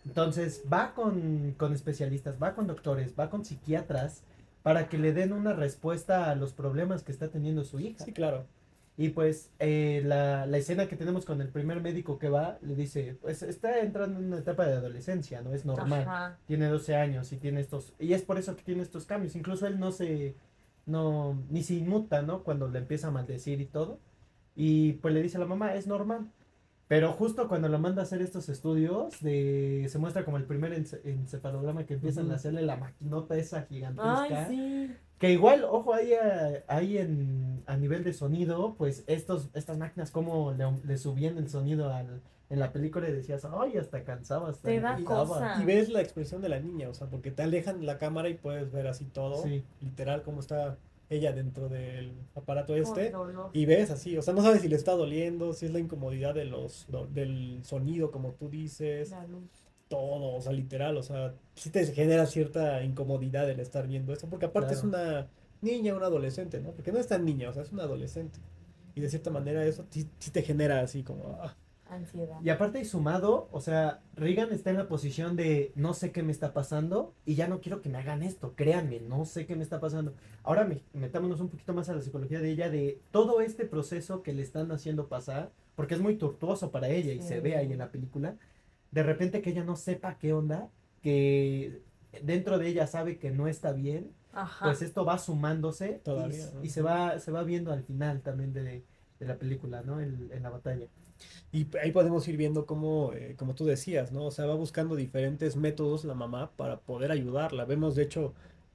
Entonces 0.09 0.65
va 0.73 0.95
con, 0.95 1.55
con 1.59 1.75
especialistas, 1.75 2.43
va 2.43 2.55
con 2.55 2.67
doctores, 2.67 3.15
va 3.19 3.29
con 3.29 3.45
psiquiatras 3.45 4.23
para 4.63 4.89
que 4.89 4.97
le 4.97 5.13
den 5.13 5.35
una 5.35 5.53
respuesta 5.53 6.31
a 6.31 6.35
los 6.35 6.55
problemas 6.55 7.03
que 7.03 7.13
está 7.13 7.29
teniendo 7.29 7.63
su 7.63 7.79
hija. 7.79 8.05
Sí, 8.05 8.13
claro. 8.13 8.47
Y 8.97 9.11
pues 9.11 9.51
eh, 9.59 10.03
la, 10.05 10.47
la 10.47 10.57
escena 10.57 10.89
que 10.89 10.97
tenemos 10.97 11.25
con 11.27 11.41
el 11.43 11.51
primer 11.51 11.81
médico 11.83 12.19
que 12.19 12.31
va, 12.31 12.59
le 12.63 12.75
dice, 12.75 13.17
pues 13.21 13.43
está 13.43 13.81
entrando 13.81 14.19
en 14.19 14.27
una 14.27 14.39
etapa 14.39 14.67
de 14.67 14.73
adolescencia, 14.73 15.43
¿no? 15.43 15.53
Es 15.53 15.67
normal. 15.67 16.03
Ajá. 16.03 16.39
Tiene 16.47 16.67
12 16.67 16.97
años 16.97 17.31
y 17.33 17.37
tiene 17.37 17.61
estos, 17.61 17.93
y 18.01 18.15
es 18.15 18.23
por 18.23 18.39
eso 18.39 18.57
que 18.57 18.63
tiene 18.63 18.83
estos 18.83 19.05
cambios. 19.05 19.37
Incluso 19.37 19.67
él 19.67 19.79
no 19.79 19.93
se, 19.93 20.35
no, 20.87 21.39
ni 21.51 21.63
se 21.63 21.75
inmuta, 21.75 22.23
¿no? 22.23 22.43
Cuando 22.43 22.67
le 22.67 22.79
empieza 22.79 23.09
a 23.09 23.11
maldecir 23.11 23.61
y 23.61 23.67
todo. 23.67 24.01
Y 24.57 24.95
pues 24.95 25.15
le 25.15 25.23
dice 25.23 25.37
a 25.37 25.41
la 25.41 25.47
mamá, 25.47 25.75
es 25.75 25.87
normal. 25.87 26.33
Pero 26.89 27.13
justo 27.13 27.49
cuando 27.49 27.69
lo 27.69 27.79
manda 27.79 28.01
a 28.01 28.05
hacer 28.05 28.23
estos 28.23 28.49
estudios, 28.49 29.21
de, 29.21 29.87
se 29.91 29.99
muestra 29.99 30.25
como 30.25 30.39
el 30.39 30.45
primer 30.45 30.73
ence- 30.73 31.01
encefalograma 31.05 31.85
que 31.85 31.95
empiezan 31.95 32.31
a 32.31 32.37
hacerle 32.37 32.63
la 32.63 32.77
maquinota 32.77 33.37
esa 33.37 33.63
gigantesca. 33.65 34.47
Ay, 34.47 34.47
sí. 34.89 34.95
Que 35.19 35.33
igual, 35.33 35.65
ojo, 35.65 35.93
ahí, 35.93 36.13
a- 36.15 36.65
ahí 36.67 36.97
en, 36.97 37.63
a 37.67 37.77
nivel 37.77 38.05
de 38.05 38.13
sonido, 38.15 38.75
pues 38.79 39.05
estos, 39.07 39.51
estas 39.53 39.77
máquinas, 39.77 40.11
como 40.11 40.53
le, 40.53 40.65
le 40.85 40.97
subían 40.97 41.37
el 41.37 41.51
sonido 41.51 41.93
al, 41.93 42.23
en 42.49 42.59
la 42.61 42.73
película 42.73 43.07
y 43.09 43.13
decías, 43.13 43.45
ay, 43.45 43.77
hasta 43.77 44.03
cansaba, 44.05 44.49
hasta 44.49 44.69
Te 44.69 44.81
da 44.81 44.95
irritaba". 44.95 45.27
cosa. 45.27 45.63
Y 45.63 45.67
ves 45.67 45.91
la 45.91 46.01
expresión 46.01 46.41
de 46.41 46.49
la 46.49 46.61
niña, 46.61 46.89
o 46.89 46.95
sea, 46.95 47.09
porque 47.09 47.31
te 47.31 47.43
alejan 47.43 47.85
la 47.85 47.99
cámara 47.99 48.31
y 48.31 48.35
puedes 48.35 48.73
ver 48.73 48.87
así 48.87 49.05
todo, 49.05 49.43
Sí. 49.43 49.63
literal, 49.83 50.23
cómo 50.23 50.41
está 50.41 50.79
ella 51.11 51.33
dentro 51.33 51.69
del 51.69 52.13
aparato 52.35 52.75
este. 52.77 53.11
Y 53.53 53.65
ves 53.67 53.91
así, 53.91 54.17
o 54.19 54.23
sea, 54.23 54.35
no 54.35 54.43
sabes 54.43 54.61
si 54.63 54.69
le 54.69 54.77
está 54.77 54.93
doliendo, 54.93 55.53
si 55.55 55.67
es 55.67 55.73
la 55.73 55.79
incomodidad 55.79 56.35
de 56.35 56.45
los, 56.45 56.87
do- 56.89 57.07
del 57.07 57.61
sonido, 57.65 58.11
como 58.11 58.33
tú 58.35 58.49
dices, 58.49 59.11
La 59.11 59.27
luz. 59.27 59.45
todo, 59.89 60.35
o 60.35 60.41
sea, 60.41 60.53
literal, 60.53 60.97
o 60.97 61.03
sea, 61.03 61.35
sí 61.55 61.71
te 61.71 61.85
genera 61.87 62.27
cierta 62.27 62.83
incomodidad 62.83 63.49
el 63.51 63.61
estar 63.61 63.87
viendo 63.87 64.13
esto, 64.13 64.29
porque 64.29 64.47
aparte 64.47 64.75
es 64.75 64.83
una 64.85 65.29
niña, 65.63 65.95
una 65.97 66.07
adolescente, 66.07 66.61
¿no? 66.61 66.73
Porque 66.73 66.93
no 66.93 66.99
es 66.99 67.07
tan 67.07 67.25
niña, 67.25 67.49
o 67.51 67.53
sea, 67.53 67.63
es 67.63 67.73
una 67.73 67.85
adolescente. 67.85 68.39
Y 68.95 69.01
de 69.01 69.09
cierta 69.09 69.31
manera 69.31 69.65
eso 69.65 69.87
sí, 69.91 70.07
sí 70.19 70.31
te 70.31 70.43
genera 70.43 70.81
así 70.81 71.03
como, 71.05 71.39
ah, 71.41 71.57
Ansiedad. 71.91 72.39
Y 72.43 72.51
aparte 72.51 72.81
y 72.81 72.85
sumado, 72.85 73.49
o 73.51 73.61
sea, 73.61 74.01
Regan 74.15 74.53
está 74.53 74.71
en 74.71 74.77
la 74.77 74.89
posición 74.89 75.37
de 75.37 75.73
no 75.75 75.95
sé 75.95 76.13
qué 76.13 76.23
me 76.23 76.33
está 76.33 76.53
pasando 76.53 77.15
y 77.25 77.35
ya 77.35 77.49
no 77.49 77.61
quiero 77.61 77.81
que 77.81 77.89
me 77.89 77.99
hagan 77.99 78.23
esto, 78.23 78.55
créanme, 78.57 79.01
no 79.01 79.25
sé 79.25 79.47
qué 79.47 79.57
me 79.57 79.63
está 79.63 79.81
pasando. 79.81 80.15
Ahora 80.43 80.65
me- 80.65 80.83
metámonos 80.93 81.41
un 81.41 81.49
poquito 81.49 81.73
más 81.75 81.89
a 81.89 81.95
la 81.95 82.03
psicología 82.03 82.41
de 82.41 82.51
ella, 82.51 82.71
de 82.71 83.01
todo 83.11 83.41
este 83.41 83.65
proceso 83.65 84.23
que 84.23 84.33
le 84.33 84.43
están 84.43 84.71
haciendo 84.73 85.09
pasar, 85.09 85.51
porque 85.75 85.95
es 85.95 86.01
muy 86.01 86.17
tortuoso 86.17 86.71
para 86.71 86.89
ella 86.89 87.13
y 87.13 87.21
Sí. 87.23 87.29
se 87.29 87.41
ve 87.41 87.57
ahí 87.57 87.73
en 87.73 87.79
la 87.79 87.91
película, 87.91 88.37
de 88.91 89.03
repente 89.03 89.41
que 89.43 89.51
ella 89.51 89.65
no 89.65 89.77
sepa 89.77 90.19
qué 90.19 90.33
onda, 90.33 90.69
que 91.03 91.83
dentro 92.23 92.59
de 92.59 92.69
ella 92.69 92.87
sabe 92.87 93.19
que 93.19 93.31
no 93.31 93.49
está 93.49 93.73
bien, 93.73 94.13
Ajá. 94.33 94.67
pues 94.67 94.83
esto 94.83 95.05
va 95.05 95.19
sumándose 95.19 95.97
y- 96.01 96.05
Todavía, 96.05 96.47
y, 96.63 96.67
¿no? 96.67 96.71
se 96.71 96.83
va 96.83 97.19
se 97.19 97.31
va 97.31 97.43
viendo 97.45 97.73
al 97.73 97.83
final 97.83 98.21
también 98.23 98.53
de, 98.53 98.85
de 99.21 99.27
la 99.27 99.37
película, 99.37 99.83
¿no? 99.83 100.01
En, 100.01 100.29
en 100.33 100.43
la 100.43 100.51
batalla. 100.51 100.87
Y 101.53 101.67
ahí 101.83 101.93
podemos 101.93 102.27
ir 102.29 102.37
viendo 102.37 102.67
cómo, 102.67 103.13
eh, 103.15 103.35
como 103.39 103.55
tú 103.55 103.65
decías, 103.65 104.13
¿no? 104.13 104.25
O 104.27 104.31
sea, 104.31 104.47
va 104.47 104.55
buscando 104.55 104.97
diferentes 104.97 105.57
métodos 105.57 106.05
la 106.05 106.15
mamá 106.15 106.51
para 106.57 106.79
poder 106.81 107.11
ayudarla. 107.11 107.65
Vemos, 107.65 107.95
de 107.95 108.03
hecho, 108.03 108.35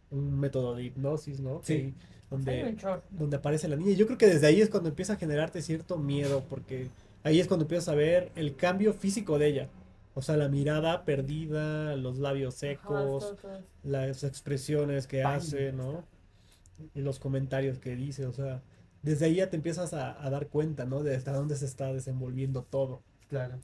un 0.09 0.39
método 0.39 0.75
de 0.75 0.83
hipnosis, 0.85 1.39
¿no? 1.39 1.61
Sí. 1.63 1.73
Que- 1.75 1.93
donde, 2.29 2.75
donde 3.11 3.37
aparece 3.37 3.67
la 3.67 3.75
niña. 3.75 3.91
Y 3.91 3.95
yo 3.95 4.07
creo 4.07 4.17
que 4.17 4.25
desde 4.25 4.47
ahí 4.47 4.59
es 4.59 4.69
cuando 4.71 4.89
empieza 4.89 5.13
a 5.13 5.15
generarte 5.17 5.61
cierto 5.61 5.99
miedo, 5.99 6.43
porque 6.49 6.87
ahí 7.23 7.39
es 7.39 7.47
cuando 7.47 7.65
empiezas 7.65 7.89
a 7.89 7.95
ver 7.95 8.31
el 8.35 8.55
cambio 8.55 8.93
físico 8.93 9.37
de 9.37 9.47
ella. 9.47 9.69
O 10.15 10.23
sea, 10.23 10.35
la 10.35 10.47
mirada 10.49 11.05
perdida, 11.05 11.95
los 11.95 12.17
labios 12.17 12.55
secos, 12.55 13.35
las 13.83 14.23
expresiones 14.23 15.05
que 15.05 15.23
hace, 15.23 15.73
¿no? 15.73 15.99
está. 15.99 16.83
Y 16.95 17.01
los 17.01 17.19
comentarios 17.19 17.77
que 17.77 17.95
dice, 17.95 18.25
o 18.25 18.33
sea, 18.33 18.63
desde 19.03 19.25
ahí 19.25 19.35
ya 19.35 19.49
te 19.51 19.55
empiezas 19.57 19.93
a, 19.93 20.25
a 20.25 20.29
dar 20.31 20.47
cuenta, 20.47 20.85
¿no? 20.85 21.03
De 21.03 21.15
hasta 21.15 21.31
dónde 21.33 21.55
se 21.55 21.65
está 21.65 21.93
desenvolviendo 21.93 22.63
todo. 22.63 23.01
Claro. 23.29 23.59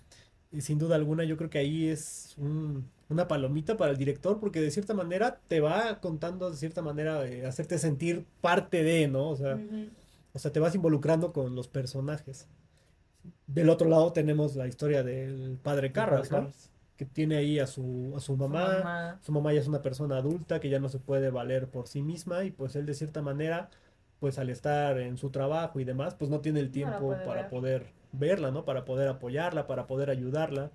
Y 0.51 0.61
sin 0.61 0.77
duda 0.79 0.95
alguna 0.95 1.23
yo 1.23 1.37
creo 1.37 1.49
que 1.49 1.57
ahí 1.59 1.87
es 1.87 2.35
un- 2.37 2.87
una 3.09 3.27
palomita 3.27 3.75
para 3.77 3.91
el 3.91 3.97
director 3.97 4.39
porque 4.39 4.61
de 4.61 4.69
cierta 4.69 4.93
manera 4.93 5.39
te 5.47 5.59
va 5.61 5.99
contando 5.99 6.51
de 6.51 6.57
cierta 6.57 6.81
manera 6.83 7.25
eh, 7.27 7.45
hacerte 7.45 7.79
sentir 7.79 8.25
parte 8.41 8.83
de, 8.83 9.07
¿no? 9.07 9.29
O 9.29 9.35
sea, 9.35 9.55
Ujú. 9.55 9.87
o 10.33 10.39
sea, 10.39 10.51
te 10.51 10.59
vas 10.59 10.75
involucrando 10.75 11.33
con 11.33 11.55
los 11.55 11.67
personajes. 11.67 12.47
Del 13.47 13.69
otro 13.69 13.89
lado 13.89 14.13
tenemos 14.13 14.55
la 14.55 14.67
historia 14.67 15.03
del 15.03 15.57
padre 15.61 15.91
Carras, 15.91 16.31
¿no? 16.31 16.51
Que 16.97 17.05
tiene 17.05 17.37
ahí 17.37 17.59
a 17.59 17.65
su, 17.67 18.13
a 18.15 18.19
su 18.19 18.33
Su 18.33 18.37
mamá. 18.37 18.67
mamá. 18.79 19.19
Su 19.23 19.31
mamá 19.31 19.53
ya 19.53 19.61
es 19.61 19.67
una 19.67 19.81
persona 19.81 20.17
adulta 20.17 20.59
que 20.59 20.69
ya 20.69 20.79
no 20.79 20.89
se 20.89 20.99
puede 20.99 21.29
valer 21.29 21.67
por 21.67 21.87
sí 21.87 22.01
misma 22.01 22.43
y 22.43 22.51
pues 22.51 22.75
él 22.75 22.85
de 22.85 22.93
cierta 22.93 23.21
manera, 23.21 23.69
pues 24.19 24.37
al 24.39 24.49
estar 24.49 24.99
en 24.99 25.17
su 25.17 25.29
trabajo 25.29 25.79
y 25.79 25.83
demás, 25.85 26.15
pues 26.15 26.29
no 26.29 26.41
tiene 26.41 26.59
el 26.59 26.71
tiempo 26.71 27.15
para 27.25 27.41
ver. 27.41 27.49
poder 27.49 27.85
verla, 28.11 28.51
¿no? 28.51 28.65
Para 28.65 28.85
poder 28.85 29.07
apoyarla, 29.07 29.67
para 29.67 29.87
poder 29.87 30.09
ayudarla. 30.09 30.71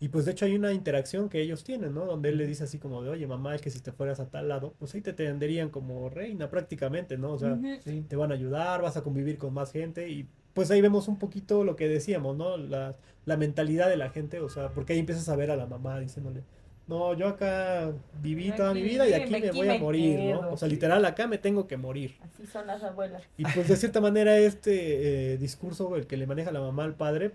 Y 0.00 0.08
pues 0.08 0.24
de 0.24 0.32
hecho 0.32 0.44
hay 0.44 0.54
una 0.54 0.72
interacción 0.72 1.28
que 1.28 1.40
ellos 1.40 1.64
tienen, 1.64 1.94
¿no? 1.94 2.04
Donde 2.04 2.28
él 2.28 2.36
le 2.36 2.46
dice 2.46 2.64
así 2.64 2.78
como 2.78 3.02
de, 3.02 3.10
oye 3.10 3.26
mamá, 3.26 3.54
es 3.54 3.62
que 3.62 3.70
si 3.70 3.80
te 3.80 3.92
fueras 3.92 4.20
a 4.20 4.28
tal 4.28 4.48
lado, 4.48 4.74
pues 4.78 4.94
ahí 4.94 5.00
te 5.00 5.10
atenderían 5.10 5.70
como 5.70 6.10
reina 6.10 6.50
prácticamente, 6.50 7.16
¿no? 7.16 7.32
O 7.32 7.38
sea. 7.38 7.58
Sí. 7.84 8.04
te 8.08 8.16
van 8.16 8.30
a 8.30 8.34
ayudar, 8.34 8.82
vas 8.82 8.96
a 8.96 9.02
convivir 9.02 9.38
con 9.38 9.54
más 9.54 9.72
gente 9.72 10.08
y 10.08 10.28
pues 10.52 10.70
ahí 10.70 10.80
vemos 10.80 11.08
un 11.08 11.18
poquito 11.18 11.64
lo 11.64 11.74
que 11.76 11.88
decíamos, 11.88 12.36
¿no? 12.36 12.56
La, 12.56 12.96
la 13.24 13.36
mentalidad 13.36 13.88
de 13.88 13.96
la 13.96 14.10
gente, 14.10 14.40
o 14.40 14.48
sea, 14.48 14.70
porque 14.70 14.92
ahí 14.92 14.98
empiezas 14.98 15.28
a 15.28 15.36
ver 15.36 15.50
a 15.50 15.56
la 15.56 15.66
mamá 15.66 15.98
diciéndole, 16.00 16.44
no, 16.86 17.14
yo 17.14 17.28
acá 17.28 17.92
viví 18.20 18.48
Yo 18.48 18.54
toda 18.56 18.74
mi 18.74 18.82
vida 18.82 19.08
y 19.08 19.14
aquí 19.14 19.32
me- 19.32 19.40
me 19.40 19.48
aquí 19.48 19.56
voy 19.58 19.68
a 19.68 19.72
me 19.72 19.78
morir, 19.80 20.16
quedo, 20.18 20.42
¿no? 20.42 20.50
O 20.50 20.56
sea, 20.56 20.68
literal, 20.68 21.04
acá 21.04 21.26
me 21.26 21.38
tengo 21.38 21.66
que 21.66 21.76
morir. 21.76 22.16
Así 22.22 22.46
son 22.46 22.66
las 22.66 22.82
abuelas. 22.82 23.22
Y 23.38 23.44
pues 23.44 23.68
de 23.68 23.76
cierta 23.76 24.00
manera 24.00 24.36
este 24.38 25.32
eh, 25.34 25.38
discurso, 25.38 25.96
el 25.96 26.06
que 26.06 26.16
le 26.16 26.26
maneja 26.26 26.52
la 26.52 26.60
mamá 26.60 26.84
al 26.84 26.94
padre, 26.94 27.32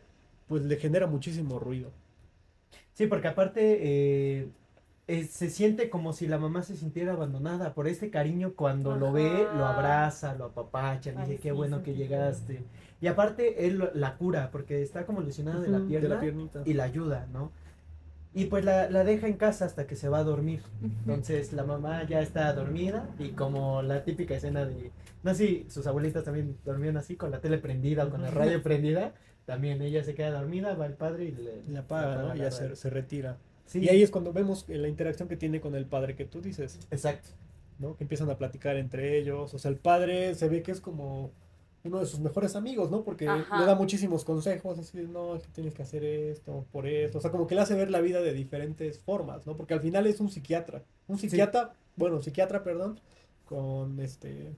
pues 0.47 0.63
le 0.63 0.75
genera 0.77 1.07
muchísimo 1.07 1.59
ruido. 1.59 1.91
Sí, 2.93 3.07
porque 3.07 3.27
aparte 3.29 3.79
eh, 4.41 4.49
eh, 5.07 5.23
se 5.23 5.49
siente 5.49 5.89
como 5.89 6.13
si 6.13 6.27
la 6.27 6.37
mamá 6.37 6.61
se 6.63 6.75
sintiera 6.75 7.13
abandonada 7.13 7.73
por 7.73 7.87
este 7.87 8.09
cariño 8.11 8.53
cuando 8.55 8.95
lo 8.95 9.11
ve, 9.13 9.47
lo 9.55 9.65
abraza, 9.65 10.35
lo 10.35 10.45
apapacha, 10.45 11.11
le 11.11 11.21
dice 11.21 11.35
qué 11.37 11.49
sí, 11.49 11.55
bueno 11.55 11.77
sí, 11.77 11.83
que 11.85 11.91
sí. 11.93 11.97
llegaste. 11.97 12.63
Y 13.01 13.07
aparte 13.07 13.65
él 13.65 13.77
lo- 13.79 13.91
la 13.93 14.17
cura 14.17 14.49
porque 14.51 14.81
está 14.81 15.05
como 15.05 15.21
lesionada 15.21 15.61
de 15.61 15.69
la 15.69 15.79
pierna 15.79 16.09
la 16.15 16.19
piernita. 16.19 16.61
y 16.65 16.73
la 16.73 16.83
ayuda, 16.83 17.27
¿no? 17.31 17.51
Y 18.33 18.45
pues 18.45 18.63
la, 18.63 18.89
la 18.89 19.03
deja 19.03 19.27
en 19.27 19.37
casa 19.37 19.65
hasta 19.65 19.87
que 19.87 19.95
se 19.95 20.07
va 20.07 20.19
a 20.19 20.23
dormir. 20.23 20.61
Entonces 20.83 21.51
la 21.51 21.63
mamá 21.63 22.03
ya 22.07 22.21
está 22.21 22.53
dormida 22.53 23.09
y 23.17 23.29
como 23.29 23.81
la 23.81 24.03
típica 24.03 24.35
escena 24.35 24.65
de... 24.65 24.91
No 25.23 25.33
sé 25.33 25.47
si 25.47 25.65
sus 25.69 25.87
abuelitas 25.87 26.23
también 26.23 26.55
dormían 26.63 26.97
así 26.97 27.15
con 27.15 27.31
la 27.31 27.41
tele 27.41 27.57
prendida 27.57 28.05
o 28.05 28.09
con 28.09 28.21
la 28.21 28.29
radio 28.29 28.61
prendida. 28.61 29.13
También 29.45 29.81
ella 29.81 30.03
se 30.03 30.13
queda 30.13 30.31
dormida, 30.31 30.75
va 30.75 30.85
el 30.85 30.93
padre 30.93 31.25
y 31.25 31.31
le, 31.31 31.63
La 31.73 31.79
apaga, 31.79 32.21
¿no? 32.21 32.35
Y 32.35 32.39
ya 32.39 32.51
se, 32.51 32.75
se 32.75 32.89
retira. 32.91 33.37
Sí, 33.65 33.79
Y 33.79 33.89
ahí 33.89 34.03
es 34.03 34.11
cuando 34.11 34.31
vemos 34.31 34.65
eh, 34.69 34.77
la 34.77 34.87
interacción 34.87 35.27
que 35.27 35.35
tiene 35.35 35.59
con 35.59 35.75
el 35.75 35.85
padre 35.85 36.15
que 36.15 36.25
tú 36.25 36.39
dices. 36.39 36.79
Exacto. 36.91 37.29
¿no? 37.79 37.95
Que 37.95 38.03
empiezan 38.03 38.29
a 38.29 38.37
platicar 38.37 38.77
entre 38.77 39.17
ellos. 39.17 39.53
O 39.53 39.59
sea, 39.59 39.71
el 39.71 39.77
padre 39.77 40.35
se 40.35 40.49
ve 40.49 40.61
que 40.61 40.71
es 40.71 40.81
como 40.81 41.31
uno 41.83 41.99
de 41.99 42.05
sus 42.05 42.19
mejores 42.19 42.55
amigos, 42.55 42.91
¿no? 42.91 43.03
Porque 43.03 43.27
Ajá. 43.27 43.59
le 43.59 43.65
da 43.65 43.75
muchísimos 43.75 44.25
consejos, 44.25 44.77
así, 44.79 44.97
no, 44.97 45.35
es 45.35 45.43
que 45.43 45.49
tienes 45.49 45.73
que 45.73 45.83
hacer 45.83 46.03
esto, 46.03 46.65
por 46.71 46.87
esto. 46.87 47.19
O 47.19 47.21
sea, 47.21 47.31
como 47.31 47.47
que 47.47 47.55
le 47.55 47.61
hace 47.61 47.75
ver 47.75 47.89
la 47.89 48.01
vida 48.01 48.21
de 48.21 48.33
diferentes 48.33 48.99
formas, 48.99 49.47
¿no? 49.47 49.55
Porque 49.55 49.73
al 49.73 49.81
final 49.81 50.05
es 50.07 50.19
un 50.19 50.29
psiquiatra. 50.29 50.83
Un 51.07 51.17
psiquiatra, 51.17 51.73
bueno, 51.95 52.21
psiquiatra, 52.21 52.63
perdón, 52.63 52.99
con 53.45 53.99
este 53.99 54.53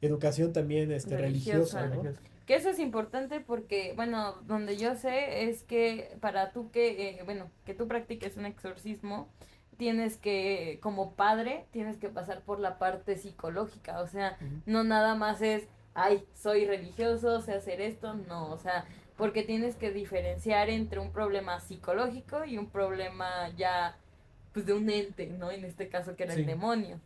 educación 0.00 0.52
también 0.52 0.90
este, 0.92 1.16
religiosa, 1.16 1.82
Religiosa. 1.82 2.20
¿no? 2.20 2.30
Que 2.46 2.56
eso 2.56 2.70
es 2.70 2.78
importante 2.78 3.40
porque, 3.40 3.92
bueno, 3.94 4.34
donde 4.46 4.76
yo 4.76 4.96
sé 4.96 5.44
es 5.44 5.62
que 5.62 6.16
para 6.20 6.52
tú 6.52 6.70
que, 6.70 7.10
eh, 7.10 7.22
bueno, 7.24 7.50
que 7.64 7.74
tú 7.74 7.86
practiques 7.86 8.36
un 8.36 8.46
exorcismo, 8.46 9.28
tienes 9.76 10.16
que, 10.16 10.78
como 10.82 11.14
padre, 11.14 11.66
tienes 11.70 11.96
que 11.96 12.08
pasar 12.08 12.42
por 12.42 12.58
la 12.58 12.78
parte 12.78 13.16
psicológica, 13.16 14.00
o 14.00 14.08
sea, 14.08 14.36
no 14.66 14.84
nada 14.84 15.14
más 15.14 15.40
es, 15.42 15.68
ay, 15.94 16.24
soy 16.34 16.66
religioso, 16.66 17.40
sé 17.40 17.52
hacer 17.54 17.80
esto, 17.80 18.14
no, 18.14 18.50
o 18.52 18.58
sea, 18.58 18.86
porque 19.16 19.42
tienes 19.42 19.76
que 19.76 19.90
diferenciar 19.92 20.70
entre 20.70 20.98
un 21.00 21.12
problema 21.12 21.60
psicológico 21.60 22.44
y 22.44 22.58
un 22.58 22.68
problema 22.70 23.50
ya, 23.56 23.96
pues, 24.52 24.66
de 24.66 24.72
un 24.72 24.88
ente, 24.90 25.26
¿no? 25.26 25.50
En 25.50 25.64
este 25.64 25.88
caso 25.88 26.16
que 26.16 26.24
era 26.24 26.34
Sí. 26.34 26.40
el 26.40 26.46
demonio. 26.46 27.00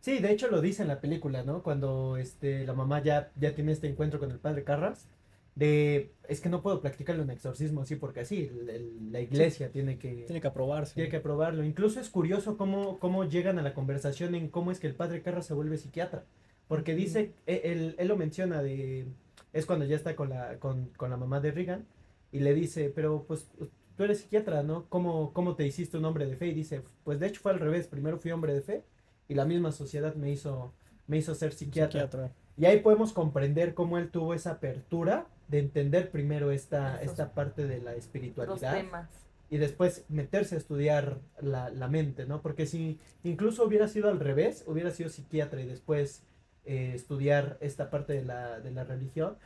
Sí, 0.00 0.18
de 0.18 0.32
hecho 0.32 0.48
lo 0.48 0.60
dice 0.62 0.82
en 0.82 0.88
la 0.88 1.00
película, 1.00 1.42
¿no? 1.42 1.62
Cuando 1.62 2.16
este, 2.16 2.64
la 2.64 2.72
mamá 2.72 3.02
ya, 3.02 3.30
ya 3.38 3.54
tiene 3.54 3.72
este 3.72 3.86
encuentro 3.88 4.18
con 4.18 4.30
el 4.30 4.38
padre 4.38 4.64
Carras, 4.64 5.06
de, 5.54 6.10
es 6.28 6.40
que 6.40 6.48
no 6.48 6.62
puedo 6.62 6.80
practicarle 6.80 7.22
un 7.22 7.30
exorcismo 7.30 7.82
así 7.82 7.96
porque 7.96 8.20
así, 8.20 8.46
el- 8.50 8.70
el- 8.70 9.12
la 9.12 9.20
iglesia 9.20 9.70
tiene 9.70 9.98
que... 9.98 10.24
Tiene 10.26 10.40
que 10.40 10.46
aprobarse. 10.48 10.94
Tiene 10.94 11.10
que 11.10 11.18
aprobarlo. 11.18 11.64
Incluso 11.64 12.00
es 12.00 12.08
curioso 12.08 12.56
cómo, 12.56 12.98
cómo 12.98 13.24
llegan 13.24 13.58
a 13.58 13.62
la 13.62 13.74
conversación 13.74 14.34
en 14.34 14.48
cómo 14.48 14.70
es 14.72 14.80
que 14.80 14.86
el 14.86 14.94
padre 14.94 15.20
Carras 15.22 15.46
se 15.46 15.54
vuelve 15.54 15.76
psiquiatra. 15.76 16.24
Porque 16.70 16.94
dice, 16.94 17.32
e- 17.46 17.62
él, 17.64 17.96
él 17.98 18.06
lo 18.08 18.16
menciona 18.16 18.62
de... 18.62 19.06
Es 19.52 19.66
cuando 19.66 19.84
ya 19.84 19.96
está 19.96 20.14
con 20.14 20.30
la, 20.30 20.58
con, 20.60 20.86
con 20.96 21.10
la 21.10 21.16
mamá 21.16 21.40
de 21.40 21.50
Regan 21.50 21.84
y 22.30 22.38
le 22.38 22.54
dice, 22.54 22.92
pero 22.94 23.24
pues 23.26 23.50
tú 23.96 24.04
eres 24.04 24.20
psiquiatra, 24.20 24.62
¿no? 24.62 24.86
¿Cómo, 24.88 25.32
¿Cómo 25.32 25.56
te 25.56 25.66
hiciste 25.66 25.98
un 25.98 26.04
hombre 26.04 26.26
de 26.26 26.36
fe? 26.36 26.46
Y 26.46 26.54
dice, 26.54 26.82
pues 27.02 27.18
de 27.18 27.26
hecho 27.26 27.40
fue 27.40 27.50
al 27.50 27.58
revés. 27.58 27.88
Primero 27.88 28.18
fui 28.18 28.30
hombre 28.30 28.54
de 28.54 28.60
fe 28.60 28.84
y 29.28 29.34
la 29.34 29.44
misma 29.44 29.72
sociedad 29.72 30.14
me 30.14 30.30
hizo, 30.30 30.72
me 31.08 31.18
hizo 31.18 31.34
ser 31.34 31.52
psiquiatra. 31.52 32.02
Psiquiatra. 32.02 32.32
Y 32.56 32.66
ahí 32.66 32.78
podemos 32.80 33.12
comprender 33.12 33.74
cómo 33.74 33.98
él 33.98 34.10
tuvo 34.10 34.32
esa 34.34 34.52
apertura 34.52 35.26
de 35.48 35.58
entender 35.58 36.10
primero 36.12 36.52
esta, 36.52 36.98
Esos 36.98 37.10
esta 37.12 37.34
parte 37.34 37.66
de 37.66 37.80
la 37.80 37.96
espiritualidad 37.96 38.74
temas. 38.76 39.08
y 39.50 39.56
después 39.58 40.04
meterse 40.08 40.54
a 40.54 40.58
estudiar 40.58 41.18
la, 41.40 41.70
la 41.70 41.88
mente, 41.88 42.26
¿no? 42.26 42.40
Porque 42.42 42.66
si 42.66 43.00
incluso 43.24 43.64
hubiera 43.64 43.88
sido 43.88 44.08
al 44.08 44.20
revés, 44.20 44.62
hubiera 44.68 44.92
sido 44.92 45.10
psiquiatra 45.10 45.60
y 45.60 45.66
después 45.66 46.22
eh, 46.70 46.92
estudiar 46.94 47.56
esta 47.60 47.90
parte 47.90 48.12
de 48.12 48.24
la, 48.24 48.60
de 48.60 48.70
la 48.70 48.84
religión, 48.84 49.36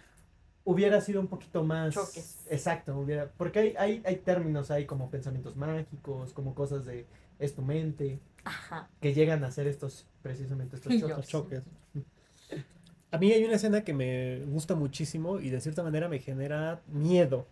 hubiera 0.64 1.00
sido 1.00 1.20
un 1.20 1.28
poquito 1.28 1.64
más... 1.64 1.94
Choques. 1.94 2.46
Exacto, 2.50 2.98
hubiera... 2.98 3.30
Porque 3.36 3.58
hay, 3.60 3.74
hay, 3.78 4.02
hay 4.04 4.16
términos 4.16 4.70
ahí 4.70 4.84
como 4.86 5.10
pensamientos 5.10 5.56
mágicos, 5.56 6.32
como 6.32 6.54
cosas 6.54 6.84
de 6.84 7.06
es 7.38 7.54
tu 7.54 7.62
mente, 7.62 8.20
Ajá. 8.44 8.88
que 9.00 9.12
llegan 9.14 9.42
a 9.44 9.50
ser 9.50 9.66
estos, 9.66 10.06
precisamente 10.22 10.76
estos 10.76 10.92
choques. 11.26 11.64
A 13.10 13.18
mí 13.18 13.32
hay 13.32 13.44
una 13.44 13.54
escena 13.54 13.84
que 13.84 13.92
me 13.94 14.40
gusta 14.46 14.74
muchísimo 14.74 15.38
y 15.40 15.48
de 15.50 15.60
cierta 15.60 15.82
manera 15.82 16.08
me 16.08 16.18
genera 16.18 16.80
miedo. 16.88 17.46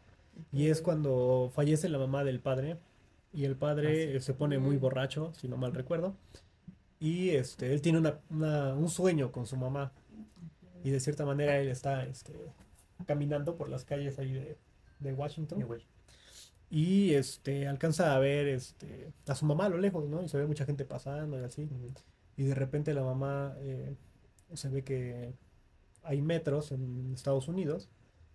Y 0.52 0.68
es 0.68 0.80
cuando 0.82 1.50
fallece 1.54 1.88
la 1.88 1.98
mamá 1.98 2.24
del 2.24 2.40
padre 2.40 2.78
y 3.32 3.44
el 3.44 3.54
padre 3.56 4.14
Ah, 4.16 4.18
sí. 4.18 4.24
se 4.26 4.34
pone 4.34 4.58
muy 4.58 4.76
Mm. 4.76 4.80
borracho, 4.80 5.32
si 5.34 5.48
no 5.48 5.56
mal 5.56 5.72
recuerdo. 5.72 6.14
Y 7.02 7.30
este, 7.30 7.72
él 7.72 7.82
tiene 7.82 7.98
una, 7.98 8.20
una- 8.30 8.74
un 8.74 8.88
sueño 8.88 9.32
con 9.32 9.46
su 9.46 9.56
mamá. 9.56 9.92
Y 10.84 10.90
de 10.90 11.00
cierta 11.00 11.24
manera 11.24 11.58
él 11.58 11.68
está 11.68 12.04
este, 12.06 12.32
caminando 13.06 13.56
por 13.56 13.68
las 13.68 13.84
calles 13.84 14.18
ahí 14.18 14.32
de, 14.32 14.56
de 15.00 15.12
Washington. 15.12 15.62
Güey, 15.64 15.82
Y 16.70 17.14
este, 17.14 17.66
alcanza 17.68 18.14
a 18.14 18.18
ver 18.18 18.48
este, 18.48 19.12
a 19.26 19.34
su 19.34 19.44
mamá 19.46 19.66
a 19.66 19.68
lo 19.68 19.78
lejos, 19.78 20.08
¿no? 20.08 20.22
Y 20.22 20.28
se 20.28 20.38
ve 20.38 20.46
mucha 20.46 20.64
gente 20.64 20.84
pasando 20.84 21.40
y 21.40 21.44
así. 21.44 21.68
Y 22.36 22.44
de 22.44 22.54
repente 22.54 22.94
la 22.94 23.02
mamá 23.02 23.54
eh, 23.60 23.94
se 24.54 24.68
ve 24.68 24.82
que 24.84 25.34
hay 26.04 26.22
metros 26.22 26.72
en 26.72 27.12
Estados 27.14 27.48
Unidos, 27.48 27.88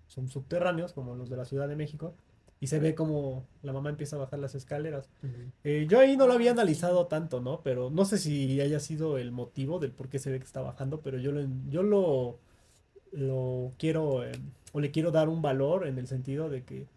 son 0.07 0.29
subterráneos 0.29 0.93
como 0.93 1.15
los 1.15 1.29
de 1.29 1.37
la 1.37 1.45
Ciudad 1.45 1.67
de 1.67 1.75
México, 1.75 2.15
y 2.59 2.67
se 2.67 2.79
ve 2.79 2.95
como 2.95 3.45
la 3.61 3.73
mamá 3.73 3.89
empieza 3.89 4.15
a 4.15 4.19
bajar 4.19 4.39
las 4.39 4.55
escaleras. 4.55 5.09
Eh, 5.63 5.85
yo 5.87 5.99
ahí 5.99 6.17
no 6.17 6.27
lo 6.27 6.33
había 6.33 6.51
analizado 6.51 7.05
tanto, 7.07 7.39
¿no? 7.39 7.61
Pero 7.61 7.89
no 7.89 8.05
sé 8.05 8.17
si 8.17 8.59
haya 8.61 8.79
sido 8.79 9.17
el 9.17 9.31
motivo 9.31 9.79
del 9.79 9.91
por 9.91 10.09
qué 10.09 10.19
se 10.19 10.31
ve 10.31 10.39
que 10.39 10.45
está 10.45 10.61
bajando, 10.61 11.01
pero 11.01 11.19
yo 11.19 11.31
lo, 11.31 11.45
yo 11.69 11.83
lo, 11.83 12.39
lo 13.11 13.71
quiero, 13.77 14.23
eh, 14.23 14.31
o 14.73 14.79
le 14.79 14.91
quiero 14.91 15.11
dar 15.11 15.29
un 15.29 15.41
valor 15.41 15.87
en 15.87 15.99
el 15.99 16.07
sentido 16.07 16.49
de 16.49 16.63
que, 16.63 16.87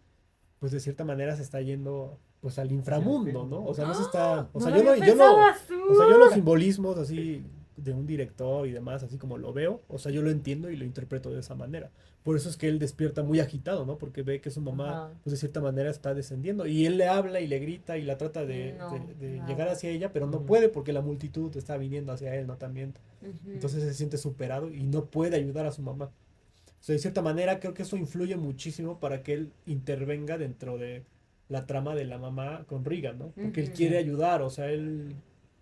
pues 0.59 0.71
de 0.71 0.79
cierta 0.79 1.05
manera 1.05 1.35
se 1.35 1.43
está 1.43 1.61
yendo 1.61 2.17
pues 2.41 2.57
al 2.57 2.71
inframundo, 2.71 3.45
¿no? 3.45 3.63
O 3.63 3.73
sea, 3.75 3.85
no 3.85 3.93
se 3.93 4.01
está, 4.01 4.49
o 4.51 4.59
sea, 4.59 4.71
No 4.71 4.77
yo 4.77 4.83
lo 4.83 4.95
no, 4.95 5.05
yo 5.05 5.15
no, 5.15 5.35
o 5.35 5.95
sea, 5.95 6.09
yo 6.09 6.17
los 6.17 6.33
simbolismos 6.33 6.97
así 6.97 7.43
de 7.83 7.93
un 7.93 8.05
director 8.05 8.67
y 8.67 8.71
demás, 8.71 9.03
así 9.03 9.17
como 9.17 9.37
lo 9.37 9.53
veo, 9.53 9.81
o 9.87 9.97
sea, 9.97 10.11
yo 10.11 10.21
lo 10.21 10.29
entiendo 10.29 10.69
y 10.69 10.75
lo 10.77 10.85
interpreto 10.85 11.31
de 11.31 11.39
esa 11.39 11.55
manera. 11.55 11.89
Por 12.23 12.35
eso 12.35 12.49
es 12.49 12.57
que 12.57 12.67
él 12.67 12.77
despierta 12.77 13.23
muy 13.23 13.39
agitado, 13.39 13.85
¿no? 13.85 13.97
Porque 13.97 14.21
ve 14.21 14.41
que 14.41 14.51
su 14.51 14.61
mamá, 14.61 15.05
Ajá. 15.07 15.13
pues 15.23 15.31
de 15.31 15.37
cierta 15.37 15.59
manera 15.61 15.89
está 15.89 16.13
descendiendo 16.13 16.67
y 16.67 16.85
él 16.85 16.97
le 16.97 17.07
habla 17.07 17.39
y 17.41 17.47
le 17.47 17.57
grita 17.59 17.97
y 17.97 18.03
la 18.03 18.17
trata 18.17 18.45
de, 18.45 18.73
No, 18.77 18.91
de- 18.93 19.15
de 19.15 19.37
nada. 19.37 19.47
llegar 19.49 19.67
hacia 19.69 19.89
ella, 19.89 20.13
pero 20.13 20.27
no 20.27 20.45
puede 20.45 20.69
porque 20.69 20.93
la 20.93 21.01
multitud 21.01 21.55
está 21.57 21.77
viniendo 21.77 22.11
hacia 22.11 22.35
él, 22.35 22.45
¿no? 22.45 22.57
También. 22.57 22.93
Ujú. 23.21 23.51
Entonces 23.53 23.81
se 23.83 23.93
siente 23.95 24.17
superado 24.17 24.71
y 24.71 24.83
no 24.83 25.05
puede 25.05 25.35
ayudar 25.37 25.65
a 25.65 25.71
su 25.71 25.81
mamá. 25.81 26.05
O 26.05 26.83
sea, 26.83 26.93
de 26.93 26.99
cierta 26.99 27.21
manera 27.21 27.59
creo 27.59 27.73
que 27.73 27.83
eso 27.83 27.97
influye 27.97 28.35
muchísimo 28.37 28.99
para 28.99 29.23
que 29.23 29.33
él 29.33 29.51
intervenga 29.65 30.37
dentro 30.37 30.77
de 30.77 31.03
la 31.49 31.65
trama 31.65 31.95
de 31.95 32.05
la 32.05 32.17
mamá 32.17 32.65
con 32.67 32.85
Regan, 32.85 33.17
¿no? 33.19 33.31
Porque 33.31 33.61
él 33.61 33.71
quiere 33.71 33.97
ayudar, 33.97 34.41
o 34.41 34.49
sea, 34.49 34.71
él 34.71 35.15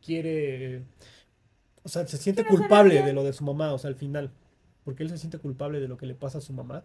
quiere, 0.06 0.84
o 1.90 1.92
sea, 1.92 2.06
se 2.08 2.18
siente 2.18 2.46
culpable 2.46 3.02
de 3.02 3.14
lo 3.14 3.24
de 3.24 3.34
su 3.34 3.44
mamá, 3.44 3.74
o 3.74 3.80
sea, 3.80 3.88
al 3.90 3.96
final, 3.96 4.30
porque 4.84 5.02
él 5.02 5.10
se 5.10 5.18
siente 5.18 5.40
culpable 5.40 5.80
de 5.80 5.88
lo 5.88 5.98
que 5.98 6.06
le 6.06 6.14
pasa 6.14 6.38
a 6.38 6.42
su 6.42 6.54
mamá 6.54 6.84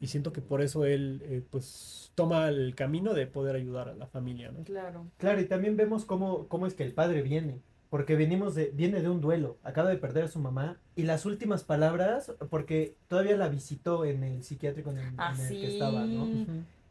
y 0.00 0.06
siento 0.06 0.32
que 0.32 0.40
por 0.40 0.62
eso 0.62 0.86
él, 0.86 1.20
eh, 1.26 1.42
pues, 1.50 2.10
toma 2.14 2.48
el 2.48 2.74
camino 2.74 3.12
de 3.12 3.26
poder 3.26 3.56
ayudar 3.56 3.90
a 3.90 3.94
la 3.94 4.06
familia, 4.06 4.50
¿no? 4.50 4.64
Claro. 4.64 5.06
Claro, 5.18 5.40
y 5.42 5.44
también 5.44 5.76
vemos 5.76 6.06
cómo, 6.06 6.48
cómo 6.48 6.66
es 6.66 6.72
que 6.72 6.82
el 6.82 6.94
padre 6.94 7.20
viene. 7.20 7.60
Porque 7.90 8.16
venimos 8.16 8.54
de, 8.54 8.70
viene 8.74 9.02
de 9.02 9.10
un 9.10 9.20
duelo, 9.20 9.58
acaba 9.62 9.90
de 9.90 9.98
perder 9.98 10.24
a 10.24 10.28
su 10.28 10.38
mamá. 10.38 10.78
Y 10.96 11.02
las 11.02 11.26
últimas 11.26 11.62
palabras, 11.62 12.32
porque 12.48 12.96
todavía 13.06 13.36
la 13.36 13.50
visitó 13.50 14.06
en 14.06 14.24
el 14.24 14.42
psiquiátrico 14.42 14.90
en 14.92 14.98
el, 14.98 15.06
en 15.08 15.14
Ah, 15.18 15.34
el 15.38 15.46
sí. 15.46 15.60
que 15.60 15.74
estaba, 15.74 16.06
¿no? 16.06 16.26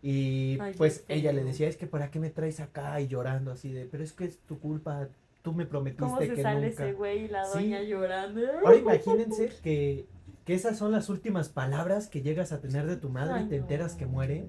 Y 0.03 0.59
Ay, 0.61 0.73
pues 0.77 1.03
ella 1.07 1.33
le 1.33 1.43
decía, 1.43 1.67
es 1.67 1.75
que 1.75 1.87
¿para 1.87 2.11
qué 2.11 2.19
me 2.19 2.29
traes 2.29 2.59
acá? 2.59 3.01
Y 3.01 3.07
llorando 3.07 3.51
así 3.51 3.71
de, 3.71 3.85
pero 3.87 4.03
es 4.03 4.13
que 4.13 4.25
es 4.25 4.37
tu 4.47 4.59
culpa, 4.59 5.09
tú 5.41 5.53
me 5.53 5.65
prometiste 5.65 6.03
¿Cómo 6.05 6.19
se 6.19 6.33
que 6.33 6.41
sale 6.41 6.69
nunca. 6.69 6.83
ese 6.85 6.93
güey 6.93 7.25
y 7.25 7.27
la 7.27 7.45
Sí. 7.45 7.59
doña 7.59 7.81
llorando? 7.83 8.41
Ahora 8.63 8.77
imagínense 8.77 9.49
que, 9.63 10.05
que 10.45 10.53
esas 10.53 10.77
son 10.77 10.91
las 10.91 11.09
últimas 11.09 11.49
palabras 11.49 12.07
que 12.07 12.21
llegas 12.21 12.51
a 12.51 12.61
tener 12.61 12.85
de 12.87 12.97
tu 12.97 13.09
madre 13.09 13.33
Ay, 13.35 13.45
y 13.45 13.49
te 13.49 13.55
enteras 13.57 13.93
no. 13.93 13.97
que 13.99 14.05
muere. 14.05 14.45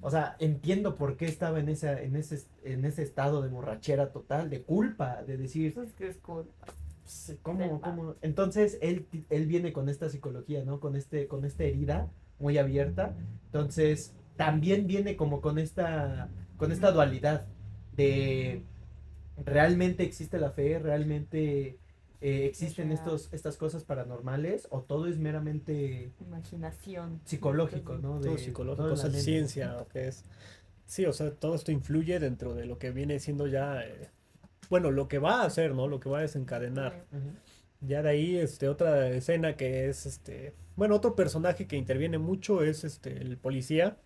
O 0.00 0.10
sea, 0.10 0.36
entiendo 0.38 0.96
por 0.96 1.16
qué 1.16 1.24
estaba 1.26 1.60
en, 1.60 1.68
esa, 1.70 2.00
en, 2.02 2.14
ese, 2.16 2.44
en 2.64 2.84
ese 2.84 3.02
estado 3.02 3.40
de 3.40 3.48
borrachera 3.48 4.10
total, 4.12 4.50
de 4.50 4.60
culpa, 4.62 5.22
de 5.22 5.38
decir, 5.38 5.68
Eso 5.72 5.82
es 5.82 5.92
que 5.94 6.08
es 6.08 6.18
culpa. 6.18 6.52
"Pues, 7.02 7.38
¿cómo, 7.42 7.80
cómo? 7.80 8.14
Entonces, 8.20 8.78
él, 8.82 9.06
él 9.30 9.46
viene 9.46 9.72
con 9.72 9.88
esta 9.88 10.08
psicología, 10.10 10.62
¿no? 10.64 10.78
Con, 10.80 10.94
este, 10.96 11.26
con 11.26 11.44
esta 11.46 11.64
herida 11.64 12.08
muy 12.38 12.58
abierta. 12.58 13.14
Entonces, 13.46 14.12
también 14.36 14.86
viene 14.86 15.16
como 15.16 15.40
con 15.40 15.58
esta, 15.58 16.28
con 16.58 16.70
esta 16.72 16.90
dualidad 16.92 17.46
de 17.96 18.62
realmente 19.44 20.02
existe 20.04 20.38
la 20.38 20.50
fe, 20.50 20.78
realmente 20.78 21.78
eh, 22.20 22.46
existen 22.46 22.92
estos, 22.92 23.28
estas 23.32 23.56
cosas 23.56 23.84
paranormales 23.84 24.66
o 24.70 24.82
todo 24.82 25.06
es 25.06 25.18
meramente 25.18 26.12
Imaginación. 26.20 27.20
psicológico, 27.24 27.94
¿no? 27.98 28.20
todo 28.20 28.32
De- 28.32 28.38
psicológico, 28.38 28.84
todo 28.84 28.94
o 28.94 28.96
sea, 28.96 29.10
ciencia, 29.10 29.76
o 29.78 29.88
que 29.88 30.08
es. 30.08 30.24
Sí, 30.86 31.06
o 31.06 31.12
sea, 31.12 31.30
todo 31.32 31.54
esto 31.54 31.72
influye 31.72 32.18
dentro 32.20 32.54
de 32.54 32.66
lo 32.66 32.78
que 32.78 32.90
viene 32.90 33.18
siendo 33.18 33.46
ya, 33.46 33.82
eh, 33.82 34.10
bueno, 34.70 34.90
lo 34.90 35.08
que 35.08 35.18
va 35.18 35.42
a 35.42 35.46
hacer, 35.46 35.74
¿no? 35.74 35.88
Lo 35.88 35.98
que 36.00 36.08
va 36.08 36.18
a 36.18 36.22
desencadenar. 36.22 37.04
Ya 37.80 38.02
de 38.02 38.08
ahí, 38.10 38.36
este, 38.36 38.68
otra 38.68 39.08
escena 39.10 39.56
que 39.56 39.88
es, 39.88 40.06
este, 40.06 40.54
bueno, 40.76 40.94
otro 40.96 41.14
personaje 41.14 41.66
que 41.66 41.76
interviene 41.76 42.18
mucho 42.18 42.62
es, 42.62 42.84
este, 42.84 43.18
el 43.18 43.36
policía, 43.36 43.98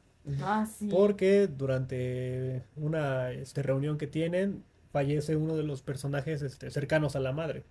Ah, 0.43 0.67
sí. 0.67 0.89
porque 0.91 1.47
durante 1.47 2.63
una, 2.77 3.31
este, 3.33 3.63
reunión 3.63 3.97
que 3.99 4.07
tienen, 4.09 4.65
fallece 4.99 5.37
uno 5.37 5.55
de 5.57 5.63
los 5.63 5.81
personajes, 5.83 6.43
este, 6.43 6.73
cercanos 6.73 7.15
a 7.15 7.21
la 7.21 7.31
madre. 7.31 7.63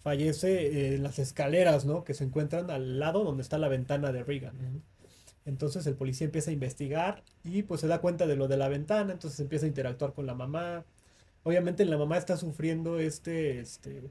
Fallece 0.00 0.66
eh, 0.66 0.94
en 0.94 1.02
las 1.02 1.18
escaleras, 1.18 1.84
¿no? 1.84 2.04
Que 2.04 2.14
se 2.14 2.22
encuentran 2.22 2.70
al 2.70 3.00
lado 3.00 3.24
donde 3.24 3.42
está 3.42 3.58
la 3.58 3.66
ventana 3.66 4.12
de 4.12 4.22
Regan. 4.22 4.54
Entonces 5.44 5.84
el 5.88 5.94
policía 5.96 6.26
empieza 6.26 6.50
a 6.50 6.54
investigar 6.54 7.24
y 7.42 7.64
pues 7.64 7.80
se 7.80 7.88
da 7.88 8.00
cuenta 8.00 8.28
de 8.28 8.36
lo 8.36 8.46
de 8.46 8.56
la 8.58 8.68
ventana, 8.68 9.12
entonces 9.12 9.40
empieza 9.40 9.64
a 9.66 9.68
interactuar 9.68 10.12
con 10.12 10.24
la 10.26 10.34
mamá. 10.34 10.84
Obviamente 11.42 11.84
la 11.84 11.98
mamá 11.98 12.16
está 12.16 12.36
sufriendo 12.36 13.00
este, 13.00 13.58
este, 13.58 14.04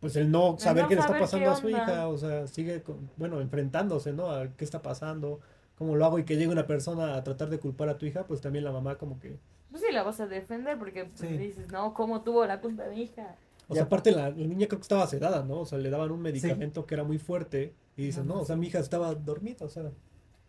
pues 0.00 0.16
el 0.16 0.28
no 0.32 0.56
saber 0.58 0.84
no 0.84 0.88
qué 0.88 0.94
le 0.96 1.00
está 1.02 1.12
pasando 1.20 1.50
a 1.50 1.56
su 1.60 1.68
hija, 1.68 2.08
o 2.08 2.18
sea, 2.18 2.46
sigue, 2.48 2.82
con- 2.82 3.08
bueno, 3.16 3.40
enfrentándose, 3.40 4.12
¿no? 4.12 4.32
A 4.32 4.48
qué 4.56 4.64
está 4.64 4.82
pasando, 4.82 5.38
cómo 5.76 5.94
lo 5.94 6.04
hago 6.04 6.18
y 6.18 6.24
que 6.24 6.34
llegue 6.36 6.48
una 6.50 6.66
persona 6.66 7.14
a 7.14 7.22
tratar 7.22 7.48
de 7.48 7.58
culpar 7.60 7.88
a 7.90 7.96
tu 7.96 8.06
hija, 8.06 8.26
pues 8.26 8.40
también 8.40 8.64
la 8.64 8.72
mamá 8.72 8.96
como 8.96 9.20
que, 9.20 9.36
Pues 9.70 9.82
sí, 9.82 9.92
la 9.92 10.02
vas 10.02 10.18
a 10.20 10.26
defender 10.26 10.78
porque 10.78 11.04
pues, 11.04 11.18
Sí. 11.20 11.26
dices, 11.36 11.70
no, 11.72 11.92
¿cómo 11.94 12.22
tuvo 12.22 12.44
la 12.46 12.60
culpa 12.60 12.84
mi 12.92 13.02
hija? 13.02 13.36
o 13.70 13.74
sea, 13.74 13.84
aparte 13.84 14.10
la, 14.12 14.30
la 14.30 14.36
niña 14.46 14.66
creo 14.66 14.78
que 14.78 14.82
estaba 14.84 15.06
sedada, 15.06 15.44
¿no? 15.44 15.60
O 15.60 15.66
sea, 15.66 15.76
le 15.78 15.90
daban 15.90 16.10
un 16.10 16.22
medicamento 16.22 16.86
que 16.86 16.94
era 16.94 17.04
muy 17.04 17.18
fuerte 17.18 17.74
y 17.98 18.04
dices, 18.06 18.24
No, 18.24 18.36
no, 18.36 18.40
o 18.40 18.44
sea, 18.46 18.56
mi 18.56 18.68
hija 18.68 18.78
estaba 18.78 19.14
dormida, 19.14 19.66
o 19.66 19.68
sea, 19.68 19.90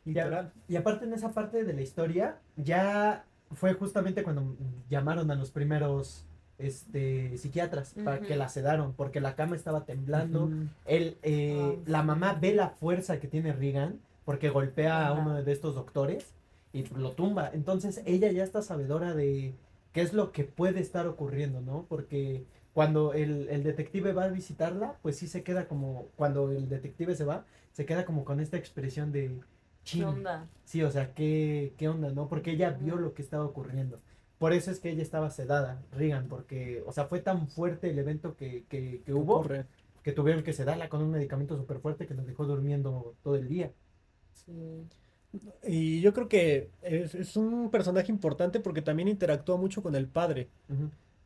literal. 0.05 0.53
y 0.69 0.77
aparte 0.77 1.03
en 1.05 1.13
esa 1.13 1.33
parte 1.33 1.65
de 1.65 1.73
la 1.73 1.81
historia, 1.81 2.37
ya 2.55 3.25
fue 3.51 3.73
justamente 3.73 4.23
cuando 4.23 4.55
llamaron 4.89 5.29
a 5.31 5.35
los 5.35 5.51
primeros 5.51 6.25
este, 6.59 7.37
psiquiatras 7.37 7.93
para 8.03 8.19
que 8.21 8.35
la 8.35 8.47
sedaron, 8.49 8.93
porque 8.93 9.19
la 9.21 9.35
cama 9.35 9.55
estaba 9.55 9.85
temblando. 9.85 10.49
Él, 10.85 11.17
eh, 11.23 11.57
Ah, 11.77 11.81
la 11.85 12.03
mamá 12.03 12.33
ve 12.39 12.53
la 12.53 12.69
fuerza 12.69 13.19
que 13.19 13.27
tiene 13.27 13.53
Regan, 13.53 13.99
porque 14.25 14.49
golpea 14.49 15.07
a 15.07 15.13
uno 15.13 15.41
de 15.41 15.51
estos 15.51 15.75
doctores 15.75 16.33
y 16.73 16.83
lo 16.87 17.13
tumba. 17.13 17.49
Entonces 17.53 18.01
ella 18.05 18.31
ya 18.31 18.43
está 18.43 18.61
sabedora 18.61 19.13
de 19.15 19.55
qué 19.93 20.01
es 20.01 20.13
lo 20.13 20.31
que 20.31 20.43
puede 20.43 20.79
estar 20.81 21.07
ocurriendo, 21.07 21.61
¿no? 21.61 21.85
Porque 21.89 22.45
cuando 22.73 23.13
el, 23.13 23.49
el 23.49 23.63
detective 23.63 24.13
va 24.13 24.25
a 24.25 24.29
visitarla, 24.29 24.97
pues 25.01 25.17
sí 25.17 25.27
se 25.27 25.43
queda 25.43 25.67
como, 25.67 26.07
cuando 26.15 26.51
el 26.51 26.69
detective 26.69 27.15
se 27.15 27.25
va, 27.25 27.45
se 27.71 27.85
queda 27.85 28.05
como 28.05 28.25
con 28.25 28.39
esta 28.39 28.57
expresión 28.57 29.11
de... 29.11 29.39
¿Qué 29.89 29.99
"Chin". 29.99 30.03
onda? 30.03 30.47
Sí, 30.65 30.83
o 30.83 30.91
sea, 30.91 31.13
¿qué, 31.13 31.73
qué 31.77 31.89
onda, 31.89 32.11
no? 32.11 32.27
Porque 32.29 32.51
ella 32.51 32.69
vio 32.71 32.95
lo 32.97 33.13
que 33.13 33.21
estaba 33.21 33.45
ocurriendo. 33.45 33.99
Por 34.37 34.53
eso 34.53 34.71
es 34.71 34.79
que 34.79 34.89
ella 34.91 35.01
estaba 35.03 35.31
sedada, 35.31 35.81
Regan, 35.91 36.27
porque, 36.27 36.83
o 36.85 36.91
sea, 36.93 37.05
fue 37.05 37.19
tan 37.19 37.47
fuerte 37.49 37.89
el 37.89 37.99
evento 37.99 38.35
que, 38.37 38.65
que, 38.69 39.01
que 39.05 39.13
hubo 39.13 39.35
Ocurre. 39.39 39.65
que 40.03 40.13
tuvieron 40.13 40.43
que 40.43 40.53
sedarla 40.53 40.89
con 40.89 41.01
un 41.01 41.11
medicamento 41.11 41.57
súper 41.57 41.79
fuerte 41.79 42.07
que 42.07 42.13
nos 42.13 42.25
dejó 42.27 42.45
durmiendo 42.45 43.15
todo 43.23 43.35
el 43.35 43.47
día. 43.49 43.73
Sí. 44.33 44.89
Y 45.67 46.01
yo 46.01 46.13
creo 46.13 46.27
que 46.27 46.69
es, 46.81 47.13
es 47.15 47.35
un 47.37 47.69
personaje 47.69 48.11
importante 48.11 48.59
porque 48.59 48.81
también 48.81 49.07
interactúa 49.07 49.57
mucho 49.57 49.83
con 49.83 49.95
el 49.95 50.07
padre. 50.07 50.47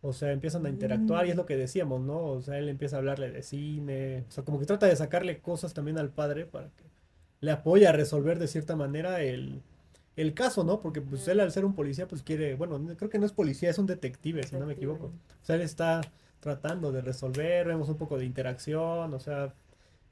O 0.01 0.11
sea, 0.11 0.31
empiezan 0.33 0.65
a 0.65 0.69
interactuar 0.69 1.25
y 1.25 1.29
es 1.29 1.35
Mm. 1.35 1.39
lo 1.39 1.45
que 1.45 1.55
decíamos, 1.55 2.01
¿no? 2.01 2.17
O 2.25 2.41
sea, 2.41 2.57
él 2.59 2.67
empieza 2.67 2.97
a 2.97 2.99
hablarle 2.99 3.31
de 3.31 3.41
cine. 3.43 4.25
O 4.27 4.31
sea, 4.31 4.43
como 4.43 4.59
que 4.59 4.65
trata 4.65 4.85
de 4.87 4.95
sacarle 4.97 5.39
cosas 5.39 5.73
también 5.73 5.97
al 5.97 6.09
padre 6.09 6.45
para 6.45 6.67
que 6.67 6.83
le 7.39 7.51
apoye 7.51 7.87
a 7.87 7.93
resolver 7.93 8.39
de 8.39 8.47
cierta 8.47 8.75
manera 8.75 9.21
el, 9.21 9.61
el 10.17 10.33
caso, 10.33 10.63
¿no? 10.65 10.81
Porque 10.81 11.01
pues 11.01 11.25
él 11.29 11.39
al 11.39 11.51
ser 11.53 11.63
un 11.65 11.73
policía 11.73 12.07
pues 12.07 12.21
quiere, 12.23 12.55
bueno, 12.55 12.79
no- 12.79 12.95
creo 12.97 13.09
que 13.09 13.19
no 13.19 13.25
es 13.25 13.31
policía, 13.31 13.69
es 13.69 13.77
un 13.79 13.85
detective, 13.87 14.43
si 14.43 14.57
no 14.57 14.65
me 14.65 14.73
equivoco. 14.73 15.05
O 15.07 15.45
sea, 15.45 15.55
él 15.55 15.61
está 15.61 16.01
tratando 16.41 16.91
de 16.91 17.01
resolver, 17.01 17.65
vemos 17.67 17.87
un 17.87 17.97
poco 17.97 18.17
de 18.17 18.25
interacción, 18.25 19.13
o 19.13 19.19
sea, 19.21 19.53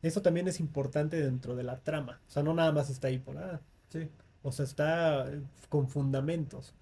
eso 0.02 0.22
también 0.22 0.48
es 0.48 0.60
importante 0.62 1.22
dentro 1.22 1.56
de 1.56 1.64
la 1.64 1.78
trama. 1.80 2.22
O 2.28 2.32
sea, 2.32 2.44
no 2.44 2.54
nada 2.54 2.72
más 2.72 2.90
está 2.90 3.08
ahí 3.10 3.20
por, 3.20 3.38
ah, 3.38 3.60
Sí. 3.92 4.10
o 4.44 4.52
sea, 4.52 4.66
está 4.66 5.30
eh, 5.32 5.42
con 5.70 5.88
fundamentos. 5.90 6.74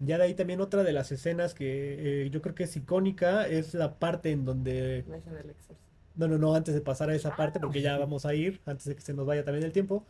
Ya 0.00 0.18
de 0.18 0.24
ahí 0.24 0.34
también 0.34 0.60
otra 0.60 0.82
de 0.82 0.92
las 0.92 1.12
escenas 1.12 1.54
que 1.54 2.24
eh, 2.26 2.30
yo 2.30 2.42
creo 2.42 2.54
que 2.54 2.64
es 2.64 2.76
icónica 2.76 3.46
es 3.46 3.74
la 3.74 3.98
parte 3.98 4.30
en 4.32 4.44
donde... 4.44 5.04
No, 6.16 6.28
no, 6.28 6.38
no, 6.38 6.54
antes 6.54 6.74
de 6.74 6.80
pasar 6.80 7.10
a 7.10 7.14
esa 7.14 7.34
parte, 7.36 7.58
porque 7.60 7.82
ya 7.82 7.98
vamos 7.98 8.24
a 8.26 8.34
ir, 8.34 8.60
antes 8.66 8.86
de 8.86 8.94
que 8.94 9.00
se 9.02 9.14
nos 9.14 9.26
vaya 9.26 9.44
también 9.44 9.64
el 9.64 9.72
tiempo, 9.72 10.04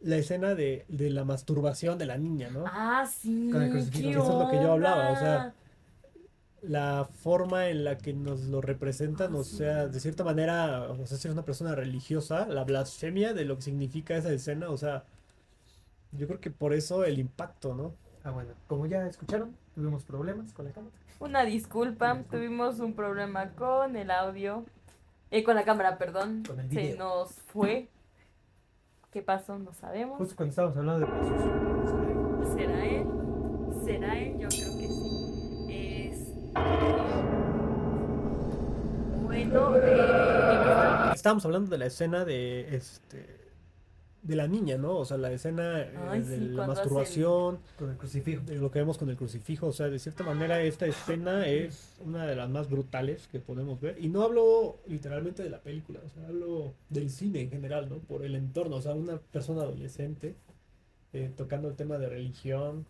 la 0.00 0.16
escena 0.16 0.54
de, 0.54 0.84
de 0.88 1.10
la 1.10 1.24
masturbación 1.24 1.98
de 1.98 2.06
la 2.06 2.18
niña, 2.18 2.50
¿no? 2.50 2.64
Ah, 2.66 3.04
sí. 3.06 3.50
Con 3.52 3.62
el 3.62 3.70
crucifijo. 3.70 4.10
¿qué 4.10 4.18
Eso 4.18 4.32
es 4.32 4.44
lo 4.44 4.50
que 4.50 4.56
yo 4.62 4.72
hablaba, 4.72 5.10
o 5.12 5.16
sea? 5.16 5.54
La 6.62 7.08
forma 7.10 7.68
en 7.68 7.84
la 7.84 7.96
que 7.98 8.12
nos 8.12 8.42
lo 8.44 8.60
representan, 8.60 9.34
Ah, 9.34 9.38
o 9.38 9.44
sí. 9.44 9.56
sea, 9.56 9.88
de 9.88 9.98
cierta 9.98 10.24
manera, 10.24 10.82
o 10.90 11.06
sea, 11.06 11.16
si 11.18 11.26
eres 11.26 11.32
una 11.34 11.44
persona 11.44 11.74
religiosa, 11.74 12.46
la 12.46 12.64
blasfemia 12.64 13.32
de 13.32 13.44
lo 13.46 13.56
que 13.56 13.62
significa 13.62 14.16
esa 14.16 14.30
escena, 14.32 14.68
o 14.70 14.76
sea, 14.76 15.04
yo 16.12 16.26
creo 16.26 16.40
que 16.40 16.50
por 16.50 16.72
eso 16.74 17.04
el 17.04 17.18
impacto, 17.18 17.74
¿no? 17.74 17.94
Ah, 18.24 18.30
bueno, 18.30 18.50
como 18.66 18.86
ya 18.86 19.06
escucharon, 19.06 19.56
tuvimos 19.74 20.04
problemas 20.04 20.52
con 20.52 20.66
la 20.66 20.72
cámara. 20.72 20.94
Una 21.20 21.44
disculpa, 21.44 22.22
tuvimos 22.30 22.80
un 22.80 22.94
problema 22.94 23.50
con 23.50 23.96
el 23.96 24.10
audio, 24.10 24.64
eh, 25.30 25.42
con 25.44 25.54
la 25.54 25.64
cámara, 25.64 25.98
perdón. 25.98 26.42
Con 26.46 26.60
el 26.60 26.68
Se 26.70 26.80
video. 26.80 26.96
nos 26.98 27.32
fue. 27.32 27.88
¿Qué 29.12 29.22
pasó? 29.22 29.58
No 29.58 29.72
sabemos. 29.74 30.18
Justo 30.18 30.36
cuando 30.36 30.50
estábamos 30.50 30.76
hablando 30.76 31.00
de 31.00 31.12
posesiones. 31.12 32.52
¿Será 32.54 32.84
él? 32.86 33.06
¿Será 33.84 34.18
él? 34.18 34.38
Yo 34.38 34.48
creo 34.48 34.78
que 34.78 34.88
sí. 34.88 35.66
Es. 35.68 36.18
Bueno, 39.22 39.76
eh, 39.76 41.12
Estábamos 41.14 41.44
hablando 41.44 41.70
de 41.70 41.78
la 41.78 41.86
escena 41.86 42.24
de 42.24 42.74
este 42.76 43.39
de 44.22 44.36
la 44.36 44.46
niña, 44.46 44.76
¿no? 44.76 44.96
O 44.98 45.04
sea, 45.06 45.16
la 45.16 45.32
escena 45.32 45.80
eh, 45.80 45.92
de 46.20 46.24
sí, 46.24 46.30
la 46.50 46.62
el- 46.62 46.68
masturbación, 46.68 47.58
Con 47.78 47.90
el 47.90 47.96
crucifijo. 47.96 48.42
de 48.44 48.56
lo 48.56 48.70
que 48.70 48.78
vemos 48.80 48.98
con 48.98 49.08
el 49.08 49.16
crucifijo, 49.16 49.68
o 49.68 49.72
sea, 49.72 49.88
de 49.88 49.98
cierta 49.98 50.24
manera 50.24 50.60
esta 50.62 50.84
escena 50.86 51.46
es 51.46 51.94
una 52.04 52.26
de 52.26 52.36
las 52.36 52.50
más 52.50 52.68
brutales 52.68 53.28
que 53.28 53.40
podemos 53.40 53.80
ver. 53.80 53.96
Y 53.98 54.08
no 54.08 54.22
hablo 54.22 54.76
literalmente 54.86 55.42
de 55.42 55.48
la 55.50 55.60
película, 55.60 56.00
o 56.04 56.08
sea, 56.10 56.28
hablo 56.28 56.74
del 56.90 57.08
cine 57.10 57.40
en 57.42 57.50
general, 57.50 57.88
¿no? 57.88 57.96
Por 57.98 58.22
el 58.24 58.34
entorno, 58.34 58.76
o 58.76 58.82
sea, 58.82 58.94
una 58.94 59.16
persona 59.18 59.62
adolescente 59.62 60.34
eh, 61.12 61.30
tocando 61.36 61.68
el 61.68 61.74
tema 61.76 61.96
de 61.98 62.08
religión, 62.08 62.86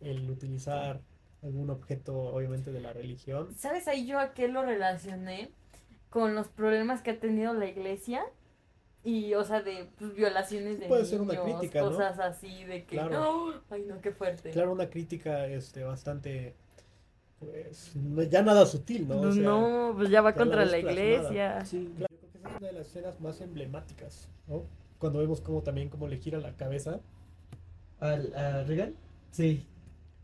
el 0.00 0.28
utilizar 0.30 1.00
algún 1.42 1.70
objeto, 1.70 2.14
obviamente, 2.18 2.72
de 2.72 2.80
la 2.80 2.92
religión. 2.92 3.48
¿Sabes 3.56 3.86
ahí 3.88 4.06
yo 4.06 4.18
a 4.18 4.32
qué 4.32 4.48
lo 4.48 4.62
relacioné? 4.62 5.50
Con 6.08 6.34
los 6.34 6.48
problemas 6.48 7.02
que 7.02 7.10
ha 7.12 7.20
tenido 7.20 7.52
la 7.54 7.66
iglesia. 7.66 8.22
Y, 9.04 9.34
o 9.34 9.42
sea, 9.44 9.62
de 9.62 9.88
pues, 9.98 10.14
violaciones 10.14 10.78
de 10.78 10.86
Puede 10.86 11.04
ser 11.04 11.20
una 11.20 11.32
niños, 11.34 11.58
crítica, 11.58 11.80
¿no? 11.82 11.90
cosas 11.90 12.18
así, 12.20 12.64
de 12.64 12.84
que 12.84 12.96
Claro. 12.96 13.10
no, 13.50 13.60
ay 13.70 13.84
no, 13.88 14.00
qué 14.00 14.12
fuerte. 14.12 14.50
Claro, 14.50 14.72
una 14.72 14.88
crítica 14.88 15.46
este, 15.46 15.82
bastante, 15.82 16.54
pues, 17.40 17.96
no- 17.96 18.22
ya 18.22 18.42
nada 18.42 18.64
sutil, 18.64 19.08
¿no? 19.08 19.20
O 19.20 19.32
sea, 19.32 19.42
no, 19.42 19.92
pues 19.96 20.08
ya 20.08 20.20
va 20.22 20.34
contra 20.34 20.64
la 20.64 20.78
iglesia. 20.78 21.64
Sí, 21.64 21.92
claro, 21.96 22.14
yo 22.14 22.28
creo 22.28 22.30
que 22.32 22.38
esa 22.38 22.48
es 22.48 22.56
una 22.58 22.66
de 22.68 22.72
las 22.74 22.86
escenas 22.86 23.20
más 23.20 23.40
emblemáticas, 23.40 24.28
¿no? 24.46 24.62
Cuando 24.98 25.18
vemos 25.18 25.40
cómo 25.40 25.62
también 25.62 25.88
cómo 25.88 26.06
le 26.06 26.18
gira 26.18 26.38
la 26.38 26.54
cabeza. 26.56 27.00
¿Al, 27.98 28.34
a 28.36 28.62
Regan? 28.64 28.94
Sí. 29.32 29.66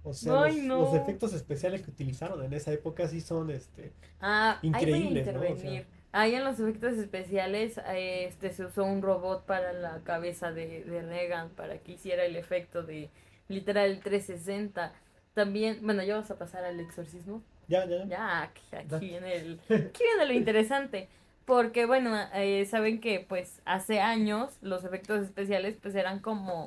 O 0.05 0.13
sea, 0.15 0.43
Ay, 0.43 0.59
los, 0.59 0.65
no. 0.67 0.79
los 0.83 0.95
efectos 0.95 1.33
especiales 1.35 1.83
que 1.83 1.91
utilizaron 1.91 2.43
en 2.45 2.53
esa 2.53 2.73
época 2.73 3.09
sí 3.09 3.21
son, 3.21 3.51
este, 3.51 3.93
Ah, 4.21 4.59
ahí 4.63 4.71
voy 4.71 4.75
a 4.75 4.79
Increíbles, 4.97 5.27
¿no? 5.27 5.33
O 5.41 5.43
sea- 5.43 5.51
intervenir. 5.51 5.87
Ahí 6.13 6.35
en 6.35 6.45
los 6.45 6.59
efectos 6.59 6.95
especiales 6.95 7.79
eh, 7.89 8.25
este 8.27 8.51
se 8.51 8.65
usó 8.65 8.85
un 8.85 9.03
robot 9.03 9.45
para 9.45 9.73
la 9.75 10.01
cabeza 10.05 10.53
de, 10.53 10.85
de 10.85 11.03
Reagan 11.03 11.51
para 11.51 11.79
que 11.79 11.93
hiciera 11.93 12.25
el 12.25 12.37
efecto 12.37 12.83
de 12.83 13.11
literal 13.49 13.91
el 13.91 14.01
360. 14.01 14.93
También, 15.35 15.79
bueno, 15.83 16.03
ya 16.03 16.15
vamos 16.15 16.31
a 16.31 16.39
pasar 16.39 16.65
al 16.65 16.81
exorcismo. 16.81 17.43
ya, 17.69 17.85
ya, 17.87 18.05
Ya, 18.07 18.43
aquí, 18.43 18.63
aquí 18.75 19.07
viene 19.07 19.35
el, 19.37 19.61
aquí 19.69 20.03
viene 20.03 20.27
lo 20.27 20.33
interesante. 20.33 21.09
Porque, 21.45 21.87
bueno, 21.87 22.15
eh, 22.35 22.67
saben 22.67 23.01
que 23.01 23.21
pues 23.27 23.61
hace 23.65 24.01
años 24.01 24.57
los 24.61 24.85
efectos 24.85 25.23
especiales 25.23 25.77
pues 25.81 25.95
eran 25.95 26.21
como... 26.21 26.67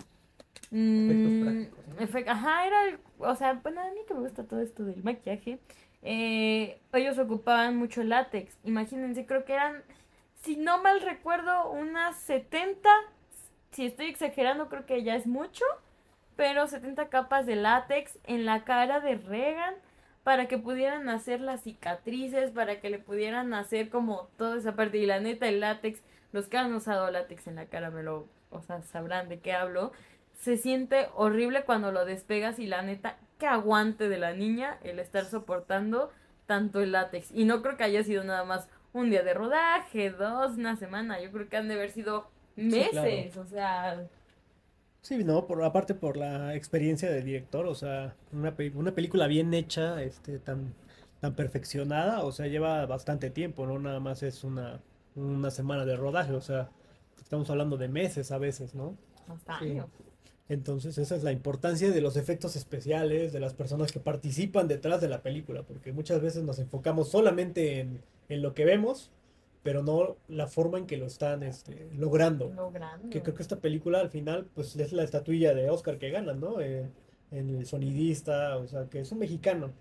mm, 0.72 1.42
prácticos, 1.44 1.88
¿no? 1.88 1.96
efe- 2.00 2.28
Ajá, 2.28 2.66
era, 2.68 2.90
el- 2.90 3.00
o 3.20 3.36
sea, 3.36 3.54
bueno, 3.54 3.82
a 3.82 3.92
mí 3.92 4.00
que 4.08 4.14
me 4.14 4.22
gusta 4.22 4.44
todo 4.44 4.62
esto 4.62 4.84
del 4.84 5.04
maquillaje, 5.04 5.60
eh, 6.04 6.80
ellos 6.94 7.18
ocupaban 7.20 7.78
mucho 7.78 8.04
látex. 8.04 8.58
Imagínense, 8.64 9.26
creo 9.26 9.46
que 9.46 9.54
eran, 9.54 9.84
si 10.42 10.58
no 10.58 10.82
mal 10.82 11.02
recuerdo, 11.02 11.70
unas 11.72 12.16
70, 12.18 12.90
si 13.72 13.86
estoy 13.86 14.08
exagerando 14.08 14.70
creo 14.70 14.86
que 14.86 15.04
ya 15.04 15.16
es 15.16 15.28
mucho, 15.28 15.66
pero 16.36 16.68
70 16.68 17.10
capas 17.10 17.46
de 17.46 17.56
látex 17.56 18.18
en 18.26 18.46
la 18.46 18.64
cara 18.64 19.00
de 19.00 19.16
Regan 19.16 19.76
para 20.24 20.48
que 20.48 20.58
pudieran 20.58 21.10
hacer 21.10 21.42
las 21.42 21.62
cicatrices, 21.62 22.52
para 22.52 22.80
que 22.80 22.90
le 22.90 23.00
pudieran 23.00 23.54
hacer 23.54 23.90
como 23.90 24.30
toda 24.38 24.58
esa 24.58 24.76
parte. 24.76 24.98
Y 24.98 25.06
la 25.06 25.20
neta, 25.20 25.48
el 25.48 25.60
látex, 25.60 26.02
los 26.32 26.48
que 26.48 26.58
han 26.58 26.74
usado 26.74 27.10
látex 27.12 27.48
en 27.48 27.56
la 27.56 27.66
cara 27.66 27.90
me 27.90 28.04
lo, 28.04 28.28
o 28.50 28.62
sea, 28.62 28.82
sabrán 28.84 29.30
de 29.30 29.40
qué 29.40 29.54
hablo. 29.54 29.92
Se 30.42 30.58
siente 30.58 31.08
horrible 31.16 31.64
cuando 31.66 31.92
lo 31.92 32.04
despegas 32.04 32.60
y 32.60 32.66
la 32.66 32.82
neta, 32.82 33.18
que 33.38 33.48
aguante 33.48 34.10
de 34.10 34.18
la 34.18 34.34
niña 34.34 34.78
el 34.84 35.00
estar 35.00 35.26
soportando 35.26 36.12
tanto 36.48 36.82
el 36.82 36.92
látex. 36.92 37.32
Y 37.32 37.46
no 37.46 37.62
creo 37.62 37.78
que 37.78 37.84
haya 37.84 38.04
sido 38.04 38.24
nada 38.24 38.44
más 38.44 38.68
un 38.92 39.10
día 39.10 39.24
de 39.24 39.34
rodaje, 39.36 40.10
dos, 40.10 40.58
una 40.58 40.76
semana. 40.76 41.22
Yo 41.22 41.32
creo 41.32 41.48
que 41.48 41.58
han 41.58 41.68
de 41.68 41.76
haber 41.76 41.92
sido 41.92 42.28
meses, 42.56 43.38
o 43.38 43.46
sea, 43.46 44.08
Sí, 45.02 45.24
no, 45.24 45.48
por, 45.48 45.64
aparte 45.64 45.96
por 45.96 46.16
la 46.18 46.56
experiencia 46.56 47.10
del 47.10 47.26
director, 47.26 47.66
o 47.66 47.74
sea, 47.74 48.16
una, 48.32 48.56
una 48.76 48.92
película 48.94 49.26
bien 49.28 49.54
hecha, 49.54 50.02
este, 50.04 50.38
tan, 50.38 50.76
tan 51.20 51.34
perfeccionada, 51.36 52.24
o 52.24 52.32
sea, 52.32 52.48
lleva 52.48 52.86
bastante 52.86 53.32
tiempo, 53.32 53.66
no 53.66 53.80
nada 53.80 54.00
más 54.00 54.22
es 54.22 54.44
una, 54.44 54.80
una 55.16 55.50
semana 55.50 55.86
de 55.86 55.96
rodaje, 55.96 56.34
o 56.34 56.42
sea, 56.42 56.70
estamos 57.18 57.50
hablando 57.50 57.78
de 57.78 57.88
meses 57.88 58.32
a 58.32 58.38
veces, 58.38 58.76
¿no? 58.76 58.96
hasta 59.28 59.58
Sí. 59.60 59.66
años. 59.72 59.88
Entonces 60.52 60.98
esa 60.98 61.16
es 61.16 61.24
la 61.24 61.32
importancia 61.32 61.90
de 61.92 62.02
los 62.02 62.18
efectos 62.18 62.58
especiales, 62.58 63.32
de 63.32 63.40
las 63.40 63.54
personas 63.54 63.94
que 63.94 64.02
participan 64.02 64.68
detrás 64.68 65.00
de 65.00 65.08
la 65.08 65.22
película, 65.22 65.64
porque 65.64 65.94
muchas 65.94 66.22
veces 66.22 66.44
nos 66.44 66.60
enfocamos 66.60 67.08
solamente 67.08 67.80
en, 67.80 68.02
en 68.28 68.42
lo 68.42 68.54
que 68.54 68.66
vemos, 68.66 69.12
pero 69.64 69.82
no 69.82 70.18
la 70.28 70.48
forma 70.48 70.78
en 70.78 70.88
que 70.88 70.98
lo 70.98 71.06
están 71.06 71.44
este, 71.44 71.88
logrando. 71.98 72.52
Logrando. 72.54 73.10
Que 73.10 73.22
creo 73.22 73.34
que 73.34 73.44
esta 73.44 73.62
película 73.62 74.02
al 74.02 74.10
final 74.10 74.46
pues 74.54 74.76
es 74.76 74.92
la 74.92 75.04
estatuilla 75.04 75.54
de 75.54 75.70
Oscar 75.70 75.98
que 75.98 76.10
gana, 76.10 76.34
¿no? 76.34 76.60
Eh, 76.60 76.86
en 77.32 77.56
el 77.56 77.66
sonidista, 77.66 78.58
o 78.58 78.68
sea, 78.68 78.90
que 78.90 79.00
es 79.00 79.12
un 79.14 79.20
mexicano. 79.20 79.72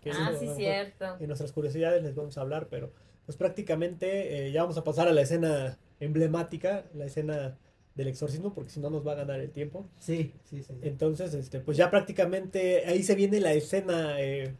Que 0.00 0.12
Ah, 0.12 0.32
sí, 0.38 0.48
cierto. 0.54 1.16
En 1.18 1.26
nuestras 1.26 1.50
curiosidades 1.50 2.04
les 2.04 2.14
vamos 2.14 2.38
a 2.38 2.42
hablar, 2.42 2.68
pero 2.70 2.92
pues 3.26 3.36
prácticamente 3.36 4.46
eh, 4.46 4.52
ya 4.52 4.62
vamos 4.62 4.78
a 4.78 4.84
pasar 4.84 5.08
a 5.08 5.12
la 5.12 5.22
escena 5.22 5.76
emblemática, 5.98 6.84
la 6.94 7.06
escena 7.06 7.58
del 7.94 8.08
exorcismo, 8.08 8.54
porque 8.54 8.70
si 8.70 8.80
no 8.80 8.90
nos 8.90 9.06
va 9.06 9.12
a 9.12 9.16
ganar 9.16 9.40
el 9.40 9.50
tiempo. 9.50 9.86
Sí, 9.98 10.32
sí, 10.44 10.62
sí. 10.62 10.74
sí. 10.74 10.74
Entonces, 10.82 11.34
este, 11.34 11.60
pues 11.60 11.76
ya 11.76 11.90
prácticamente 11.90 12.86
ahí 12.86 13.02
se 13.02 13.14
viene 13.14 13.40
la 13.40 13.52
escena 13.52 14.20
eh, 14.20 14.54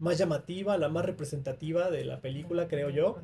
más 0.00 0.18
llamativa, 0.18 0.76
la 0.78 0.88
más 0.88 1.04
representativa 1.04 1.90
de 1.90 2.04
la 2.04 2.20
película, 2.20 2.66
creo 2.66 2.90
yo. 2.90 3.18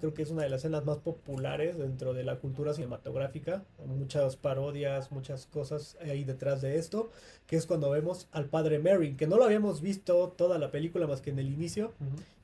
Creo 0.00 0.12
que 0.12 0.22
es 0.22 0.30
una 0.30 0.42
de 0.42 0.50
las 0.50 0.60
escenas 0.60 0.84
más 0.84 0.98
populares 0.98 1.78
dentro 1.78 2.12
de 2.12 2.24
la 2.24 2.36
cultura 2.36 2.74
cinematográfica. 2.74 3.62
Muchas 3.86 4.36
parodias, 4.36 5.12
muchas 5.12 5.46
cosas 5.46 5.96
ahí 6.00 6.24
detrás 6.24 6.60
de 6.60 6.78
esto, 6.78 7.10
que 7.46 7.56
es 7.56 7.64
cuando 7.64 7.90
vemos 7.90 8.26
al 8.32 8.46
padre 8.46 8.78
Mary, 8.78 9.14
que 9.14 9.26
no 9.26 9.36
lo 9.36 9.44
habíamos 9.44 9.80
visto 9.80 10.34
toda 10.36 10.58
la 10.58 10.70
película 10.70 11.06
más 11.06 11.20
que 11.20 11.30
en 11.30 11.38
el 11.38 11.46
inicio, 11.46 11.92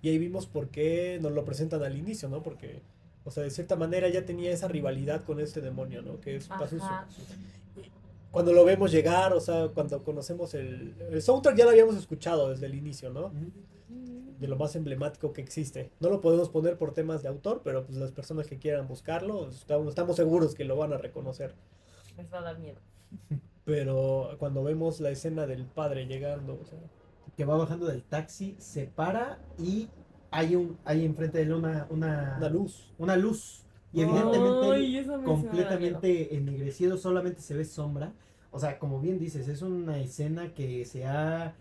y 0.00 0.08
ahí 0.10 0.18
vimos 0.18 0.46
por 0.46 0.68
qué 0.68 1.18
nos 1.20 1.32
lo 1.32 1.44
presentan 1.44 1.82
al 1.82 1.98
inicio, 1.98 2.28
¿no? 2.28 2.42
Porque, 2.42 2.80
o 3.24 3.30
sea, 3.30 3.42
de 3.42 3.50
cierta 3.50 3.76
manera 3.76 4.08
ya 4.08 4.24
tenía 4.24 4.50
esa 4.50 4.68
rivalidad 4.68 5.24
con 5.24 5.40
este 5.40 5.60
demonio, 5.60 6.02
¿no? 6.02 6.20
Que 6.20 6.36
es 6.36 6.48
Pazuzu 6.48 6.84
cuando 8.30 8.52
lo 8.52 8.64
vemos 8.64 8.92
llegar, 8.92 9.32
o 9.32 9.40
sea, 9.40 9.68
cuando 9.68 10.02
conocemos 10.04 10.54
el, 10.54 10.94
el 11.10 11.22
soundtrack 11.22 11.56
ya 11.56 11.64
lo 11.64 11.70
habíamos 11.70 11.96
escuchado 11.96 12.50
desde 12.50 12.66
el 12.66 12.74
inicio, 12.74 13.10
¿no? 13.10 13.32
De 14.38 14.46
lo 14.46 14.56
más 14.56 14.76
emblemático 14.76 15.32
que 15.32 15.42
existe. 15.42 15.90
No 16.00 16.08
lo 16.08 16.20
podemos 16.20 16.48
poner 16.48 16.78
por 16.78 16.94
temas 16.94 17.22
de 17.22 17.28
autor, 17.28 17.60
pero 17.64 17.84
pues 17.84 17.98
las 17.98 18.12
personas 18.12 18.46
que 18.46 18.58
quieran 18.58 18.86
buscarlo, 18.86 19.48
estamos, 19.48 19.88
estamos 19.88 20.16
seguros 20.16 20.54
que 20.54 20.64
lo 20.64 20.76
van 20.76 20.92
a 20.92 20.98
reconocer. 20.98 21.54
Les 22.16 22.32
va 22.32 22.38
a 22.38 22.42
dar 22.42 22.58
miedo. 22.58 22.78
Pero 23.64 24.36
cuando 24.38 24.64
vemos 24.64 25.00
la 25.00 25.10
escena 25.10 25.46
del 25.46 25.66
padre 25.66 26.06
llegando, 26.06 26.58
o 26.60 26.64
sea, 26.64 26.78
Que 27.36 27.44
va 27.44 27.56
bajando 27.56 27.86
del 27.86 28.02
taxi, 28.02 28.56
se 28.58 28.86
para 28.86 29.38
y 29.58 29.88
hay 30.30 30.56
un 30.56 30.78
hay 30.84 31.04
enfrente 31.04 31.38
de 31.38 31.44
él 31.44 31.52
una, 31.52 31.86
una, 31.90 32.34
una 32.38 32.48
luz. 32.48 32.90
una 32.98 33.16
luz. 33.16 33.64
Y 33.92 34.02
evidentemente 34.02 34.70
Ay, 34.72 35.06
completamente 35.24 36.36
ennegrecido, 36.36 36.96
solamente 36.96 37.40
se 37.42 37.54
ve 37.54 37.64
sombra. 37.64 38.12
O 38.52 38.58
sea, 38.60 38.78
como 38.78 39.00
bien 39.00 39.18
dices, 39.18 39.48
es 39.48 39.62
una 39.62 39.98
escena 39.98 40.54
que 40.54 40.84
se 40.84 41.06
ha 41.06 41.54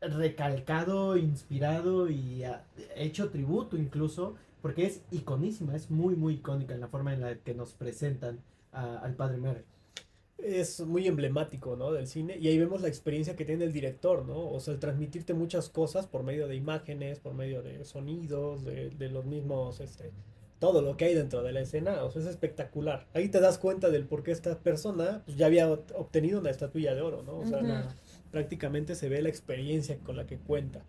recalcado, 0.00 1.16
inspirado 1.16 2.10
y 2.10 2.44
ha 2.44 2.64
hecho 2.96 3.30
tributo 3.30 3.76
incluso, 3.76 4.34
porque 4.62 4.86
es 4.86 5.02
iconísima, 5.10 5.74
es 5.74 5.90
muy, 5.90 6.14
muy 6.16 6.34
icónica 6.34 6.74
en 6.74 6.80
la 6.80 6.88
forma 6.88 7.14
en 7.14 7.20
la 7.22 7.36
que 7.36 7.54
nos 7.54 7.72
presentan 7.72 8.40
a- 8.72 8.98
al 8.98 9.14
padre 9.14 9.38
Mary. 9.38 9.62
Es 10.38 10.80
muy 10.80 11.06
emblemático, 11.06 11.76
¿no? 11.76 11.92
Del 11.92 12.06
cine. 12.06 12.36
Y 12.38 12.48
ahí 12.48 12.58
vemos 12.58 12.82
la 12.82 12.88
experiencia 12.88 13.36
que 13.36 13.44
tiene 13.44 13.64
el 13.64 13.72
director, 13.72 14.26
¿no? 14.26 14.50
O 14.50 14.60
sea, 14.60 14.74
el 14.74 14.80
transmitirte 14.80 15.34
muchas 15.34 15.68
cosas 15.68 16.06
por 16.06 16.22
medio 16.22 16.48
de 16.48 16.56
imágenes, 16.56 17.20
por 17.20 17.34
medio 17.34 17.62
de 17.62 17.84
sonidos, 17.84 18.64
de, 18.64 18.90
de 18.90 19.08
los 19.08 19.24
mismos, 19.24 19.80
este, 19.80 20.10
todo 20.58 20.80
lo 20.80 20.96
que 20.96 21.04
hay 21.04 21.14
dentro 21.14 21.42
de 21.42 21.52
la 21.52 21.60
escena, 21.60 22.04
o 22.04 22.10
sea, 22.10 22.22
es 22.22 22.28
espectacular. 22.28 23.06
Ahí 23.12 23.28
te 23.28 23.40
das 23.40 23.58
cuenta 23.58 23.90
del 23.90 24.06
por 24.06 24.22
qué 24.22 24.30
esta 24.32 24.58
persona 24.58 25.22
pues, 25.26 25.36
ya 25.36 25.46
había 25.46 25.68
obtenido 25.68 26.40
una 26.40 26.50
estatuilla 26.50 26.94
de 26.94 27.02
oro, 27.02 27.22
¿no? 27.22 27.38
O 27.38 27.46
sea, 27.46 27.94
prácticamente 28.30 28.94
se 28.94 29.08
ve 29.08 29.20
la 29.20 29.28
experiencia 29.28 29.98
con 29.98 30.16
la 30.16 30.26
que 30.26 30.38
cuenta. 30.38 30.82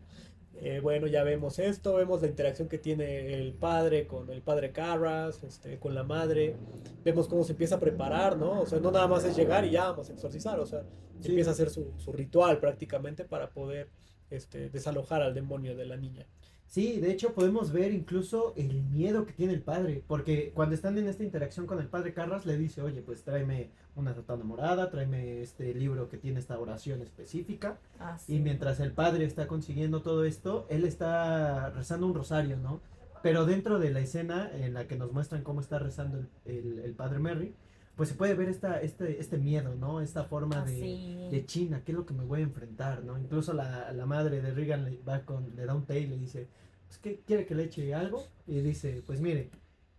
Eh, 0.61 0.79
bueno, 0.81 1.05
ya 1.07 1.23
vemos 1.23 1.59
esto, 1.59 1.95
vemos 1.95 2.21
la 2.21 2.27
interacción 2.27 2.67
que 2.69 2.77
tiene 2.77 3.33
el 3.33 3.53
padre 3.53 4.07
con 4.07 4.29
el 4.29 4.41
padre 4.41 4.71
Carras, 4.71 5.43
este, 5.43 5.77
con 5.79 5.93
la 5.93 6.03
madre, 6.03 6.55
vemos 7.03 7.27
cómo 7.27 7.43
se 7.43 7.51
empieza 7.51 7.75
a 7.75 7.79
preparar, 7.79 8.37
¿no? 8.37 8.61
O 8.61 8.65
sea, 8.65 8.79
no 8.79 8.89
nada 8.91 9.07
más 9.07 9.25
es 9.25 9.35
llegar 9.35 9.65
y 9.65 9.71
ya 9.71 9.89
vamos 9.89 10.09
a 10.09 10.13
exorcizar, 10.13 10.59
o 10.59 10.65
sea, 10.65 10.83
Sí. 11.21 11.29
empieza 11.29 11.51
a 11.51 11.53
hacer 11.53 11.69
su, 11.69 11.93
su 11.97 12.11
ritual 12.11 12.59
prácticamente 12.59 13.23
para 13.25 13.49
poder 13.49 13.89
este, 14.29 14.69
desalojar 14.69 15.21
al 15.21 15.33
demonio 15.33 15.75
de 15.75 15.85
la 15.85 15.97
niña. 15.97 16.25
Sí, 16.67 16.99
de 16.99 17.11
hecho 17.11 17.33
podemos 17.33 17.71
ver 17.71 17.93
incluso 17.93 18.53
el 18.57 18.83
miedo 18.83 19.25
que 19.25 19.31
tiene 19.33 19.53
el 19.53 19.61
padre, 19.61 20.03
porque 20.07 20.51
cuando 20.53 20.75
están 20.75 20.97
en 20.97 21.07
esta 21.07 21.23
interacción 21.23 21.65
con 21.67 21.79
el 21.79 21.87
padre 21.87 22.13
Carras 22.13 22.45
le 22.45 22.57
dice, 22.57 22.81
oye, 22.81 23.01
pues 23.01 23.23
tráeme 23.23 23.69
una 23.95 24.13
sotana 24.13 24.43
morada, 24.43 24.89
tráeme 24.89 25.41
este 25.41 25.73
libro 25.73 26.09
que 26.09 26.17
tiene 26.17 26.39
esta 26.39 26.59
oración 26.59 27.01
específica, 27.01 27.77
Ah, 27.99 28.17
y 28.27 28.39
mientras 28.39 28.81
el 28.81 28.91
padre 28.91 29.23
está 29.25 29.47
consiguiendo 29.47 30.01
todo 30.01 30.25
esto, 30.25 30.65
él 30.69 30.83
está 30.83 31.69
rezando 31.69 32.07
un 32.07 32.13
rosario, 32.15 32.57
¿no? 32.57 32.81
Pero 33.23 33.45
dentro 33.45 33.79
de 33.79 33.91
la 33.91 34.01
escena 34.01 34.51
en 34.53 34.73
la 34.73 34.85
que 34.85 34.97
nos 34.97 35.13
muestran 35.13 35.43
cómo 35.43 35.61
está 35.61 35.79
rezando 35.79 36.17
el, 36.17 36.27
el- 36.45 36.79
el 36.79 36.93
padre 36.93 37.19
Merry, 37.19 37.53
pues 37.95 38.09
se 38.09 38.15
puede 38.15 38.33
ver 38.33 38.49
esta, 38.49 38.81
este, 38.81 39.19
este 39.19 39.37
miedo, 39.37 39.75
¿no? 39.75 40.01
Esta 40.01 40.23
forma 40.25 40.61
Ah, 40.61 40.65
de, 40.65 40.75
sí. 40.75 41.27
de 41.31 41.45
China, 41.45 41.81
¿qué 41.85 41.91
es 41.91 41.97
lo 41.97 42.05
que 42.05 42.13
me 42.13 42.23
voy 42.25 42.41
a 42.41 42.43
enfrentar, 42.43 43.03
no? 43.03 43.17
Incluso 43.17 43.53
la, 43.53 43.91
la 43.93 44.05
madre 44.05 44.41
de 44.41 44.51
Regan 44.53 44.83
le, 44.85 44.99
va 45.07 45.21
con, 45.21 45.55
le 45.55 45.65
da 45.65 45.73
un 45.73 45.85
té 45.85 45.99
y 45.99 46.07
le 46.07 46.17
dice, 46.17 46.47
pues, 46.87 46.99
¿qué 46.99 47.21
quiere 47.25 47.45
que 47.45 47.55
le 47.55 47.63
eche 47.63 47.93
algo? 47.93 48.27
Y 48.47 48.59
dice, 48.59 49.01
pues 49.05 49.21
mire, 49.21 49.49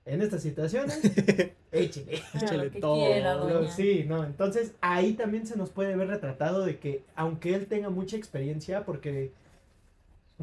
en 0.05 0.20
estas 0.22 0.42
situaciones, 0.42 1.01
échele. 1.72 2.22
Que 2.70 2.80
todo, 2.80 3.68
sí, 3.70 4.05
no, 4.07 4.24
entonces 4.24 4.72
ahí 4.80 5.14
también 5.14 5.47
se 5.47 5.57
nos 5.57 5.70
puede 5.70 5.97
ver 5.97 6.09
retratado 6.09 6.64
de 6.64 6.78
que 6.78 7.03
aunque 7.16 7.55
él 7.55 7.66
tenga 7.66 7.90
mucha 7.90 8.16
experiencia, 8.16 8.84
porque 8.84 9.32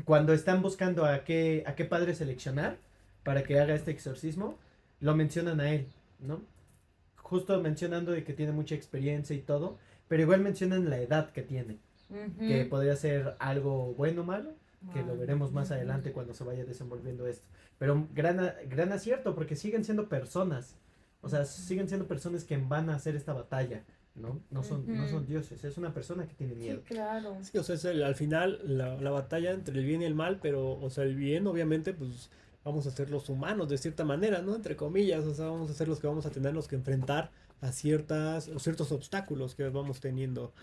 cuando 0.06 0.34
están 0.34 0.62
buscando 0.62 1.06
a 1.06 1.24
qué, 1.24 1.64
a 1.68 1.76
qué 1.76 1.86
padre 1.86 2.16
seleccionar 2.16 2.78
para 3.24 3.43
que 3.43 3.60
haga 3.60 3.76
este 3.76 3.91
exorcismo, 3.91 4.58
lo 4.99 5.16
mencionan 5.16 5.60
a 5.62 5.72
él, 5.72 5.88
¿no? 6.20 6.41
Justo 7.34 7.60
mencionando 7.60 8.12
de 8.12 8.24
que 8.24 8.34
tiene 8.34 8.52
mucha 8.52 8.76
experiencia 8.76 9.36
y 9.36 9.40
todo, 9.40 9.80
pero 10.08 10.22
igual 10.22 10.42
mencionan 10.42 10.88
la 10.92 11.00
edad 11.00 11.32
que 11.32 11.42
tiene, 11.42 11.80
Ujú. 12.12 12.46
que 12.48 12.64
podría 12.66 12.96
ser 12.96 13.36
algo 13.40 13.96
bueno 13.96 14.22
o 14.22 14.24
malo, 14.24 14.52
que 14.94 15.02
lo 15.02 15.14
Ah, 15.14 15.18
veremos 15.18 15.52
más 15.52 15.70
ujú. 15.70 15.74
adelante 15.76 16.12
cuando 16.12 16.36
se 16.36 16.44
vaya 16.44 16.64
desenvolviendo 16.64 17.26
esto. 17.26 17.48
Pero 17.80 18.08
gran, 18.14 18.54
gran 18.70 18.92
acierto, 18.92 19.34
porque 19.34 19.56
siguen 19.56 19.84
siendo 19.84 20.08
personas. 20.10 20.76
O 21.22 21.30
sea, 21.30 21.44
siguen 21.46 21.88
siendo 21.88 22.06
personas 22.08 22.44
que 22.44 22.56
van 22.58 22.92
a 22.92 22.96
hacer 22.98 23.16
esta 23.16 23.34
batalla, 23.34 23.82
¿no? 24.14 24.40
No 24.52 24.62
son, 24.62 24.86
no 24.96 25.08
son 25.08 25.26
dioses, 25.26 25.64
es 25.64 25.78
una 25.80 25.92
persona 25.92 26.28
que 26.28 26.36
tiene 26.36 26.54
Sí, 26.54 26.60
miedo. 26.60 26.82
claro. 26.86 27.38
Sí, 27.42 27.58
o 27.58 27.64
sea, 27.64 27.74
es 27.76 27.86
el- 27.86 28.04
al 28.04 28.14
final 28.14 28.60
la, 28.64 28.96
la 29.02 29.10
batalla 29.10 29.52
entre 29.52 29.80
el 29.80 29.86
bien 29.86 30.04
y 30.04 30.06
el 30.06 30.14
mal, 30.14 30.38
pero, 30.40 30.80
o 30.80 30.90
sea, 30.92 31.04
el 31.06 31.16
bien, 31.16 31.48
obviamente, 31.48 31.94
pues 31.94 32.30
vamos 32.64 32.88
a 32.88 32.91
ser 32.91 33.09
los 33.09 33.30
humanos 33.30 33.70
de 33.70 33.78
cierta 33.78 34.03
manera, 34.05 34.41
¿no? 34.41 34.55
Entre 34.55 34.76
comillas, 34.76 35.26
o 35.26 35.34
sea, 35.34 35.45
vamos 35.45 35.70
a 35.70 35.74
ser 35.74 35.88
los 35.88 35.99
que 35.99 36.07
vamos 36.07 36.26
a 36.26 36.30
tenernos 36.32 36.68
que 36.68 36.76
enfrentar 36.76 37.32
a 37.61 37.72
ciertas, 37.72 38.47
o 38.49 38.59
ciertos 38.59 38.91
obstáculos 38.91 39.55
que 39.55 39.68
vamos 39.70 39.99
teniendo 39.99 40.53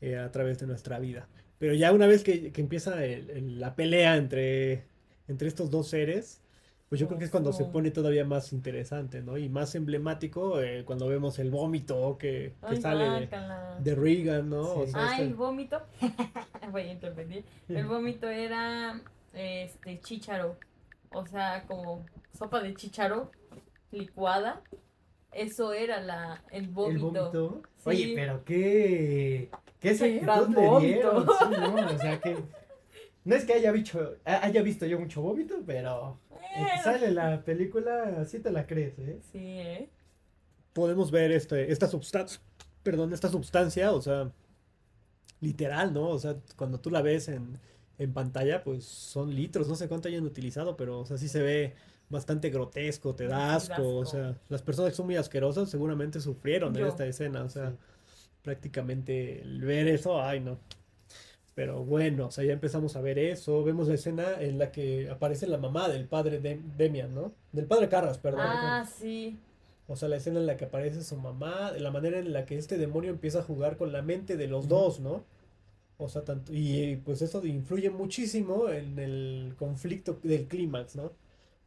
eh, 0.00 0.16
a 0.18 0.30
través 0.32 0.58
de 0.58 0.66
nuestra 0.66 0.98
vida. 0.98 1.26
Pero 1.58 1.74
ya 1.74 1.92
una 1.92 2.06
vez 2.06 2.24
que, 2.24 2.52
que 2.52 2.60
empieza 2.62 3.04
el- 3.04 3.28
el- 3.30 3.60
la 3.60 3.74
pelea 3.74 4.16
entre, 4.16 4.84
entre 5.28 5.48
estos 5.48 5.70
dos 5.70 5.88
seres, 5.88 6.40
pues 6.88 6.98
yo 7.00 7.06
creo 7.06 7.18
que 7.18 7.26
es 7.26 7.30
cuando 7.30 7.52
se 7.52 7.64
pone 7.66 7.90
todavía 7.92 8.24
más 8.24 8.52
interesante, 8.52 9.22
¿no? 9.22 9.36
Y 9.38 9.48
más 9.48 9.74
emblemático 9.76 10.60
eh, 10.60 10.82
cuando 10.84 11.06
vemos 11.06 11.38
el 11.38 11.50
vómito 11.50 12.16
que, 12.18 12.54
que 12.62 12.74
Ay, 12.74 12.80
sale 12.80 13.04
de, 13.04 13.28
de 13.84 13.94
Regan, 13.94 14.48
¿no? 14.50 14.62
O 14.74 14.86
Sí. 14.86 14.92
sea, 14.92 15.06
Ah, 15.06 15.10
este- 15.12 15.24
el 15.24 15.34
vómito. 15.34 15.80
Voy 16.72 16.82
a 16.82 16.92
intervenir. 16.92 17.44
El 17.68 17.86
vómito 17.86 18.28
era 18.28 19.00
este 19.34 20.00
chícharo. 20.00 20.56
O 21.12 21.26
sea, 21.26 21.64
como 21.66 22.04
sopa 22.38 22.60
de 22.62 22.74
chícharo 22.74 23.30
licuada. 23.90 24.62
Eso 25.32 25.72
era 25.72 26.00
la 26.00 26.42
el 26.50 26.64
El 26.64 26.68
vómito. 26.70 27.06
vómito. 27.30 27.62
Sí. 27.78 27.82
Oye, 27.88 28.12
pero 28.14 28.44
qué. 28.44 29.50
¿Qué 29.80 29.90
exactitud 29.90 30.48
le 30.54 30.66
vómito. 30.66 30.80
dieron? 30.80 31.26
Sí, 31.26 31.44
¿no? 31.60 31.74
O 31.94 31.98
sea 31.98 32.20
que. 32.20 32.36
No 33.24 33.34
es 33.36 33.44
que 33.44 33.52
haya, 33.52 33.70
visto, 33.70 34.16
haya 34.24 34.62
visto 34.62 34.86
yo 34.86 34.98
mucho 34.98 35.20
vómito, 35.20 35.56
pero. 35.66 36.18
el 36.56 36.66
que 36.66 36.72
Eh, 36.74 36.78
sale 36.82 37.10
la 37.10 37.42
película, 37.44 38.16
así 38.20 38.40
te 38.40 38.50
la 38.50 38.66
crees, 38.66 38.98
¿eh? 38.98 39.20
Sí, 39.30 39.38
¿eh? 39.38 39.88
podemos 40.72 41.10
ver 41.10 41.30
este, 41.32 41.70
esta 41.70 41.86
sustancia, 41.88 42.40
perdón, 42.82 43.12
esta 43.12 43.28
sustancia, 43.28 43.92
o 43.92 44.00
sea, 44.00 44.30
literal, 45.40 45.92
¿no? 45.92 46.08
O 46.08 46.18
sea, 46.18 46.36
cuando 46.56 46.80
tú 46.80 46.90
la 46.90 47.02
ves 47.02 47.28
en, 47.28 47.58
en 48.00 48.12
pantalla, 48.12 48.64
pues 48.64 48.84
son 48.84 49.32
litros, 49.34 49.68
no 49.68 49.76
sé 49.76 49.86
cuánto 49.86 50.08
hayan 50.08 50.24
utilizado, 50.24 50.76
pero, 50.76 51.00
o 51.00 51.06
sea, 51.06 51.18
sí 51.18 51.28
se 51.28 51.40
ve 51.42 51.74
bastante 52.08 52.50
grotesco, 52.50 53.14
te 53.14 53.26
da 53.28 53.54
asco, 53.54 53.96
o 53.98 54.04
sea, 54.06 54.34
las 54.48 54.62
personas 54.62 54.90
que 54.90 54.96
son 54.96 55.06
muy 55.06 55.16
asquerosas 55.16 55.70
seguramente 55.70 56.20
sufrieron 56.20 56.74
en 56.74 56.80
Yo. 56.82 56.88
esta 56.88 57.06
escena, 57.06 57.44
o 57.44 57.48
sea, 57.48 57.70
Sí. 57.70 57.76
prácticamente 58.42 59.42
el 59.42 59.60
ver 59.60 59.86
eso, 59.86 60.20
ay, 60.20 60.40
no. 60.40 60.58
Pero 61.54 61.84
bueno, 61.84 62.26
o 62.28 62.30
sea, 62.30 62.42
ya 62.44 62.52
empezamos 62.54 62.96
a 62.96 63.00
ver 63.00 63.18
eso, 63.18 63.62
vemos 63.64 63.86
la 63.88 63.94
escena 63.94 64.40
en 64.40 64.58
la 64.58 64.72
que 64.72 65.10
aparece 65.10 65.46
la 65.46 65.58
mamá 65.58 65.88
del 65.88 66.06
padre 66.06 66.40
de 66.40 66.58
Demian, 66.78 67.14
¿no? 67.14 67.32
Del 67.52 67.66
padre 67.66 67.88
Carras, 67.88 68.18
perdón. 68.18 68.40
Ah, 68.44 68.86
sí. 68.98 69.38
O 69.86 69.94
sea, 69.96 70.08
la 70.08 70.16
escena 70.16 70.40
en 70.40 70.46
la 70.46 70.56
que 70.56 70.64
aparece 70.66 71.02
su 71.02 71.16
mamá, 71.16 71.72
de 71.72 71.80
la 71.80 71.90
manera 71.90 72.18
en 72.18 72.32
la 72.32 72.46
que 72.46 72.56
este 72.56 72.78
demonio 72.78 73.10
empieza 73.10 73.40
a 73.40 73.42
jugar 73.42 73.76
con 73.76 73.92
la 73.92 74.00
mente 74.02 74.36
de 74.36 74.46
los 74.46 74.68
dos, 74.68 75.00
¿no? 75.00 75.24
O 76.04 76.08
sea, 76.08 76.24
tanto, 76.24 76.52
y 76.54 76.96
pues 77.04 77.22
eso 77.22 77.44
influye 77.46 77.90
muchísimo 77.90 78.68
en 78.70 78.98
el 78.98 79.54
conflicto 79.58 80.18
del 80.22 80.46
clímax, 80.48 80.96
¿no? 80.96 81.12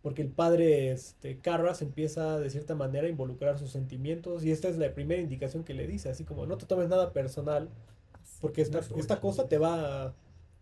Porque 0.02 0.22
el 0.22 0.30
padre, 0.32 0.92
este, 0.92 1.40
Carras 1.40 1.82
empieza 1.82 2.40
de 2.40 2.50
cierta 2.50 2.76
manera 2.76 3.08
a 3.08 3.10
involucrar 3.10 3.58
sus 3.60 3.72
sentimientos 3.72 4.44
y 4.46 4.52
esta 4.52 4.68
es 4.70 4.78
la 4.78 4.94
primera 4.94 5.22
indicación 5.22 5.64
que 5.64 5.74
le 5.74 5.88
dice, 5.88 6.10
así 6.10 6.26
como 6.26 6.46
no 6.46 6.58
te 6.58 6.66
tomes 6.66 6.90
nada 6.90 7.14
personal, 7.14 7.70
porque 8.40 8.62
esta, 8.62 8.82
esta 8.96 9.22
cosa 9.22 9.48
te 9.50 9.58
va, 9.58 10.08
a- 10.08 10.16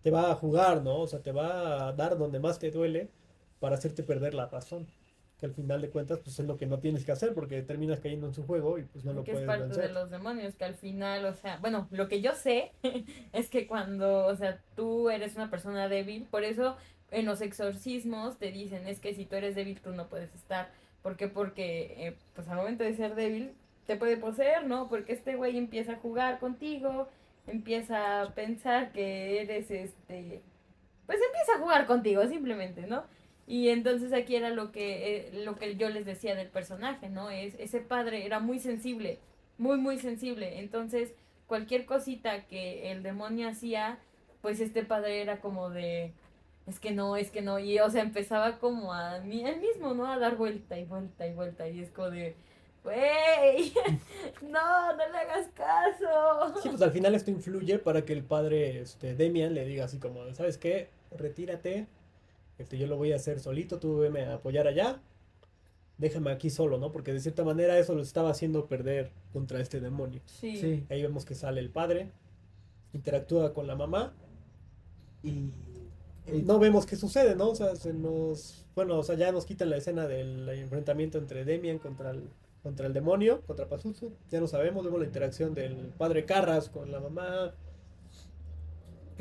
te 0.04 0.12
va 0.12 0.32
a 0.32 0.36
jugar, 0.36 0.84
¿no? 0.84 1.00
O 1.02 1.08
sea, 1.08 1.22
te 1.22 1.32
va 1.32 1.90
a 1.90 1.94
dar 1.94 2.18
donde 2.18 2.40
más 2.40 2.60
te 2.60 2.72
duele 2.72 3.10
para 3.60 3.76
hacerte 3.78 4.04
perder 4.04 4.34
la 4.36 4.48
razón. 4.48 4.88
Que 5.42 5.48
al 5.48 5.54
final 5.56 5.82
de 5.82 5.90
cuentas, 5.90 6.20
pues 6.24 6.40
es 6.40 6.46
lo 6.46 6.56
que 6.56 6.68
no 6.68 6.80
tienes 6.80 7.04
que 7.04 7.12
hacer 7.12 7.34
porque 7.34 7.64
terminas 7.64 8.00
cayendo 8.00 8.28
en 8.28 8.34
su 8.34 8.46
juego 8.46 8.78
y 8.80 8.84
pues 8.84 9.04
no 9.04 9.12
lo 9.14 9.26
que 9.26 9.34
es 9.34 9.40
puedes 9.40 9.48
parte 9.48 9.64
vencer. 9.64 9.88
de 9.88 9.94
los 9.94 10.10
demonios, 10.12 10.56
que 10.56 10.66
al 10.66 10.76
final, 10.76 11.26
o 11.26 11.34
sea, 11.34 11.58
bueno, 11.58 11.88
lo 11.92 12.08
que 12.08 12.22
yo 12.22 12.34
sé 12.36 12.72
es 13.34 13.50
que 13.50 13.68
cuando, 13.68 14.28
o 14.28 14.36
sea, 14.36 14.62
tú 14.76 15.10
eres 15.10 15.36
una 15.36 15.50
persona 15.50 15.90
débil, 15.90 16.26
por 16.26 16.44
eso 16.44 16.78
en 17.10 17.26
los 17.26 17.42
exorcismos 17.42 18.38
te 18.38 18.52
dicen, 18.52 18.88
es 18.88 19.00
que 19.00 19.14
si 19.16 19.26
tú 19.26 19.36
eres 19.36 19.56
débil, 19.56 19.82
tú 19.82 19.92
no 19.92 20.08
puedes 20.08 20.34
estar. 20.36 20.70
¿Por 21.02 21.18
qué? 21.18 21.28
Porque, 21.28 21.96
eh, 21.98 22.18
pues 22.36 22.48
al 22.48 22.58
momento 22.58 22.84
de 22.84 22.94
ser 22.96 23.16
débil, 23.16 23.54
te 23.88 23.98
puede 23.98 24.18
poseer, 24.18 24.66
¿no? 24.68 24.88
Porque 24.90 25.14
este 25.14 25.36
güey 25.36 25.58
empieza 25.58 25.94
a 25.94 25.98
jugar 25.98 26.40
contigo, 26.40 27.10
empieza 27.48 28.22
a 28.22 28.36
pensar 28.36 28.92
que 28.92 29.42
eres, 29.42 29.72
este, 29.72 30.44
pues 31.08 31.20
empieza 31.26 31.56
a 31.56 31.60
jugar 31.60 31.88
contigo, 31.88 32.26
simplemente, 32.28 32.86
¿no? 32.88 33.04
Y 33.48 33.70
entonces 33.70 34.14
aquí 34.14 34.36
era 34.36 34.50
lo 34.50 34.72
que, 34.72 35.18
eh, 35.18 35.44
lo 35.44 35.56
que 35.56 35.76
yo 35.76 35.90
les 35.90 36.06
decía 36.06 36.36
del 36.36 36.48
personaje, 36.48 37.10
¿no? 37.10 37.30
Es, 37.30 37.56
ese 37.60 37.82
padre 37.82 38.26
era 38.26 38.40
muy 38.40 38.60
sensible, 38.60 39.20
muy, 39.58 39.78
muy 39.78 39.98
sensible. 39.98 40.60
Entonces, 40.60 41.14
cualquier 41.48 41.86
cosita 41.86 42.46
que 42.46 42.92
el 42.92 43.04
demonio 43.04 43.50
hacía, 43.50 44.00
pues 44.42 44.60
este 44.62 44.84
padre 44.84 45.22
era 45.22 45.42
como 45.42 45.70
de, 45.70 46.14
es 46.68 46.80
que 46.80 46.92
no, 46.92 47.18
es 47.18 47.32
que 47.32 47.42
no. 47.42 47.60
Y, 47.60 47.80
o 47.80 47.90
sea, 47.90 48.04
empezaba 48.04 48.60
como 48.60 48.94
a 48.94 49.20
mí, 49.20 49.44
él 49.46 49.60
mismo, 49.60 49.94
¿no? 49.94 50.06
A 50.06 50.18
dar 50.18 50.38
vuelta 50.38 50.78
y 50.78 50.86
vuelta 50.86 51.28
y 51.28 51.34
vuelta. 51.34 51.68
Y 51.68 51.82
es 51.82 51.90
como 51.92 52.10
de, 52.12 52.36
güey, 52.84 53.74
no, 54.42 54.94
no 54.96 55.10
le 55.10 55.18
hagas 55.18 55.50
caso. 55.50 56.60
Sí, 56.62 56.70
pues 56.70 56.82
al 56.82 56.92
final 56.92 57.16
esto 57.16 57.32
influye 57.32 57.80
para 57.80 58.06
que 58.06 58.14
el 58.14 58.24
padre, 58.24 58.82
este, 58.82 59.16
Demian, 59.16 59.54
le 59.54 59.66
diga 59.66 59.86
así 59.86 59.98
como, 59.98 60.34
¿sabes 60.34 60.58
qué? 60.58 60.90
Retírate, 61.12 61.88
este, 62.62 62.78
yo 62.78 62.88
lo 62.88 62.98
voy 62.98 63.12
a 63.12 63.18
hacer 63.18 63.40
solito, 63.40 63.80
tú 63.80 64.00
veme 64.00 64.24
a 64.26 64.36
apoyar 64.36 64.68
allá, 64.68 65.02
déjame 65.98 66.32
aquí 66.32 66.50
solo, 66.50 66.78
¿no? 66.78 66.92
Porque 66.92 67.14
de 67.14 67.20
cierta 67.20 67.44
manera 67.44 67.78
eso 67.78 67.94
lo 67.96 68.02
estaba 68.02 68.32
haciendo 68.32 68.68
perder 68.68 69.12
contra 69.34 69.60
este 69.60 69.80
demonio. 69.80 70.22
Sí. 70.26 70.58
Sí. 70.58 70.86
Ahí 70.90 71.02
vemos 71.02 71.26
que 71.26 71.36
sale 71.36 71.60
el 71.60 71.70
padre, 71.70 72.12
interactúa 72.94 73.54
con 73.54 73.68
la 73.68 73.76
mamá, 73.76 74.14
Y. 75.24 75.52
y 76.28 76.42
no 76.44 76.58
vemos 76.58 76.86
qué 76.86 76.96
sucede, 76.96 77.36
¿no? 77.36 77.50
O 77.50 77.56
sea, 77.56 77.76
se 77.76 77.94
nos, 77.94 78.66
bueno, 78.76 78.98
o 78.98 79.04
sea, 79.04 79.16
ya 79.16 79.32
nos 79.32 79.46
quitan 79.46 79.70
la 79.70 79.78
escena 79.78 80.08
del 80.08 80.50
enfrentamiento 80.50 81.18
entre 81.20 81.46
Demian 81.46 81.78
contra 81.78 82.12
el, 82.12 82.30
contra 82.64 82.88
el 82.88 82.94
demonio, 82.94 83.42
contra 83.42 83.68
Pazuzu, 83.68 84.12
ya 84.30 84.40
no 84.40 84.48
sabemos, 84.48 84.84
vemos 84.84 85.00
la 85.00 85.06
interacción 85.06 85.54
del 85.54 85.76
padre 85.98 86.26
Carras 86.26 86.70
con 86.70 86.92
la 86.92 87.00
mamá, 87.00 87.54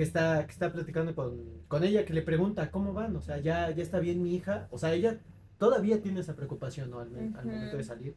que 0.00 0.04
está, 0.04 0.46
que 0.46 0.52
está 0.52 0.72
platicando 0.72 1.14
con, 1.14 1.36
con 1.68 1.84
ella, 1.84 2.06
que 2.06 2.14
le 2.14 2.22
pregunta 2.22 2.70
cómo 2.70 2.94
van, 2.94 3.14
o 3.16 3.20
sea, 3.20 3.36
ya, 3.36 3.70
ya 3.70 3.82
está 3.82 3.98
bien 4.00 4.22
mi 4.22 4.34
hija, 4.34 4.66
o 4.70 4.78
sea, 4.78 4.94
ella 4.94 5.18
todavía 5.58 6.00
tiene 6.00 6.20
esa 6.20 6.34
preocupación, 6.34 6.88
¿no? 6.88 7.00
Al, 7.00 7.10
me- 7.10 7.36
al 7.38 7.44
Ujú. 7.44 7.54
momento 7.54 7.76
de 7.76 7.84
salir. 7.84 8.14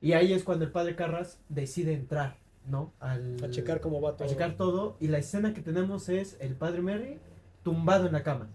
Y 0.00 0.12
ahí 0.12 0.32
es 0.32 0.44
cuando 0.44 0.64
el 0.64 0.70
padre 0.70 0.94
Carras 0.94 1.40
decide 1.48 1.92
entrar, 1.92 2.36
¿no? 2.68 2.92
Al, 3.00 3.42
a 3.42 3.50
checar 3.50 3.80
cómo 3.80 4.00
va 4.00 4.10
a 4.10 4.16
todo. 4.16 4.28
checar 4.28 4.54
todo, 4.56 4.96
y 5.00 5.08
la 5.08 5.18
escena 5.18 5.52
que 5.54 5.60
tenemos 5.60 6.08
es 6.08 6.36
el 6.38 6.54
padre 6.54 6.82
Mary 6.82 7.18
tumbado 7.64 8.06
en 8.06 8.12
la 8.12 8.22
cama. 8.22 8.46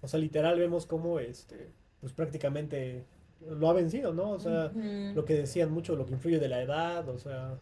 O 0.00 0.06
sea, 0.06 0.20
literal 0.20 0.60
vemos 0.60 0.86
cómo, 0.86 1.18
este, 1.18 1.70
pues 2.00 2.12
prácticamente 2.12 3.04
lo 3.50 3.68
ha 3.68 3.72
vencido, 3.72 4.14
¿no? 4.14 4.30
O 4.30 4.38
sea, 4.38 4.66
Ujú. 4.72 5.12
lo 5.16 5.24
que 5.24 5.34
decían 5.34 5.72
mucho, 5.72 5.96
lo 5.96 6.06
que 6.06 6.12
influye 6.12 6.38
de 6.38 6.48
la 6.48 6.62
edad, 6.62 7.08
o 7.08 7.18
sea, 7.18 7.58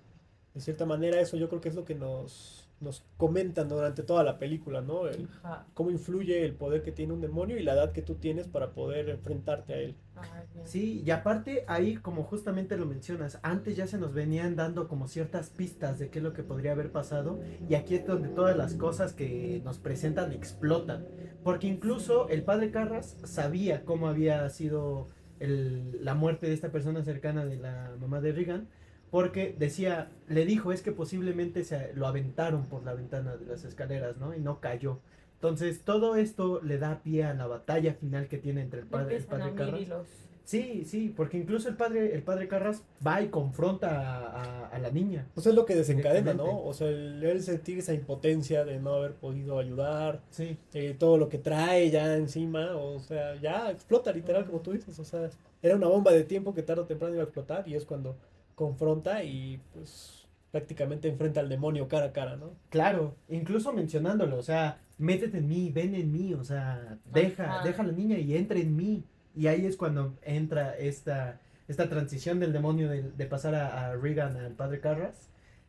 de 0.52 0.60
cierta 0.60 0.84
manera 0.84 1.18
eso 1.18 1.38
yo 1.38 1.48
creo 1.48 1.62
que 1.62 1.70
es 1.70 1.74
lo 1.74 1.86
que 1.86 1.94
nos, 1.94 2.67
nos 2.80 3.04
comentan 3.16 3.68
durante 3.68 4.02
toda 4.02 4.22
la 4.22 4.38
película, 4.38 4.80
¿no? 4.80 5.08
El- 5.08 5.28
cómo 5.74 5.90
influye 5.90 6.44
el 6.44 6.54
poder 6.54 6.82
que 6.82 6.92
tiene 6.92 7.12
un 7.12 7.20
demonio 7.20 7.58
y 7.58 7.62
la 7.62 7.72
edad 7.74 7.92
que 7.92 8.02
tú 8.02 8.14
tienes 8.16 8.46
para 8.48 8.72
poder 8.72 9.08
enfrentarte 9.08 9.74
a 9.74 9.78
él. 9.78 9.96
Bien. 10.54 10.66
Sí, 10.66 11.02
y 11.06 11.10
aparte 11.10 11.64
ahí, 11.68 11.96
como 11.96 12.24
justamente 12.24 12.76
lo 12.76 12.86
mencionas, 12.86 13.38
antes 13.42 13.76
ya 13.76 13.86
se 13.86 13.98
nos 13.98 14.14
venían 14.14 14.56
dando 14.56 14.88
como 14.88 15.06
ciertas 15.08 15.50
pistas 15.50 15.98
de 15.98 16.08
qué 16.10 16.18
es 16.18 16.24
lo 16.24 16.32
que 16.32 16.42
podría 16.42 16.72
haber 16.72 16.90
pasado 16.90 17.40
y 17.68 17.74
aquí 17.74 17.94
es 17.94 18.06
donde 18.06 18.28
todas 18.28 18.56
las 18.56 18.74
cosas 18.74 19.12
que 19.12 19.60
nos 19.64 19.78
presentan 19.78 20.32
explotan. 20.32 21.06
Porque 21.44 21.66
incluso 21.68 22.28
el 22.28 22.42
padre 22.42 22.70
Carras 22.70 23.16
sabía 23.24 23.84
cómo 23.84 24.08
había 24.08 24.48
sido 24.50 25.08
el- 25.40 26.04
la 26.04 26.14
muerte 26.14 26.46
de 26.46 26.52
esta 26.54 26.70
persona 26.72 27.02
cercana 27.04 27.44
de 27.44 27.56
la 27.56 27.94
mamá 28.00 28.20
de 28.20 28.32
Regan, 28.32 28.68
porque 29.10 29.54
decía, 29.58 30.10
le 30.28 30.44
dijo, 30.44 30.72
es 30.72 30.82
que 30.82 30.92
posiblemente 30.92 31.64
se 31.64 31.92
lo 31.94 32.06
aventaron 32.06 32.66
por 32.66 32.84
la 32.84 32.94
ventana 32.94 33.36
de 33.36 33.46
las 33.46 33.64
escaleras, 33.64 34.16
¿no? 34.18 34.34
Y 34.34 34.40
no 34.40 34.60
cayó. 34.60 35.00
Entonces, 35.34 35.82
todo 35.84 36.16
esto 36.16 36.60
le 36.62 36.78
da 36.78 37.00
pie 37.02 37.24
a 37.24 37.34
la 37.34 37.46
batalla 37.46 37.94
final 37.94 38.28
que 38.28 38.38
tiene 38.38 38.60
entre 38.62 38.80
el 38.80 38.86
padre, 38.86 39.16
el 39.16 39.24
padre 39.24 39.54
Carras. 39.54 39.80
Sí, 40.44 40.84
sí, 40.86 41.12
porque 41.14 41.36
incluso 41.36 41.68
el 41.68 41.76
padre, 41.76 42.14
el 42.14 42.22
padre 42.22 42.48
Carras 42.48 42.82
va 43.06 43.20
y 43.20 43.28
confronta 43.28 43.90
a, 43.90 44.64
a- 44.64 44.68
a 44.68 44.78
la 44.78 44.90
niña. 44.90 45.26
Pues 45.34 45.46
es 45.46 45.54
lo 45.54 45.66
que 45.66 45.76
desencadena, 45.76 46.32
¿no? 46.32 46.62
O 46.64 46.72
sea, 46.72 46.88
el, 46.88 47.22
el 47.22 47.42
sentir 47.42 47.78
esa 47.78 47.92
impotencia 47.92 48.64
de 48.64 48.80
no 48.80 48.94
haber 48.94 49.12
podido 49.14 49.58
ayudar, 49.58 50.22
Sí, 50.30 50.56
eh, 50.72 50.96
todo 50.98 51.18
lo 51.18 51.28
que 51.28 51.36
trae 51.38 51.90
ya 51.90 52.16
encima, 52.16 52.74
o 52.76 52.98
sea, 52.98 53.36
ya 53.36 53.70
explota 53.70 54.10
literal 54.10 54.46
como 54.46 54.60
tú 54.60 54.72
dices, 54.72 54.98
o 54.98 55.04
sea, 55.04 55.28
era 55.62 55.76
una 55.76 55.86
bomba 55.86 56.12
de 56.12 56.24
tiempo 56.24 56.54
que 56.54 56.62
tarde 56.62 56.80
o 56.82 56.86
temprano 56.86 57.12
iba 57.14 57.22
a 57.22 57.26
explotar 57.26 57.68
y 57.68 57.74
es 57.74 57.84
cuando 57.84 58.16
confronta 58.58 59.22
y 59.22 59.62
pues 59.72 60.26
prácticamente 60.50 61.08
enfrenta 61.08 61.38
al 61.40 61.48
demonio 61.48 61.86
cara 61.88 62.06
a 62.06 62.12
cara, 62.12 62.36
¿no? 62.36 62.50
claro, 62.70 63.14
incluso 63.28 63.72
mencionándolo, 63.72 64.36
o 64.36 64.42
sea, 64.42 64.78
métete 64.98 65.38
en 65.38 65.48
mí, 65.48 65.70
ven 65.70 65.94
en 65.94 66.10
mí, 66.10 66.34
o 66.34 66.42
sea, 66.42 66.98
deja, 67.12 67.44
Ajá. 67.58 67.64
deja 67.64 67.82
a 67.82 67.86
la 67.86 67.92
niña 67.92 68.18
y 68.18 68.36
entra 68.36 68.58
en 68.58 68.74
mí. 68.74 69.04
Y 69.36 69.46
ahí 69.46 69.64
es 69.66 69.76
cuando 69.76 70.16
entra 70.22 70.76
esta, 70.76 71.38
esta 71.68 71.88
transición 71.88 72.40
del 72.40 72.52
demonio 72.52 72.88
de, 72.88 73.02
de 73.02 73.26
pasar 73.26 73.54
a, 73.54 73.90
a 73.90 73.94
Regan 73.96 74.36
al 74.36 74.52
padre 74.54 74.80
Carras. 74.80 75.28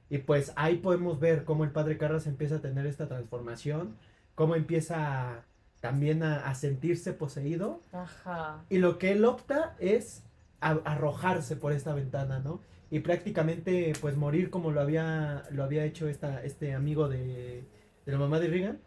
Y 0.10 0.18
pues 0.20 0.54
ahí 0.56 0.78
podemos 0.78 1.20
ver 1.20 1.44
cómo 1.44 1.64
el 1.66 1.72
padre 1.72 1.98
Carras 2.00 2.26
empieza 2.26 2.56
a 2.56 2.62
tener 2.62 2.88
esta 2.88 3.08
transformación, 3.08 3.96
cómo 4.34 4.56
empieza 4.56 4.96
a- 5.36 5.44
también 5.82 6.24
a- 6.24 6.48
a 6.50 6.56
sentirse 6.56 7.14
poseído 7.14 7.82
Ajá. 7.92 8.64
Y 8.70 8.80
lo 8.80 8.98
que 8.98 9.12
él 9.12 9.24
opta 9.26 9.76
es 9.80 10.24
a- 10.62 10.80
arrojarse 10.86 11.56
por 11.56 11.72
esta 11.74 11.94
ventana, 11.94 12.40
¿no? 12.40 12.62
Y 12.92 13.00
prácticamente 13.02 13.94
pues 14.02 14.16
morir 14.18 14.50
como 14.50 14.72
lo 14.72 14.82
había, 14.82 15.44
lo 15.52 15.64
había 15.64 15.86
hecho 15.86 16.08
esta, 16.10 16.44
este 16.44 16.74
amigo 16.74 17.08
de, 17.10 17.64
de 18.06 18.12
la 18.12 18.18
mamá 18.18 18.40
de 18.40 18.48
Regan. 18.48 18.80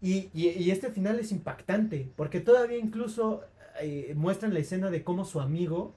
Y, 0.00 0.28
y- 0.34 0.50
y 0.50 0.70
este 0.70 0.90
final 0.90 1.18
es 1.18 1.32
impactante, 1.32 2.10
porque 2.16 2.40
todavía 2.40 2.78
incluso 2.78 3.42
eh, 3.80 4.12
muestran 4.16 4.52
la 4.52 4.60
escena 4.60 4.90
de 4.90 5.02
cómo 5.02 5.24
su 5.24 5.40
amigo 5.40 5.94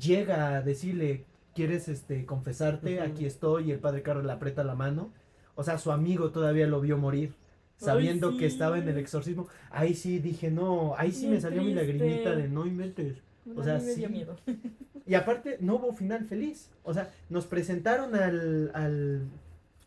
llega 0.00 0.56
a 0.56 0.62
decirle, 0.62 1.24
¿quieres 1.54 1.88
este, 1.88 2.24
confesarte? 2.26 3.00
Aquí 3.00 3.26
estoy, 3.26 3.68
y 3.68 3.72
el 3.72 3.78
padre 3.80 4.02
Carlos 4.02 4.24
le 4.24 4.32
aprieta 4.32 4.64
la 4.64 4.74
mano. 4.74 5.12
O 5.56 5.62
sea, 5.64 5.78
su 5.78 5.92
amigo 5.92 6.30
todavía 6.30 6.66
lo 6.66 6.80
vio 6.80 6.96
morir, 6.96 7.34
sabiendo 7.76 8.36
que 8.36 8.46
estaba 8.46 8.78
en 8.78 8.88
el 8.88 8.98
exorcismo. 8.98 9.48
Ahí 9.70 9.94
sí 9.94 10.18
dije, 10.20 10.50
no, 10.50 10.94
ahí 10.96 11.12
sí 11.12 11.26
me 11.28 11.40
salió 11.40 11.62
mi 11.62 11.72
lagrimita 11.74 12.34
de 12.34 12.48
no 12.48 12.66
inventes. 12.66 13.22
O 13.56 13.60
A 13.60 13.64
sea, 13.64 13.78
mí 13.78 13.84
me 13.84 13.94
dio 13.94 14.06
sí. 14.08 14.12
miedo. 14.12 14.36
Y 15.06 15.14
aparte, 15.14 15.56
no 15.60 15.76
hubo 15.76 15.92
final 15.92 16.24
feliz. 16.24 16.70
O 16.84 16.94
sea, 16.94 17.12
nos 17.30 17.46
presentaron 17.46 18.14
al, 18.14 18.70
al 18.74 19.22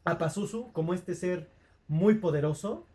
a 0.03 0.17
Pazuzu 0.17 0.71
como 0.73 0.93
este 0.93 1.15
ser 1.15 1.47
muy 1.87 2.15
poderoso 2.15 2.85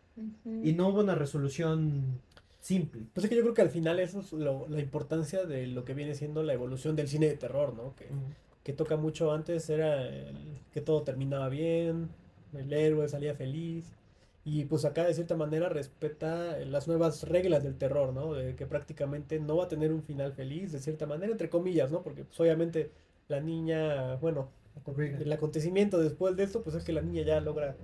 y 0.45 0.73
no 0.73 0.89
hubo 0.89 0.99
una 0.99 1.15
resolución 1.15 2.19
simple. 2.59 3.01
Pues 3.13 3.23
es 3.23 3.29
que 3.29 3.35
yo 3.35 3.41
creo 3.41 3.53
que 3.55 3.61
al 3.63 3.69
final 3.71 3.99
eso 3.99 4.19
es 4.19 4.31
lo- 4.33 4.67
la 4.69 4.79
importancia 4.79 5.43
de 5.45 5.65
lo 5.67 5.85
que 5.85 5.93
viene 5.95 6.13
siendo 6.13 6.43
la 6.43 6.53
evolución 6.53 6.95
del 6.95 7.07
cine 7.07 7.27
de 7.27 7.37
terror, 7.37 7.73
¿no? 7.73 7.95
Que, 7.95 8.07
que 8.63 8.73
toca 8.73 8.95
mucho 8.97 9.31
antes 9.31 9.67
era 9.69 10.05
el 10.07 10.35
que 10.71 10.81
todo 10.81 11.01
terminaba 11.03 11.49
bien, 11.49 12.09
el 12.53 12.71
héroe 12.73 13.07
salía 13.07 13.33
feliz. 13.33 13.85
Y 14.51 14.65
pues 14.65 14.83
acá 14.83 15.05
de 15.05 15.13
cierta 15.13 15.35
manera 15.35 15.69
respeta 15.69 16.57
las 16.65 16.87
nuevas 16.87 17.21
reglas 17.21 17.63
del 17.63 17.77
terror, 17.77 18.13
¿no? 18.13 18.33
De 18.33 18.55
que 18.55 18.65
prácticamente 18.65 19.39
no 19.39 19.57
va 19.57 19.65
a 19.65 19.67
tener 19.67 19.93
un 19.93 20.01
final 20.01 20.33
feliz, 20.33 20.71
de 20.71 20.79
cierta 20.79 21.05
manera, 21.05 21.31
entre 21.31 21.51
comillas, 21.51 21.91
¿no? 21.91 22.01
Porque 22.01 22.23
pues 22.23 22.39
obviamente 22.39 22.89
la 23.27 23.41
niña, 23.41 24.15
bueno, 24.15 24.49
el 24.97 25.31
acontecimiento 25.31 25.99
después 25.99 26.35
de 26.35 26.45
esto, 26.45 26.63
pues 26.63 26.75
es 26.75 26.83
que 26.83 26.93
la 26.93 27.01
niña 27.03 27.21
ya 27.21 27.39
logra 27.41 27.75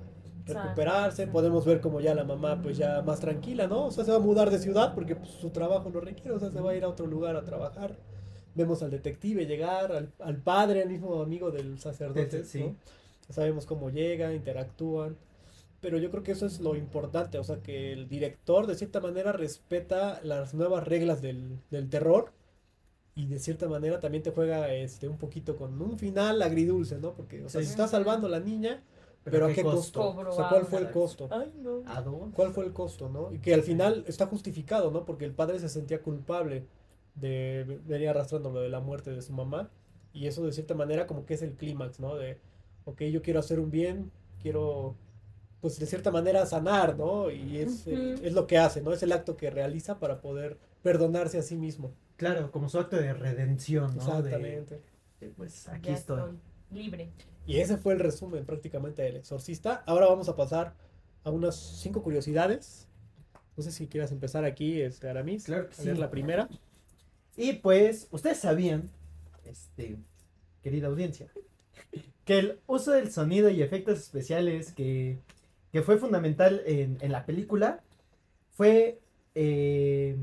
recuperarse, 0.48 1.28
podemos 1.28 1.66
ver 1.66 1.82
como 1.82 2.02
ya 2.02 2.16
la 2.16 2.24
mamá 2.24 2.60
pues 2.64 2.78
ya 2.78 3.04
más 3.04 3.20
tranquila, 3.20 3.68
¿no? 3.68 3.86
O 3.86 3.92
sea, 3.92 4.04
se 4.04 4.10
va 4.10 4.18
a 4.18 4.22
mudar 4.22 4.50
de 4.50 4.58
ciudad 4.58 4.96
porque 4.96 5.16
pues, 5.16 5.30
su 5.30 5.52
trabajo 5.52 5.92
lo 5.92 6.02
requiere, 6.02 6.32
o 6.32 6.40
sea, 6.40 6.50
se 6.50 6.62
va 6.62 6.72
a 6.72 6.76
ir 6.76 6.84
a 6.84 6.90
otro 6.90 7.06
lugar 7.06 7.36
a 7.36 7.44
trabajar. 7.44 7.96
Vemos 8.56 8.82
al 8.82 8.90
detective 8.90 9.46
llegar, 9.46 9.92
al, 9.92 10.12
al 10.20 10.38
padre, 10.38 10.82
al 10.82 10.90
mismo 10.90 11.22
amigo 11.22 11.52
del 11.52 11.78
sacerdote, 11.78 12.44
Sí. 12.44 12.64
¿no? 12.64 12.76
Sabemos 13.30 13.68
cómo 13.68 13.92
llega, 13.92 14.34
interactúan. 14.34 15.16
Pero 15.86 16.00
yo 16.00 16.10
creo 16.10 16.24
que 16.24 16.32
eso 16.32 16.48
es 16.48 16.62
lo 16.62 16.76
importante, 16.76 17.38
o 17.38 17.44
sea, 17.44 17.62
que 17.62 17.94
el 17.94 18.10
director 18.10 18.66
de 18.66 18.74
cierta 18.74 19.00
manera 19.02 19.32
respeta 19.34 20.20
las 20.24 20.56
nuevas 20.56 20.84
reglas 20.88 21.22
del, 21.22 21.60
del 21.70 21.90
terror 21.90 22.32
y 23.14 23.28
de 23.28 23.38
cierta 23.38 23.70
manera 23.70 24.00
también 24.00 24.24
te 24.24 24.32
juega 24.32 24.74
este 24.74 25.08
un 25.08 25.20
poquito 25.20 25.56
con 25.56 25.80
un 25.80 26.00
final 26.00 26.42
agridulce, 26.42 26.98
¿no? 26.98 27.14
Porque, 27.14 27.44
o 27.46 27.50
sea, 27.50 27.62
Sí. 27.62 27.68
se 27.68 27.72
está 27.74 27.88
salvando 27.88 28.26
a 28.26 28.32
la 28.32 28.40
niña, 28.40 28.82
pero, 29.24 29.46
¿a 29.46 29.54
qué 29.54 29.62
costo? 29.62 30.02
O 30.16 30.32
sea, 30.32 30.50
¿cuál 30.50 30.66
fue 30.66 30.80
el 30.82 30.90
costo? 30.90 31.28
Ay, 31.32 31.52
no. 31.62 31.84
¿A 31.86 32.02
dónde? 32.02 32.36
¿Cuál 32.36 32.52
fue 32.52 32.66
el 32.66 32.74
costo, 32.74 33.08
no? 33.10 33.32
Y 33.32 33.38
que 33.38 33.54
al 33.54 33.62
final 33.62 34.06
está 34.08 34.26
justificado, 34.26 34.90
¿no? 34.90 35.06
Porque 35.06 35.26
el 35.26 35.34
padre 35.34 35.60
se 35.60 35.70
sentía 35.70 36.02
culpable 36.02 36.66
de 37.14 37.80
venir 37.86 38.10
arrastrando 38.10 38.50
lo 38.52 38.60
de 38.62 38.70
la 38.70 38.80
muerte 38.80 39.12
de 39.12 39.22
su 39.22 39.34
mamá. 39.34 39.70
Y 40.14 40.26
eso 40.26 40.44
de 40.44 40.52
cierta 40.52 40.74
manera 40.74 41.06
como 41.06 41.26
que 41.28 41.36
es 41.36 41.44
el 41.44 41.54
clímax, 41.54 42.00
¿no? 42.00 42.16
De, 42.16 42.40
ok, 42.86 43.04
yo 43.04 43.22
quiero 43.22 43.40
hacer 43.40 43.60
un 43.60 43.70
bien, 43.70 44.12
quiero, 44.42 44.96
pues 45.66 45.80
de 45.80 45.88
cierta 45.88 46.12
manera 46.12 46.46
sanar, 46.46 46.96
¿no? 46.96 47.32
Y 47.32 47.58
es, 47.58 47.88
es 47.88 48.34
lo 48.34 48.46
que 48.46 48.60
hace, 48.60 48.82
¿no? 48.84 48.94
Es 48.94 49.02
el 49.02 49.12
acto 49.12 49.36
que 49.36 49.50
realiza 49.50 49.98
para 49.98 50.22
poder 50.22 50.60
perdonarse 50.84 51.40
a 51.40 51.42
sí 51.42 51.56
mismo. 51.56 51.92
Claro, 52.18 52.52
como 52.52 52.70
su 52.70 52.78
acto 52.78 52.98
de 52.98 53.16
redención, 53.16 53.98
¿no? 53.98 54.22
De- 54.22 54.30
Exactamente. 54.30 54.82
de, 55.20 55.30
pues 55.30 55.68
aquí 55.68 55.90
Ya 55.90 55.96
estoy. 55.96 56.34
libre. 56.72 57.10
Y 57.48 57.58
ese 57.62 57.78
fue 57.78 57.94
el 57.94 58.00
resumen 58.00 58.46
prácticamente 58.46 59.02
del 59.02 59.16
exorcista. 59.16 59.82
Ahora 59.88 60.06
vamos 60.06 60.30
a 60.30 60.36
pasar 60.36 60.76
a 61.24 61.32
unas 61.32 61.56
cinco 61.56 62.04
curiosidades. 62.04 62.88
No 63.58 63.64
sé 63.64 63.72
si 63.72 63.88
quieras 63.88 64.12
empezar 64.12 64.46
aquí, 64.46 64.82
este, 64.82 65.10
Aramis, 65.10 65.46
Claro 65.46 65.68
que 65.68 65.82
a 65.82 65.84
leer 65.84 65.96
sí. 65.96 66.00
la 66.02 66.12
primera. 66.12 66.48
Y 67.36 67.54
pues, 67.54 68.08
ustedes 68.12 68.38
sabían, 68.38 68.92
este, 69.46 69.98
querida 70.62 70.90
audiencia, 70.90 71.32
que 72.24 72.38
el 72.38 72.60
uso 72.68 72.92
del 72.92 73.12
sonido 73.12 73.50
y 73.50 73.64
efectos 73.64 73.98
especiales 73.98 74.72
que, 74.74 75.18
que 75.76 75.82
fue 75.82 75.98
fundamental 75.98 76.62
en, 76.66 77.12
la 77.12 77.26
película 77.26 77.84
fue, 78.52 79.02
eh, 79.34 80.16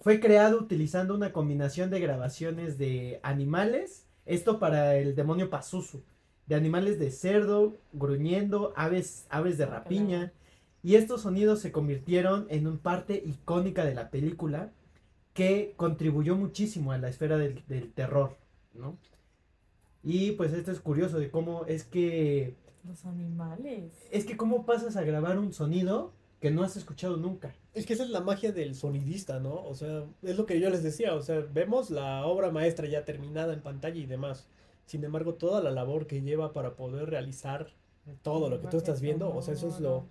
fue 0.00 0.18
creado 0.18 0.58
utilizando 0.58 1.14
una 1.14 1.30
combinación 1.30 1.90
de 1.90 2.00
grabaciones 2.00 2.78
de 2.78 3.20
animales, 3.22 4.06
esto 4.24 4.58
para 4.58 4.96
el 4.96 5.14
demonio 5.14 5.50
Pazuzu, 5.50 6.02
de 6.46 6.54
animales 6.54 6.98
de 6.98 7.10
cerdo, 7.10 7.76
gruñendo, 7.92 8.72
aves, 8.76 9.26
aves 9.28 9.58
de 9.58 9.66
rapiña, 9.66 10.32
y 10.82 10.94
estos 10.94 11.20
sonidos 11.20 11.60
se 11.60 11.70
convirtieron 11.70 12.46
en 12.48 12.66
una 12.66 12.80
parte 12.80 13.22
icónica 13.26 13.84
de 13.84 13.94
la 13.94 14.08
película 14.08 14.72
que 15.34 15.74
contribuyó 15.76 16.34
muchísimo 16.34 16.92
a 16.92 16.98
la 16.98 17.10
esfera 17.10 17.36
del, 17.36 17.62
del 17.68 17.92
terror, 17.92 18.38
¿no? 18.72 18.96
Y 20.02 20.30
pues 20.30 20.54
esto 20.54 20.72
es 20.72 20.80
curioso 20.80 21.18
de 21.18 21.30
cómo 21.30 21.66
es 21.66 21.84
que 21.84 22.54
Los 22.86 23.04
animales. 23.04 23.92
es 24.10 24.24
que 24.24 24.36
cómo 24.36 24.66
pasas 24.66 24.96
a 24.96 25.02
grabar 25.02 25.38
un 25.38 25.52
sonido 25.52 26.12
que 26.40 26.50
no 26.50 26.62
has 26.62 26.76
escuchado 26.76 27.16
nunca. 27.16 27.54
Es 27.72 27.86
que 27.86 27.94
esa 27.94 28.04
es 28.04 28.10
la 28.10 28.20
magia 28.20 28.52
del 28.52 28.74
sonidista, 28.74 29.40
¿no? 29.40 29.64
O 29.64 29.74
sea, 29.74 30.04
es 30.22 30.36
lo 30.36 30.44
que 30.44 30.60
yo 30.60 30.68
les 30.68 30.82
decía, 30.82 31.14
o 31.14 31.22
sea, 31.22 31.40
vemos 31.40 31.90
la 31.90 32.26
obra 32.26 32.50
maestra 32.50 32.86
ya 32.86 33.04
terminada 33.06 33.54
en 33.54 33.62
pantalla 33.62 33.98
y 33.98 34.04
demás. 34.04 34.46
Sin 34.84 35.02
embargo, 35.04 35.34
toda 35.34 35.62
la 35.62 35.70
labor 35.70 36.06
que 36.06 36.20
lleva 36.20 36.52
para 36.52 36.76
poder 36.76 37.08
realizar 37.08 37.68
todo 38.22 38.50
lo 38.50 38.60
que 38.60 38.68
tú 38.68 38.76
estás 38.76 39.00
viendo, 39.00 39.34
o 39.34 39.40
sea, 39.40 39.54
eso 39.54 39.68
es 39.68 39.80
lo, 39.80 40.06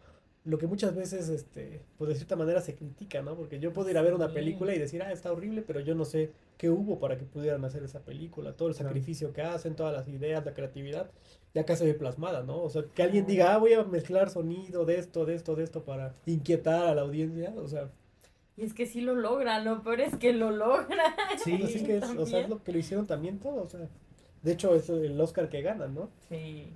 lo 0.46 0.58
que 0.58 0.68
muchas 0.68 0.96
veces, 0.96 1.30
este, 1.30 1.82
pues 1.98 2.10
de 2.10 2.16
cierta 2.16 2.36
manera 2.36 2.60
se 2.62 2.76
critica, 2.76 3.22
¿no? 3.22 3.36
Porque 3.36 3.60
yo 3.60 3.72
puedo 3.72 3.90
ir 3.90 3.98
a 3.98 4.02
ver 4.02 4.14
una 4.14 4.34
película 4.34 4.74
y 4.74 4.80
decir, 4.80 5.04
ah, 5.04 5.12
está 5.12 5.32
horrible, 5.32 5.62
pero 5.62 5.80
yo 5.80 5.94
no 5.94 6.04
sé 6.04 6.32
qué 6.58 6.70
hubo 6.70 7.00
para 7.00 7.18
que 7.18 7.26
pudieran 7.26 7.64
hacer 7.64 7.84
esa 7.84 8.00
película, 8.00 8.54
todo 8.54 8.68
el 8.68 8.74
sacrificio 8.74 9.32
que 9.32 9.44
hacen, 9.44 9.76
todas 9.76 9.94
las 9.94 10.08
ideas, 10.08 10.44
la 10.44 10.54
creatividad, 10.54 11.12
ya 11.54 11.62
acá 11.62 11.76
se 11.76 11.86
ve 11.86 11.94
plasmada, 11.94 12.44
¿no? 12.44 12.62
O 12.62 12.70
sea, 12.70 12.84
que 12.94 13.04
alguien 13.04 13.26
diga, 13.26 13.54
ah, 13.54 13.58
voy 13.58 13.74
a 13.74 13.84
mezclar 13.84 14.30
sonido 14.30 14.86
de 14.86 14.98
esto, 14.98 15.26
de 15.26 15.36
esto, 15.36 15.56
de 15.56 15.64
esto 15.64 15.84
para 15.84 16.16
inquietar 16.26 16.88
a 16.88 16.96
la 16.96 17.02
audiencia, 17.02 17.54
o 17.58 17.68
sea, 17.68 17.90
Y 18.58 18.64
es 18.64 18.74
que 18.74 18.86
sí 18.86 19.02
lo 19.02 19.16
logra, 19.16 19.60
lo 19.60 19.84
peor 19.84 20.02
es 20.02 20.16
que 20.16 20.34
lo 20.34 20.52
logra. 20.52 21.16
Sí, 21.44 21.54
así 21.64 21.84
que 21.84 21.98
es, 21.98 22.10
o 22.10 22.26
sea, 22.26 22.42
es 22.42 22.50
lo 22.50 22.64
que 22.64 22.72
lo 22.72 22.80
hicieron 22.80 23.06
también 23.06 23.40
todo, 23.40 23.64
o 23.64 23.68
sea, 23.68 23.88
de 24.42 24.52
hecho 24.52 24.74
es 24.76 24.90
el 24.90 25.20
Oscar 25.20 25.50
que 25.50 25.62
ganan, 25.62 25.94
¿no? 25.94 26.10
Sí. 26.30 26.74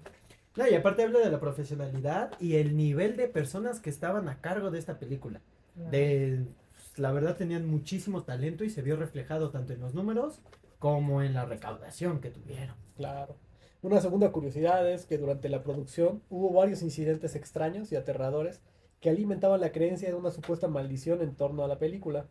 No, 0.55 0.67
y 0.67 0.73
aparte 0.73 1.03
habla 1.03 1.19
de 1.19 1.29
la 1.29 1.39
profesionalidad 1.39 2.31
y 2.39 2.55
el 2.55 2.75
nivel 2.75 3.15
de 3.15 3.27
personas 3.27 3.79
que 3.79 3.91
estaban 3.91 4.27
a 4.27 4.41
cargo 4.41 4.71
de 4.71 4.79
esta 4.79 4.97
película. 4.97 5.39
De, 5.75 6.45
pues, 6.73 6.97
la 6.97 7.11
verdad 7.11 7.37
tenían 7.37 7.67
muchísimo 7.67 8.23
talento 8.23 8.63
y 8.63 8.71
se 8.71 8.81
vio 8.81 8.95
reflejado 8.95 9.51
tanto 9.51 9.73
en 9.73 9.81
los 9.81 9.93
números 9.93 10.41
como 10.79 11.21
en 11.21 11.35
la 11.35 11.45
recaudación 11.45 12.19
que 12.19 12.31
tuvieron. 12.31 12.75
Claro. 12.95 13.35
Una 13.81 14.01
segunda 14.01 14.31
curiosidad 14.31 14.89
es 14.89 15.05
que 15.05 15.17
durante 15.17 15.49
la 15.49 15.63
producción 15.63 16.21
hubo 16.29 16.51
varios 16.51 16.81
incidentes 16.81 17.35
extraños 17.35 17.91
y 17.91 17.95
aterradores 17.95 18.61
que 18.99 19.09
alimentaban 19.09 19.61
la 19.61 19.71
creencia 19.71 20.09
de 20.09 20.15
una 20.15 20.31
supuesta 20.31 20.67
maldición 20.67 21.21
en 21.21 21.35
torno 21.35 21.63
a 21.63 21.67
la 21.67 21.77
película. 21.77 22.27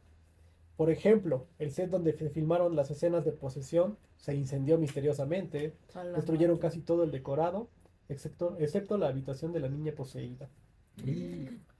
Por 0.76 0.90
ejemplo, 0.90 1.46
el 1.58 1.70
set 1.70 1.90
donde 1.90 2.12
se 2.12 2.30
filmaron 2.30 2.76
las 2.76 2.90
escenas 2.90 3.24
de 3.24 3.32
posesión 3.32 3.96
se 4.16 4.34
incendió 4.34 4.76
misteriosamente, 4.76 5.74
destruyeron 6.14 6.56
madre. 6.56 6.68
casi 6.68 6.80
todo 6.80 7.04
el 7.04 7.12
decorado, 7.12 7.68
excepto, 8.08 8.56
excepto 8.58 8.98
la 8.98 9.08
habitación 9.08 9.52
de 9.52 9.60
la 9.60 9.68
niña 9.68 9.92
poseída. 9.92 10.48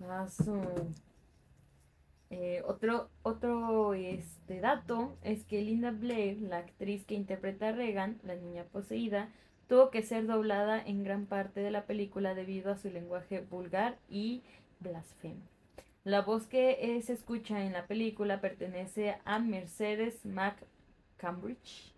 Ah, 0.02 0.26
Eh, 2.28 2.62
otro 2.66 3.08
otro 3.22 3.94
este 3.94 4.60
dato 4.60 5.16
es 5.22 5.44
que 5.44 5.62
Linda 5.62 5.92
Blair, 5.92 6.40
la 6.40 6.58
actriz 6.58 7.04
que 7.04 7.14
interpreta 7.14 7.68
a 7.68 7.72
Regan, 7.72 8.18
la 8.24 8.34
niña 8.34 8.64
poseída, 8.64 9.30
tuvo 9.68 9.90
que 9.90 10.02
ser 10.02 10.26
doblada 10.26 10.80
en 10.84 11.02
gran 11.04 11.26
parte 11.26 11.60
de 11.60 11.70
la 11.70 11.84
película 11.84 12.34
debido 12.34 12.72
a 12.72 12.76
su 12.76 12.90
lenguaje 12.90 13.40
vulgar 13.50 13.96
y 14.08 14.42
blasfemo. 14.80 15.40
La 16.04 16.22
voz 16.22 16.46
que 16.46 17.00
se 17.04 17.12
escucha 17.12 17.64
en 17.64 17.72
la 17.72 17.86
película 17.86 18.40
pertenece 18.40 19.16
a 19.24 19.38
Mercedes 19.40 20.24
McCambridge, 20.24 21.92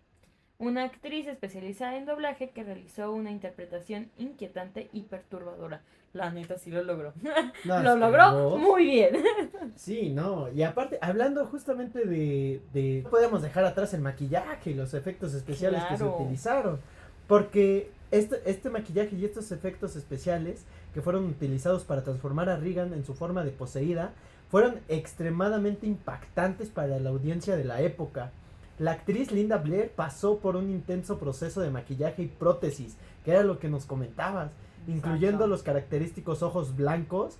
una 0.57 0.83
actriz 0.83 1.27
especializada 1.27 1.95
en 1.95 2.05
doblaje 2.05 2.49
que 2.49 2.63
realizó 2.63 3.13
una 3.13 3.31
interpretación 3.31 4.09
inquietante 4.17 4.89
y 4.93 5.01
perturbadora. 5.03 5.81
La 6.11 6.31
neta 6.31 6.57
sí 6.57 6.71
lo 6.71 6.83
logró. 6.83 7.13
No, 7.65 7.83
Lo 7.83 7.93
que 7.93 7.99
logró 7.99 8.49
vos- 8.49 8.59
muy 8.59 8.83
bien. 8.85 9.17
Sí, 9.75 10.09
no, 10.09 10.51
y 10.51 10.63
aparte, 10.63 10.97
hablando 11.01 11.45
justamente 11.45 12.05
de, 12.05 12.61
de... 12.73 13.01
No 13.03 13.09
podemos 13.11 13.41
dejar 13.43 13.63
atrás 13.65 13.93
el 13.93 14.01
maquillaje 14.01 14.71
y 14.71 14.73
los 14.73 14.93
efectos 14.95 15.33
especiales 15.35 15.83
que 15.85 15.97
se 15.97 16.03
utilizaron. 16.03 16.79
Porque 17.29 17.91
este, 18.11 18.41
este 18.45 18.69
maquillaje 18.69 19.15
y 19.15 19.23
estos 19.23 19.53
efectos 19.53 19.95
especiales 19.95 20.65
que 20.93 21.01
fueron 21.01 21.25
utilizados 21.25 21.83
para 21.85 22.03
transformar 22.03 22.49
a 22.49 22.57
Regan 22.57 22.91
en 22.93 23.05
su 23.05 23.13
forma 23.13 23.45
de 23.45 23.51
poseída 23.51 24.11
fueron 24.49 24.79
extremadamente 24.89 25.85
impactantes 25.85 26.69
para 26.69 26.99
la 26.99 27.11
audiencia 27.11 27.55
de 27.55 27.63
la 27.63 27.81
época. 27.81 28.31
La 28.79 28.91
actriz 28.93 29.31
Linda 29.31 29.57
Blair 29.57 29.91
pasó 29.95 30.39
por 30.39 30.55
un 30.55 30.71
intenso 30.71 31.19
proceso 31.19 31.61
de 31.61 31.69
maquillaje 31.69 32.23
y 32.23 32.27
prótesis, 32.27 32.97
que 33.23 33.31
era 33.31 33.43
lo 33.43 33.59
que 33.59 33.69
nos 33.69 33.85
comentabas, 33.85 34.49
incluyendo 34.87 35.45
los 35.45 35.61
característicos 35.61 36.41
ojos 36.41 36.75
blancos 36.75 37.35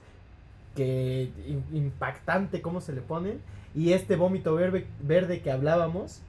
que 0.76 1.32
im- 1.48 1.64
impactante 1.76 2.62
cómo 2.62 2.80
se 2.80 2.94
le 2.94 3.02
ponen 3.02 3.42
y 3.74 3.94
este 3.94 4.16
vómito 4.16 4.54
verde, 4.54 4.86
verde 5.02 5.42
que 5.42 5.52
hablábamos 5.52 6.22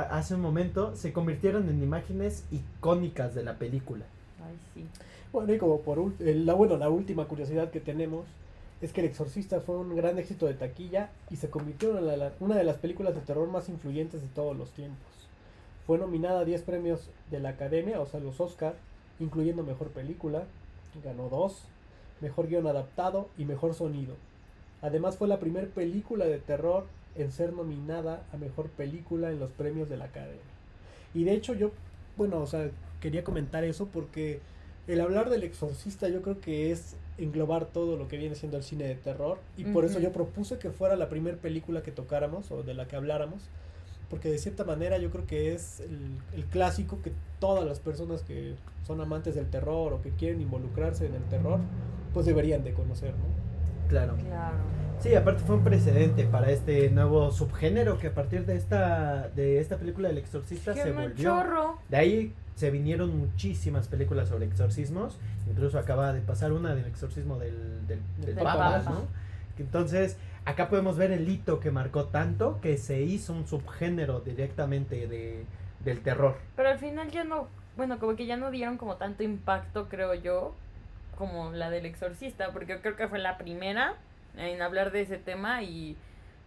hace 0.00 0.34
un 0.34 0.40
momento 0.40 0.96
se 0.96 1.12
convirtieron 1.12 1.68
en 1.68 1.82
imágenes 1.82 2.44
icónicas 2.50 3.34
de 3.34 3.42
la 3.44 3.58
película. 3.58 4.04
Ay, 4.44 4.56
sí. 4.74 4.86
Bueno, 5.32 5.52
y 5.54 5.58
como 5.58 5.80
por 5.80 5.98
la, 6.20 6.54
bueno, 6.54 6.76
la 6.76 6.88
última 6.88 7.26
curiosidad 7.26 7.70
que 7.70 7.80
tenemos 7.80 8.24
es 8.80 8.92
que 8.92 9.00
El 9.00 9.06
Exorcista 9.08 9.60
fue 9.60 9.76
un 9.76 9.94
gran 9.94 10.18
éxito 10.18 10.46
de 10.46 10.54
taquilla 10.54 11.10
y 11.30 11.36
se 11.36 11.50
convirtió 11.50 11.96
en 11.98 12.06
la- 12.06 12.16
la- 12.16 12.32
una 12.40 12.56
de 12.56 12.64
las 12.64 12.76
películas 12.78 13.14
de 13.14 13.20
terror 13.20 13.48
más 13.48 13.68
influyentes 13.68 14.20
de 14.22 14.28
todos 14.28 14.56
los 14.56 14.70
tiempos. 14.72 15.06
Fue 15.86 15.98
nominada 15.98 16.40
a 16.40 16.44
10 16.44 16.62
premios 16.62 17.08
de 17.30 17.40
la 17.40 17.50
Academia, 17.50 18.00
o 18.00 18.06
sea, 18.06 18.20
los 18.20 18.40
Oscar, 18.40 18.74
incluyendo 19.20 19.62
Mejor 19.62 19.88
Película, 19.88 20.44
ganó 21.04 21.28
dos, 21.28 21.62
Mejor 22.20 22.48
Guión 22.48 22.66
Adaptado 22.66 23.28
y 23.38 23.44
Mejor 23.44 23.74
Sonido. 23.74 24.14
Además 24.80 25.16
fue 25.16 25.28
la 25.28 25.38
primera 25.38 25.66
película 25.68 26.24
de 26.24 26.38
terror 26.38 26.84
en 27.16 27.32
ser 27.32 27.52
nominada 27.52 28.22
a 28.32 28.36
Mejor 28.36 28.68
Película 28.70 29.30
en 29.30 29.38
los 29.38 29.50
premios 29.50 29.88
de 29.88 29.96
la 29.96 30.06
Academia. 30.06 30.40
Y 31.14 31.24
de 31.24 31.34
hecho 31.34 31.54
yo, 31.54 31.70
bueno, 32.16 32.40
o 32.40 32.46
sea, 32.46 32.70
quería 33.00 33.24
comentar 33.24 33.64
eso 33.64 33.86
porque 33.86 34.40
el 34.86 35.00
hablar 35.00 35.30
del 35.30 35.42
exorcista 35.44 36.08
yo 36.08 36.22
creo 36.22 36.40
que 36.40 36.72
es 36.72 36.96
englobar 37.18 37.66
todo 37.66 37.96
lo 37.96 38.08
que 38.08 38.16
viene 38.16 38.34
siendo 38.34 38.56
el 38.56 38.62
cine 38.62 38.84
de 38.84 38.94
terror 38.94 39.38
y 39.56 39.64
por 39.64 39.84
eso 39.84 40.00
yo 40.00 40.12
propuse 40.12 40.58
que 40.58 40.70
fuera 40.70 40.96
la 40.96 41.08
primera 41.08 41.36
película 41.36 41.82
que 41.82 41.92
tocáramos 41.92 42.50
o 42.50 42.62
de 42.62 42.74
la 42.74 42.88
que 42.88 42.96
habláramos 42.96 43.42
porque 44.08 44.30
de 44.30 44.38
cierta 44.38 44.64
manera 44.64 44.98
yo 44.98 45.10
creo 45.10 45.26
que 45.26 45.54
es 45.54 45.80
el, 45.80 46.18
el 46.34 46.44
clásico 46.46 47.00
que 47.02 47.12
todas 47.38 47.64
las 47.64 47.80
personas 47.80 48.22
que 48.22 48.54
son 48.86 49.00
amantes 49.00 49.34
del 49.34 49.48
terror 49.48 49.92
o 49.92 50.02
que 50.02 50.10
quieren 50.10 50.40
involucrarse 50.40 51.06
en 51.06 51.14
el 51.14 51.24
terror 51.24 51.60
pues 52.12 52.26
deberían 52.26 52.64
de 52.64 52.72
conocer, 52.74 53.12
¿no? 53.12 53.88
Claro. 53.88 54.16
Claro. 54.16 54.81
Sí, 55.02 55.16
aparte 55.16 55.42
fue 55.42 55.56
un 55.56 55.64
precedente 55.64 56.24
para 56.24 56.50
este 56.50 56.88
nuevo 56.90 57.32
subgénero 57.32 57.98
que 57.98 58.06
a 58.06 58.14
partir 58.14 58.46
de 58.46 58.56
esta 58.56 59.28
de 59.30 59.58
esta 59.58 59.76
película 59.76 60.06
del 60.08 60.18
exorcista 60.18 60.74
se 60.74 60.92
volvió. 60.92 61.24
chorro. 61.24 61.78
De 61.88 61.96
ahí 61.96 62.34
se 62.54 62.70
vinieron 62.70 63.18
muchísimas 63.18 63.88
películas 63.88 64.28
sobre 64.28 64.46
exorcismos. 64.46 65.18
Incluso 65.50 65.78
acaba 65.80 66.12
de 66.12 66.20
pasar 66.20 66.52
una 66.52 66.74
del 66.76 66.86
exorcismo 66.86 67.36
del, 67.38 67.86
del, 67.88 68.00
del 68.18 68.36
Del 68.36 68.44
Papa, 68.44 68.78
Papa. 68.78 68.90
¿no? 68.90 69.06
Entonces, 69.58 70.16
acá 70.44 70.68
podemos 70.68 70.96
ver 70.96 71.10
el 71.10 71.28
hito 71.28 71.58
que 71.58 71.72
marcó 71.72 72.04
tanto 72.04 72.60
que 72.60 72.76
se 72.78 73.02
hizo 73.02 73.32
un 73.32 73.46
subgénero 73.46 74.20
directamente 74.20 75.08
de, 75.08 75.44
del 75.84 76.00
terror. 76.00 76.36
Pero 76.54 76.68
al 76.68 76.78
final 76.78 77.10
ya 77.10 77.24
no, 77.24 77.48
bueno, 77.76 77.98
como 77.98 78.14
que 78.14 78.26
ya 78.26 78.36
no 78.36 78.50
dieron 78.50 78.76
como 78.76 78.96
tanto 78.96 79.24
impacto, 79.24 79.88
creo 79.88 80.14
yo, 80.14 80.54
como 81.18 81.50
la 81.50 81.70
del 81.70 81.86
exorcista, 81.86 82.52
porque 82.52 82.74
yo 82.74 82.82
creo 82.82 82.96
que 82.96 83.08
fue 83.08 83.18
la 83.18 83.36
primera 83.36 83.96
en 84.36 84.62
hablar 84.62 84.92
de 84.92 85.02
ese 85.02 85.18
tema 85.18 85.62
y 85.62 85.96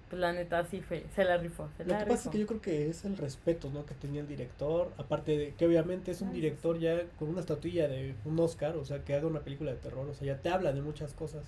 pues 0.09 0.19
la 0.19 0.33
neta 0.33 0.63
sí 0.65 0.81
fue, 0.81 1.05
se 1.15 1.23
la 1.23 1.37
rifó, 1.37 1.67
se 1.77 1.83
Lo 1.83 1.93
la 1.93 1.99
que 1.99 2.05
pasa 2.11 2.29
es 2.29 2.29
que 2.29 2.39
yo 2.39 2.47
creo 2.47 2.61
que 2.61 2.89
es 2.89 3.05
el 3.05 3.17
respeto 3.17 3.71
¿no? 3.73 3.85
que 3.85 3.95
tenía 3.95 4.21
el 4.21 4.27
director, 4.27 4.91
aparte 4.97 5.37
de 5.37 5.53
que 5.55 5.65
obviamente 5.65 6.11
es 6.11 6.21
un 6.21 6.31
director 6.31 6.77
ya 6.79 7.01
con 7.17 7.29
una 7.29 7.39
estatuilla 7.39 7.87
de 7.87 8.13
un 8.23 8.39
Oscar, 8.39 8.75
o 8.77 8.85
sea, 8.85 9.03
que 9.03 9.15
haga 9.15 9.27
una 9.27 9.39
película 9.39 9.71
de 9.71 9.77
terror, 9.77 10.07
o 10.07 10.13
sea, 10.13 10.27
ya 10.27 10.41
te 10.41 10.49
habla 10.49 10.73
de 10.73 10.81
muchas 10.81 11.13
cosas. 11.13 11.43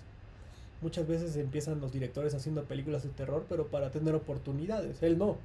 Muchas 0.80 1.08
veces 1.08 1.36
empiezan 1.38 1.82
los 1.82 1.92
directores 1.92 2.36
haciendo 2.36 2.64
películas 2.66 3.02
de 3.02 3.10
terror, 3.10 3.48
pero 3.50 3.66
para 3.66 3.90
tener 3.90 4.14
oportunidades, 4.14 5.02
él 5.02 5.18
no. 5.18 5.38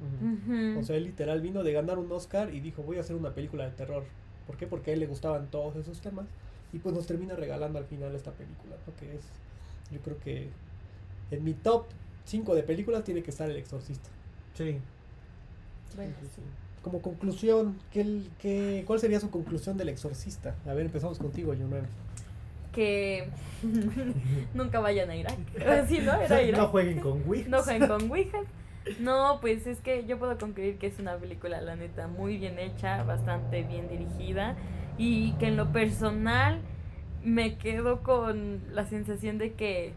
O 0.78 0.82
sea, 0.82 0.96
él 0.96 1.04
literal 1.04 1.40
vino 1.40 1.62
de 1.62 1.72
ganar 1.72 1.98
un 1.98 2.12
Oscar 2.12 2.54
y 2.54 2.60
dijo, 2.60 2.82
voy 2.82 2.98
a 2.98 3.00
hacer 3.00 3.16
una 3.16 3.30
película 3.30 3.64
de 3.64 3.70
terror. 3.70 4.04
¿Por 4.46 4.58
qué? 4.58 4.66
Porque 4.66 4.90
a 4.90 4.94
él 4.94 5.00
le 5.00 5.06
gustaban 5.06 5.50
todos 5.50 5.76
esos 5.76 6.02
temas. 6.02 6.26
Y 6.74 6.80
pues 6.80 6.94
nos 6.94 7.06
termina 7.06 7.34
regalando 7.34 7.78
al 7.78 7.86
final 7.86 8.14
esta 8.14 8.32
película, 8.32 8.76
¿no? 8.86 8.94
Que 8.96 9.16
es, 9.16 9.22
yo 9.90 10.00
creo 10.00 10.18
que 10.18 10.50
en 11.32 11.44
mi 11.44 11.54
top 11.54 11.84
5 12.24 12.54
de 12.54 12.62
películas 12.62 13.04
tiene 13.04 13.22
que 13.22 13.30
estar 13.30 13.48
El 13.50 13.56
Exorcista. 13.56 14.08
Sí. 14.54 14.78
Bueno, 15.96 16.12
sí. 16.22 16.42
Como 16.82 17.00
conclusión, 17.00 17.78
¿qué, 17.92 18.00
el- 18.00 18.30
qué- 18.40 18.84
¿cuál 18.86 18.98
sería 19.00 19.20
su 19.20 19.30
conclusión 19.30 19.76
del 19.76 19.88
Exorcista? 19.88 20.54
A 20.66 20.74
ver, 20.74 20.86
empezamos 20.86 21.18
contigo, 21.18 21.54
Junuel. 21.54 21.84
Que 22.72 23.28
nunca 24.54 24.80
vayan 24.80 25.10
a 25.10 25.16
Irak. 25.16 25.36
Sí, 25.88 25.98
¿no? 25.98 26.14
Era 26.20 26.42
Irak. 26.42 26.60
no 26.60 26.68
jueguen 26.68 27.00
con 27.00 27.22
Wii. 27.26 27.44
No 27.48 27.62
jueguen 27.62 27.88
con 27.88 28.10
Ouija. 28.10 28.38
No, 28.98 29.38
pues 29.40 29.66
es 29.68 29.78
que 29.78 30.04
yo 30.06 30.18
puedo 30.18 30.36
concluir 30.38 30.76
que 30.78 30.88
es 30.88 30.98
una 30.98 31.14
película, 31.16 31.60
la 31.60 31.76
neta, 31.76 32.08
muy 32.08 32.36
bien 32.36 32.58
hecha, 32.58 33.04
bastante 33.04 33.62
bien 33.62 33.88
dirigida 33.88 34.56
y 34.98 35.32
que 35.34 35.46
en 35.48 35.56
lo 35.56 35.70
personal 35.70 36.58
me 37.22 37.58
quedo 37.58 38.02
con 38.02 38.60
la 38.74 38.84
sensación 38.86 39.38
de 39.38 39.52
que 39.52 39.92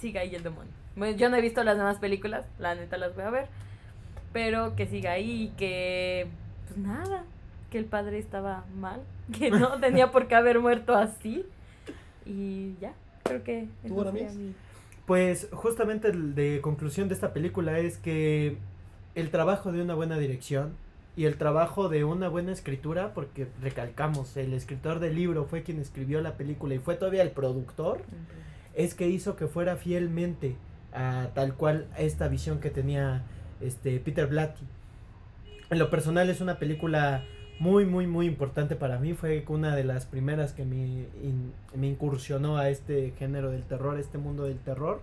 siga 0.00 0.20
ahí 0.22 0.34
el 0.34 0.42
demonio. 0.42 0.72
Bueno, 0.96 1.16
yo 1.16 1.28
no 1.30 1.36
he 1.36 1.40
visto 1.40 1.62
las 1.64 1.76
demás 1.76 1.98
películas, 1.98 2.46
la 2.58 2.74
neta 2.74 2.96
las 2.98 3.14
voy 3.14 3.24
a 3.24 3.30
ver, 3.30 3.46
pero 4.32 4.74
que 4.76 4.86
siga 4.86 5.12
ahí 5.12 5.44
y 5.44 5.48
que, 5.56 6.26
pues 6.66 6.78
nada, 6.78 7.24
que 7.70 7.78
el 7.78 7.84
padre 7.84 8.18
estaba 8.18 8.64
mal, 8.76 9.00
que 9.38 9.50
no 9.50 9.68
tenía 9.80 10.10
por 10.10 10.26
qué 10.28 10.34
haber 10.34 10.60
muerto 10.60 10.94
así 10.94 11.44
y 12.26 12.74
ya, 12.80 12.92
creo 13.24 13.42
que... 13.44 13.68
¿Tú, 13.86 13.94
mi- 14.12 14.54
Pues 15.06 15.48
justamente 15.52 16.08
el 16.08 16.34
de 16.34 16.60
conclusión 16.60 17.08
de 17.08 17.14
esta 17.14 17.32
película 17.32 17.78
es 17.78 17.96
que 17.98 18.56
el 19.14 19.30
trabajo 19.30 19.72
de 19.72 19.82
una 19.82 19.94
buena 19.94 20.18
dirección 20.18 20.72
y 21.16 21.24
el 21.24 21.36
trabajo 21.36 21.88
de 21.88 22.04
una 22.04 22.28
buena 22.28 22.52
escritura, 22.52 23.12
porque 23.12 23.48
recalcamos, 23.60 24.36
el 24.36 24.54
escritor 24.54 25.00
del 25.00 25.16
libro 25.16 25.44
fue 25.46 25.62
quien 25.64 25.80
escribió 25.80 26.20
la 26.20 26.34
película 26.34 26.74
y 26.74 26.78
fue 26.78 26.94
todavía 26.94 27.22
el 27.22 27.30
productor, 27.32 28.02
es 28.74 28.94
que 28.94 29.08
hizo 29.08 29.36
que 29.36 29.46
fuera 29.46 29.76
fielmente 29.76 30.56
a 30.92 31.28
tal 31.34 31.54
cual 31.54 31.86
esta 31.98 32.28
visión 32.28 32.60
que 32.60 32.70
tenía 32.70 33.22
este 33.60 33.98
Peter 34.00 34.26
Blatty. 34.26 34.64
En 35.70 35.78
lo 35.78 35.90
personal 35.90 36.28
es 36.30 36.40
una 36.40 36.58
película 36.58 37.22
muy 37.60 37.84
muy 37.84 38.06
muy 38.06 38.26
importante 38.26 38.74
para 38.74 38.98
mí, 38.98 39.12
fue 39.14 39.44
una 39.48 39.76
de 39.76 39.84
las 39.84 40.06
primeras 40.06 40.52
que 40.52 40.64
me, 40.64 40.76
in- 41.22 41.52
me 41.74 41.88
incursionó 41.88 42.56
a 42.56 42.70
este 42.70 43.12
género 43.18 43.50
del 43.50 43.62
terror, 43.64 43.98
este 43.98 44.18
mundo 44.18 44.44
del 44.44 44.58
terror 44.58 45.00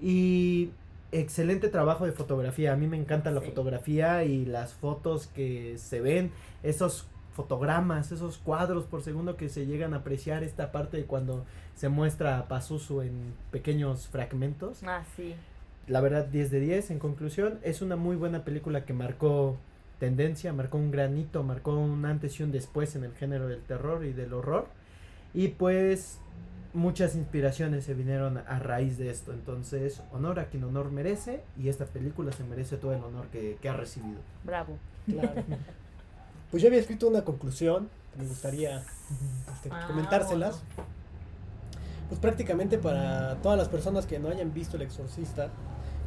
y 0.00 0.70
excelente 1.12 1.68
trabajo 1.68 2.06
de 2.06 2.12
fotografía, 2.12 2.72
a 2.72 2.76
mí 2.76 2.86
me 2.86 2.96
encanta 2.96 3.30
la 3.32 3.40
Sí. 3.40 3.48
fotografía 3.48 4.22
y 4.24 4.46
las 4.46 4.72
fotos 4.72 5.26
que 5.26 5.76
se 5.78 6.00
ven, 6.00 6.30
esos 6.62 7.06
fotogramas, 7.40 8.12
esos 8.12 8.36
cuadros 8.36 8.84
por 8.84 9.02
segundo 9.02 9.38
que 9.38 9.48
se 9.48 9.64
llegan 9.64 9.94
a 9.94 9.98
apreciar 9.98 10.44
esta 10.44 10.72
parte 10.72 10.98
de 10.98 11.04
cuando 11.04 11.46
se 11.74 11.88
muestra 11.88 12.38
a 12.38 12.48
Pazuzu 12.48 13.00
en 13.00 13.32
pequeños 13.50 14.08
fragmentos. 14.08 14.82
Ah, 14.84 15.02
sí. 15.16 15.34
La 15.86 16.02
verdad, 16.02 16.26
10 16.26 16.50
de 16.50 16.60
10. 16.60 16.90
En 16.90 16.98
conclusión, 16.98 17.58
es 17.62 17.80
una 17.80 17.96
muy 17.96 18.16
buena 18.16 18.44
película 18.44 18.84
que 18.84 18.92
marcó 18.92 19.56
tendencia, 19.98 20.52
marcó 20.52 20.76
un 20.76 20.90
granito, 20.90 21.42
marcó 21.42 21.78
un 21.78 22.04
antes 22.04 22.38
y 22.38 22.42
un 22.42 22.52
después 22.52 22.94
en 22.94 23.04
el 23.04 23.14
género 23.14 23.48
del 23.48 23.62
terror 23.62 24.04
y 24.04 24.12
del 24.12 24.34
horror. 24.34 24.66
Y 25.32 25.48
pues 25.48 26.20
muchas 26.74 27.16
inspiraciones 27.16 27.84
se 27.84 27.94
vinieron 27.94 28.36
a 28.36 28.58
raíz 28.58 28.98
de 28.98 29.08
esto. 29.08 29.32
Entonces, 29.32 30.02
honor 30.12 30.40
a 30.40 30.50
quien 30.50 30.64
honor 30.64 30.90
merece 30.90 31.42
y 31.58 31.70
esta 31.70 31.86
película 31.86 32.32
se 32.32 32.44
merece 32.44 32.76
todo 32.76 32.92
el 32.92 33.02
honor 33.02 33.28
que, 33.28 33.56
que 33.62 33.70
ha 33.70 33.76
recibido. 33.78 34.20
Bravo. 34.44 34.76
Claro. 35.06 35.42
Pues 36.50 36.62
yo 36.62 36.68
había 36.68 36.80
escrito 36.80 37.06
una 37.08 37.24
conclusión, 37.24 37.88
me 38.18 38.26
gustaría 38.26 38.82
este, 39.52 39.68
Ah, 39.70 39.84
comentárselas. 39.86 40.62
Pues 42.08 42.20
prácticamente 42.20 42.76
para 42.76 43.36
todas 43.36 43.56
las 43.56 43.68
personas 43.68 44.04
que 44.06 44.18
no 44.18 44.28
hayan 44.28 44.52
visto 44.52 44.76
El 44.76 44.82
Exorcista, 44.82 45.50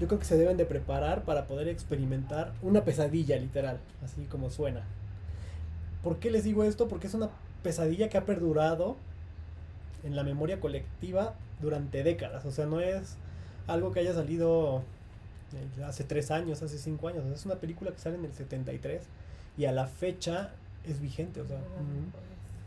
yo 0.01 0.07
creo 0.07 0.19
que 0.19 0.25
se 0.25 0.37
deben 0.37 0.57
de 0.57 0.65
preparar 0.65 1.23
para 1.23 1.47
poder 1.47 1.69
experimentar 1.69 2.51
una 2.61 2.83
pesadilla 2.83 3.37
literal, 3.37 3.79
así 4.03 4.25
como 4.25 4.49
suena. 4.49 4.83
¿Por 6.03 6.19
qué 6.19 6.29
les 6.29 6.43
digo 6.43 6.65
esto? 6.65 6.89
Porque 6.89 7.07
es 7.07 7.13
una 7.13 7.29
pesadilla 7.61 8.09
que 8.09 8.17
ha 8.17 8.25
perdurado 8.25 8.97
en 10.03 10.17
la 10.17 10.23
memoria 10.25 10.59
colectiva 10.59 11.35
durante 11.61 12.03
décadas. 12.03 12.43
O 12.43 12.51
sea, 12.51 12.65
no 12.65 12.81
es 12.81 13.15
algo 13.67 13.93
que 13.93 14.01
haya 14.01 14.13
salido 14.13 14.83
eh, 15.53 15.83
hace 15.85 16.03
tres 16.03 16.31
años, 16.31 16.61
hace 16.61 16.77
cinco 16.77 17.07
años. 17.07 17.23
Es 17.27 17.45
una 17.45 17.55
película 17.55 17.91
que 17.91 17.99
sale 17.99 18.17
en 18.17 18.25
el 18.25 18.33
73 18.33 19.03
y 19.57 19.65
a 19.65 19.71
la 19.71 19.87
fecha 19.87 20.51
es 20.85 21.01
vigente. 21.01 21.41
O 21.41 21.47
sea, 21.47 21.61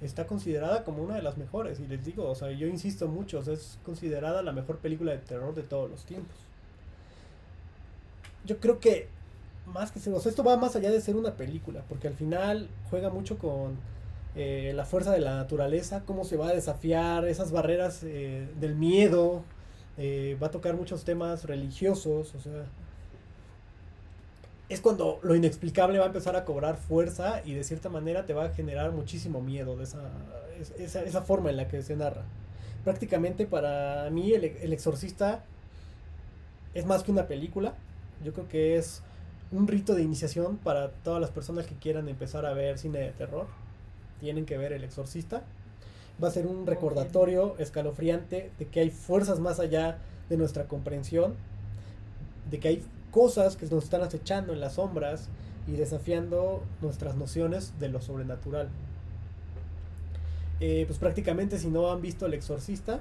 está 0.01 0.27
considerada 0.27 0.85
como 0.85 1.03
una 1.03 1.15
de 1.15 1.23
las 1.23 1.37
mejores. 1.37 1.81
Y 1.81 1.87
les 1.87 2.05
digo, 2.05 2.29
o 2.29 2.35
sea, 2.35 2.51
yo 2.51 2.67
insisto 2.67 3.09
mucho, 3.09 3.39
o 3.39 3.43
sea, 3.43 3.55
es 3.55 3.79
considerada 3.85 4.43
la 4.43 4.53
mejor 4.53 4.79
película 4.79 5.13
de 5.13 5.19
terror 5.19 5.55
de 5.55 5.63
todos 5.63 5.91
los 5.91 6.05
tiempos. 6.05 6.37
Yo 8.45 8.59
creo 8.59 8.79
que 8.79 9.09
más 9.67 9.91
que 9.91 9.99
ser, 9.99 10.15
o 10.15 10.21
sea, 10.21 10.31
esto 10.31 10.45
va 10.45 10.57
más 10.57 10.77
allá 10.77 10.91
de 10.91 11.01
ser 11.01 11.17
una 11.17 11.33
película, 11.35 11.83
porque 11.89 12.09
al 12.09 12.15
final 12.15 12.69
juega 12.89 13.11
mucho 13.11 13.39
con 13.39 13.77
eh, 14.37 14.73
la 14.75 14.85
fuerza 14.85 15.13
de 15.13 15.21
la 15.21 15.37
naturaleza, 15.37 16.03
cómo 16.07 16.25
se 16.25 16.37
va 16.37 16.49
a 16.49 16.53
desafiar 16.53 17.27
esas 17.27 17.51
barreras 17.51 18.03
eh, 18.05 18.49
del 18.61 18.77
miedo, 18.77 19.43
eh, 19.99 20.37
va 20.41 20.49
a 20.49 20.51
tocar 20.51 20.77
muchos 20.77 21.05
temas 21.05 21.45
religiosos, 21.45 22.35
o 22.35 22.41
sea, 22.41 22.67
es 24.69 24.81
cuando 24.81 25.21
lo 25.23 25.35
inexplicable 25.37 25.99
va 25.99 26.05
a 26.05 26.09
empezar 26.09 26.35
a 26.37 26.45
cobrar 26.45 26.77
fuerza 26.77 27.41
y 27.45 27.55
de 27.55 27.63
cierta 27.65 27.89
manera 27.89 28.27
te 28.27 28.35
va 28.35 28.47
a 28.47 28.49
generar 28.51 28.91
muchísimo 28.93 29.41
miedo 29.41 29.77
de 29.77 29.85
esa, 29.85 30.11
es- 30.61 30.73
esa, 30.79 31.03
esa 31.03 31.23
forma 31.23 31.51
en 31.51 31.57
la 31.57 31.69
que 31.69 31.83
se 31.83 31.95
narra. 31.97 32.23
Prácticamente 32.85 33.47
para 33.47 34.09
mí 34.11 34.33
el, 34.33 34.45
el 34.45 34.73
exorcista 34.73 35.45
es 36.75 36.85
más 36.87 37.03
que 37.03 37.11
una 37.13 37.27
película, 37.27 37.75
yo 38.25 38.33
creo 38.33 38.49
que 38.49 38.77
es 38.77 39.03
un 39.53 39.69
rito 39.69 39.95
de 39.95 40.03
iniciación 40.03 40.57
para 40.57 40.91
todas 40.91 41.21
las 41.21 41.31
personas 41.31 41.67
que 41.67 41.75
quieran 41.77 42.09
empezar 42.09 42.45
a 42.47 42.53
ver 42.53 42.79
cine 42.79 42.99
de 42.99 43.11
terror. 43.13 43.47
Tienen 44.21 44.47
que 44.47 44.57
ver 44.59 44.73
El 44.73 44.83
Exorcista. 44.83 45.43
Va 46.23 46.29
a 46.29 46.31
ser 46.31 46.47
un 46.47 46.67
recordatorio 46.67 47.55
escalofriante 47.59 48.51
de 48.59 48.67
que 48.67 48.81
hay 48.81 48.91
fuerzas 48.91 49.39
más 49.39 49.61
allá 49.61 49.99
de 50.29 50.37
nuestra 50.37 50.65
comprensión, 50.65 51.35
de 52.51 52.59
que 52.59 52.69
hay 52.69 52.83
cosas 53.17 53.57
que 53.57 53.65
nos 53.65 53.85
están 53.85 54.03
acechando 54.03 54.53
en 54.53 54.61
las 54.61 54.75
sombras 54.75 55.31
y 55.67 55.73
desafiando 55.73 56.63
nuestras 56.83 57.17
nociones 57.17 57.73
de 57.81 57.89
lo 57.89 58.03
sobrenatural. 58.03 58.69
Eh, 60.61 60.85
pues 60.87 60.99
prácticamente 60.99 61.59
si 61.59 61.69
no 61.69 61.91
han 61.91 62.03
visto 62.03 62.27
El 62.27 62.35
Exorcista, 62.35 63.01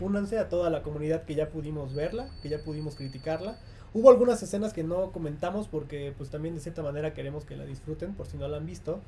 únanse 0.00 0.38
a 0.38 0.48
toda 0.48 0.70
la 0.70 0.82
comunidad 0.82 1.24
que 1.24 1.34
ya 1.34 1.50
pudimos 1.50 1.94
verla, 1.94 2.30
que 2.40 2.48
ya 2.48 2.64
pudimos 2.64 2.94
criticarla. 2.94 3.58
Hubo 3.92 4.08
algunas 4.08 4.42
escenas 4.42 4.72
que 4.72 4.84
no 4.84 5.12
comentamos 5.12 5.68
porque 5.68 6.14
pues 6.16 6.30
también 6.30 6.54
de 6.54 6.62
cierta 6.62 6.82
manera 6.82 7.12
queremos 7.12 7.44
que 7.44 7.56
la 7.56 7.66
disfruten 7.66 8.14
por 8.14 8.26
si 8.26 8.38
no 8.38 8.48
la 8.48 8.56
han 8.56 8.64
visto 8.64 9.00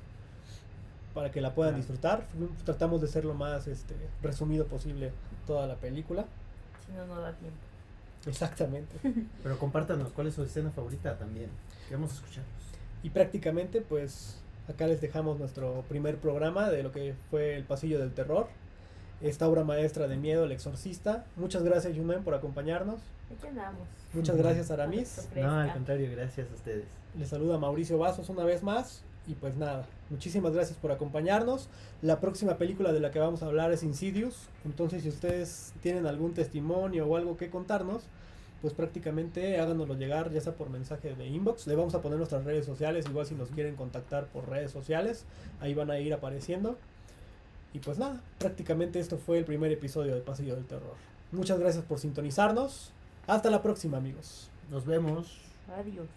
para 1.15 1.31
que 1.31 1.41
la 1.41 1.55
puedan 1.55 1.73
Claro. 1.73 1.79
disfrutar. 1.79 2.27
Tratamos 2.67 3.01
de 3.01 3.09
ser 3.09 3.25
lo 3.25 3.33
más 3.33 3.67
este, 3.67 3.95
resumido 4.23 4.67
posible 4.67 5.13
toda 5.47 5.67
la 5.67 5.77
película. 5.77 6.27
Si 6.87 6.93
no, 6.93 7.07
no 7.07 7.19
da 7.23 7.33
tiempo. 7.33 7.70
Exactamente. 8.27 8.97
Pero 9.43 9.59
compártanos 9.59 10.13
cuál 10.13 10.27
es 10.29 10.35
su 10.35 10.43
escena 10.43 10.71
favorita 10.71 11.17
también. 11.19 11.51
Queremos 11.89 12.13
escucharlos. 12.13 12.51
Y 13.03 13.11
prácticamente 13.11 13.81
pues 13.81 14.41
acá 14.69 14.87
les 14.87 15.01
dejamos 15.01 15.39
nuestro 15.39 15.85
primer 15.89 16.17
programa 16.17 16.71
de 16.71 16.83
lo 16.83 16.93
que 16.93 17.15
fue 17.31 17.57
El 17.57 17.65
Pasillo 17.65 17.99
del 17.99 18.13
Terror. 18.13 18.49
Esta 19.21 19.49
obra 19.49 19.65
maestra 19.65 20.09
de 20.09 20.17
miedo, 20.17 20.45
El 20.45 20.53
Exorcista. 20.53 21.27
Muchas 21.37 21.63
gracias 21.63 21.95
Yunen 21.95 22.25
por 22.25 22.35
acompañarnos. 22.35 23.01
Aquí 23.37 23.47
andamos. 23.47 23.87
Muchas 24.13 24.37
gracias 24.37 24.71
Aramis. 24.71 25.29
No, 25.37 25.61
al 25.61 25.73
contrario, 25.73 26.11
gracias 26.11 26.51
a 26.51 26.55
ustedes. 26.55 26.87
Les 27.19 27.29
saluda 27.29 27.59
Mauricio 27.59 27.99
Vasos 27.99 28.29
una 28.29 28.45
vez 28.45 28.63
más. 28.63 29.03
Y 29.31 29.35
pues 29.35 29.57
nada, 29.57 29.87
muchísimas 30.11 30.53
gracias 30.53 30.77
por 30.77 30.91
acompañarnos. 30.91 31.69
La 32.03 32.19
próxima 32.19 32.59
película 32.59 32.93
de 32.93 32.99
la 32.99 33.13
que 33.13 33.21
vamos 33.21 33.45
a 33.45 33.47
hablar 33.47 33.71
es 33.71 33.85
Insidious. 33.85 34.49
Entonces, 34.65 35.05
si 35.05 35.09
ustedes 35.09 35.73
tienen 35.83 36.09
algún 36.09 36.35
testimonio 36.35 37.07
o 37.07 37.17
algo 37.17 37.37
que 37.37 37.49
contarnos, 37.49 38.03
pues 38.61 38.75
prácticamente 38.75 39.61
háganoslo 39.61 39.95
llegar, 39.95 40.33
ya 40.33 40.41
sea 40.41 40.55
por 40.55 40.69
mensaje 40.69 41.15
de 41.15 41.29
inbox. 41.29 41.69
Le 41.69 41.77
vamos 41.77 41.95
a 41.95 42.03
poner 42.03 42.19
nuestras 42.19 42.45
redes 42.45 42.67
sociales, 42.67 43.07
igual 43.09 43.25
si 43.25 43.37
nos 43.37 43.51
quieren 43.51 43.77
contactar 43.77 44.27
por 44.27 44.49
redes 44.49 44.73
sociales, 44.73 45.25
ahí 45.61 45.75
van 45.75 45.93
a 45.93 46.01
ir 46.01 46.13
apareciendo. 46.13 46.77
Y 47.73 47.79
pues 47.79 47.99
nada, 47.99 48.21
prácticamente 48.41 48.99
esto 48.99 49.17
fue 49.17 49.39
el 49.39 49.45
primer 49.45 49.71
episodio 49.71 50.17
de 50.17 50.23
Pasillo 50.23 50.57
del 50.57 50.65
Terror. 50.65 50.97
Muchas 51.31 51.61
gracias 51.61 51.85
por 51.85 52.01
sintonizarnos. 52.01 52.91
Hasta 53.29 53.49
la 53.49 53.63
próxima, 53.63 53.99
amigos. 53.99 54.51
Nos 54.73 54.85
vemos. 54.85 55.39
Adiós. 55.79 56.09